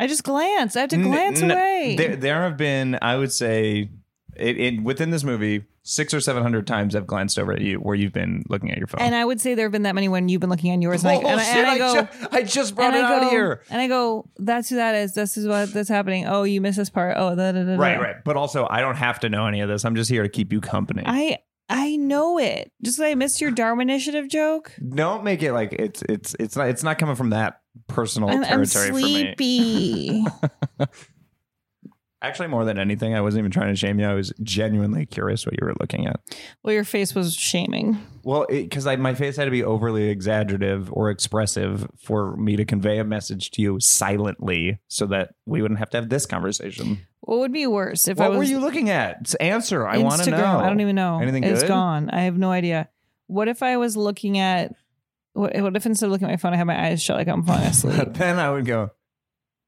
I 0.00 0.06
just 0.06 0.24
glance. 0.24 0.76
I 0.76 0.80
have 0.80 0.90
to 0.90 0.96
glance 1.02 1.42
n- 1.42 1.50
away. 1.50 1.94
There, 1.96 2.16
there 2.16 2.42
have 2.42 2.56
been, 2.56 2.98
I 3.02 3.16
would 3.16 3.32
say, 3.32 3.90
it, 4.36 4.58
it 4.58 4.82
within 4.82 5.10
this 5.10 5.22
movie, 5.24 5.64
six 5.82 6.14
or 6.14 6.20
seven 6.20 6.42
hundred 6.42 6.66
times 6.66 6.94
I've 6.96 7.06
glanced 7.06 7.38
over 7.38 7.52
at 7.52 7.60
you 7.60 7.76
where 7.76 7.94
you've 7.94 8.12
been 8.12 8.42
looking 8.48 8.70
at 8.70 8.78
your 8.78 8.86
phone. 8.86 9.00
And 9.02 9.14
I 9.14 9.24
would 9.24 9.40
say 9.40 9.54
there 9.54 9.66
have 9.66 9.72
been 9.72 9.82
that 9.82 9.94
many 9.94 10.08
when 10.08 10.28
you've 10.28 10.40
been 10.40 10.50
looking 10.50 10.72
on 10.72 10.80
yours. 10.80 11.04
And, 11.04 11.10
I, 11.10 11.14
and, 11.16 11.40
I, 11.40 11.44
and 11.44 11.66
I 11.66 11.72
I 11.74 11.78
go, 11.78 11.94
ju- 12.02 12.26
I 12.32 12.42
just 12.42 12.74
brought 12.74 12.94
it 12.94 13.04
I 13.04 13.12
out 13.14 13.20
go- 13.22 13.30
here. 13.30 13.62
And 13.70 13.80
I 13.80 13.88
go, 13.88 14.28
that's 14.38 14.68
who 14.70 14.76
that 14.76 14.94
is. 14.94 15.12
This 15.14 15.36
is 15.36 15.46
what 15.46 15.72
that's 15.72 15.88
happening. 15.88 16.26
Oh, 16.26 16.44
you 16.44 16.60
missed 16.60 16.78
this 16.78 16.90
part. 16.90 17.16
Oh, 17.18 17.34
da, 17.34 17.52
da, 17.52 17.62
da, 17.64 17.76
da. 17.76 17.82
right, 17.82 18.00
right. 18.00 18.16
But 18.24 18.36
also, 18.36 18.66
I 18.70 18.80
don't 18.80 18.96
have 18.96 19.20
to 19.20 19.28
know 19.28 19.46
any 19.46 19.60
of 19.60 19.68
this. 19.68 19.84
I'm 19.84 19.94
just 19.96 20.10
here 20.10 20.22
to 20.22 20.28
keep 20.28 20.52
you 20.52 20.60
company. 20.60 21.02
I 21.04 21.38
I 21.68 21.96
know 21.96 22.38
it. 22.38 22.72
Just 22.82 22.98
like 22.98 23.12
I 23.12 23.14
missed 23.14 23.40
your 23.40 23.50
Darwin 23.52 23.88
Initiative 23.90 24.28
joke. 24.28 24.72
don't 24.94 25.22
make 25.22 25.42
it 25.42 25.52
like 25.52 25.72
it's 25.72 26.02
it's 26.08 26.34
it's 26.40 26.56
not 26.56 26.68
it's 26.68 26.82
not 26.82 26.98
coming 26.98 27.14
from 27.16 27.30
that 27.30 27.59
personal 27.88 28.28
I'm, 28.30 28.44
I'm 28.44 28.64
territory 28.64 29.34
for 29.34 29.34
me. 29.38 30.26
Actually, 32.22 32.48
more 32.48 32.66
than 32.66 32.78
anything, 32.78 33.14
I 33.14 33.22
wasn't 33.22 33.38
even 33.40 33.50
trying 33.50 33.72
to 33.72 33.76
shame 33.76 33.98
you. 33.98 34.04
I 34.06 34.12
was 34.12 34.30
genuinely 34.42 35.06
curious 35.06 35.46
what 35.46 35.54
you 35.58 35.66
were 35.66 35.72
looking 35.80 36.06
at. 36.06 36.20
well, 36.62 36.74
your 36.74 36.84
face 36.84 37.14
was 37.14 37.34
shaming. 37.34 37.96
Well, 38.24 38.44
because 38.50 38.84
my 38.84 39.14
face 39.14 39.36
had 39.36 39.46
to 39.46 39.50
be 39.50 39.64
overly 39.64 40.10
exaggerative 40.10 40.92
or 40.92 41.08
expressive 41.08 41.88
for 41.98 42.36
me 42.36 42.56
to 42.56 42.66
convey 42.66 42.98
a 42.98 43.04
message 43.04 43.50
to 43.52 43.62
you 43.62 43.80
silently, 43.80 44.80
so 44.88 45.06
that 45.06 45.30
we 45.46 45.62
wouldn't 45.62 45.78
have 45.80 45.88
to 45.90 45.96
have 45.96 46.10
this 46.10 46.26
conversation. 46.26 46.98
What 47.20 47.38
would 47.38 47.52
be 47.52 47.66
worse 47.66 48.06
if 48.06 48.20
I 48.20 48.28
what 48.28 48.36
were 48.36 48.44
you 48.44 48.58
looking 48.58 48.90
at? 48.90 49.16
It's 49.22 49.34
answer. 49.36 49.86
I 49.88 49.96
want 49.96 50.22
to 50.24 50.30
know. 50.30 50.58
I 50.58 50.68
don't 50.68 50.80
even 50.80 50.96
know. 50.96 51.20
Anything 51.20 51.44
It's 51.44 51.62
good? 51.62 51.68
gone. 51.68 52.10
I 52.10 52.22
have 52.22 52.36
no 52.36 52.50
idea. 52.50 52.90
What 53.28 53.48
if 53.48 53.62
I 53.62 53.78
was 53.78 53.96
looking 53.96 54.36
at? 54.36 54.74
What, 55.40 55.58
what 55.58 55.74
if 55.74 55.86
instead 55.86 56.04
of 56.04 56.12
looking 56.12 56.28
at 56.28 56.32
my 56.32 56.36
phone, 56.36 56.52
I 56.52 56.56
have 56.56 56.66
my 56.66 56.88
eyes 56.88 57.02
shut 57.02 57.16
like 57.16 57.26
I'm 57.26 57.42
falling 57.42 57.62
asleep? 57.62 58.08
then 58.12 58.38
I 58.38 58.50
would 58.50 58.66
go. 58.66 58.90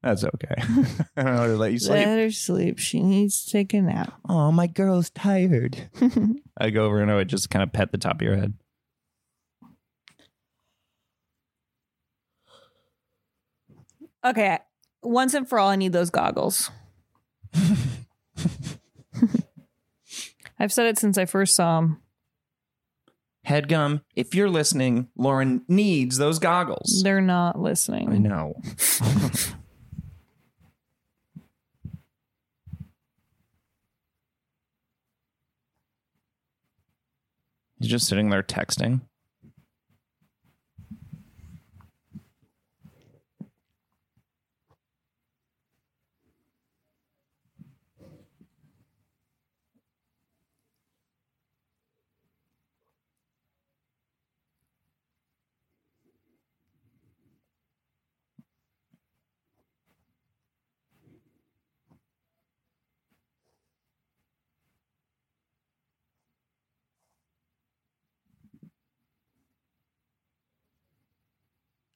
That's 0.03 0.23
okay. 0.23 0.53
I 0.59 1.23
don't 1.23 1.25
know 1.25 1.37
how 1.37 1.47
to 1.47 1.57
let 1.57 1.71
you 1.71 1.79
sleep. 1.79 2.05
Let 2.05 2.19
her 2.19 2.29
sleep. 2.29 2.77
She 2.77 3.01
needs 3.01 3.43
to 3.45 3.51
take 3.51 3.73
a 3.73 3.81
nap. 3.81 4.13
Oh, 4.29 4.51
my 4.51 4.67
girl's 4.67 5.09
tired. 5.09 5.89
I 6.57 6.69
go 6.69 6.85
over 6.85 7.01
and 7.01 7.09
I 7.09 7.15
would 7.15 7.27
just 7.27 7.49
kind 7.49 7.63
of 7.63 7.73
pet 7.73 7.91
the 7.91 7.97
top 7.97 8.17
of 8.17 8.21
your 8.21 8.35
head. 8.35 8.53
Okay, 14.23 14.59
once 15.01 15.33
and 15.33 15.49
for 15.49 15.57
all, 15.57 15.69
I 15.69 15.75
need 15.75 15.91
those 15.91 16.11
goggles. 16.11 16.69
I've 20.59 20.71
said 20.71 20.85
it 20.85 20.99
since 20.99 21.17
I 21.17 21.25
first 21.25 21.55
saw 21.55 21.81
them. 21.81 22.02
Headgum, 23.47 24.01
if 24.15 24.33
you're 24.33 24.49
listening, 24.49 25.09
Lauren 25.17 25.63
needs 25.67 26.17
those 26.17 26.39
goggles. 26.39 27.01
They're 27.03 27.19
not 27.21 27.59
listening. 27.59 28.09
I 28.11 28.17
know. 28.17 28.53
He's 37.79 37.89
just 37.91 38.07
sitting 38.07 38.29
there 38.29 38.43
texting. 38.43 39.01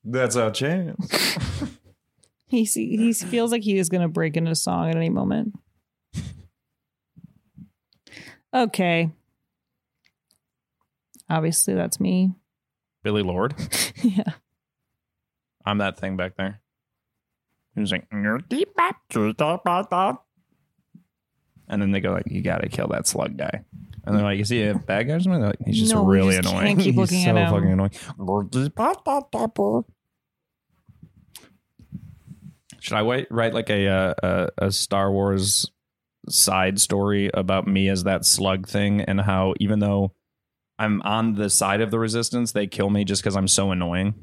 That's 0.09 0.35
our 0.35 0.51
chance. 0.51 1.37
He 2.49 2.65
see, 2.65 2.95
he 2.95 3.11
feels 3.11 3.51
like 3.51 3.63
he 3.63 3.77
is 3.77 3.89
going 3.89 4.03
to 4.03 4.07
break 4.07 4.37
into 4.37 4.55
song 4.55 4.89
at 4.89 4.95
any 4.95 5.09
moment. 5.09 5.53
Okay. 8.53 9.11
Obviously, 11.29 11.73
that's 11.73 11.99
me. 11.99 12.33
Billie 13.03 13.21
Lourd. 13.21 13.53
yeah. 14.01 14.31
I'm 15.65 15.79
that 15.79 15.97
thing 15.99 16.15
back 16.15 16.37
there. 16.37 16.61
He's 17.75 17.91
like, 17.91 18.07
and 21.67 21.81
then 21.81 21.91
they 21.91 21.99
go 21.99 22.13
like, 22.13 22.27
"You 22.27 22.41
gotta 22.41 22.69
kill 22.69 22.87
that 22.87 23.07
slug 23.07 23.35
guy." 23.37 23.65
And 24.05 24.15
they're 24.15 24.23
like, 24.23 24.37
"You 24.37 24.45
see 24.45 24.63
a 24.63 24.73
bad 24.73 25.07
guy 25.07 25.15
or 25.15 25.19
something?" 25.19 25.41
They're 25.41 25.49
like, 25.49 25.65
He's 25.65 25.79
just 25.79 25.93
No, 25.93 26.05
really 26.05 26.37
just 26.37 26.47
annoying. 26.47 26.67
can't 26.67 26.79
keep 26.79 26.85
He's 26.95 26.95
looking 26.95 27.23
so 27.25 27.31
at 27.31 27.35
him. 27.35 27.49
fucking 27.53 27.71
annoying. 27.73 27.91
Should 32.79 32.95
I 32.95 33.03
wait, 33.03 33.27
write 33.31 33.53
like 33.53 33.69
a, 33.69 33.87
uh, 33.87 34.13
a 34.23 34.65
a 34.67 34.71
Star 34.71 35.11
Wars 35.11 35.69
side 36.29 36.79
story 36.79 37.29
about 37.33 37.67
me 37.67 37.87
as 37.89 38.03
that 38.03 38.25
slug 38.25 38.67
thing 38.67 39.01
and 39.01 39.21
how 39.21 39.53
even 39.59 39.79
though 39.79 40.13
I'm 40.77 41.01
on 41.03 41.35
the 41.35 41.49
side 41.49 41.81
of 41.81 41.89
the 41.89 41.99
resistance, 41.99 42.51
they 42.51 42.67
kill 42.67 42.89
me 42.89 43.03
just 43.03 43.21
because 43.21 43.35
I'm 43.35 43.47
so 43.47 43.71
annoying. 43.71 44.13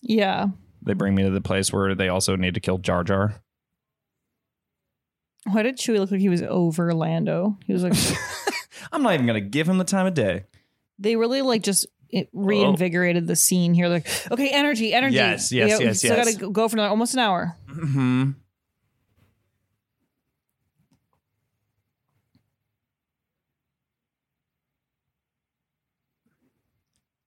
Yeah. 0.00 0.46
They 0.82 0.94
bring 0.94 1.14
me 1.14 1.24
to 1.24 1.30
the 1.30 1.40
place 1.42 1.72
where 1.72 1.94
they 1.94 2.08
also 2.08 2.36
need 2.36 2.54
to 2.54 2.60
kill 2.60 2.78
Jar 2.78 3.04
Jar. 3.04 3.42
Why 5.44 5.62
did 5.62 5.78
Chewie 5.78 5.98
look 5.98 6.10
like 6.10 6.20
he 6.20 6.28
was 6.28 6.42
over 6.42 6.94
Lando? 6.94 7.58
He 7.66 7.72
was 7.72 7.82
like, 7.82 7.94
I'm 8.92 9.02
not 9.02 9.14
even 9.14 9.26
gonna 9.26 9.40
give 9.40 9.68
him 9.68 9.78
the 9.78 9.84
time 9.84 10.06
of 10.06 10.14
day. 10.14 10.44
they 10.98 11.16
really 11.16 11.42
like 11.42 11.62
just 11.62 11.86
it 12.12 12.28
reinvigorated 12.32 13.26
the 13.26 13.36
scene 13.36 13.74
here. 13.74 13.88
Like, 13.88 14.06
okay, 14.30 14.50
energy, 14.50 14.92
energy. 14.92 15.16
Yes, 15.16 15.52
yes, 15.52 15.70
Yeah, 15.80 15.86
yes, 15.86 16.04
yes. 16.04 16.16
got 16.16 16.40
to 16.40 16.50
go 16.50 16.68
for 16.68 16.76
another, 16.76 16.88
almost 16.90 17.14
an 17.14 17.20
hour. 17.20 17.56
Hmm. 17.68 18.30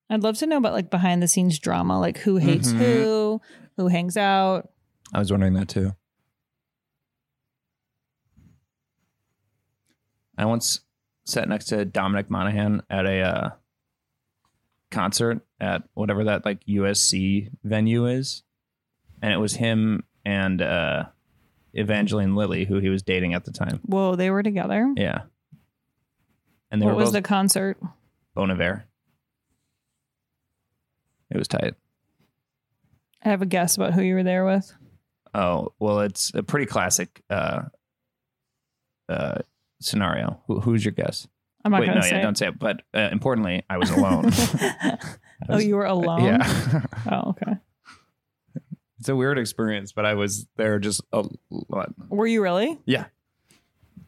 I'd 0.09 0.21
love 0.23 0.37
to 0.39 0.45
know 0.47 0.57
about 0.57 0.73
like 0.73 0.89
behind 0.89 1.23
the 1.23 1.27
scenes 1.27 1.57
drama, 1.59 1.99
like 1.99 2.19
who 2.19 2.37
hates 2.37 2.71
Mhm. 2.71 2.77
who, 2.77 3.41
who 3.77 3.87
hangs 3.87 4.17
out. 4.17 4.69
I 5.13 5.19
was 5.19 5.31
wondering 5.31 5.53
that 5.53 5.69
too. 5.69 5.93
I 10.37 10.45
once 10.45 10.81
sat 11.25 11.47
next 11.47 11.65
to 11.65 11.85
Dominic 11.85 12.29
Monaghan 12.29 12.81
at 12.89 13.05
a 13.05 13.21
uh, 13.21 13.49
concert 14.93 15.41
at 15.59 15.83
whatever 15.93 16.23
that 16.25 16.45
like 16.45 16.63
USC 16.65 17.49
venue 17.63 18.05
is, 18.07 18.43
and 19.21 19.33
it 19.33 19.37
was 19.37 19.55
him 19.55 20.03
and 20.25 20.61
uh, 20.61 21.05
Evangeline 21.73 22.35
Lilly, 22.35 22.65
who 22.65 22.79
he 22.79 22.89
was 22.89 23.03
dating 23.03 23.33
at 23.33 23.45
the 23.45 23.51
time. 23.51 23.79
Whoa, 23.85 24.15
they 24.15 24.29
were 24.29 24.43
together. 24.43 24.93
Yeah. 24.95 25.23
and 26.71 26.81
they 26.81 26.85
what 26.85 26.95
were 26.95 27.01
was 27.01 27.07
both 27.09 27.13
the 27.13 27.21
concert? 27.21 27.77
Bon 28.35 28.49
Iver. 28.49 28.85
It 31.29 31.37
was 31.37 31.47
tight. 31.47 31.73
I 33.23 33.29
have 33.29 33.41
a 33.41 33.45
guess 33.47 33.75
about 33.75 33.93
who 33.93 34.01
you 34.01 34.15
were 34.15 34.23
there 34.23 34.45
with. 34.45 34.71
Oh 35.33 35.73
well, 35.79 36.01
it's 36.01 36.31
a 36.35 36.43
pretty 36.43 36.67
classic 36.67 37.21
uh, 37.29 37.63
uh, 39.09 39.39
scenario. 39.81 40.41
Who, 40.47 40.59
who's 40.59 40.85
your 40.85 40.91
guess? 40.91 41.27
I'm 41.65 41.71
not 41.71 41.81
Wait, 41.81 41.87
going 41.87 41.95
no, 41.97 42.01
to 42.01 42.07
say. 42.07 42.15
yeah, 42.15 42.19
it. 42.19 42.23
don't 42.23 42.37
say 42.37 42.47
it. 42.47 42.59
But 42.59 42.81
uh, 42.93 43.09
importantly, 43.11 43.63
I 43.69 43.77
was 43.77 43.89
alone. 43.89 44.25
oh, 45.49 45.57
you 45.59 45.75
were 45.75 45.85
alone. 45.85 46.23
yeah, 46.23 46.81
Oh, 47.11 47.29
okay. 47.29 47.53
it's 48.99 49.09
a 49.09 49.15
weird 49.15 49.37
experience, 49.37 49.91
but 49.93 50.05
I 50.05 50.13
was 50.15 50.47
there 50.57 50.79
just 50.79 51.01
a 51.13 51.23
lot. 51.51 51.93
Were 52.09 52.27
you 52.27 52.41
really? 52.43 52.79
Yeah. 52.85 53.05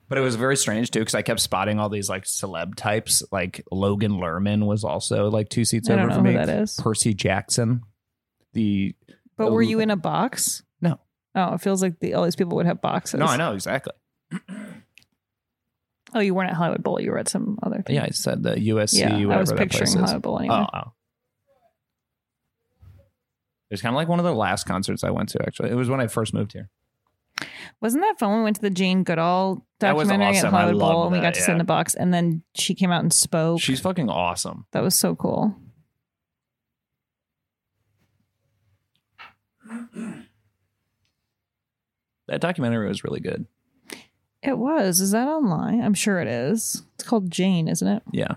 But 0.07 0.19
it 0.19 0.22
was 0.22 0.36
very 0.36 0.56
strange 0.56 0.91
too 0.91 0.99
because 0.99 1.15
I 1.15 1.23
kept 1.23 1.40
spotting 1.40 1.80
all 1.80 1.90
these 1.90 2.10
like 2.10 2.26
celeb 2.26 2.76
types. 2.76 3.23
Like 3.32 3.64
Logan 3.72 4.11
Lerman 4.14 4.65
was 4.68 4.84
also 4.84 5.30
like 5.32 5.49
two 5.49 5.65
seats 5.65 5.90
I 5.90 5.94
over 5.94 6.02
don't 6.02 6.10
know 6.10 6.15
for 6.15 6.22
who 6.22 6.27
me. 6.27 6.34
that 6.36 6.49
is. 6.49 6.80
Percy 6.80 7.14
Jackson, 7.15 7.82
the 8.53 8.95
But 9.36 9.52
were 9.52 9.64
you 9.64 9.80
in 9.80 9.90
a 9.90 9.95
box? 9.95 10.61
No. 10.80 10.99
Oh, 11.34 11.56
it 11.56 11.61
feels 11.61 11.82
like 11.82 11.99
the, 11.99 12.14
all 12.14 12.23
these 12.23 12.36
people 12.36 12.56
would 12.57 12.68
have 12.68 12.82
boxes. 12.82 13.19
no, 13.19 13.26
I 13.26 13.38
know 13.38 13.53
exactly. 13.53 13.94
Oh, 16.16 16.22
you 16.22 16.34
weren't 16.34 16.50
at 16.50 16.56
Hollywood 16.56 16.82
Bowl. 16.82 17.00
You 17.02 17.12
were 17.12 17.18
at 17.20 17.28
some 17.28 17.60
other 17.62 17.84
thing. 17.86 17.98
Yeah, 17.98 18.06
I 18.06 18.10
said 18.12 18.42
the 18.42 18.56
USC. 18.56 19.00
Yeah, 19.00 19.18
I 19.18 19.26
whatever 19.26 19.40
was 19.42 19.50
that 19.50 19.58
picturing 19.58 19.92
place 19.92 19.96
is. 19.96 20.00
Hollywood 20.02 20.22
Bowl 20.22 20.40
anyway. 20.40 20.56
Oh, 20.56 20.68
oh. 20.74 20.94
It 23.70 23.74
was 23.74 23.82
kind 23.82 23.94
of 23.94 23.98
like 23.98 24.08
one 24.08 24.20
of 24.20 24.26
the 24.26 24.34
last 24.34 24.66
concerts 24.66 25.04
I 25.04 25.10
went 25.10 25.30
to. 25.30 25.42
Actually, 25.46 25.72
it 25.72 25.76
was 25.76 25.90
when 25.90 26.00
I 26.00 26.08
first 26.08 26.34
moved 26.34 26.54
here. 26.54 26.70
Wasn't 27.82 28.02
that 28.02 28.18
fun? 28.18 28.30
when 28.30 28.40
We 28.40 28.44
went 28.46 28.56
to 28.56 28.62
the 28.62 28.70
Jane 28.70 29.04
Goodall 29.04 29.66
That 29.82 29.98
was 29.98 30.08
documentary 30.08 30.38
awesome. 30.38 30.48
at 30.48 30.54
I 30.54 30.62
Hollywood 30.62 30.80
Bowl, 30.80 31.04
and 31.04 31.12
we 31.12 31.18
got 31.18 31.34
that, 31.34 31.34
to 31.34 31.42
sit 31.42 31.52
in 31.52 31.58
the 31.58 31.66
box. 31.66 31.94
And 31.96 32.14
then 32.14 32.44
she 32.56 32.74
came 32.76 32.92
out 32.92 33.02
and 33.02 33.12
spoke. 33.12 33.60
She's 33.60 33.82
fucking 33.82 34.10
awesome. 34.10 34.68
that 34.72 34.82
was 34.82 34.96
so 34.96 35.16
cool. 35.16 35.54
That 42.28 42.42
documentary 42.42 42.88
was 42.88 43.04
really 43.04 43.20
good. 43.20 43.46
It 44.46 44.60
was. 44.60 45.02
Is 45.02 45.10
that 45.12 45.28
online? 45.28 45.82
I'm 45.82 45.96
sure 45.96 46.20
it 46.20 46.28
is. 46.28 46.84
It's 46.94 47.04
called 47.04 47.32
Jane, 47.32 47.68
isn't 47.68 47.88
it? 47.88 48.04
Yeah. 48.12 48.36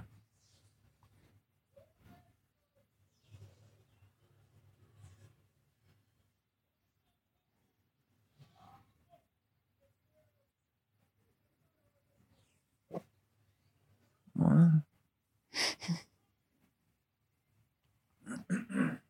What? 14.34 14.82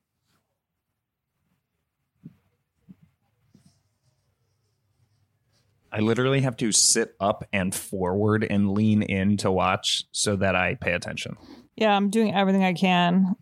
I 5.90 6.00
literally 6.00 6.40
have 6.42 6.56
to 6.58 6.70
sit 6.72 7.14
up 7.18 7.44
and 7.52 7.74
forward 7.74 8.44
and 8.48 8.72
lean 8.72 9.02
in 9.02 9.36
to 9.38 9.50
watch 9.50 10.04
so 10.12 10.36
that 10.36 10.54
I 10.54 10.74
pay 10.74 10.92
attention. 10.92 11.36
Yeah, 11.76 11.94
I'm 11.96 12.10
doing 12.10 12.34
everything 12.34 12.62
I 12.64 12.74
can. 12.74 13.36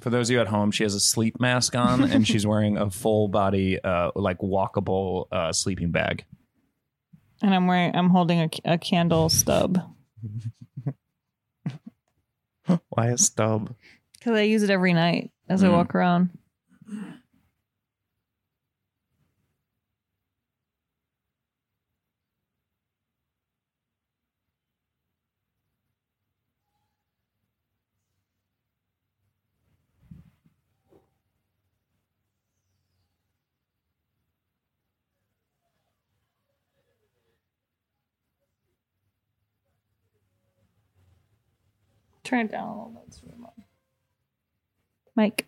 For 0.00 0.10
those 0.10 0.30
of 0.30 0.34
you 0.34 0.40
at 0.40 0.48
home, 0.48 0.70
she 0.70 0.82
has 0.82 0.94
a 0.94 1.00
sleep 1.00 1.38
mask 1.40 1.76
on 1.76 2.02
and 2.10 2.26
she's 2.26 2.46
wearing 2.46 2.76
a 2.78 2.90
full 2.90 3.28
body, 3.28 3.78
uh, 3.82 4.10
like 4.16 4.38
walkable 4.38 5.26
uh, 5.30 5.52
sleeping 5.52 5.90
bag. 5.90 6.24
And 7.42 7.54
I'm 7.54 7.66
wearing, 7.66 7.94
I'm 7.94 8.10
holding 8.10 8.40
a, 8.40 8.48
a 8.64 8.78
candle 8.78 9.28
stub 9.28 9.78
Why 12.90 13.08
a 13.08 13.18
stub? 13.18 13.74
because 14.18 14.36
I 14.38 14.42
use 14.42 14.62
it 14.62 14.70
every 14.70 14.92
night 14.92 15.30
as 15.48 15.64
I 15.64 15.68
Mm. 15.68 15.72
walk 15.72 15.94
around. 15.94 16.30
Turn 42.32 42.46
it 42.46 42.52
down 42.52 42.66
a 42.66 42.72
little 42.72 43.04
bit. 43.04 43.12
so 43.12 43.26
we're 43.26 43.36
not- 43.36 43.52
Mike. 45.14 45.46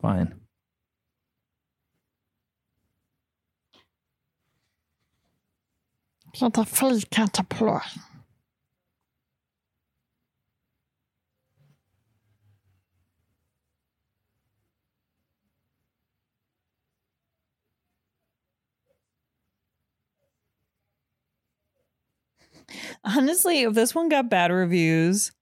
Fine. 0.00 0.40
Lite 6.40 6.64
flygkaterpillar. 6.64 7.82
Honestly, 23.04 23.62
if 23.62 23.74
this 23.74 23.94
one 23.94 24.08
got 24.08 24.28
bad 24.30 24.50
reviews, 24.50 25.32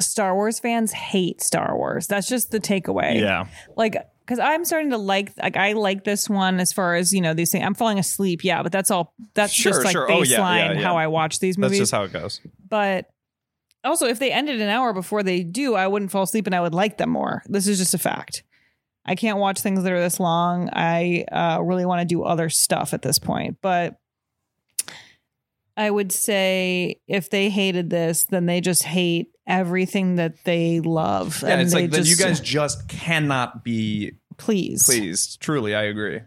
Star 0.00 0.34
Wars 0.34 0.58
fans 0.58 0.92
hate 0.92 1.40
Star 1.42 1.76
Wars. 1.76 2.06
That's 2.06 2.28
just 2.28 2.50
the 2.50 2.60
takeaway. 2.60 3.20
Yeah. 3.20 3.46
Like, 3.76 3.96
because 4.20 4.38
I'm 4.38 4.64
starting 4.64 4.90
to 4.90 4.98
like, 4.98 5.32
like, 5.40 5.56
I 5.56 5.72
like 5.72 6.04
this 6.04 6.28
one 6.28 6.60
as 6.60 6.72
far 6.72 6.94
as, 6.94 7.12
you 7.12 7.20
know, 7.20 7.34
these 7.34 7.50
things. 7.50 7.64
I'm 7.64 7.74
falling 7.74 7.98
asleep. 7.98 8.44
Yeah. 8.44 8.62
But 8.62 8.72
that's 8.72 8.90
all, 8.90 9.14
that's 9.34 9.52
Sure, 9.52 9.72
just 9.72 9.84
like 9.84 9.92
sure. 9.92 10.08
baseline 10.08 10.20
Oh, 10.20 10.22
yeah, 10.24 10.72
yeah, 10.72 10.80
how. 10.82 10.96
I 10.96 11.08
watch 11.08 11.40
these 11.40 11.58
movies. 11.58 11.78
That's 11.78 11.90
just 11.90 11.92
how 11.92 12.04
it 12.04 12.12
goes. 12.12 12.40
but 12.68 13.06
also, 13.84 14.06
if 14.06 14.20
they 14.20 14.30
ended 14.30 14.60
an 14.60 14.68
hour 14.68 14.92
before 14.92 15.24
they 15.24 15.42
do, 15.42 15.74
I 15.74 15.88
wouldn't 15.88 16.12
fall 16.12 16.22
asleep 16.22 16.46
and 16.46 16.54
I 16.54 16.60
would 16.60 16.72
like 16.74 16.98
them 16.98 17.10
more. 17.10 17.42
This 17.46 17.66
is 17.66 17.78
just 17.78 17.94
a 17.94 17.98
fact. 17.98 18.44
I 19.04 19.16
can't 19.16 19.38
watch 19.38 19.60
things 19.60 19.82
that 19.82 19.92
are 19.92 20.00
this 20.00 20.20
long. 20.20 20.70
I 20.72 21.24
uh, 21.32 21.60
really 21.60 21.84
want 21.84 22.00
to 22.00 22.04
do 22.04 22.22
other 22.22 22.48
stuff 22.48 22.94
at 22.94 23.02
this 23.02 23.18
point. 23.18 23.58
But 23.60 23.96
I 25.76 25.90
would 25.90 26.12
say 26.12 27.00
if 27.06 27.30
they 27.30 27.48
hated 27.48 27.90
this, 27.90 28.24
then 28.24 28.46
they 28.46 28.60
just 28.60 28.82
hate 28.82 29.28
everything 29.46 30.16
that 30.16 30.44
they 30.44 30.80
love. 30.80 31.42
Yeah, 31.42 31.50
and 31.50 31.62
it's 31.62 31.72
they 31.72 31.82
like 31.82 31.90
that 31.92 32.06
you 32.06 32.16
guys 32.16 32.40
just 32.40 32.88
cannot 32.88 33.64
be 33.64 34.12
please. 34.36 34.84
pleased. 34.84 35.40
Truly, 35.40 35.74
I 35.74 35.82
agree. 35.84 36.20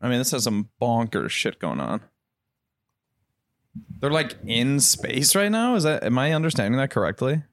I 0.00 0.08
mean, 0.08 0.18
this 0.18 0.32
has 0.32 0.42
some 0.42 0.68
bonkers 0.80 1.30
shit 1.30 1.60
going 1.60 1.80
on. 1.80 2.00
They're 4.00 4.10
like 4.10 4.36
in 4.44 4.80
space 4.80 5.36
right 5.36 5.50
now. 5.50 5.76
Is 5.76 5.84
that 5.84 6.02
am 6.02 6.18
I 6.18 6.32
understanding 6.32 6.76
that 6.78 6.90
correctly? 6.90 7.44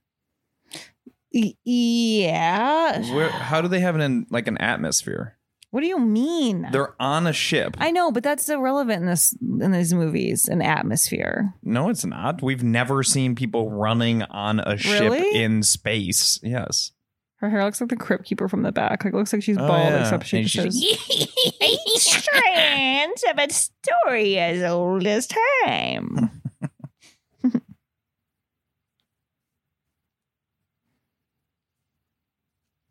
Yeah. 1.32 3.14
Where 3.14 3.30
how 3.30 3.62
do 3.62 3.68
they 3.68 3.80
have 3.80 3.96
an 3.96 4.26
like 4.30 4.48
an 4.48 4.58
atmosphere? 4.58 5.36
What 5.72 5.82
do 5.82 5.88
you 5.88 6.00
mean? 6.00 6.68
They're 6.72 6.96
on 7.00 7.28
a 7.28 7.34
ship. 7.34 7.76
I 7.78 7.92
know, 7.92 8.12
but 8.12 8.24
that's 8.24 8.50
irrelevant 8.50 9.02
in 9.02 9.06
this 9.08 9.36
in 9.62 9.72
these 9.72 9.94
movies. 9.94 10.48
An 10.48 10.64
atmosphere. 10.64 11.54
No, 11.62 11.90
it's 11.90 12.04
not. 12.06 12.42
We've 12.42 12.64
never 12.64 13.04
seen 13.04 13.36
people 13.36 13.70
running 13.70 14.24
on 14.24 14.60
a 14.60 14.78
ship 14.78 15.02
Really? 15.12 15.40
in 15.44 15.62
space. 15.62 16.40
Yes. 16.42 16.92
Her 17.38 17.50
hair 17.52 17.64
looks 17.64 17.80
like 17.80 17.90
the 17.92 17.96
crypt 17.96 18.26
keeper 18.26 18.50
from 18.50 18.64
the 18.64 18.72
back. 18.72 19.06
Like 19.06 19.14
looks 19.14 19.32
like 19.32 19.44
she's 19.44 19.58
Oh, 19.58 19.66
bald, 19.68 19.90
yeah. 19.94 20.02
except 20.02 20.26
she 20.26 20.40
And 20.40 20.48
just 20.48 20.78
she's- 20.82 21.00
says 21.00 22.02
strands 22.02 23.24
of 23.30 23.38
a 23.38 23.50
story 23.50 24.38
as 24.40 24.64
old 24.64 25.06
as 25.08 25.28
time. 25.64 26.32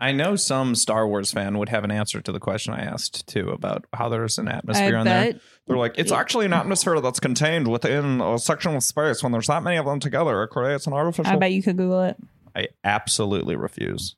I 0.01 0.13
know 0.13 0.37
some 0.37 0.77
Star 0.77 1.09
Wars 1.09 1.33
fan 1.33 1.59
would 1.59 1.71
have 1.71 1.83
an 1.83 1.91
answer 1.91 2.21
to 2.21 2.31
the 2.31 2.39
question 2.39 2.73
I 2.73 2.85
asked 2.85 3.27
too 3.27 3.51
about 3.51 3.85
how 3.93 4.09
there's 4.09 4.39
an 4.39 4.47
atmosphere 4.47 4.97
I 4.97 5.01
on 5.01 5.07
there. 5.07 5.35
They're 5.67 5.77
like, 5.77 5.95
it's 5.99 6.13
actually 6.13 6.47
an 6.47 6.53
atmosphere 6.53 7.01
that's 7.01 7.19
contained 7.19 7.67
within 7.67 8.21
a 8.21 8.39
section 8.39 8.77
of 8.77 8.83
space. 8.85 9.25
When 9.25 9.33
there's 9.33 9.49
that 9.49 9.65
many 9.65 9.77
of 9.77 9.87
them 9.87 9.99
together, 9.99 10.43
it 10.45 10.49
creates 10.49 10.87
an 10.87 10.93
artificial. 10.93 11.33
I 11.33 11.37
bet 11.37 11.51
you 11.51 11.63
could 11.65 11.77
Google 11.77 12.05
it. 12.05 12.17
I 12.55 12.69
absolutely 12.85 13.57
refuse. 13.57 14.15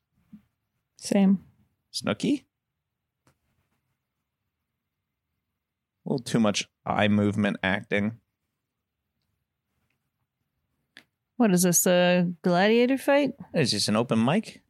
Same. 0.98 1.42
Snooky? 1.90 2.46
A 6.04 6.10
little 6.10 6.22
too 6.22 6.40
much 6.40 6.68
eye 6.84 7.08
movement 7.08 7.56
acting. 7.62 8.18
What 11.36 11.52
is 11.52 11.62
this? 11.62 11.86
A 11.86 12.30
gladiator 12.42 12.98
fight? 12.98 13.32
Is 13.54 13.72
this 13.72 13.88
an 13.88 13.96
open 13.96 14.22
mic? 14.22 14.60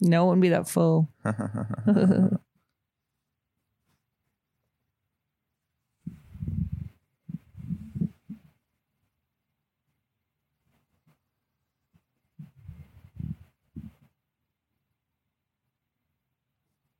No, 0.00 0.24
it 0.24 0.26
wouldn't 0.28 0.42
be 0.42 0.48
that 0.50 0.68
full. 0.68 1.08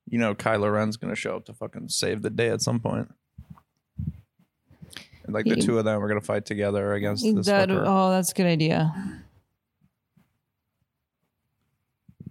you 0.06 0.18
know, 0.18 0.34
Kylo 0.34 0.72
Ren's 0.72 0.96
gonna 0.96 1.14
show 1.14 1.36
up 1.36 1.44
to 1.46 1.54
fucking 1.54 1.88
save 1.88 2.22
the 2.22 2.30
day 2.30 2.48
at 2.48 2.62
some 2.62 2.80
point. 2.80 3.08
And 5.24 5.34
like 5.34 5.44
the 5.46 5.54
He- 5.56 5.60
two 5.62 5.78
of 5.78 5.84
them 5.84 6.02
are 6.02 6.08
gonna 6.08 6.20
fight 6.20 6.44
together 6.46 6.94
against 6.94 7.24
this 7.34 7.46
That, 7.46 7.68
fucker. 7.68 7.84
oh, 7.86 8.10
that's 8.10 8.32
a 8.32 8.34
good 8.34 8.46
idea. 8.46 9.22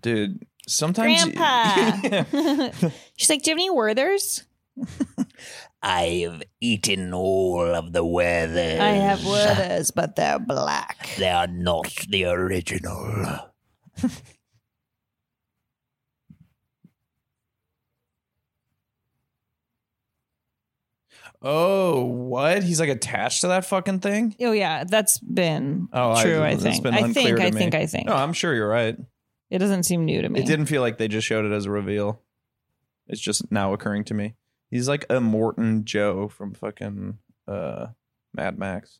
Dude, 0.01 0.45
sometimes 0.69 1.23
Grandpa. 1.25 2.71
She's 3.17 3.29
like, 3.29 3.43
do 3.43 3.51
you 3.51 3.57
have 3.57 3.59
any 3.59 3.69
Werthers? 3.69 4.43
I've 5.81 6.43
eaten 6.59 7.13
all 7.13 7.61
of 7.73 7.93
the 7.93 8.03
Werthers. 8.03 8.79
I 8.79 8.91
have 8.91 9.19
Werthers, 9.19 9.91
but 9.93 10.15
they're 10.15 10.39
black. 10.39 11.09
They 11.17 11.29
are 11.29 11.47
not 11.47 11.93
the 12.09 12.25
original. 12.25 13.39
Oh, 21.41 22.03
what? 22.03 22.63
He's 22.63 22.79
like 22.79 22.89
attached 22.89 23.41
to 23.41 23.47
that 23.47 23.65
fucking 23.65 23.99
thing? 23.99 24.35
Oh 24.41 24.51
yeah, 24.51 24.83
that's 24.83 25.19
been 25.19 25.87
Oh, 25.93 26.21
true. 26.21 26.41
I, 26.41 26.51
that's 26.55 26.63
think. 26.63 26.83
been 26.83 26.93
I 26.93 26.99
unclear 26.99 27.37
think. 27.37 27.37
to 27.37 27.43
I 27.45 27.51
me. 27.51 27.57
think. 27.59 27.75
I 27.75 27.85
think. 27.85 28.07
No, 28.07 28.13
I'm 28.15 28.33
sure 28.33 28.53
you're 28.53 28.67
right. 28.67 28.97
It 29.49 29.57
doesn't 29.59 29.83
seem 29.83 30.05
new 30.05 30.21
to 30.21 30.29
me. 30.29 30.39
It 30.39 30.45
didn't 30.45 30.67
feel 30.67 30.81
like 30.81 30.97
they 30.97 31.07
just 31.07 31.25
showed 31.27 31.45
it 31.45 31.51
as 31.51 31.65
a 31.65 31.71
reveal. 31.71 32.21
It's 33.07 33.21
just 33.21 33.51
now 33.51 33.73
occurring 33.73 34.03
to 34.05 34.13
me. 34.13 34.35
He's 34.69 34.87
like 34.87 35.07
Immortan 35.07 35.83
Joe 35.85 36.27
from 36.27 36.53
fucking 36.53 37.17
uh, 37.47 37.87
Mad 38.33 38.59
Max. 38.59 38.99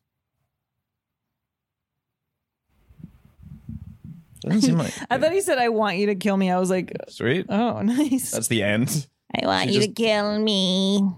Doesn't 4.40 4.62
seem 4.62 4.78
like 4.78 4.92
I 5.10 5.18
thought 5.18 5.32
he 5.32 5.40
said, 5.40 5.58
"I 5.58 5.68
want 5.68 5.98
you 5.98 6.06
to 6.06 6.14
kill 6.14 6.36
me." 6.36 6.50
I 6.50 6.58
was 6.58 6.70
like, 6.70 6.92
sweet. 7.08 7.46
"Oh, 7.48 7.82
nice." 7.82 8.30
That's 8.32 8.48
the 8.48 8.62
end. 8.62 9.06
I 9.40 9.46
want 9.46 9.68
She 9.68 9.74
you 9.74 9.80
just- 9.82 9.94
to 9.94 10.02
kill 10.02 10.38
me. 10.38 11.08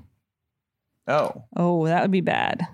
Oh, 1.09 1.45
oh, 1.57 1.87
that 1.87 2.03
would 2.03 2.11
be 2.11 2.21
bad. 2.21 2.67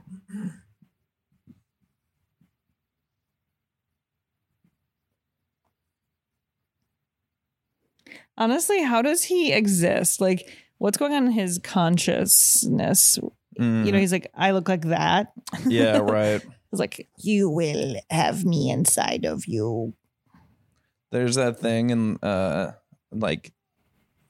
Honestly, 8.39 8.83
how 8.83 9.03
does 9.03 9.25
he 9.25 9.53
exist? 9.53 10.21
Like, 10.21 10.49
what's 10.79 10.97
going 10.97 11.13
on 11.13 11.27
in 11.27 11.33
his 11.33 11.59
consciousness? 11.59 13.19
Mm. 13.59 13.85
You 13.85 13.93
know, 13.93 13.99
he's 13.99 14.13
like, 14.13 14.31
I 14.35 14.53
look 14.53 14.69
like 14.69 14.87
that. 14.87 15.33
yeah, 15.67 15.99
right. 15.99 16.41
It's 16.73 16.81
like, 16.81 17.09
You 17.19 17.51
will 17.51 17.97
have 18.11 18.45
me 18.45 18.71
inside 18.71 19.25
of 19.25 19.47
you. 19.47 19.95
There's 21.11 21.35
that 21.35 21.59
thing 21.59 21.91
in 21.91 22.17
uh 22.19 22.73
like 23.11 23.53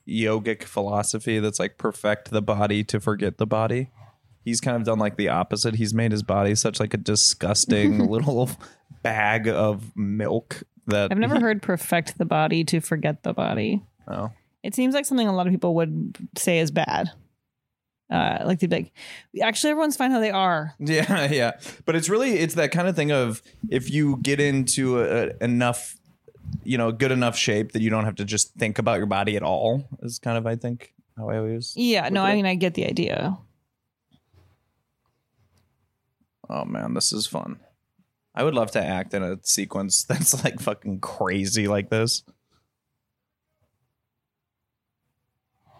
yogic 0.08 0.62
philosophy 0.62 1.38
that's 1.38 1.58
like 1.58 1.76
perfect 1.76 2.30
the 2.30 2.40
body 2.40 2.82
to 2.84 3.00
forget 3.00 3.38
the 3.38 3.46
body. 3.46 3.90
He's 4.44 4.60
kind 4.60 4.76
of 4.76 4.84
done 4.84 4.98
like 4.98 5.16
the 5.16 5.28
opposite. 5.28 5.74
He's 5.74 5.92
made 5.92 6.12
his 6.12 6.22
body 6.22 6.54
such 6.54 6.80
like 6.80 6.94
a 6.94 6.98
disgusting 6.98 8.06
little 8.10 8.48
bag 9.02 9.48
of 9.48 9.94
milk 9.94 10.62
that 10.86 11.12
I've 11.12 11.18
never 11.18 11.40
heard 11.40 11.62
perfect 11.62 12.16
the 12.16 12.24
body 12.24 12.64
to 12.64 12.80
forget 12.80 13.22
the 13.22 13.34
body. 13.34 13.82
Oh. 14.08 14.30
It 14.62 14.74
seems 14.74 14.94
like 14.94 15.04
something 15.06 15.28
a 15.28 15.34
lot 15.34 15.46
of 15.46 15.52
people 15.52 15.74
would 15.76 16.16
say 16.36 16.58
is 16.58 16.70
bad. 16.70 17.10
Uh, 18.10 18.42
like 18.46 18.58
they'd 18.58 18.70
be 18.70 18.76
like, 18.76 18.92
actually, 19.42 19.70
everyone's 19.70 19.96
fine 19.96 20.10
how 20.10 20.20
they 20.20 20.30
are. 20.30 20.74
Yeah, 20.80 21.30
yeah. 21.30 21.52
But 21.84 21.94
it's 21.94 22.08
really 22.08 22.38
it's 22.38 22.54
that 22.54 22.70
kind 22.72 22.88
of 22.88 22.96
thing 22.96 23.12
of 23.12 23.42
if 23.70 23.90
you 23.90 24.16
get 24.22 24.40
into 24.40 25.00
a, 25.00 25.28
a- 25.28 25.44
enough 25.44 25.94
you 26.64 26.78
know, 26.78 26.90
good 26.90 27.12
enough 27.12 27.36
shape 27.36 27.72
that 27.72 27.82
you 27.82 27.90
don't 27.90 28.06
have 28.06 28.14
to 28.16 28.24
just 28.24 28.54
think 28.54 28.78
about 28.78 28.96
your 28.96 29.06
body 29.06 29.36
at 29.36 29.42
all 29.42 29.86
is 30.00 30.18
kind 30.18 30.38
of 30.38 30.46
I 30.46 30.56
think 30.56 30.94
how 31.16 31.28
I 31.28 31.36
always 31.36 31.74
Yeah, 31.76 32.08
no, 32.08 32.22
I 32.22 32.34
mean, 32.34 32.46
I 32.46 32.54
get 32.54 32.72
the 32.74 32.86
idea. 32.86 33.36
Oh 36.48 36.64
man, 36.64 36.94
this 36.94 37.12
is 37.12 37.26
fun. 37.26 37.60
I 38.34 38.44
would 38.44 38.54
love 38.54 38.70
to 38.72 38.82
act 38.82 39.12
in 39.14 39.22
a 39.22 39.38
sequence 39.42 40.04
that's 40.08 40.42
like 40.44 40.60
fucking 40.60 41.00
crazy 41.00 41.68
like 41.68 41.90
this. 41.90 42.22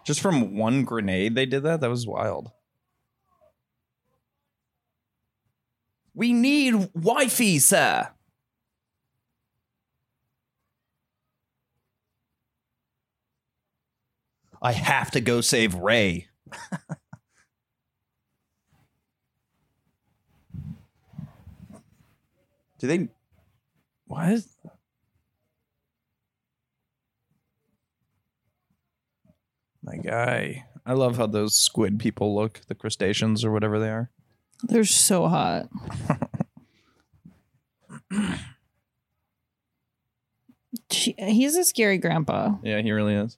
Just 0.09 0.21
from 0.21 0.57
one 0.57 0.85
grenade 0.85 1.35
they 1.35 1.45
did 1.45 1.61
that? 1.61 1.81
That 1.81 1.89
was 1.91 2.07
wild. 2.07 2.49
We 6.15 6.33
need 6.33 6.89
wifey, 6.95 7.59
sir. 7.59 8.09
I 14.59 14.71
have 14.71 15.11
to 15.11 15.21
go 15.21 15.41
save 15.41 15.75
Rey. 15.75 16.27
Do 22.79 22.87
they? 22.87 23.09
What? 24.07 24.39
My 29.89 29.97
guy. 29.97 30.65
I 30.85 30.93
love 30.93 31.17
how 31.17 31.25
those 31.25 31.55
squid 31.55 31.99
people 31.99 32.35
look, 32.35 32.61
the 32.67 32.75
crustaceans 32.75 33.43
or 33.43 33.51
whatever 33.51 33.79
they 33.79 33.89
are. 33.89 34.11
They're 34.61 34.83
so 34.85 35.27
hot. 35.27 35.67
Gee, 40.91 41.15
He's 41.17 41.55
a 41.55 41.63
scary 41.63 41.97
grandpa. 41.97 42.55
Yeah, 42.61 42.81
he 42.81 42.91
really 42.91 43.15
is. 43.15 43.37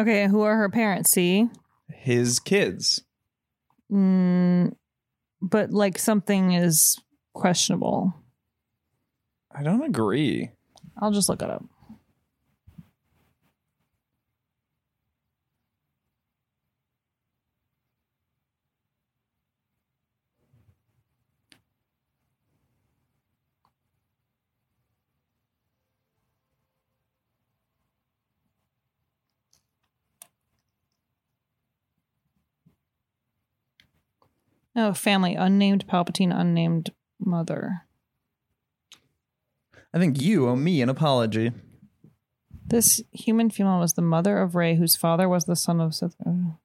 Okay, 0.00 0.26
who 0.28 0.40
are 0.42 0.56
her 0.56 0.70
parents? 0.70 1.10
See, 1.10 1.48
His 1.92 2.40
kids. 2.40 3.02
mm, 3.92 4.72
but 5.42 5.70
like 5.72 5.98
something 5.98 6.52
is 6.52 6.98
questionable. 7.34 8.14
I 9.54 9.62
don't 9.62 9.82
agree. 9.82 10.50
I'll 11.00 11.10
just 11.10 11.28
look 11.28 11.42
it 11.42 11.50
up. 11.50 11.64
Oh, 34.76 34.92
family. 34.92 35.34
Unnamed 35.34 35.86
Palpatine, 35.86 36.38
unnamed 36.38 36.92
mother. 37.18 37.82
I 39.92 39.98
think 39.98 40.20
you 40.20 40.48
owe 40.48 40.56
me 40.56 40.80
an 40.82 40.88
apology. 40.88 41.52
This 42.66 43.02
human 43.10 43.50
female 43.50 43.80
was 43.80 43.94
the 43.94 44.02
mother 44.02 44.38
of 44.38 44.54
Rey, 44.54 44.76
whose 44.76 44.94
father 44.94 45.28
was 45.28 45.44
the 45.44 45.56
son 45.56 45.80
of 45.80 45.94
Sith. 45.94 46.14
oh. 46.24 46.58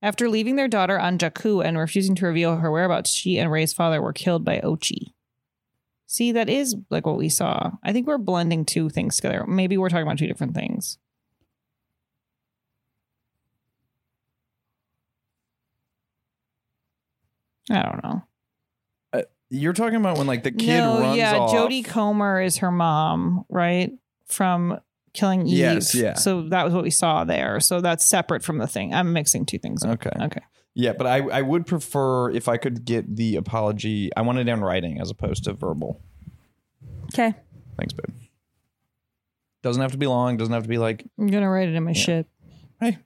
After 0.00 0.28
leaving 0.28 0.54
their 0.54 0.68
daughter 0.68 0.98
on 0.98 1.18
Jakku 1.18 1.64
and 1.64 1.76
refusing 1.76 2.14
to 2.16 2.26
reveal 2.26 2.56
her 2.56 2.70
whereabouts, 2.70 3.10
she 3.10 3.36
and 3.36 3.50
Rey's 3.50 3.72
father 3.72 4.00
were 4.00 4.12
killed 4.12 4.44
by 4.44 4.60
Ochi. 4.60 5.12
See, 6.06 6.30
that 6.30 6.48
is 6.48 6.76
like 6.88 7.04
what 7.04 7.18
we 7.18 7.28
saw. 7.28 7.72
I 7.82 7.92
think 7.92 8.06
we're 8.06 8.16
blending 8.16 8.64
two 8.64 8.88
things 8.88 9.16
together. 9.16 9.44
Maybe 9.46 9.76
we're 9.76 9.88
talking 9.88 10.06
about 10.06 10.18
two 10.18 10.28
different 10.28 10.54
things. 10.54 10.98
I 17.70 17.82
don't 17.82 18.02
know. 18.02 18.22
Uh, 19.12 19.22
you're 19.50 19.72
talking 19.72 19.96
about 19.96 20.18
when 20.18 20.26
like 20.26 20.42
the 20.42 20.52
kid 20.52 20.78
no, 20.78 21.00
runs 21.00 21.16
yeah, 21.16 21.36
off. 21.36 21.52
Jodie 21.52 21.84
Comer 21.84 22.40
is 22.40 22.58
her 22.58 22.70
mom, 22.70 23.44
right? 23.48 23.92
From 24.26 24.80
killing 25.12 25.46
Eve. 25.46 25.58
Yes, 25.58 25.94
yeah. 25.94 26.14
So 26.14 26.48
that 26.48 26.64
was 26.64 26.74
what 26.74 26.82
we 26.82 26.90
saw 26.90 27.24
there. 27.24 27.60
So 27.60 27.80
that's 27.80 28.08
separate 28.08 28.42
from 28.42 28.58
the 28.58 28.66
thing. 28.66 28.94
I'm 28.94 29.12
mixing 29.12 29.46
two 29.46 29.58
things. 29.58 29.84
Up. 29.84 30.06
Okay. 30.06 30.24
Okay. 30.24 30.42
Yeah, 30.74 30.92
but 30.92 31.06
I, 31.06 31.16
I 31.28 31.42
would 31.42 31.66
prefer 31.66 32.30
if 32.30 32.46
I 32.46 32.56
could 32.56 32.84
get 32.84 33.16
the 33.16 33.36
apology. 33.36 34.10
I 34.16 34.22
want 34.22 34.38
it 34.38 34.48
in 34.48 34.60
writing 34.60 35.00
as 35.00 35.10
opposed 35.10 35.44
to 35.44 35.52
verbal. 35.52 36.00
Okay. 37.12 37.34
Thanks, 37.76 37.92
babe. 37.92 38.14
Doesn't 39.62 39.82
have 39.82 39.92
to 39.92 39.98
be 39.98 40.06
long. 40.06 40.36
Doesn't 40.36 40.54
have 40.54 40.62
to 40.62 40.68
be 40.68 40.78
like 40.78 41.04
I'm 41.18 41.26
gonna 41.26 41.50
write 41.50 41.68
it 41.68 41.74
in 41.74 41.82
my 41.82 41.92
shit. 41.92 42.26
Hey, 42.80 42.98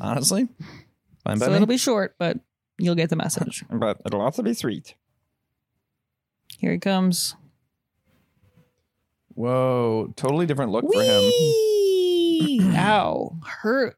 honestly, 0.00 0.48
fine 1.24 1.38
So 1.38 1.52
it'll 1.52 1.66
be 1.66 1.76
short, 1.76 2.16
but 2.18 2.38
you'll 2.80 2.94
get 2.94 3.10
the 3.10 3.16
message. 3.16 3.64
but 3.70 4.00
it'll 4.04 4.20
also 4.20 4.42
be 4.42 4.54
sweet. 4.54 4.94
Here 6.58 6.72
he 6.72 6.78
comes. 6.78 7.36
Whoa, 9.34 10.12
totally 10.16 10.46
different 10.46 10.72
look 10.72 10.84
for 10.92 11.02
him. 11.02 11.22
Whee! 11.22 12.60
Ow. 12.76 13.36
Hurt. 13.44 13.96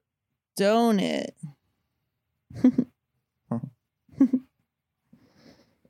Don't 0.56 1.00
it? 1.00 1.34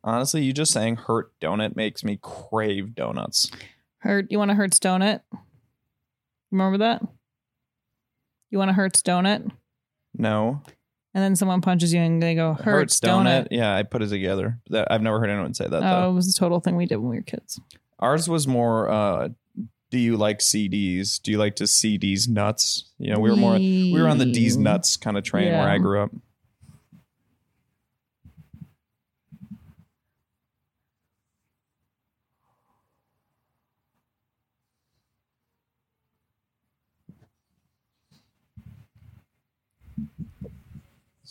Honestly, 0.05 0.43
you 0.43 0.53
just 0.53 0.73
saying 0.73 0.97
"hurt 0.97 1.33
donut" 1.41 1.77
makes 1.77 2.03
me 2.03 2.19
crave 2.21 2.95
donuts. 2.95 3.51
Hurt. 3.99 4.31
You 4.31 4.39
want 4.39 4.51
a 4.51 4.55
Hertz 4.55 4.79
donut? 4.79 5.21
Remember 6.51 6.79
that? 6.79 7.03
You 8.51 8.59
want 8.59 8.71
a 8.71 8.75
Hertz 8.75 9.01
donut? 9.03 9.51
No, 10.15 10.63
And 11.15 11.23
then 11.23 11.37
someone 11.37 11.61
punches 11.61 11.93
you 11.93 12.01
and 12.01 12.23
they 12.23 12.35
go, 12.35 12.55
Hertz, 12.55 12.99
donut. 13.01 13.49
Yeah, 13.51 13.75
I 13.75 13.83
put 13.83 14.03
it 14.03 14.09
together. 14.09 14.59
That 14.71 14.89
I've 14.91 15.03
never 15.03 15.21
heard 15.21 15.29
anyone 15.29 15.53
say 15.53 15.69
that. 15.69 15.77
Oh, 15.77 15.81
though. 15.81 16.11
it 16.11 16.15
was 16.15 16.35
a 16.35 16.39
total 16.39 16.61
thing 16.61 16.77
we 16.77 16.87
did 16.87 16.97
when 16.97 17.11
we 17.11 17.17
were 17.17 17.23
kids. 17.23 17.61
Ours 17.99 18.29
was 18.29 18.49
more. 18.49 18.89
uh 18.91 19.29
Do 19.91 19.99
you 19.99 20.17
like 20.17 20.39
CDs? 20.39 21.21
Do 21.21 21.31
you 21.31 21.39
like 21.39 21.57
to 21.57 21.65
CDs 21.65 22.29
nuts? 22.29 22.91
You 22.99 23.13
know, 23.13 23.21
we 23.21 23.31
were 23.31 23.37
more. 23.37 23.55
We 23.59 23.93
were 23.95 24.09
on 24.09 24.19
the 24.19 24.33
D's 24.33 24.57
nuts 24.57 24.97
kind 24.97 25.19
of 25.19 25.25
train 25.25 25.53
where 25.53 25.69
I 25.69 25.79
grew 25.79 26.03
up. 26.03 26.11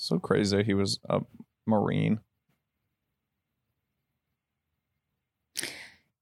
So 0.02 0.18
crazy. 0.18 0.64
He 0.64 0.74
was 0.74 1.00
a 1.08 1.22
Marine. 1.68 2.22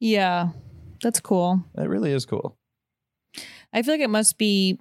Yeah, 0.02 0.50
that's 1.02 1.22
cool. 1.22 1.64
That 1.76 1.88
really 1.88 2.12
is 2.12 2.26
cool. 2.26 2.58
I 3.72 3.82
feel 3.82 3.94
like 3.94 4.02
it 4.02 4.10
must 4.10 4.38
be 4.38 4.78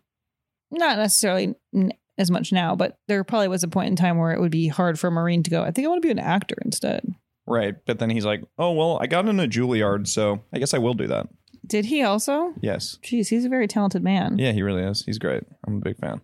not 0.73 0.97
necessarily 0.97 1.55
n- 1.73 1.93
as 2.19 2.29
much 2.29 2.51
now, 2.51 2.75
but 2.75 2.99
there 3.07 3.23
probably 3.23 3.47
was 3.47 3.63
a 3.63 3.69
point 3.69 3.87
in 3.87 3.95
time 3.95 4.19
where 4.19 4.33
it 4.33 4.41
would 4.41 4.51
be 4.51 4.67
hard 4.67 4.99
for 4.99 5.07
a 5.07 5.13
Marine 5.13 5.45
to 5.45 5.51
go, 5.51 5.63
I 5.63 5.71
think 5.71 5.87
I 5.87 5.89
want 5.91 6.03
to 6.03 6.07
be 6.07 6.13
an 6.13 6.19
actor 6.19 6.57
instead. 6.65 7.05
Right. 7.47 7.77
But 7.87 8.01
then 8.01 8.11
he's 8.11 8.25
like, 8.25 8.43
oh, 8.59 8.73
well, 8.73 8.99
I 9.01 9.07
got 9.07 9.29
into 9.29 9.47
Juilliard, 9.47 10.09
so 10.09 10.43
I 10.53 10.59
guess 10.59 10.75
I 10.75 10.79
will 10.79 10.95
do 10.95 11.07
that. 11.07 11.29
Did 11.65 11.85
he 11.85 12.03
also? 12.03 12.53
Yes. 12.61 12.99
Jeez, 13.05 13.29
he's 13.29 13.45
a 13.45 13.49
very 13.49 13.69
talented 13.69 14.03
man. 14.03 14.39
Yeah, 14.39 14.51
he 14.51 14.63
really 14.63 14.83
is. 14.83 15.05
He's 15.05 15.19
great. 15.19 15.45
I'm 15.65 15.77
a 15.77 15.81
big 15.81 15.99
fan. 15.99 16.21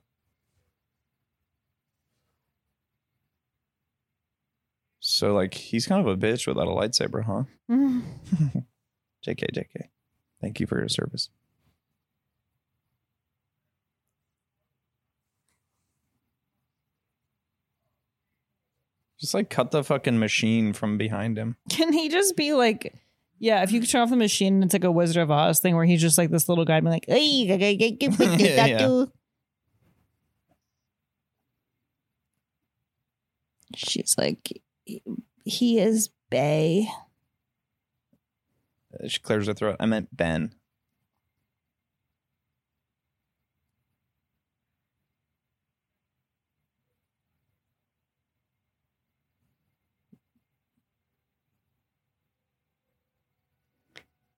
So, 5.15 5.33
like, 5.33 5.55
he's 5.55 5.87
kind 5.87 6.01
of 6.05 6.09
a 6.09 6.17
bitch 6.17 6.49
without 6.49 6.67
a 6.67 6.71
lightsaber, 6.71 7.23
huh? 7.25 7.45
Mm. 7.71 8.03
JK, 9.25 9.55
JK. 9.55 9.89
Thank 10.41 10.59
you 10.61 10.67
for 10.67 10.79
your 10.79 10.89
service. 10.89 11.31
Just 19.21 19.35
like 19.35 19.49
cut 19.49 19.71
the 19.71 19.85
fucking 19.85 20.19
machine 20.19 20.73
from 20.73 20.99
behind 20.99 21.39
him. 21.39 21.57
Can 21.71 21.93
he 21.93 22.09
just 22.09 22.37
be 22.37 22.53
like, 22.53 22.95
yeah, 23.39 23.63
if 23.63 23.71
you 23.73 23.81
could 23.81 23.89
turn 23.89 24.03
off 24.03 24.11
the 24.11 24.17
machine, 24.17 24.63
it's 24.63 24.73
like 24.75 24.85
a 24.85 24.91
Wizard 24.93 25.23
of 25.23 25.31
Oz 25.31 25.61
thing 25.61 25.77
where 25.77 25.85
he's 25.85 26.01
just 26.01 26.19
like 26.19 26.31
this 26.31 26.49
little 26.49 26.65
guy 26.65 26.81
being 26.81 26.93
like, 26.93 27.05
hey, 27.09 27.45
Yeah, 27.47 28.67
yeah. 28.67 29.05
she's 33.77 34.17
like, 34.19 34.61
he 35.45 35.79
is 35.79 36.11
Bay. 36.31 36.89
Uh, 39.03 39.09
She 39.09 39.21
clears 39.21 39.47
her 39.47 39.55
throat. 39.55 39.77
I 39.81 39.87
meant 39.87 40.15
Ben. 40.17 40.55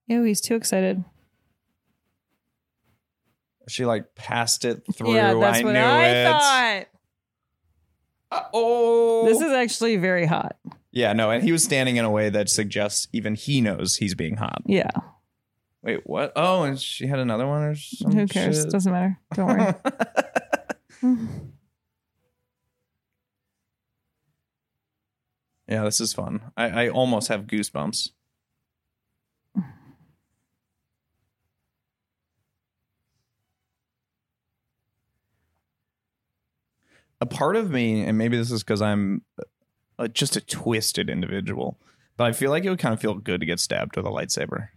Ew, 0.07 0.23
he's 0.23 0.41
too 0.41 0.55
excited. 0.55 1.05
She 3.69 3.85
like 3.85 4.15
passed 4.15 4.65
it 4.65 4.83
through. 4.95 5.15
yeah, 5.15 5.35
that's 5.35 5.59
I 5.59 5.65
what 5.65 5.73
knew 5.73 5.79
I 5.81 6.07
it. 6.09 6.25
thought. 6.31 6.87
Oh, 8.31 9.25
This 9.27 9.41
is 9.41 9.53
actually 9.53 9.97
very 9.97 10.27
hot. 10.27 10.57
yeah, 10.93 11.13
no, 11.13 11.31
and 11.31 11.43
he 11.45 11.53
was 11.53 11.63
standing 11.65 11.97
in 11.97 12.05
a 12.05 12.11
way 12.11 12.29
that 12.31 12.49
suggests 12.49 13.09
even 13.13 13.35
he 13.35 13.61
knows 13.61 13.97
he's 13.97 14.15
being 14.15 14.37
hot. 14.37 14.63
Yeah. 14.67 14.91
Wait, 15.83 16.01
what? 16.05 16.33
Oh, 16.35 16.65
and 16.65 16.81
she 16.81 17.07
had 17.07 17.19
another 17.21 17.47
one 17.47 17.63
or 17.63 17.75
some 17.77 18.13
Who 18.13 18.27
cares? 18.27 18.63
shit? 18.63 18.71
Doesn't 18.71 18.91
matter. 18.93 19.19
Don't 19.35 19.47
worry. 19.47 19.75
yeah, 25.69 25.85
this 25.85 26.01
is 26.01 26.13
fun. 26.13 26.41
I, 26.57 26.85
I 26.85 26.89
almost 26.89 27.29
have 27.29 27.43
goosebumps. 27.47 28.11
A 37.21 37.27
part 37.27 37.57
of 37.57 37.71
me, 37.71 38.03
and 38.05 38.19
maybe 38.19 38.37
this 38.37 38.51
is 38.51 38.63
because 38.63 38.83
I'm 38.83 39.23
uh, 39.99 40.09
just 40.09 40.37
a 40.37 40.41
twisted 40.41 41.09
individual, 41.09 41.79
but 42.17 42.25
I 42.25 42.33
feel 42.33 42.51
like 42.51 42.65
it 42.65 42.71
would 42.71 42.79
kind 42.79 42.93
of 42.93 43.01
feel 43.01 43.15
good 43.15 43.41
to 43.41 43.47
get 43.47 43.59
stabbed 43.61 43.97
with 43.97 44.05
a 44.07 44.11
lightsaber. 44.11 44.69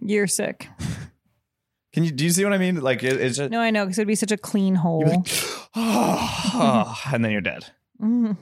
You're 0.00 0.26
sick. 0.26 0.68
Can 1.92 2.04
you 2.04 2.10
do 2.10 2.24
you 2.24 2.30
see 2.30 2.44
what 2.44 2.52
I 2.54 2.58
mean? 2.58 2.80
Like 2.80 3.02
it, 3.02 3.20
it's 3.20 3.36
just, 3.36 3.50
No, 3.50 3.60
I 3.60 3.70
know, 3.70 3.84
because 3.84 3.98
it'd 3.98 4.08
be 4.08 4.14
such 4.14 4.32
a 4.32 4.36
clean 4.38 4.74
hole. 4.74 5.24
and 5.74 7.24
then 7.24 7.30
you're 7.30 7.40
dead. 7.42 7.66
Mhm. 8.00 8.36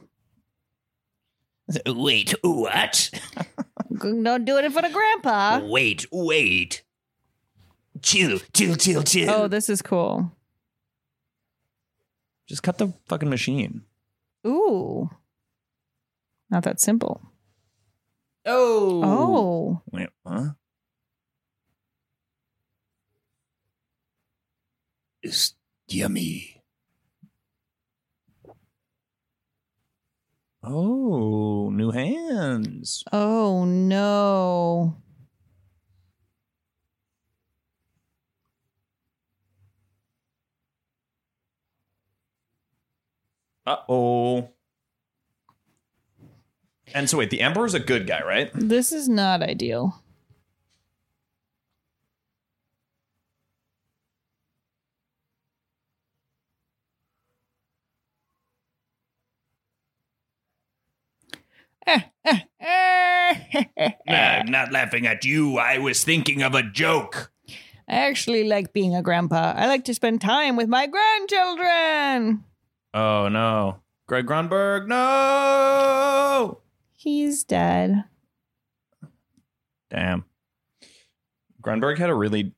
Wait, 1.86 2.35
what? 2.43 3.11
Don't 4.01 4.44
do 4.44 4.57
it 4.59 4.65
in 4.65 4.73
front 4.73 4.86
of 4.86 4.93
Grandpa. 4.93 5.61
Wait, 5.65 6.07
wait. 6.11 6.82
Chill, 8.02 8.39
chill, 8.52 8.77
chill, 8.77 9.02
chill. 9.02 9.31
Oh, 9.31 9.47
this 9.48 9.69
is 9.69 9.82
cool. 9.82 10.32
Just 12.51 12.65
cut 12.65 12.79
the 12.79 12.93
fucking 13.07 13.31
machine. 13.31 13.83
Ooh. 14.45 15.09
Not 16.51 16.65
that 16.65 16.81
simple. 16.81 17.23
Oh. 18.45 19.03
Oh. 19.05 19.83
Wait, 19.93 20.09
huh? 20.27 20.49
It's 25.23 25.55
yummy. 25.87 26.61
Oh, 30.65 31.71
new 31.71 31.93
hands. 31.93 33.05
Oh 33.13 33.65
no. 33.65 34.97
Uh 43.66 43.77
oh. 43.89 44.51
And 46.93 47.09
so 47.09 47.19
wait, 47.19 47.31
the 47.31 47.41
Emperor's 47.41 47.74
a 47.74 47.81
good 47.81 48.07
guy, 48.07 48.23
right? 48.24 48.51
This 48.55 48.93
is 48.93 49.09
not 49.09 49.43
ideal. 49.43 50.03
I'm 61.87 62.03
not 64.51 64.73
laughing 64.73 65.07
at 65.07 65.24
you. 65.24 65.59
I 65.59 65.78
was 65.78 66.05
thinking 66.05 66.43
of 66.43 66.55
a 66.55 66.62
joke. 66.62 67.32
I 67.89 68.07
actually 68.07 68.45
like 68.45 68.73
being 68.73 68.95
a 68.95 69.03
grandpa. 69.03 69.55
I 69.57 69.66
like 69.66 69.85
to 69.87 69.95
spend 69.95 70.20
time 70.20 70.57
with 70.57 70.69
my 70.69 70.87
grandchildren. 70.87 72.45
Oh 72.93 73.29
no. 73.29 73.81
Greg 74.07 74.27
Grunberg, 74.27 74.89
no. 74.89 76.61
He's 76.97 77.45
dead. 77.45 78.05
Damn. 79.89 80.25
Grunberg 81.62 81.99
had 81.99 82.11
a 82.11 82.15
really 82.15 82.53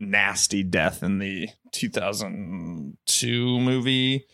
nasty 0.00 0.62
death 0.62 1.02
in 1.02 1.18
the 1.18 1.48
2002 1.72 3.60
movie 3.60 4.26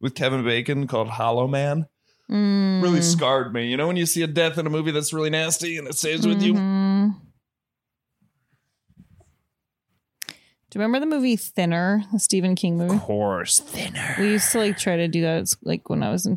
with 0.00 0.14
Kevin 0.14 0.44
Bacon 0.44 0.86
called 0.86 1.08
Hollow 1.08 1.48
Man. 1.48 1.86
Mm. 2.30 2.82
really 2.82 3.02
scarred 3.02 3.52
me. 3.52 3.66
You 3.66 3.76
know 3.76 3.86
when 3.86 3.96
you 3.96 4.06
see 4.06 4.22
a 4.22 4.26
death 4.26 4.56
in 4.56 4.66
a 4.66 4.70
movie 4.70 4.92
that's 4.92 5.12
really 5.12 5.28
nasty 5.28 5.76
and 5.76 5.86
it 5.86 5.94
stays 5.94 6.26
with 6.26 6.40
you. 6.42 6.54
Do 10.74 10.80
you 10.80 10.84
remember 10.86 10.98
the 11.06 11.14
movie 11.14 11.36
Thinner, 11.36 12.02
the 12.12 12.18
Stephen 12.18 12.56
King 12.56 12.76
movie? 12.76 12.96
Of 12.96 13.02
course, 13.02 13.60
thinner. 13.60 14.16
We 14.18 14.30
used 14.32 14.50
to 14.50 14.58
like 14.58 14.76
try 14.76 14.96
to 14.96 15.06
do 15.06 15.22
that. 15.22 15.38
It's 15.42 15.56
like 15.62 15.88
when 15.88 16.02
I 16.02 16.10
was 16.10 16.26
in 16.26 16.36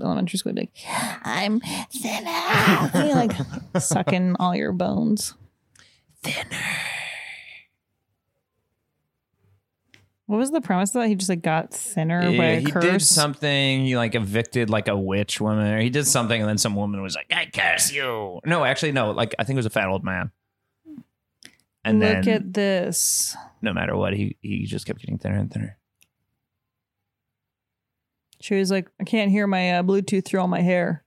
elementary 0.00 0.40
school, 0.40 0.54
like 0.56 0.72
I'm 1.22 1.60
thinner, 1.60 2.90
you 3.06 3.14
like 3.14 3.30
sucking 3.78 4.34
all 4.40 4.56
your 4.56 4.72
bones. 4.72 5.34
Thinner. 6.24 6.58
What 10.26 10.38
was 10.38 10.50
the 10.50 10.60
premise 10.60 10.90
of 10.96 11.02
that? 11.02 11.08
He 11.08 11.14
just 11.14 11.28
like 11.30 11.42
got 11.42 11.72
thinner 11.72 12.22
by 12.22 12.32
Yeah, 12.32 12.42
a 12.50 12.60
he 12.60 12.72
curse. 12.72 12.82
did 12.82 13.02
something. 13.02 13.84
He 13.84 13.96
like 13.96 14.16
evicted 14.16 14.68
like 14.68 14.88
a 14.88 14.96
witch 14.98 15.40
woman, 15.40 15.72
or 15.74 15.78
he 15.80 15.90
did 15.90 16.08
something, 16.08 16.40
and 16.40 16.48
then 16.48 16.58
some 16.58 16.74
woman 16.74 17.02
was 17.02 17.14
like, 17.14 17.26
"I 17.32 17.46
curse 17.46 17.92
you." 17.92 18.40
No, 18.44 18.64
actually, 18.64 18.90
no. 18.90 19.12
Like 19.12 19.36
I 19.38 19.44
think 19.44 19.54
it 19.54 19.60
was 19.60 19.66
a 19.66 19.70
fat 19.70 19.86
old 19.86 20.02
man. 20.02 20.32
And 21.84 21.98
Look 22.00 22.24
then, 22.24 22.28
at 22.28 22.52
this. 22.52 23.36
no 23.62 23.72
matter 23.72 23.96
what, 23.96 24.12
he 24.14 24.36
he 24.42 24.66
just 24.66 24.86
kept 24.86 25.00
getting 25.00 25.18
thinner 25.18 25.38
and 25.38 25.50
thinner. 25.50 25.78
She 28.40 28.54
was 28.54 28.70
like, 28.70 28.88
I 29.00 29.04
can't 29.04 29.30
hear 29.30 29.46
my 29.46 29.72
uh, 29.78 29.82
Bluetooth 29.82 30.24
through 30.24 30.40
all 30.40 30.48
my 30.48 30.62
hair. 30.62 31.04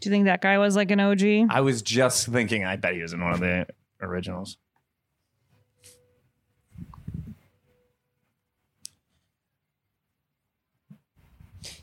Do 0.00 0.08
you 0.08 0.14
think 0.14 0.26
that 0.26 0.42
guy 0.42 0.58
was 0.58 0.76
like 0.76 0.90
an 0.90 1.00
OG? 1.00 1.22
I 1.50 1.60
was 1.62 1.82
just 1.82 2.28
thinking. 2.28 2.64
I 2.64 2.76
bet 2.76 2.94
he 2.94 3.02
was 3.02 3.12
in 3.12 3.22
one 3.22 3.32
of 3.32 3.40
the 3.40 3.66
originals. 4.00 4.58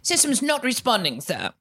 System's 0.04 0.42
not 0.42 0.64
responding, 0.64 1.22
sir. 1.22 1.52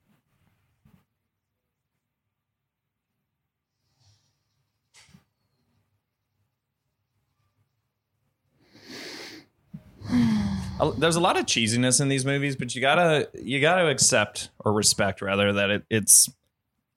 There's 10.98 11.14
a 11.14 11.20
lot 11.20 11.38
of 11.38 11.46
cheesiness 11.46 12.00
in 12.00 12.08
these 12.08 12.24
movies, 12.26 12.56
but 12.56 12.74
you 12.74 12.80
gotta 12.80 13.30
you 13.34 13.60
gotta 13.60 13.86
accept 13.86 14.50
or 14.58 14.72
respect 14.72 15.22
rather 15.22 15.52
that 15.52 15.70
it, 15.70 15.84
it's 15.88 16.28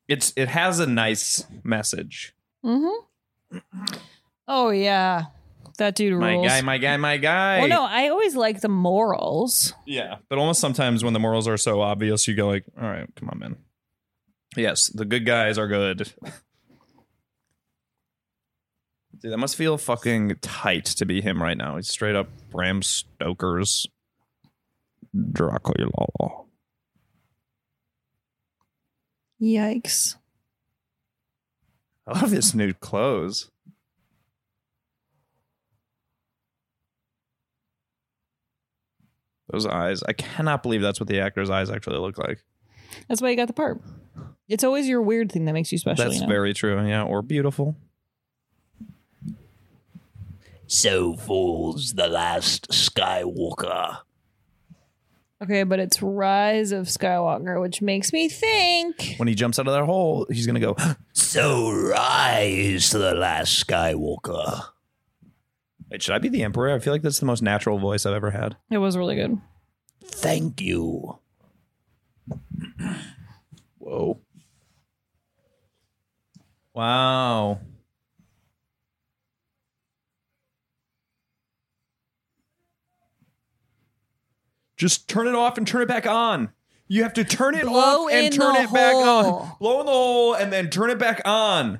it's 0.07 0.33
it 0.35 0.47
has 0.47 0.79
a 0.79 0.87
nice 0.87 1.45
message. 1.63 2.33
Mm-hmm. 2.65 3.59
Oh 4.47 4.71
yeah, 4.71 5.25
that 5.77 5.95
dude 5.95 6.13
rules. 6.13 6.45
My 6.45 6.47
guy, 6.47 6.61
my 6.61 6.77
guy, 6.77 6.97
my 6.97 7.17
guy. 7.17 7.59
Well, 7.59 7.67
no, 7.67 7.83
I 7.83 8.09
always 8.09 8.35
like 8.35 8.61
the 8.61 8.69
morals. 8.69 9.73
Yeah, 9.85 10.17
but 10.29 10.37
almost 10.37 10.59
sometimes 10.59 11.03
when 11.03 11.13
the 11.13 11.19
morals 11.19 11.47
are 11.47 11.57
so 11.57 11.81
obvious, 11.81 12.27
you 12.27 12.35
go 12.35 12.47
like, 12.47 12.65
"All 12.79 12.87
right, 12.87 13.07
come 13.15 13.29
on, 13.29 13.39
man." 13.39 13.55
Yes, 14.55 14.87
the 14.87 15.05
good 15.05 15.25
guys 15.25 15.57
are 15.57 15.67
good. 15.67 16.13
Dude, 19.21 19.31
that 19.31 19.37
must 19.37 19.55
feel 19.55 19.77
fucking 19.77 20.35
tight 20.41 20.85
to 20.85 21.05
be 21.05 21.21
him 21.21 21.41
right 21.41 21.57
now. 21.57 21.77
He's 21.77 21.87
straight 21.87 22.15
up 22.15 22.27
Bram 22.51 22.81
Stoker's 22.81 23.87
Dracula. 25.31 26.43
Yikes! 29.41 30.15
I 32.07 32.19
love 32.19 32.31
his 32.31 32.53
new 32.53 32.73
clothes. 32.73 33.51
Those 39.51 39.65
eyes. 39.65 40.01
I 40.03 40.13
cannot 40.13 40.63
believe 40.63 40.81
that's 40.81 40.99
what 40.99 41.07
the 41.07 41.19
actor's 41.19 41.49
eyes 41.49 41.69
actually 41.69 41.99
look 41.99 42.17
like. 42.17 42.43
That's 43.07 43.21
why 43.21 43.29
you 43.29 43.35
got 43.35 43.47
the 43.47 43.53
part. 43.53 43.81
It's 44.47 44.63
always 44.63 44.87
your 44.87 45.01
weird 45.01 45.31
thing 45.31 45.45
that 45.45 45.53
makes 45.53 45.71
you 45.71 45.77
special. 45.77 46.03
That's 46.03 46.15
you 46.15 46.21
know? 46.21 46.27
very 46.27 46.53
true. 46.53 46.83
Yeah, 46.87 47.03
or 47.03 47.21
beautiful. 47.21 47.75
So 50.67 51.15
falls 51.15 51.93
the 51.93 52.07
last 52.07 52.69
Skywalker. 52.69 53.99
Okay, 55.43 55.63
but 55.63 55.79
it's 55.79 56.01
Rise 56.01 56.71
of 56.71 56.87
Skywalker, 56.87 57.61
which 57.61 57.81
makes 57.81 58.13
me 58.13 58.29
think. 58.29 59.15
When 59.17 59.27
he 59.27 59.35
jumps 59.35 59.59
out 59.59 59.67
of 59.67 59.73
that 59.73 59.83
hole, 59.83 60.25
he's 60.29 60.47
gonna 60.47 60.59
go. 60.59 60.75
So 61.13 61.71
rise 61.71 62.91
the 62.91 63.13
last 63.13 63.67
Skywalker. 63.67 64.69
Wait, 65.95 66.03
should 66.03 66.13
I 66.13 66.17
be 66.17 66.27
the 66.27 66.43
emperor? 66.43 66.75
I 66.75 66.79
feel 66.79 66.91
like 66.91 67.03
that's 67.03 67.19
the 67.19 67.25
most 67.25 67.41
natural 67.41 67.79
voice 67.79 68.05
I've 68.05 68.13
ever 68.13 68.31
had. 68.31 68.57
It 68.69 68.79
was 68.79 68.97
really 68.97 69.15
good. 69.15 69.39
Thank 70.03 70.59
you. 70.59 71.19
Whoa. 73.77 74.19
Wow. 76.73 77.61
Just 84.75 85.07
turn 85.07 85.27
it 85.27 85.35
off 85.35 85.57
and 85.57 85.65
turn 85.65 85.81
it 85.81 85.87
back 85.87 86.05
on. 86.05 86.49
You 86.89 87.03
have 87.03 87.13
to 87.13 87.23
turn 87.23 87.55
it 87.55 87.63
Blow 87.63 88.03
off 88.03 88.11
and 88.11 88.25
in 88.25 88.31
turn 88.33 88.55
the 88.55 88.63
it 88.63 88.73
back 88.73 88.95
on. 88.95 89.53
Blow 89.61 89.79
in 89.79 89.85
the 89.85 89.93
hole 89.93 90.33
and 90.33 90.51
then 90.51 90.69
turn 90.69 90.89
it 90.89 90.99
back 90.99 91.21
on. 91.23 91.79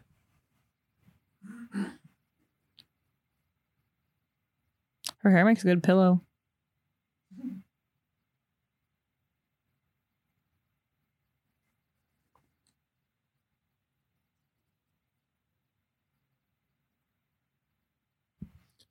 Her 5.25 5.31
hair 5.31 5.43
makes 5.43 5.63
a 5.63 5.65
good 5.65 5.81
pillow. 5.81 6.21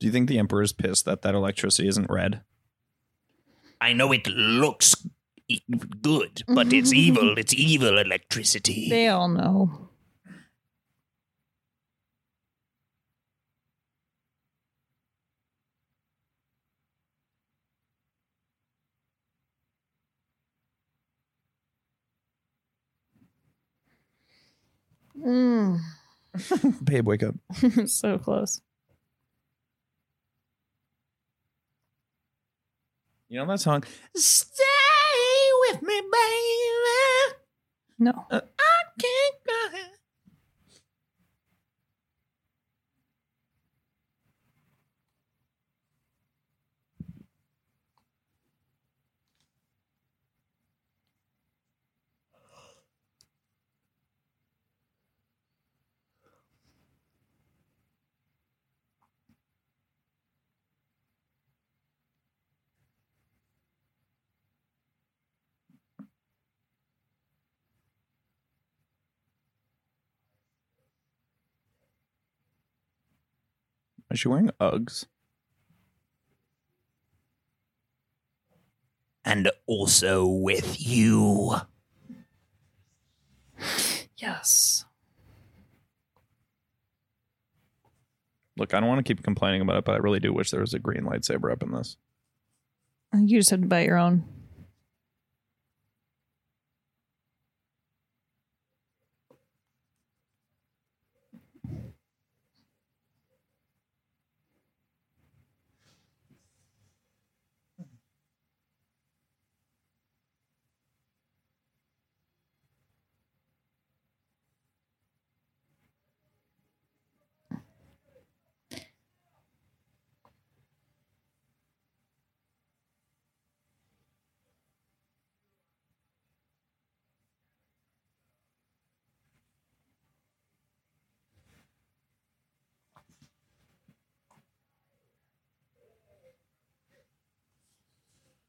Do 0.00 0.06
you 0.08 0.10
think 0.10 0.28
the 0.28 0.40
emperor's 0.40 0.72
pissed 0.72 1.04
that 1.04 1.22
that 1.22 1.36
electricity 1.36 1.86
isn't 1.86 2.10
red? 2.10 2.42
I 3.80 3.92
know 3.92 4.10
it 4.10 4.26
looks 4.26 5.06
e- 5.46 5.60
good, 6.02 6.42
but 6.48 6.72
it's 6.72 6.92
evil. 7.06 7.38
It's 7.38 7.54
evil 7.54 7.96
electricity. 7.98 8.90
They 8.90 9.06
all 9.06 9.28
know. 9.28 9.90
Mm. 25.24 25.80
Babe, 26.84 27.06
wake 27.06 27.22
up. 27.22 27.34
so 27.86 28.18
close. 28.18 28.60
You 33.28 33.38
know 33.38 33.46
that 33.46 33.60
song? 33.60 33.84
Stay 34.14 34.62
with 35.68 35.82
me, 35.82 36.00
baby. 36.00 37.36
No. 37.98 38.26
I 38.30 38.40
can't 38.98 39.36
go. 39.46 39.93
Is 74.14 74.20
she 74.20 74.28
wearing 74.28 74.50
Uggs? 74.60 75.06
And 79.24 79.50
also 79.66 80.24
with 80.24 80.80
you. 80.80 81.56
Yes. 84.16 84.84
Look, 88.56 88.72
I 88.72 88.78
don't 88.78 88.88
want 88.88 89.04
to 89.04 89.14
keep 89.14 89.24
complaining 89.24 89.62
about 89.62 89.78
it, 89.78 89.84
but 89.84 89.96
I 89.96 89.98
really 89.98 90.20
do 90.20 90.32
wish 90.32 90.52
there 90.52 90.60
was 90.60 90.74
a 90.74 90.78
green 90.78 91.02
lightsaber 91.02 91.50
up 91.50 91.64
in 91.64 91.72
this. 91.72 91.96
You 93.12 93.40
just 93.40 93.50
have 93.50 93.62
to 93.62 93.66
buy 93.66 93.84
your 93.84 93.98
own. 93.98 94.24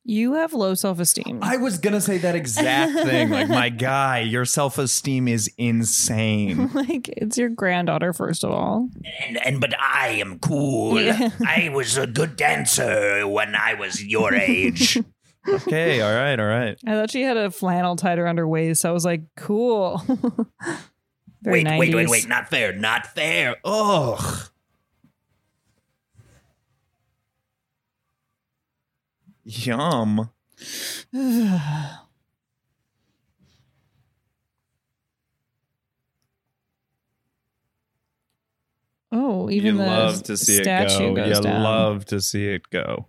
You 0.08 0.34
have 0.34 0.54
low 0.54 0.76
self 0.76 1.00
esteem. 1.00 1.40
I 1.42 1.58
was 1.58 1.80
gonna 1.80 2.00
say 2.00 2.20
that 2.20 2.36
exact 2.36 2.94
thing. 2.94 3.32
Like, 3.32 3.50
my 3.50 3.70
guy, 3.70 4.20
your 4.20 4.46
self 4.46 4.78
esteem 4.78 5.28
is 5.28 5.52
insane. 5.58 6.70
like 6.76 7.10
it's 7.10 7.40
your 7.40 7.50
granddaughter, 7.50 8.14
first 8.14 8.44
of 8.44 8.52
all. 8.52 8.88
And, 9.26 9.38
and 9.44 9.60
but 9.60 9.74
I 9.82 10.10
am 10.10 10.38
cool. 10.38 11.02
Yeah. 11.02 11.30
I 11.48 11.70
was 11.74 11.98
a 11.98 12.06
good 12.06 12.36
dancer 12.36 13.28
when 13.28 13.56
I 13.56 13.74
was 13.74 14.04
your 14.06 14.36
age. 14.36 15.02
okay, 15.50 16.02
all 16.02 16.14
right, 16.14 16.40
all 16.40 16.46
right. 16.46 16.78
I 16.86 16.92
thought 16.92 17.10
she 17.10 17.24
had 17.24 17.38
a 17.38 17.50
flannel 17.50 17.96
tied 17.96 18.20
around 18.20 18.38
her 18.38 18.48
waist. 18.48 18.82
So 18.82 18.90
I 18.90 18.92
was 18.92 19.06
like, 19.06 19.24
cool. 19.36 20.04
Very 21.42 21.64
wait, 21.64 21.80
wait, 21.80 21.96
wait, 21.96 22.10
wait! 22.10 22.28
Not 22.28 22.50
fair! 22.50 22.74
Not 22.74 23.08
fair! 23.08 23.56
Ugh. 23.64 24.50
Yum. 29.46 30.30
oh, 39.12 39.50
even 39.50 39.74
you 39.76 39.78
the 39.78 39.86
love 39.86 40.24
to 40.24 40.38
see 40.38 40.58
it 40.58 40.64
statue 40.64 41.14
go. 41.14 41.16
goes 41.16 41.38
You 41.38 41.44
down. 41.44 41.64
love 41.64 42.06
to 42.06 42.22
see 42.22 42.48
it 42.48 42.70
go. 42.70 43.08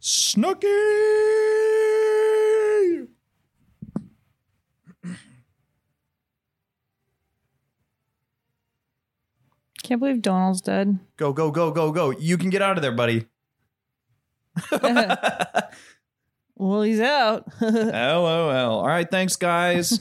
Snooky. 0.00 0.68
Can't 9.82 10.00
believe 10.00 10.22
Domhnall's 10.22 10.62
dead. 10.62 10.98
Go, 11.18 11.32
go, 11.32 11.50
go, 11.50 11.70
go, 11.70 11.92
go. 11.92 12.10
You 12.10 12.38
can 12.38 12.48
get 12.48 12.62
out 12.62 12.76
of 12.78 12.82
there, 12.82 12.92
buddy. 12.92 13.26
Well, 16.56 16.82
he's 16.82 17.00
out. 17.00 17.48
LOL. 17.60 18.78
All 18.78 18.86
right, 18.86 19.10
thanks, 19.10 19.34
guys. 19.34 19.98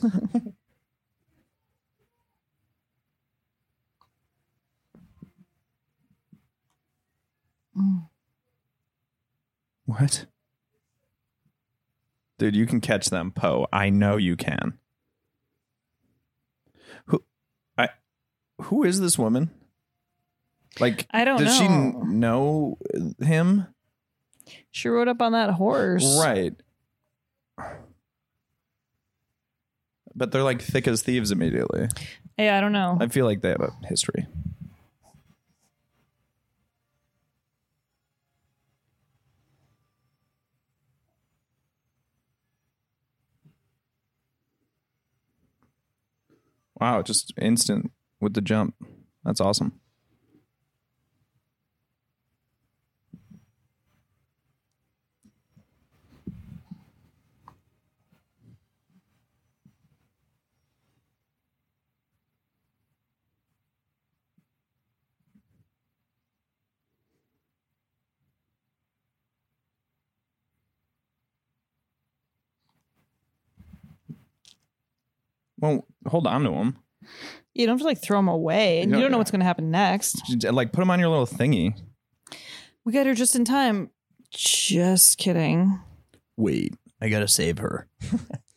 what? 9.86 10.26
Dude, 12.38 12.56
you 12.56 12.66
can 12.66 12.82
catch 12.82 13.10
them, 13.10 13.32
Poe. 13.32 13.68
I 13.72 13.90
know 13.90 14.18
you 14.18 14.36
can. 14.36 14.78
Who 17.06 17.24
I 17.78 17.90
who 18.62 18.84
is 18.84 19.00
this 19.00 19.18
woman? 19.18 19.52
Like 20.80 21.08
I 21.12 21.24
don't 21.26 21.40
does 21.40 21.56
she 21.56 21.68
know. 21.68 22.02
n- 22.04 22.20
know 22.20 22.78
him? 23.20 23.68
She 24.72 24.90
rode 24.90 25.08
up 25.08 25.22
on 25.22 25.32
that 25.34 25.52
horse. 25.52 26.20
Right. 26.20 26.54
But 30.16 30.32
they're 30.32 30.44
like 30.44 30.62
thick 30.62 30.88
as 30.88 31.02
thieves 31.02 31.32
immediately. 31.32 31.88
Yeah, 32.38 32.58
I 32.58 32.62
don't 32.62 32.72
know. 32.72 32.98
I 33.00 33.08
feel 33.08 33.26
like 33.26 33.42
they 33.42 33.50
have 33.50 33.62
a 33.62 33.74
history. 33.88 34.28
Wow, 46.80 47.02
just 47.02 47.34
instant 47.40 47.92
with 48.20 48.34
the 48.34 48.42
jump. 48.42 48.76
That's 49.24 49.40
awesome. 49.40 49.80
Well, 75.64 75.88
hold 76.06 76.28
on 76.28 76.44
to 76.44 76.50
them. 76.50 76.78
You 77.54 77.66
don't 77.66 77.76
have 77.76 77.84
to 77.84 77.88
like 77.88 78.02
throw 78.02 78.18
them 78.18 78.28
away, 78.28 78.82
and 78.82 78.92
you 78.92 79.00
don't 79.00 79.12
know 79.12 79.18
what's 79.18 79.32
going 79.32 79.40
to 79.40 79.46
happen 79.46 79.72
next. 79.72 80.22
Like, 80.44 80.74
put 80.74 80.82
them 80.82 80.92
on 80.92 81.00
your 81.00 81.08
little 81.08 81.26
thingy. 81.26 81.74
We 82.84 82.92
got 82.92 83.06
her 83.06 83.14
just 83.14 83.34
in 83.34 83.46
time. 83.46 83.90
Just 84.30 85.18
kidding. 85.18 85.80
Wait, 86.36 86.74
I 87.02 87.08
gotta 87.08 87.30
save 87.30 87.60
her. 87.60 87.88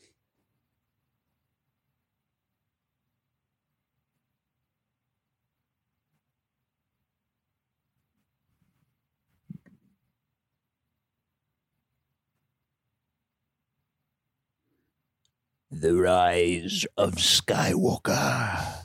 The 15.78 15.94
rise 15.94 16.86
of 16.96 17.16
Skywalker. 17.16 18.82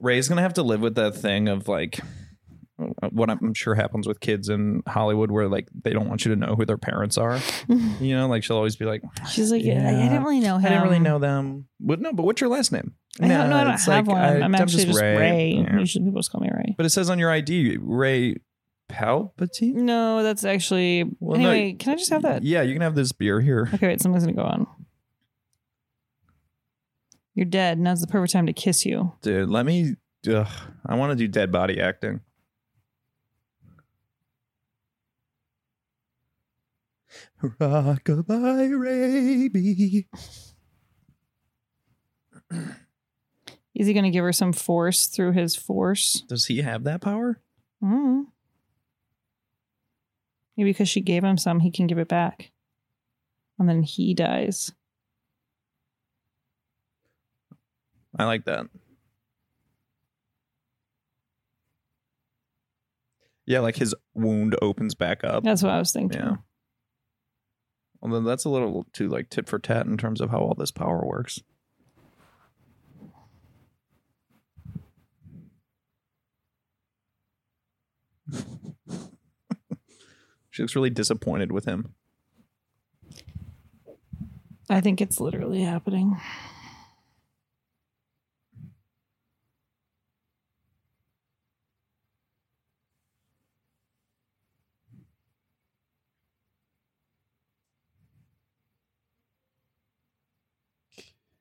Rey's 0.00 0.28
gonna 0.28 0.42
have 0.42 0.52
to 0.54 0.62
live 0.62 0.82
with 0.82 0.96
that 0.96 1.16
thing 1.16 1.48
of 1.48 1.66
like 1.66 2.00
what 3.10 3.30
I'm 3.30 3.54
sure 3.54 3.74
happens 3.74 4.06
with 4.06 4.20
kids 4.20 4.48
in 4.48 4.82
Hollywood, 4.86 5.30
where 5.30 5.48
like 5.48 5.68
they 5.84 5.90
don't 5.92 6.08
want 6.08 6.24
you 6.24 6.34
to 6.34 6.36
know 6.36 6.54
who 6.56 6.64
their 6.64 6.78
parents 6.78 7.18
are. 7.18 7.38
you 8.00 8.16
know, 8.16 8.26
like 8.28 8.44
she'll 8.44 8.56
always 8.56 8.76
be 8.76 8.84
like, 8.84 9.02
She's 9.28 9.50
like, 9.50 9.64
yeah, 9.64 9.88
I 9.88 10.08
didn't 10.08 10.24
really 10.24 10.40
know 10.40 10.58
him. 10.58 10.66
I 10.66 10.68
didn't 10.70 10.84
really 10.84 10.98
know 10.98 11.18
them. 11.18 11.66
What? 11.78 12.00
No, 12.00 12.12
but 12.12 12.24
what's 12.24 12.40
your 12.40 12.50
last 12.50 12.72
name? 12.72 12.94
I 13.20 13.28
don't 13.28 13.50
know. 13.50 13.56
I 13.56 13.64
don't 13.64 13.80
have 13.80 13.88
like, 13.88 14.06
one. 14.06 14.18
I- 14.18 14.40
I'm 14.40 14.54
actually 14.54 14.84
just 14.84 15.00
Rey. 15.00 15.52
Yeah. 15.54 15.78
Usually 15.78 16.04
people 16.04 16.20
just 16.20 16.30
call 16.30 16.40
me 16.40 16.50
Rey. 16.52 16.74
But 16.76 16.86
it 16.86 16.90
says 16.90 17.10
on 17.10 17.18
your 17.18 17.30
ID, 17.30 17.78
Rey 17.80 18.36
Palpatine. 18.90 19.74
No, 19.74 20.22
that's 20.22 20.44
actually. 20.44 21.04
Well, 21.20 21.40
no, 21.40 21.52
can 21.78 21.92
I 21.92 21.96
just 21.96 22.10
have 22.10 22.22
that? 22.22 22.42
Yeah, 22.42 22.62
you 22.62 22.72
can 22.72 22.82
have 22.82 22.94
this 22.94 23.12
beer 23.12 23.40
here. 23.40 23.68
Okay, 23.74 23.88
wait. 23.88 24.00
Something's 24.00 24.24
gonna 24.24 24.36
go 24.36 24.42
on. 24.42 24.66
You're 27.34 27.46
dead. 27.46 27.78
Now's 27.78 28.00
the 28.00 28.06
perfect 28.06 28.32
time 28.32 28.46
to 28.46 28.52
kiss 28.52 28.84
you. 28.84 29.12
Dude, 29.22 29.48
let 29.48 29.64
me. 29.64 29.94
Ugh, 30.28 30.46
I 30.86 30.96
want 30.96 31.12
to 31.12 31.16
do 31.16 31.26
dead 31.28 31.50
body 31.50 31.80
acting. 31.80 32.20
Rockabye 37.42 38.78
Raby. 38.78 40.08
Is 43.74 43.86
he 43.86 43.94
gonna 43.94 44.10
give 44.10 44.24
her 44.24 44.32
some 44.32 44.52
force 44.52 45.06
through 45.06 45.32
his 45.32 45.56
force? 45.56 46.22
Does 46.28 46.46
he 46.46 46.58
have 46.58 46.84
that 46.84 47.00
power? 47.00 47.40
Mm. 47.82 48.24
Maybe 50.56 50.70
because 50.70 50.88
she 50.88 51.00
gave 51.00 51.24
him 51.24 51.38
some, 51.38 51.60
he 51.60 51.70
can 51.70 51.86
give 51.86 51.98
it 51.98 52.08
back, 52.08 52.50
and 53.58 53.68
then 53.68 53.82
he 53.82 54.12
dies. 54.12 54.72
I 58.18 58.24
like 58.24 58.44
that. 58.44 58.66
Yeah, 63.46 63.60
like 63.60 63.76
his 63.76 63.94
wound 64.14 64.56
opens 64.60 64.94
back 64.94 65.24
up. 65.24 65.42
That's 65.42 65.62
what 65.62 65.72
I 65.72 65.78
was 65.78 65.92
thinking. 65.92 66.20
Yeah. 66.20 66.36
Then 68.02 68.24
that's 68.24 68.44
a 68.44 68.50
little 68.50 68.86
too 68.92 69.08
like 69.08 69.30
tit 69.30 69.48
for 69.48 69.58
tat 69.58 69.86
in 69.86 69.96
terms 69.96 70.20
of 70.20 70.30
how 70.30 70.38
all 70.38 70.54
this 70.54 70.70
power 70.70 71.04
works. 71.04 71.40
she 80.50 80.62
looks 80.62 80.74
really 80.74 80.90
disappointed 80.90 81.52
with 81.52 81.64
him. 81.66 81.94
I 84.68 84.80
think 84.80 85.00
it's 85.00 85.20
literally 85.20 85.62
happening. 85.62 86.20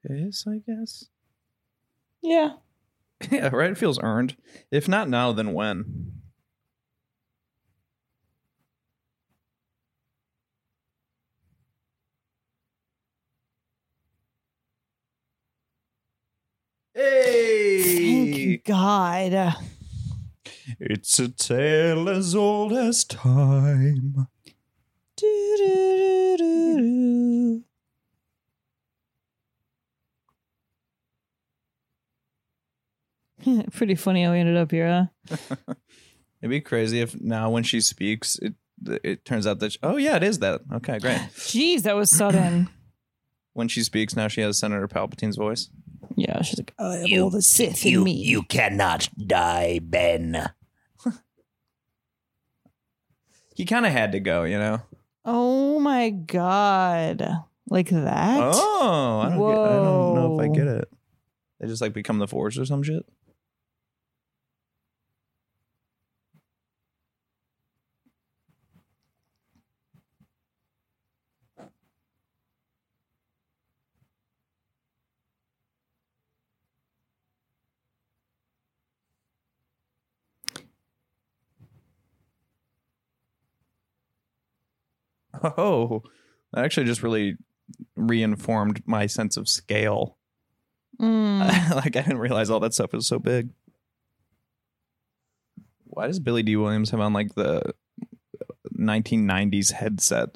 is, 0.09 0.45
I 0.47 0.59
guess. 0.65 1.05
Yeah. 2.21 2.53
Yeah, 3.29 3.49
right? 3.49 3.71
It 3.71 3.77
feels 3.77 3.99
earned. 4.01 4.37
If 4.71 4.87
not 4.87 5.09
now, 5.09 5.33
then 5.33 5.53
when? 5.53 6.13
Hey! 16.93 17.81
Thank 18.45 18.65
God. 18.65 19.55
It's 20.79 21.19
a 21.19 21.27
tale 21.27 22.07
as 22.07 22.35
old 22.35 22.71
as 22.71 23.03
time. 23.03 24.27
Do, 25.17 25.55
do, 25.57 26.37
do, 26.37 26.37
do, 26.37 26.77
do. 26.77 27.63
Pretty 33.73 33.95
funny 33.95 34.23
how 34.23 34.31
we 34.31 34.39
ended 34.39 34.57
up 34.57 34.71
here, 34.71 35.09
huh? 35.29 35.35
It'd 36.41 36.49
be 36.49 36.61
crazy 36.61 37.01
if 37.01 37.19
now 37.19 37.49
when 37.49 37.63
she 37.63 37.81
speaks, 37.81 38.37
it 38.39 38.53
it 39.03 39.25
turns 39.25 39.45
out 39.45 39.59
that 39.59 39.73
she- 39.73 39.79
oh 39.83 39.97
yeah, 39.97 40.15
it 40.15 40.23
is 40.23 40.39
that. 40.39 40.61
Okay, 40.73 40.99
great. 40.99 41.17
Jeez, 41.35 41.81
that 41.83 41.95
was 41.95 42.09
sudden. 42.09 42.69
When 43.53 43.67
she 43.67 43.83
speaks, 43.83 44.15
now 44.15 44.29
she 44.29 44.39
has 44.41 44.57
Senator 44.57 44.87
Palpatine's 44.87 45.35
voice. 45.35 45.69
Yeah, 46.15 46.41
she's 46.43 46.59
like, 46.59 46.73
I 46.79 46.97
have 46.97 47.07
You- 47.09 47.23
all 47.23 47.29
the 47.29 47.41
Sith 47.41 47.83
in 47.85 47.91
You, 47.91 48.03
me. 48.05 48.13
you 48.13 48.43
cannot 48.43 49.09
die, 49.17 49.79
Ben. 49.83 50.49
He 53.55 53.65
kind 53.65 53.85
of 53.85 53.91
had 53.91 54.13
to 54.13 54.19
go, 54.21 54.43
you 54.43 54.57
know. 54.57 54.81
Oh 55.25 55.79
my 55.79 56.09
god. 56.11 57.27
Like 57.69 57.89
that? 57.89 58.39
Oh, 58.55 59.19
I 59.25 59.29
don't, 59.29 59.37
get, 59.39 59.57
I 59.59 59.75
don't 59.75 60.15
know 60.15 60.39
if 60.39 60.49
I 60.49 60.53
get 60.55 60.67
it. 60.67 60.89
They 61.59 61.67
just 61.67 61.81
like 61.81 61.93
become 61.93 62.19
the 62.19 62.27
Force 62.27 62.57
or 62.57 62.65
some 62.65 62.83
shit. 62.83 63.05
Oh, 85.57 86.03
that 86.53 86.65
actually 86.65 86.85
just 86.85 87.03
really 87.03 87.37
reinformed 87.95 88.81
my 88.85 89.05
sense 89.05 89.37
of 89.37 89.47
scale. 89.47 90.17
Mm. 90.99 91.75
like 91.75 91.95
I 91.95 92.01
didn't 92.01 92.17
realize 92.17 92.49
all 92.49 92.59
that 92.61 92.73
stuff 92.73 92.93
was 92.93 93.07
so 93.07 93.19
big. 93.19 93.49
Why 95.85 96.07
does 96.07 96.19
Billy 96.19 96.43
Dee 96.43 96.55
Williams 96.55 96.91
have 96.91 96.99
on 96.99 97.13
like 97.13 97.35
the 97.35 97.73
1990s 98.77 99.71
headset? 99.71 100.29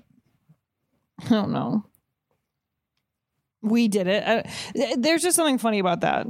I 1.25 1.29
don't 1.29 1.51
know. 1.51 1.85
We 3.61 3.87
did 3.87 4.07
it. 4.07 4.23
I, 4.25 4.95
there's 4.97 5.21
just 5.21 5.35
something 5.35 5.57
funny 5.57 5.79
about 5.79 6.01
that. 6.01 6.27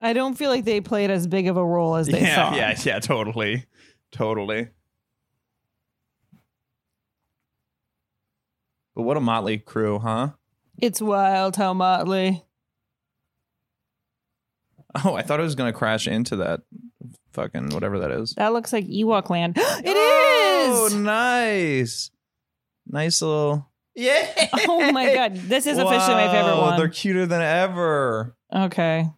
I 0.00 0.12
don't 0.12 0.34
feel 0.34 0.50
like 0.50 0.64
they 0.64 0.80
played 0.80 1.10
as 1.10 1.26
big 1.26 1.46
of 1.48 1.56
a 1.56 1.64
role 1.64 1.96
as 1.96 2.08
they 2.08 2.20
yeah, 2.22 2.34
thought. 2.34 2.56
yeah, 2.56 2.76
yeah, 2.82 2.98
totally, 2.98 3.64
totally. 4.10 4.68
But 8.94 9.02
what 9.02 9.16
a 9.16 9.20
motley 9.20 9.58
crew, 9.58 9.98
huh? 9.98 10.30
It's 10.78 11.00
wild 11.00 11.56
how 11.56 11.74
motley. 11.74 12.42
Oh, 15.04 15.14
I 15.14 15.22
thought 15.22 15.40
it 15.40 15.44
was 15.44 15.54
gonna 15.56 15.72
crash 15.72 16.06
into 16.06 16.36
that 16.36 16.60
fucking 17.32 17.70
whatever 17.70 17.98
that 18.00 18.10
is. 18.10 18.34
That 18.34 18.52
looks 18.52 18.72
like 18.72 18.86
Ewok 18.86 19.30
land. 19.30 19.56
It 19.58 19.96
is. 19.96 20.92
Oh, 20.94 20.96
nice, 20.98 22.10
nice 22.86 23.20
little. 23.20 23.70
Yeah. 23.94 24.48
Oh 24.66 24.92
my 24.92 25.12
god, 25.14 25.34
this 25.36 25.66
is 25.66 25.78
officially 25.78 26.14
my 26.14 26.28
favorite 26.28 26.54
Wow, 26.54 26.60
one. 26.62 26.78
They're 26.78 26.88
cuter 26.88 27.26
than 27.26 27.42
ever. 27.42 28.34
Okay. 28.54 29.08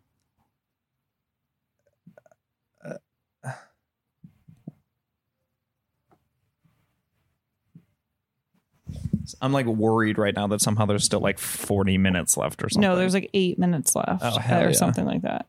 I'm 9.41 9.53
like 9.53 9.67
worried 9.67 10.19
right 10.19 10.35
now 10.35 10.47
that 10.49 10.61
somehow 10.61 10.87
there's 10.87 11.05
still 11.05 11.21
like 11.21 11.39
40 11.39 11.99
minutes 11.99 12.37
left 12.37 12.63
or 12.63 12.69
something. 12.69 12.89
No, 12.89 12.97
there's 12.97 13.15
like 13.15 13.31
eight 13.35 13.59
minutes 13.59 13.95
left, 13.97 14.23
Oh, 14.23 14.39
hell 14.39 14.63
or 14.63 14.67
yeah. 14.67 14.73
something 14.73 15.05
like 15.05 15.23
that. 15.23 15.47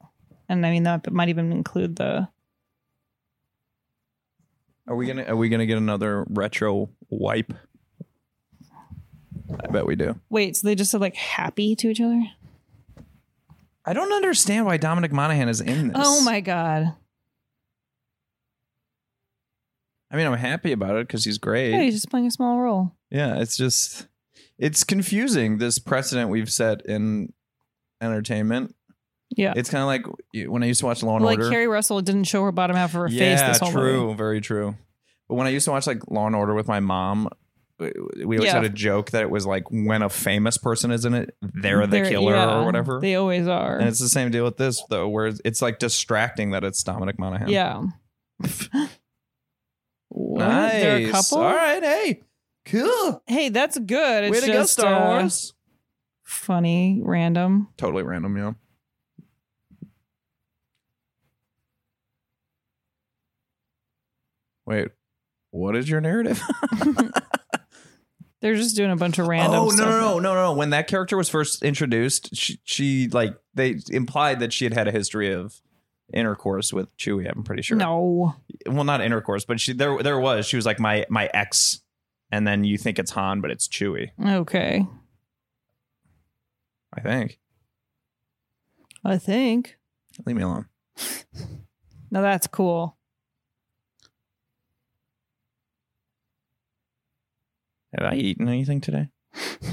And 0.50 0.66
I 0.66 0.72
mean 0.72 0.84
that 0.84 1.12
might 1.12 1.30
even 1.30 1.52
include 1.52 1.96
the. 1.98 2.28
Are 4.88 4.96
we 4.96 5.06
gonna 5.06 5.24
Are 5.24 5.36
we 5.36 5.50
gonna 5.50 5.66
get 5.66 5.78
another 5.78 6.26
retro 6.30 6.90
wipe? 7.10 7.54
I 9.64 9.68
bet 9.72 9.86
we 9.86 9.96
do. 9.96 10.20
Wait, 10.30 10.56
so 10.56 10.68
they 10.68 10.76
just 10.76 10.92
said 10.92 11.02
like 11.02 11.16
happy 11.16 11.76
to 11.76 11.90
each 11.90 12.02
other? 12.02 12.22
I 13.86 13.94
don't 13.94 14.12
understand 14.12 14.66
why 14.66 14.78
Dominic 14.78 15.12
Monaghan 15.14 15.48
is 15.50 15.62
in 15.62 15.90
this. 15.90 15.98
Oh 16.00 16.22
my 16.24 16.40
god! 16.42 16.94
I 20.12 20.16
mean, 20.18 20.26
I'm 20.28 20.38
happy 20.38 20.72
about 20.72 20.96
it 20.96 21.08
because 21.08 21.24
he's 21.26 21.38
great. 21.38 21.72
Yeah, 21.72 21.82
he's 21.82 21.96
just 21.96 22.10
playing 22.10 22.28
a 22.28 22.32
small 22.32 22.60
role. 22.60 22.94
Yeah, 23.12 23.40
it's 23.40 23.58
just 23.58 24.08
it's 24.58 24.84
confusing 24.84 25.58
this 25.58 25.80
precedent 25.80 26.30
we've 26.30 26.52
set 26.52 26.86
in 26.86 27.34
entertainment. 28.02 28.74
Yeah. 29.36 29.54
It's 29.56 29.70
kind 29.70 29.82
of 29.82 29.88
like 29.88 30.48
when 30.50 30.64
I 30.64 30.68
used 30.68 30.80
to 30.80 30.86
watch 30.86 31.04
Law 31.04 31.18
and 31.18 31.26
like 31.26 31.34
Order. 31.38 31.44
Like 31.50 31.52
Keri 31.54 31.68
Russell 31.68 32.02
didn't 32.02 32.24
show 32.24 32.44
her 32.44 32.52
bottom 32.54 32.76
half 32.78 32.92
of 32.92 33.02
her 33.02 33.10
face 33.10 33.20
yeah, 33.20 33.50
this 33.50 33.60
whole 33.60 33.72
true, 33.72 34.06
movie. 34.08 34.18
very 34.18 34.42
true. 34.42 34.76
But 35.28 35.36
when 35.36 35.48
I 35.48 35.50
used 35.50 35.66
to 35.66 35.72
watch 35.72 35.86
like 35.86 36.10
Law 36.10 36.28
and 36.28 36.36
Order 36.36 36.54
with 36.54 36.68
my 36.70 36.80
mom, 36.80 37.28
we 37.80 37.92
always 38.38 38.44
Yeah. 38.46 38.54
had 38.54 38.64
a 38.64 38.70
joke 38.70 39.12
that 39.12 39.22
it 39.24 39.30
was 39.30 39.46
like 39.46 39.66
when 39.70 40.02
a 40.02 40.10
famous 40.10 40.58
person 40.58 40.90
is 40.92 41.04
in 41.04 41.14
it, 41.14 41.36
they're 41.42 41.82
the 41.86 41.98
They're- 41.98 42.10
killer 42.10 42.34
yeah, 42.34 42.60
or 42.62 42.66
whatever. 42.66 43.00
They 43.02 43.16
always 43.16 43.48
are. 43.48 43.78
and 43.78 43.88
it's 43.90 44.00
the 44.00 44.08
same 44.10 44.32
deal 44.32 44.46
with 44.46 44.56
this 44.58 44.82
though, 44.90 45.10
where 45.10 45.28
it's- 45.28 45.42
it's 45.44 45.62
like 45.62 45.78
distracting 45.80 46.52
that 46.52 46.64
it's 46.64 46.82
Dominic 46.82 47.20
Monaghan. 47.20 47.50
yeah. 47.50 47.84
what? 50.10 50.40
nice. 50.40 50.72
They're 50.74 50.98
a 50.98 51.12
couple. 51.12 51.38
All 51.40 51.54
right, 51.56 51.84
hey, 51.84 52.22
cool. 52.66 53.24
Hey, 53.28 53.50
that's 53.50 53.78
good. 53.78 54.24
It's 54.26 54.32
Way 54.32 54.42
to 54.42 54.48
go, 54.48 54.54
just 54.54 54.74
Star 54.74 54.94
uh, 54.94 55.08
Wars. 55.22 55.54
funny, 56.24 57.02
random. 57.04 57.70
Totally 57.78 58.04
random, 58.04 58.38
yeah. 58.38 58.54
Wait, 64.66 64.90
what 65.52 65.76
is 65.76 65.90
your 65.90 66.02
narrative? 66.02 66.42
They're 68.42 68.56
just 68.56 68.76
doing 68.76 68.92
a 68.92 68.96
bunch 68.96 69.18
of 69.18 69.28
random. 69.28 69.60
oh 69.60 69.66
no, 69.66 69.70
stuff. 69.70 69.90
no 69.90 70.20
no 70.20 70.20
no 70.20 70.34
no! 70.34 70.54
When 70.54 70.70
that 70.70 70.88
character 70.88 71.18
was 71.18 71.30
first 71.30 71.64
introduced, 71.64 72.36
she, 72.36 72.60
she 72.64 73.08
like 73.08 73.36
they 73.54 73.80
implied 73.90 74.40
that 74.42 74.54
she 74.54 74.66
had 74.66 74.74
had 74.74 74.88
a 74.88 74.92
history 74.92 75.34
of 75.34 75.60
intercourse 76.14 76.72
with 76.74 76.96
Chewie. 76.98 77.30
I'm 77.30 77.44
pretty 77.44 77.62
sure. 77.62 77.78
No. 77.78 78.36
well, 78.66 78.84
not 78.84 79.02
intercourse, 79.02 79.46
but 79.46 79.60
she 79.60 79.74
there 79.74 80.02
there 80.02 80.20
was. 80.20 80.46
She 80.46 80.56
was 80.56 80.66
like 80.66 80.80
my 80.80 81.06
my 81.10 81.30
ex, 81.34 81.82
and 82.32 82.48
then 82.48 82.64
you 82.64 82.78
think 82.78 83.00
it's 83.00 83.12
Han, 83.12 83.42
but 83.42 83.52
it's 83.52 83.68
Chewie. 83.68 84.10
Okay. 84.24 84.86
I 86.94 87.02
think. 87.02 87.40
I 89.04 89.18
think. 89.18 89.78
Leave 90.26 90.36
me 90.36 90.44
alone. 90.44 90.66
Now 92.10 92.22
that's 92.22 92.48
cool. 92.48 92.98
Have 97.98 98.14
I 98.14 98.16
eaten 98.16 98.48
anything 98.48 98.82
today? 98.82 99.10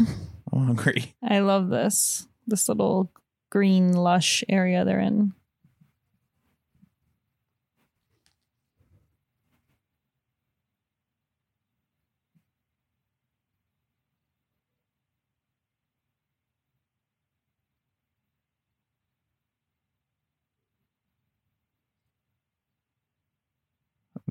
I'm 0.52 0.66
hungry. 0.66 1.15
I 1.23 1.40
love 1.40 1.69
this. 1.69 2.27
This 2.47 2.69
little 2.69 3.11
green 3.51 3.93
lush 3.93 4.43
area 4.48 4.85
they're 4.85 5.01
in. 5.01 5.32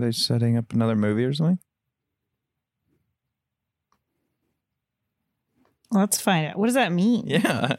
They 0.04 0.12
setting 0.12 0.58
up 0.58 0.74
another 0.74 0.96
movie 0.96 1.24
or 1.26 1.34
something? 1.34 1.60
Let's 5.92 6.20
find 6.20 6.48
out. 6.48 6.58
What 6.58 6.66
does 6.66 6.76
that 6.76 6.92
mean? 6.92 7.28
Yeah. 7.28 7.76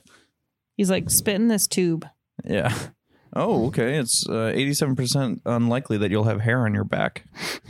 He's 0.77 0.91
like 0.91 1.11
spitting 1.11 1.49
this 1.49 1.67
tube. 1.67 2.07
Yeah. 2.45 2.73
Oh, 3.35 3.67
okay. 3.67 3.99
It's 3.99 4.25
uh, 4.29 4.53
87% 4.55 5.41
unlikely 5.45 5.99
that 5.99 6.11
you'll 6.11 6.25
have 6.25 6.41
hair 6.41 6.65
on 6.65 6.75
your 6.75 6.85
back. 6.85 7.25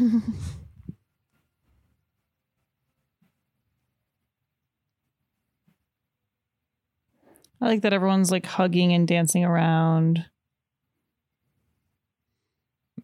I 7.61 7.69
like 7.69 7.83
that 7.83 7.95
everyone's 7.95 8.31
like 8.31 8.45
hugging 8.45 8.93
and 8.93 9.09
dancing 9.09 9.45
around. 9.45 10.27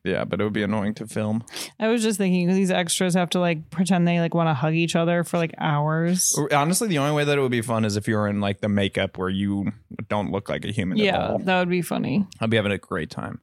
Yeah, 0.02 0.24
but 0.24 0.40
it 0.40 0.44
would 0.44 0.54
be 0.54 0.62
annoying 0.62 0.94
to 0.94 1.06
film. 1.06 1.44
I 1.78 1.88
was 1.88 2.02
just 2.02 2.16
thinking 2.16 2.48
these 2.48 2.70
extras 2.70 3.14
have 3.14 3.30
to 3.30 3.40
like 3.40 3.70
pretend 3.70 4.08
they 4.08 4.18
like 4.18 4.32
want 4.32 4.48
to 4.48 4.54
hug 4.54 4.74
each 4.74 4.96
other 4.96 5.24
for 5.24 5.36
like 5.36 5.54
hours. 5.58 6.34
Honestly, 6.52 6.88
the 6.88 6.98
only 6.98 7.14
way 7.14 7.24
that 7.24 7.36
it 7.36 7.40
would 7.40 7.50
be 7.50 7.60
fun 7.60 7.84
is 7.84 7.96
if 7.96 8.08
you're 8.08 8.26
in 8.26 8.40
like 8.40 8.60
the 8.60 8.68
makeup 8.68 9.18
where 9.18 9.28
you 9.28 9.72
don't 10.08 10.30
look 10.32 10.48
like 10.48 10.64
a 10.64 10.72
human 10.72 10.98
at 10.98 11.04
Yeah, 11.04 11.36
that 11.40 11.58
would 11.58 11.68
be 11.68 11.82
funny. 11.82 12.26
I'd 12.40 12.48
be 12.48 12.56
having 12.56 12.72
a 12.72 12.78
great 12.78 13.10
time. 13.10 13.40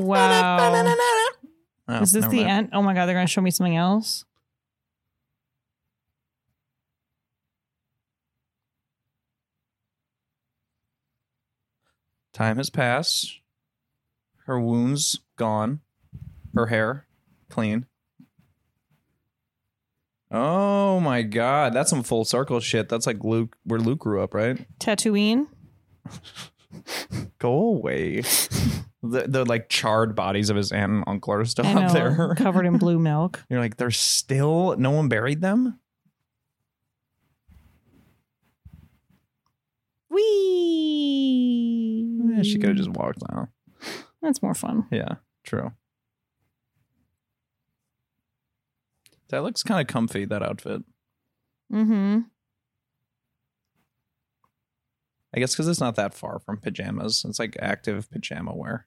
Wow. 0.00 0.94
Oh, 1.88 2.00
Is 2.00 2.12
this 2.12 2.26
the 2.26 2.44
end? 2.44 2.70
Oh 2.72 2.82
my 2.82 2.94
god, 2.94 3.06
they're 3.06 3.14
gonna 3.14 3.26
show 3.26 3.40
me 3.40 3.50
something 3.50 3.76
else. 3.76 4.24
Time 12.42 12.56
has 12.56 12.70
passed. 12.70 13.38
Her 14.46 14.58
wounds 14.58 15.20
gone. 15.36 15.78
Her 16.56 16.66
hair 16.66 17.06
clean. 17.48 17.86
Oh 20.28 20.98
my 20.98 21.22
god, 21.22 21.72
that's 21.72 21.88
some 21.88 22.02
full 22.02 22.24
circle 22.24 22.58
shit. 22.58 22.88
That's 22.88 23.06
like 23.06 23.22
Luke, 23.22 23.54
where 23.62 23.78
Luke 23.78 24.00
grew 24.00 24.20
up, 24.20 24.34
right? 24.34 24.66
Tatooine. 24.80 25.46
Go 27.38 27.52
away. 27.52 28.22
the, 29.04 29.26
the 29.28 29.44
like 29.44 29.68
charred 29.68 30.16
bodies 30.16 30.50
of 30.50 30.56
his 30.56 30.72
aunt 30.72 30.90
and 30.90 31.04
uncle 31.06 31.34
are 31.34 31.44
still 31.44 31.64
I 31.64 31.74
up 31.74 31.82
know, 31.82 31.92
there. 31.92 32.34
covered 32.36 32.66
in 32.66 32.76
blue 32.76 32.98
milk. 32.98 33.44
You're 33.50 33.60
like, 33.60 33.76
they're 33.76 33.92
still 33.92 34.74
no 34.76 34.90
one 34.90 35.08
buried 35.08 35.42
them. 35.42 35.78
Wee. 40.10 40.41
Yeah, 42.42 42.52
she 42.52 42.58
could 42.58 42.70
have 42.70 42.76
just 42.76 42.90
walked 42.90 43.22
out. 43.32 43.48
That's 44.20 44.42
more 44.42 44.54
fun. 44.54 44.86
Yeah, 44.90 45.16
true. 45.44 45.72
That 49.28 49.42
looks 49.42 49.62
kind 49.62 49.80
of 49.80 49.86
comfy. 49.86 50.24
That 50.24 50.42
outfit. 50.42 50.82
Mm-hmm. 51.72 52.20
I 55.34 55.40
guess 55.40 55.54
because 55.54 55.68
it's 55.68 55.80
not 55.80 55.96
that 55.96 56.14
far 56.14 56.38
from 56.38 56.58
pajamas. 56.58 57.24
It's 57.26 57.38
like 57.38 57.56
active 57.58 58.10
pajama 58.10 58.54
wear. 58.54 58.86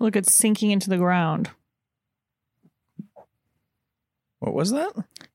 Look, 0.00 0.16
it's 0.16 0.34
sinking 0.34 0.70
into 0.70 0.88
the 0.90 0.96
ground. 0.96 1.50
What 4.38 4.54
was 4.54 4.70
that? 4.70 4.92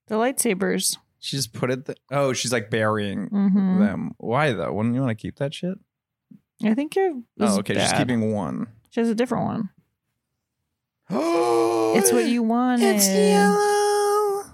The 0.08 0.16
lightsabers. 0.16 0.98
She 1.20 1.38
just 1.38 1.54
put 1.54 1.72
it. 1.72 1.86
Th- 1.86 1.98
oh, 2.12 2.34
she's 2.34 2.52
like 2.52 2.70
burying 2.70 3.30
Mhm. 3.30 3.80
them. 3.80 4.16
Why 4.18 4.52
though? 4.54 4.74
Wouldn't 4.74 4.96
you 4.96 5.02
want 5.02 5.18
to 5.18 5.22
keep 5.22 5.36
that 5.38 5.54
shit? 5.54 5.78
I 6.64 6.74
think 6.74 6.96
you're. 6.96 7.22
Oh, 7.40 7.60
okay. 7.60 7.76
She's 7.76 7.94
keeping 7.94 8.34
one. 8.34 8.68
She 8.90 9.00
has 9.00 9.10
a 9.10 9.16
different 9.16 9.46
one. 9.46 9.70
it's 11.98 12.12
what 12.12 12.28
you 12.28 12.42
wanted. 12.42 12.96
It's 12.96 13.08
yellow. 13.08 14.46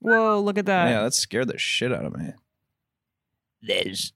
Whoa! 0.00 0.40
Look 0.40 0.58
at 0.58 0.66
that. 0.66 0.88
yeah, 0.90 1.02
that 1.02 1.14
scared 1.14 1.48
the 1.48 1.58
shit 1.58 1.92
out 1.92 2.04
of 2.04 2.16
me. 2.16 2.32
There's 3.62 4.12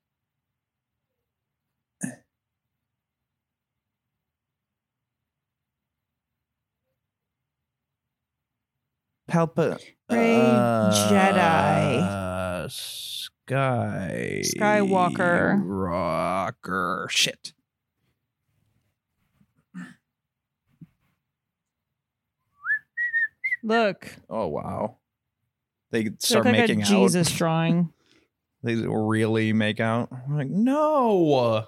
Palpa. 9.29 9.79
Rey 10.11 10.37
Jedi. 10.39 12.03
Uh, 12.03 12.69
Sky. 12.69 14.43
Skywalker. 14.45 15.61
Rocker. 15.65 17.09
Shit. 17.11 17.55
Look. 23.63 24.17
Oh 24.29 24.49
wow. 24.49 24.97
They 25.91 26.05
They 26.05 26.11
start 26.19 26.45
like 26.47 26.53
making 26.53 26.81
a 26.81 26.85
out. 26.85 26.89
Jesus 26.89 27.33
drawing. 27.33 27.93
They 28.63 28.77
really 28.77 29.53
make 29.53 29.81
out. 29.81 30.09
I'm 30.13 30.37
like, 30.37 30.49
no. 30.49 31.67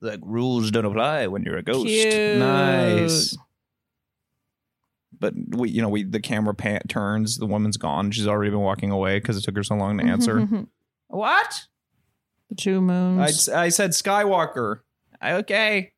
like 0.00 0.20
rules 0.22 0.70
don't 0.70 0.84
apply 0.84 1.28
when 1.28 1.42
you're 1.42 1.56
a 1.56 1.62
ghost. 1.62 1.86
Cute. 1.86 2.38
Nice. 2.38 3.36
But 5.18 5.34
we, 5.48 5.70
you 5.70 5.80
know, 5.80 5.88
we 5.88 6.02
the 6.02 6.20
camera 6.20 6.54
pan- 6.54 6.82
turns. 6.88 7.38
The 7.38 7.46
woman's 7.46 7.76
gone. 7.76 8.10
She's 8.10 8.26
already 8.26 8.50
been 8.50 8.60
walking 8.60 8.90
away 8.90 9.18
because 9.18 9.36
it 9.36 9.44
took 9.44 9.56
her 9.56 9.62
so 9.62 9.76
long 9.76 9.96
to 9.98 10.02
mm-hmm, 10.02 10.12
answer. 10.12 10.40
Mm-hmm. 10.40 10.62
what? 11.08 11.66
the 12.48 12.62
two 12.62 12.76
I, 12.76 12.80
moons. 12.80 13.48
I 13.48 13.68
said 13.68 13.90
Skywalker. 13.90 14.80
Okay. 15.22 15.92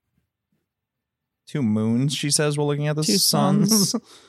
Two 1.47 1.63
moons. 1.63 2.15
She 2.15 2.31
says 2.31 2.59
we're 2.59 2.65
looking 2.65 2.89
at 2.89 2.97
the 2.97 3.03
Two 3.03 3.19
suns. 3.19 3.91
suns. 3.91 4.05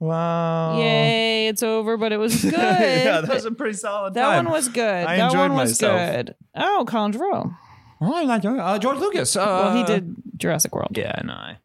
wow. 0.00 0.78
Yay! 0.78 1.48
It's 1.48 1.62
over, 1.62 1.96
but 1.96 2.12
it 2.12 2.18
was 2.18 2.42
good. 2.42 2.52
yeah, 2.52 3.20
that 3.20 3.28
was 3.28 3.44
a 3.44 3.50
pretty 3.52 3.76
solid. 3.76 4.14
That 4.14 4.22
time. 4.22 4.44
one 4.44 4.52
was 4.52 4.68
good. 4.68 5.06
I 5.06 5.16
that 5.16 5.24
enjoyed 5.26 5.50
one 5.50 5.54
was 5.54 5.80
myself. 5.80 6.16
good. 6.16 6.34
Oh, 6.54 6.84
Colin 6.86 7.12
Trevorrow. 7.12 7.56
Oh, 8.00 8.14
I 8.14 8.22
like 8.22 8.44
uh, 8.44 8.78
George 8.78 8.98
Lucas. 8.98 9.34
Uh, 9.34 9.44
well, 9.44 9.76
he 9.76 9.84
did 9.84 10.14
Jurassic 10.36 10.74
World. 10.74 10.96
Yeah, 10.96 11.20
no, 11.24 11.32
I, 11.32 11.58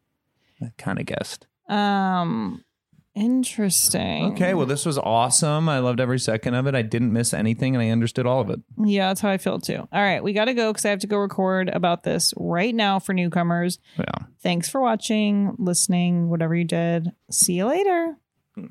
I 0.60 0.72
kind 0.78 0.98
of 0.98 1.06
guessed. 1.06 1.46
Um, 1.68 2.64
interesting. 3.14 4.32
Okay, 4.32 4.54
well, 4.54 4.66
this 4.66 4.84
was 4.84 4.98
awesome. 4.98 5.68
I 5.68 5.78
loved 5.78 6.00
every 6.00 6.18
second 6.18 6.54
of 6.54 6.66
it. 6.66 6.74
I 6.74 6.82
didn't 6.82 7.12
miss 7.12 7.32
anything, 7.32 7.76
and 7.76 7.82
I 7.82 7.90
understood 7.90 8.26
all 8.26 8.40
of 8.40 8.50
it. 8.50 8.60
Yeah, 8.82 9.08
that's 9.08 9.20
how 9.20 9.30
I 9.30 9.38
feel 9.38 9.60
too. 9.60 9.86
All 9.92 10.02
right, 10.02 10.24
we 10.24 10.32
got 10.32 10.46
to 10.46 10.54
go 10.54 10.72
because 10.72 10.84
I 10.84 10.90
have 10.90 10.98
to 11.00 11.06
go 11.06 11.18
record 11.18 11.68
about 11.68 12.02
this 12.02 12.34
right 12.36 12.74
now 12.74 12.98
for 12.98 13.12
newcomers. 13.12 13.78
Yeah. 13.96 14.26
Thanks 14.42 14.68
for 14.68 14.80
watching, 14.80 15.54
listening, 15.58 16.28
whatever 16.30 16.54
you 16.56 16.64
did. 16.64 17.12
See 17.30 17.54
you 17.54 17.66
later. 17.66 18.16
With 18.56 18.66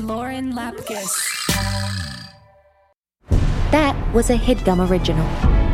Lauren 0.00 0.54
Lapkus. 0.54 1.14
That 3.70 3.94
was 4.12 4.30
a 4.30 4.36
headgum 4.36 4.90
original. 4.90 5.73